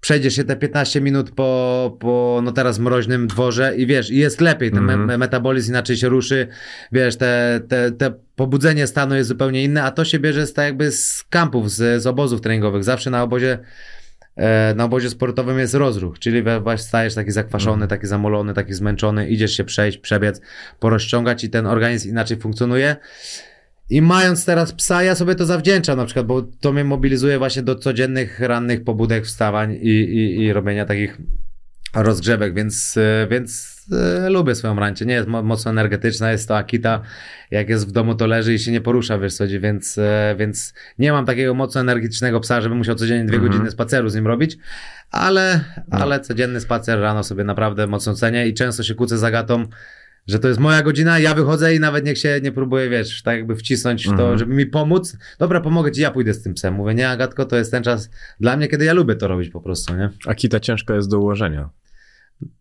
przejdziesz 0.00 0.34
się 0.36 0.44
te 0.44 0.56
15 0.56 1.00
minut 1.00 1.30
po, 1.30 1.96
po 2.00 2.40
no 2.44 2.52
teraz 2.52 2.78
mroźnym 2.78 3.26
dworze 3.26 3.76
i 3.76 3.86
wiesz, 3.86 4.10
i 4.10 4.16
jest 4.16 4.40
lepiej, 4.40 4.70
ten 4.70 4.78
Mhm. 4.78 5.04
me- 5.04 5.18
metabolizm 5.18 5.70
inaczej 5.72 5.96
się 5.96 6.08
ruszy, 6.08 6.48
wiesz, 6.92 7.16
te, 7.16 7.60
te, 7.68 7.92
te 7.92 8.12
pobudzenie 8.36 8.86
stanu 8.86 9.14
jest 9.14 9.28
zupełnie 9.28 9.64
inne, 9.64 9.82
a 9.82 9.90
to 9.90 10.04
się 10.04 10.18
bierze 10.18 10.46
z, 10.46 10.52
tak 10.52 10.64
jakby 10.64 10.92
z 10.92 11.24
kampów, 11.30 11.70
z, 11.70 12.02
z 12.02 12.06
obozów 12.06 12.40
treningowych. 12.40 12.84
Zawsze 12.84 13.10
na 13.10 13.22
obozie 13.22 13.58
na 14.74 14.84
obozie 14.84 15.10
sportowym 15.10 15.58
jest 15.58 15.74
rozruch, 15.74 16.18
czyli 16.18 16.42
właśnie 16.42 16.88
stajesz 16.88 17.14
taki 17.14 17.30
zakwaszony, 17.30 17.88
taki 17.88 18.06
zamolony, 18.06 18.54
taki 18.54 18.74
zmęczony, 18.74 19.28
idziesz 19.28 19.56
się 19.56 19.64
przejść, 19.64 19.98
przebiec, 19.98 20.40
porozciągać 20.80 21.44
i 21.44 21.50
ten 21.50 21.66
organizm 21.66 22.08
inaczej 22.08 22.36
funkcjonuje. 22.36 22.96
I 23.90 24.02
mając 24.02 24.44
teraz 24.44 24.72
psa, 24.72 25.02
ja 25.02 25.14
sobie 25.14 25.34
to 25.34 25.46
zawdzięczam 25.46 25.96
na 25.96 26.04
przykład, 26.04 26.26
bo 26.26 26.42
to 26.42 26.72
mnie 26.72 26.84
mobilizuje 26.84 27.38
właśnie 27.38 27.62
do 27.62 27.74
codziennych, 27.74 28.40
rannych 28.40 28.84
pobudek, 28.84 29.24
wstawań 29.24 29.72
i, 29.72 29.88
i, 29.88 30.40
i 30.40 30.52
robienia 30.52 30.86
takich 30.86 31.18
rozgrzewek, 31.94 32.54
więc, 32.54 32.96
e, 32.96 33.26
więc 33.30 33.72
e, 34.24 34.30
lubię 34.30 34.54
swoją 34.54 34.76
rancję. 34.76 35.06
Nie 35.06 35.14
jest 35.14 35.28
mo- 35.28 35.42
mocno 35.42 35.70
energetyczna, 35.70 36.32
jest 36.32 36.48
to 36.48 36.56
Akita. 36.56 37.00
Jak 37.50 37.68
jest 37.68 37.88
w 37.88 37.92
domu, 37.92 38.14
to 38.14 38.26
leży 38.26 38.54
i 38.54 38.58
się 38.58 38.72
nie 38.72 38.80
porusza, 38.80 39.18
wiesz 39.18 39.34
co, 39.34 39.44
więc, 39.60 39.98
e, 39.98 40.34
więc 40.38 40.74
nie 40.98 41.12
mam 41.12 41.26
takiego 41.26 41.54
mocno 41.54 41.80
energetycznego 41.80 42.40
psa, 42.40 42.60
żeby 42.60 42.74
musiał 42.74 42.94
codziennie 42.94 43.24
dwie 43.24 43.36
Mhm. 43.36 43.52
godziny 43.52 43.70
spaceru 43.70 44.08
z 44.08 44.14
nim 44.14 44.26
robić, 44.26 44.58
ale, 45.10 45.64
ale 45.90 46.20
codzienny 46.20 46.60
spacer 46.60 47.00
rano 47.00 47.24
sobie 47.24 47.44
naprawdę 47.44 47.86
mocno 47.86 48.14
cenię 48.14 48.48
i 48.48 48.54
często 48.54 48.82
się 48.82 48.94
kłócę 48.94 49.18
z 49.18 49.24
Agatą, 49.24 49.66
że 50.26 50.38
to 50.38 50.48
jest 50.48 50.60
moja 50.60 50.82
godzina, 50.82 51.18
ja 51.18 51.34
wychodzę 51.34 51.74
i 51.74 51.80
nawet 51.80 52.04
niech 52.04 52.18
się 52.18 52.40
nie 52.42 52.52
próbuję, 52.52 52.88
wiesz, 52.88 53.22
tak 53.22 53.36
jakby 53.36 53.56
wcisnąć 53.56 54.04
w 54.04 54.06
to, 54.06 54.12
Mhm. 54.12 54.38
żeby 54.38 54.54
mi 54.54 54.66
pomóc. 54.66 55.16
Dobra, 55.38 55.60
pomogę 55.60 55.92
ci, 55.92 56.00
ja 56.00 56.10
pójdę 56.10 56.34
z 56.34 56.42
tym 56.42 56.54
psem. 56.54 56.74
Mówię, 56.74 56.94
nie 56.94 57.08
Agatko, 57.08 57.44
to 57.44 57.56
jest 57.56 57.70
ten 57.70 57.82
czas 57.82 58.10
dla 58.40 58.56
mnie, 58.56 58.68
kiedy 58.68 58.84
ja 58.84 58.92
lubię 58.92 59.14
to 59.14 59.28
robić 59.28 59.48
po 59.50 59.60
prostu, 59.60 59.96
nie? 59.96 60.10
Akita 60.26 60.60
ciężko 60.60 60.94
jest 60.94 61.10
do 61.10 61.18
ułożenia. 61.18 61.68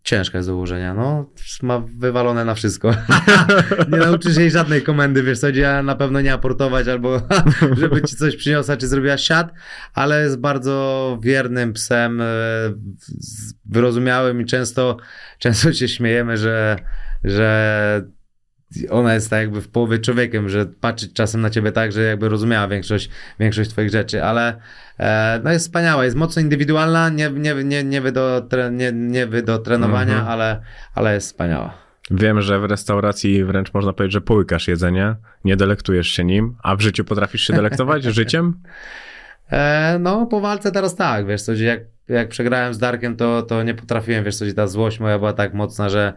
Ciężka 0.03 0.37
jest 0.37 0.49
do 0.49 0.55
ułożenia, 0.55 0.93
no. 0.93 1.29
Ma 1.61 1.83
wywalone 1.97 2.45
na 2.45 2.55
wszystko. 2.55 2.95
nie 3.91 3.97
nauczysz 3.97 4.37
jej 4.37 4.51
żadnej 4.51 4.81
komendy, 4.81 5.23
wiesz 5.23 5.39
co, 5.39 5.49
ja 5.49 5.83
na 5.83 5.95
pewno 5.95 6.21
nie 6.21 6.33
aportować 6.33 6.87
albo 6.87 7.21
żeby 7.81 8.01
ci 8.01 8.15
coś 8.15 8.35
przyniosła, 8.35 8.77
czy 8.77 8.87
zrobiła 8.87 9.17
siat, 9.17 9.53
ale 9.93 10.23
jest 10.23 10.39
bardzo 10.39 11.17
wiernym 11.21 11.73
psem, 11.73 12.21
e, 12.21 12.25
wyrozumiałym 13.65 14.41
i 14.41 14.45
często, 14.45 14.97
często 15.39 15.73
się 15.73 15.87
śmiejemy, 15.87 16.37
że, 16.37 16.75
że 17.23 18.11
ona 18.89 19.13
jest 19.13 19.29
tak 19.29 19.39
jakby 19.39 19.61
w 19.61 19.67
połowie 19.67 19.99
człowiekiem, 19.99 20.49
że 20.49 20.65
patrzy 20.65 21.13
czasem 21.13 21.41
na 21.41 21.49
ciebie 21.49 21.71
tak, 21.71 21.91
że 21.91 22.01
jakby 22.01 22.29
rozumiała 22.29 22.67
większość, 22.67 23.09
większość 23.39 23.69
twoich 23.69 23.89
rzeczy, 23.89 24.23
ale 24.23 24.59
e, 24.99 25.41
no 25.43 25.51
jest 25.51 25.65
wspaniała, 25.65 26.05
jest 26.05 26.17
mocno 26.17 26.41
indywidualna, 26.41 27.09
nie, 27.09 27.29
nie, 27.29 27.55
nie, 27.63 27.83
nie, 27.83 28.01
wy, 28.01 28.11
do, 28.11 28.41
tre, 28.49 28.71
nie, 28.71 28.91
nie 28.91 29.27
wy 29.27 29.41
do 29.43 29.59
trenowania, 29.59 30.13
Mhm. 30.13 30.27
ale, 30.31 30.61
ale 30.95 31.13
jest 31.13 31.27
wspaniała. 31.27 31.73
Wiem, 32.11 32.41
że 32.41 32.59
w 32.59 32.63
restauracji 32.63 33.43
wręcz 33.43 33.73
można 33.73 33.93
powiedzieć, 33.93 34.13
że 34.13 34.21
połykasz 34.21 34.67
jedzenie, 34.67 35.15
nie 35.45 35.57
delektujesz 35.57 36.07
się 36.07 36.25
nim, 36.25 36.55
a 36.63 36.75
w 36.75 36.81
życiu 36.81 37.03
potrafisz 37.05 37.41
się 37.41 37.53
delektować 37.53 38.03
życiem? 38.19 38.53
E, 39.51 39.97
no, 39.99 40.25
po 40.25 40.41
walce 40.41 40.71
teraz 40.71 40.95
tak, 40.95 41.25
wiesz 41.27 41.41
co, 41.41 41.53
jak, 41.53 41.79
jak 42.11 42.29
przegrałem 42.29 42.73
z 42.73 42.77
Darkiem, 42.77 43.15
to, 43.15 43.41
to 43.41 43.63
nie 43.63 43.73
potrafiłem, 43.73 44.23
wiesz 44.23 44.35
co, 44.35 44.45
ta 44.55 44.67
złość 44.67 44.99
moja 44.99 45.17
była 45.19 45.33
tak 45.33 45.53
mocna, 45.53 45.89
że, 45.89 46.13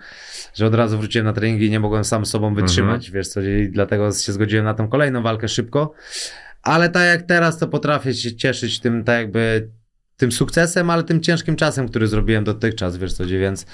że 0.55 0.67
od 0.67 0.75
razu 0.75 0.99
wróciłem 0.99 1.27
na 1.27 1.33
treningi 1.33 1.67
i 1.67 1.71
nie 1.71 1.81
mogłem 1.81 2.05
sam 2.05 2.27
sobą 2.27 2.55
wytrzymać, 2.55 3.11
wiesz 3.11 3.29
co, 3.29 3.41
i 3.41 3.69
dlatego 3.73 4.13
się 4.13 4.33
zgodziłem 4.33 4.65
na 4.65 4.75
tą 4.75 4.89
kolejną 4.89 5.23
walkę 5.23 5.49
szybko, 5.49 5.93
ale 6.63 6.89
tak 6.89 7.03
jak 7.07 7.23
teraz, 7.23 7.59
to 7.59 7.69
potrafię 7.69 8.15
się 8.15 8.37
cieszyć 8.37 8.81
tym, 8.81 9.05
tak 9.05 9.19
jakby 9.19 9.69
tym 10.17 10.33
sukcesem, 10.33 10.91
ale 10.91 11.03
tym 11.03 11.21
ciężkim 11.21 11.57
czasem, 11.57 11.89
który 11.89 12.07
zrobiłem 12.07 12.45
dotychczas, 12.45 12.97
wiesz 12.97 13.13
co, 13.13 13.27
więc, 13.27 13.67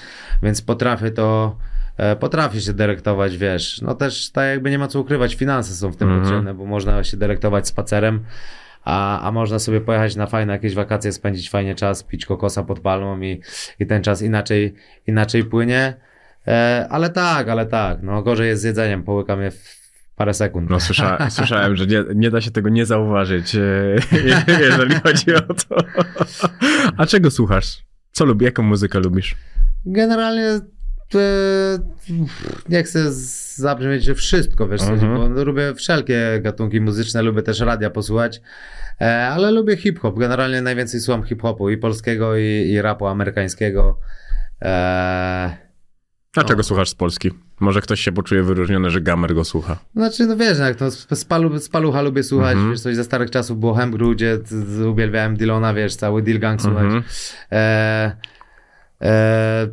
więc 0.43 0.61
potrafię 0.61 1.11
to, 1.11 1.57
e, 1.97 2.15
potrafię 2.15 2.61
się 2.61 2.73
delektować, 2.73 3.37
wiesz, 3.37 3.81
no 3.81 3.95
też 3.95 4.31
tak 4.31 4.45
jakby 4.45 4.71
nie 4.71 4.79
ma 4.79 4.87
co 4.87 4.99
ukrywać, 4.99 5.35
finanse 5.35 5.73
są 5.73 5.91
w 5.91 5.95
tym 5.95 6.07
Mhm. 6.07 6.23
potrzebne, 6.23 6.53
bo 6.53 6.65
można 6.65 7.03
się 7.03 7.17
delektować 7.17 7.67
spacerem, 7.67 8.23
a, 8.83 9.21
a 9.21 9.31
można 9.31 9.59
sobie 9.59 9.81
pojechać 9.81 10.15
na 10.15 10.27
fajne 10.27 10.53
jakieś 10.53 10.73
wakacje, 10.73 11.11
spędzić 11.11 11.49
fajnie 11.49 11.75
czas, 11.75 12.03
pić 12.03 12.25
kokosa 12.25 12.63
pod 12.63 12.79
palmą 12.79 13.21
i, 13.21 13.41
i 13.79 13.87
ten 13.87 14.03
czas 14.03 14.21
inaczej, 14.21 14.73
inaczej 15.07 15.43
płynie. 15.43 15.93
E, 16.47 16.87
ale 16.89 17.09
tak, 17.09 17.49
ale 17.49 17.65
tak, 17.65 17.97
no 18.01 18.21
gorzej 18.21 18.47
jest 18.47 18.61
z 18.61 18.65
jedzeniem, 18.65 19.03
połykam 19.03 19.41
je 19.41 19.51
w 19.51 19.81
parę 20.15 20.33
sekund. 20.33 20.69
No 20.69 20.79
słysza, 20.79 21.17
słyszałem, 21.29 21.75
że 21.75 21.87
nie, 21.87 22.03
nie 22.15 22.31
da 22.31 22.41
się 22.41 22.51
tego 22.51 22.69
nie 22.69 22.85
zauważyć, 22.85 23.55
e, 23.55 23.61
jeżeli 24.61 24.95
chodzi 24.95 25.35
o 25.35 25.41
to. 25.41 25.75
A 26.97 27.05
czego 27.05 27.31
słuchasz? 27.31 27.83
Co 28.11 28.25
lubisz? 28.25 28.45
Jaką 28.45 28.63
muzykę 28.63 28.99
lubisz? 28.99 29.35
Generalnie 29.85 30.59
nie 32.69 32.83
chcę 32.83 33.11
zabrzmieć, 33.55 34.03
że 34.03 34.15
wszystko, 34.15 34.67
wiesz, 34.67 34.81
Mhm. 34.81 35.33
bo 35.35 35.43
lubię 35.43 35.73
wszelkie 35.75 36.39
gatunki 36.41 36.81
muzyczne, 36.81 37.21
lubię 37.21 37.41
też 37.41 37.59
radia 37.59 37.89
posłuchać, 37.89 38.41
e, 39.01 39.27
ale 39.27 39.51
lubię 39.51 39.77
hip-hop. 39.77 40.19
Generalnie 40.19 40.61
najwięcej 40.61 40.99
słucham 40.99 41.23
hip-hopu 41.23 41.69
i 41.69 41.77
polskiego, 41.77 42.37
i, 42.37 42.43
i 42.43 42.81
rapu 42.81 43.07
amerykańskiego. 43.07 43.99
E, 44.61 45.57
A 46.35 46.43
czego 46.45 46.63
słuchasz 46.63 46.89
z 46.89 46.95
Polski? 46.95 47.31
Może 47.59 47.81
ktoś 47.81 48.01
się 48.01 48.11
poczuje 48.11 48.43
wyróżniony, 48.43 48.89
że 48.89 49.01
Gamer 49.01 49.33
go 49.33 49.45
słucha. 49.45 49.77
Znaczy, 49.95 50.25
no 50.25 50.37
wiesz, 50.37 50.59
jak 50.59 50.75
to 50.75 50.91
z, 50.91 51.25
palu, 51.25 51.59
z 51.59 51.69
palucha 51.69 52.01
lubię 52.01 52.23
słuchać, 52.23 52.53
Mhm. 52.53 52.71
wiesz, 52.71 52.81
coś 52.81 52.95
ze 52.95 53.03
starych 53.03 53.31
czasów 53.31 53.59
było 53.59 53.73
Hemgru, 53.73 54.11
gdzie 54.11 54.39
uwielbiałem 54.91 55.37
Dylona, 55.37 55.73
wiesz, 55.73 55.95
cały 55.95 56.21
Deal 56.21 56.39
Gang 56.39 56.61
słuchać. 56.61 56.83
Mhm. 56.83 57.03
E, 57.51 58.15
e, 59.01 59.67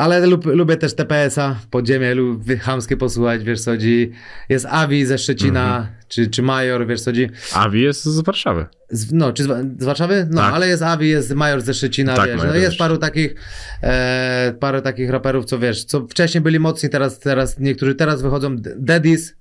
ale 0.00 0.26
lub, 0.26 0.46
lubię 0.46 0.76
też 0.76 0.94
TPS-a, 0.94 1.56
podziemie, 1.70 2.14
lubię 2.14 2.56
chamskie 2.58 2.96
posłuchać, 2.96 3.44
wiesz 3.44 3.60
co 3.60 3.70
chodzi. 3.70 4.12
Jest 4.48 4.66
Avi 4.70 5.06
ze 5.06 5.18
Szczecina, 5.18 5.76
Mhm. 5.76 5.94
czy, 6.08 6.26
czy 6.30 6.42
Major, 6.42 6.86
wiesz 6.86 7.00
co 7.00 7.10
chodzi. 7.10 7.28
Avi 7.54 7.82
jest 7.82 8.04
z 8.04 8.20
Warszawy. 8.20 8.66
Z, 8.90 9.12
no, 9.12 9.32
czy 9.32 9.42
z, 9.44 9.46
z 9.80 9.84
Warszawy? 9.84 10.26
No, 10.30 10.40
Tak. 10.40 10.54
ale 10.54 10.68
jest 10.68 10.82
Avi, 10.82 11.08
jest 11.08 11.34
Major 11.34 11.60
ze 11.60 11.74
Szczecina, 11.74 12.14
Tak, 12.16 12.26
wiesz. 12.26 12.36
Major 12.36 12.52
No, 12.54 12.56
jest 12.60 12.76
paru 12.76 12.98
takich, 12.98 13.34
e, 13.82 14.54
paru 14.60 14.80
takich 14.80 15.10
raperów, 15.10 15.44
co 15.44 15.58
wiesz, 15.58 15.84
co 15.84 16.06
wcześniej 16.06 16.40
byli 16.40 16.58
mocni, 16.60 16.88
teraz, 16.88 17.18
teraz 17.18 17.58
niektórzy 17.58 17.94
teraz 17.94 18.22
wychodzą. 18.22 18.56
Daddies, 18.76 19.34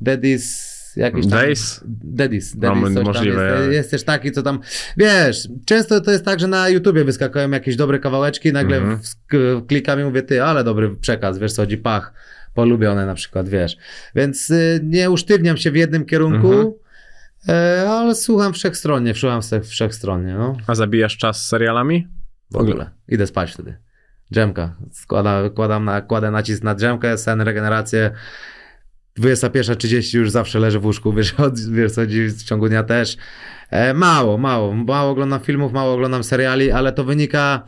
Daddies, 0.00 0.73
jakiś 0.96 1.26
tam... 1.26 1.38
Days? 1.38 1.80
No, 2.60 2.84
coś 2.86 2.94
tam 2.94 3.04
możliwe. 3.04 3.58
jest, 3.60 3.72
jest 3.72 3.90
też 3.90 4.04
taki, 4.04 4.32
co 4.32 4.42
tam, 4.42 4.58
wiesz, 4.96 5.48
często 5.66 6.00
to 6.00 6.10
jest 6.10 6.24
tak, 6.24 6.40
że 6.40 6.46
na 6.48 6.68
YouTubie 6.68 7.04
wyskakują 7.04 7.50
jakieś 7.50 7.76
dobre 7.76 7.98
kawałeczki, 7.98 8.52
nagle 8.52 8.76
Mhm. 8.76 8.98
w- 9.32 9.66
klikam 9.66 10.00
i 10.00 10.04
mówię, 10.04 10.22
ty, 10.22 10.42
ale 10.42 10.64
dobry 10.64 10.96
przekaz, 10.96 11.38
wiesz 11.38 11.52
co 11.52 11.62
chodzi, 11.62 11.78
pach, 11.78 12.12
polubione 12.54 13.06
na 13.06 13.14
przykład, 13.14 13.48
wiesz. 13.48 13.76
Więc 14.14 14.50
y, 14.50 14.80
nie 14.84 15.10
usztywniam 15.10 15.56
się 15.56 15.70
w 15.70 15.76
jednym 15.76 16.04
kierunku, 16.04 16.52
Mhm. 16.52 16.72
e, 17.48 17.90
ale 17.90 18.14
słucham 18.14 18.52
wszechstronnie, 18.52 19.14
słucham 19.14 19.40
wszechstronnie, 19.64 20.34
no, 20.34 20.56
A 20.66 20.74
zabijasz 20.74 21.16
czas 21.16 21.44
z 21.44 21.48
serialami? 21.48 22.08
w 22.50 22.56
ogóle. 22.56 22.90
Idę 23.08 23.26
spać 23.26 23.52
wtedy. 23.52 23.76
Drzemka. 24.30 24.76
Składa, 24.92 25.50
kładam 25.50 25.84
na, 25.84 26.00
kładę 26.00 26.30
nacisk 26.30 26.62
na 26.62 26.74
drzemkę, 26.74 27.18
sen, 27.18 27.40
regenerację. 27.40 28.10
21.30 29.20 30.18
już 30.18 30.30
zawsze 30.30 30.58
leżę 30.60 30.78
w 30.80 30.84
łóżku, 30.84 31.12
wiesz, 31.12 31.34
od, 31.34 31.60
wiesz 31.60 31.92
co, 31.92 32.00
chodzi, 32.00 32.26
w 32.28 32.42
ciągu 32.42 32.68
dnia 32.68 32.82
też. 32.82 33.16
E, 33.70 33.94
mało, 33.94 34.38
mało, 34.38 34.74
mało 34.74 35.10
oglądam 35.10 35.40
filmów, 35.40 35.72
mało 35.72 35.94
oglądam 35.94 36.24
seriali, 36.24 36.70
ale 36.70 36.92
to 36.92 37.04
wynika, 37.04 37.62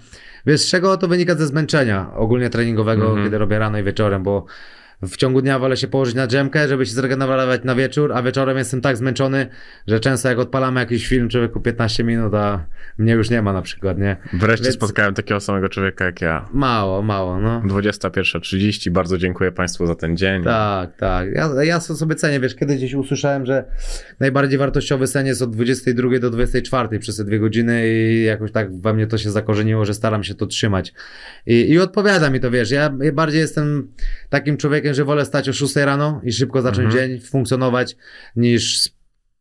wiesz 0.47 0.60
z 0.60 0.70
czego? 0.70 0.97
To 0.97 1.09
wynika 1.09 1.35
ze 1.35 1.47
zmęczenia 1.47 2.10
ogólnie 2.14 2.51
treningowego, 2.51 3.06
Mhm. 3.06 3.24
kiedy 3.27 3.39
robię 3.39 3.59
rano 3.59 3.78
i 3.78 3.82
wieczorem, 3.82 4.23
bo 4.23 4.47
w 5.02 5.16
ciągu 5.16 5.43
dnia 5.43 5.59
wolę 5.59 5.77
się 5.77 5.89
położyć 5.89 6.14
na 6.14 6.27
drzemkę, 6.27 6.68
żeby 6.68 6.86
się 6.86 6.93
zregenerować 6.93 7.60
na 7.64 7.74
wieczór, 7.74 8.12
a 8.12 8.23
wieczorem 8.23 8.59
jestem 8.59 8.81
tak 8.81 8.97
zmęczony, 8.97 9.47
że 9.86 10.01
często 10.01 10.28
jak 10.28 10.39
odpalamy 10.39 10.81
jakiś 10.81 11.06
film, 11.09 11.28
człowieku 11.28 11.60
15 11.60 12.05
minut, 12.05 12.35
a 12.35 12.66
mnie 12.98 13.12
już 13.12 13.31
nie 13.31 13.43
ma 13.43 13.52
na 13.52 13.62
przykład, 13.62 13.98
nie? 13.98 14.16
Wreszcie 14.32 14.64
Więc- 14.64 14.74
spotkałem 14.74 15.14
takiego 15.14 15.40
samego 15.40 15.68
człowieka 15.68 16.05
jak 16.05 16.20
ja. 16.20 16.48
Mało, 16.52 17.02
mało, 17.02 17.40
no. 17.40 17.62
21.30, 17.66 18.90
bardzo 18.90 19.18
dziękuję 19.18 19.52
Państwu 19.52 19.86
za 19.86 19.94
ten 19.94 20.16
dzień. 20.16 20.44
Tak, 20.44 20.97
tak. 20.97 21.28
Ja, 21.35 21.64
ja 21.64 21.81
sobie 21.81 22.14
cenię, 22.14 22.40
wiesz, 22.40 22.55
kiedyś 22.55 22.77
gdzieś 22.77 22.94
usłyszałem, 22.94 23.47
że 23.47 23.64
najbardziej 24.20 24.59
wartościowy 24.59 25.06
sen 25.06 25.27
jest 25.27 25.43
od 25.43 25.51
22 25.51 26.18
do 26.18 26.31
24 26.31 26.98
przez 26.98 27.16
te 27.16 27.24
dwie 27.24 27.39
godziny 27.39 27.89
i 27.89 28.24
jakoś 28.24 28.52
tak 28.52 28.81
we 28.81 28.94
mnie 28.94 29.06
to 29.06 29.18
się 29.18 29.31
zakorzeniło, 29.31 29.85
że 29.85 29.94
staram 29.94 30.24
się 30.24 30.35
to 30.35 30.47
trzymać. 30.47 30.93
I, 31.47 31.70
i 31.70 31.78
odpowiada 31.78 32.31
mi 32.31 32.40
to, 32.40 32.51
wiesz, 32.51 32.70
ja 32.70 32.90
bardziej 33.12 33.40
jestem 33.40 33.93
takim 34.28 34.56
człowiekiem, 34.56 34.86
że 34.95 35.05
wolę 35.05 35.25
stać 35.25 35.49
o 35.49 35.53
6 35.53 35.77
rano 35.77 36.21
i 36.25 36.33
szybko 36.33 36.63
zacząć 36.63 36.87
Mhm. 36.87 37.09
dzień, 37.09 37.21
funkcjonować, 37.21 37.97
niż 38.37 38.89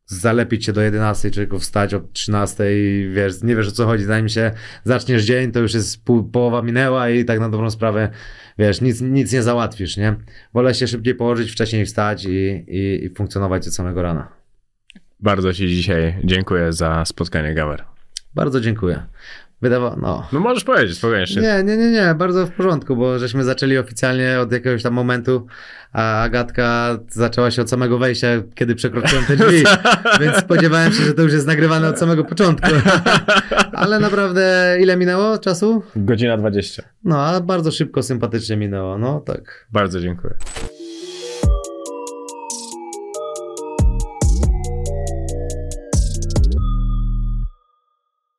zalepić 0.05 0.65
się 0.65 0.73
do 0.73 0.81
11, 0.81 1.31
czy 1.31 1.35
tylko 1.35 1.59
wstać 1.59 1.93
o 1.93 1.99
13 2.13 2.63
i 2.71 3.09
wiesz, 3.13 3.43
nie 3.43 3.55
wiesz 3.55 3.67
o 3.67 3.71
co 3.71 3.85
chodzi, 3.85 4.03
zanim 4.03 4.29
się 4.29 4.51
zaczniesz 4.83 5.23
dzień, 5.23 5.51
to 5.51 5.59
już 5.59 5.73
jest 5.73 6.03
pół, 6.03 6.23
połowa 6.23 6.61
minęła 6.61 7.09
i 7.09 7.25
tak 7.25 7.39
na 7.39 7.49
dobrą 7.49 7.71
sprawę, 7.71 8.09
wiesz, 8.57 8.81
nic, 8.81 9.01
nic 9.01 9.33
nie 9.33 9.43
załatwisz, 9.43 9.97
nie? 9.97 10.15
Wolę 10.53 10.73
się 10.73 10.87
szybciej 10.87 11.15
położyć, 11.15 11.51
wcześniej 11.51 11.85
wstać 11.85 12.25
i, 12.25 12.65
i, 12.67 13.05
i 13.05 13.09
funkcjonować 13.09 13.67
od 13.67 13.73
samego 13.73 14.01
rana. 14.01 14.27
Bardzo 15.19 15.53
Ci 15.53 15.67
dzisiaj 15.67 16.15
dziękuję 16.23 16.73
za 16.73 17.05
spotkanie, 17.05 17.53
Gamer. 17.53 17.85
Bardzo 18.35 18.61
dziękuję. 18.61 19.03
Wydawało, 19.61 19.95
no. 20.01 20.27
No 20.33 20.39
możesz 20.39 20.63
powiedzieć, 20.63 20.97
spokojnie. 20.97 21.25
Nie, 21.35 21.63
nie, 21.63 21.77
nie, 21.77 21.91
nie, 21.91 22.15
bardzo 22.17 22.45
w 22.45 22.51
porządku, 22.51 22.95
bo 22.95 23.19
żeśmy 23.19 23.43
zaczęli 23.43 23.77
oficjalnie 23.77 24.39
od 24.39 24.51
jakiegoś 24.51 24.83
tam 24.83 24.93
momentu, 24.93 25.47
a 25.93 26.21
Agatka 26.21 26.97
zaczęła 27.09 27.51
się 27.51 27.61
od 27.61 27.69
samego 27.69 27.97
wejścia, 27.97 28.27
kiedy 28.55 28.75
przekroczyłem 28.75 29.25
te 29.25 29.35
drzwi, 29.35 29.63
więc 30.21 30.37
spodziewałem 30.37 30.93
się, 30.93 31.03
że 31.03 31.13
to 31.13 31.21
już 31.21 31.33
jest 31.33 31.47
nagrywane 31.47 31.89
od 31.89 31.99
samego 31.99 32.23
początku. 32.23 32.67
Ale 33.73 33.99
naprawdę, 33.99 34.77
ile 34.81 34.97
minęło 34.97 35.37
czasu? 35.37 35.83
Godzina 35.95 36.37
20. 36.37 36.83
No, 37.03 37.25
a 37.25 37.41
bardzo 37.41 37.71
szybko, 37.71 38.03
sympatycznie 38.03 38.57
minęło, 38.57 38.97
no 38.97 39.19
tak. 39.19 39.67
Bardzo 39.71 39.99
dziękuję. 39.99 40.33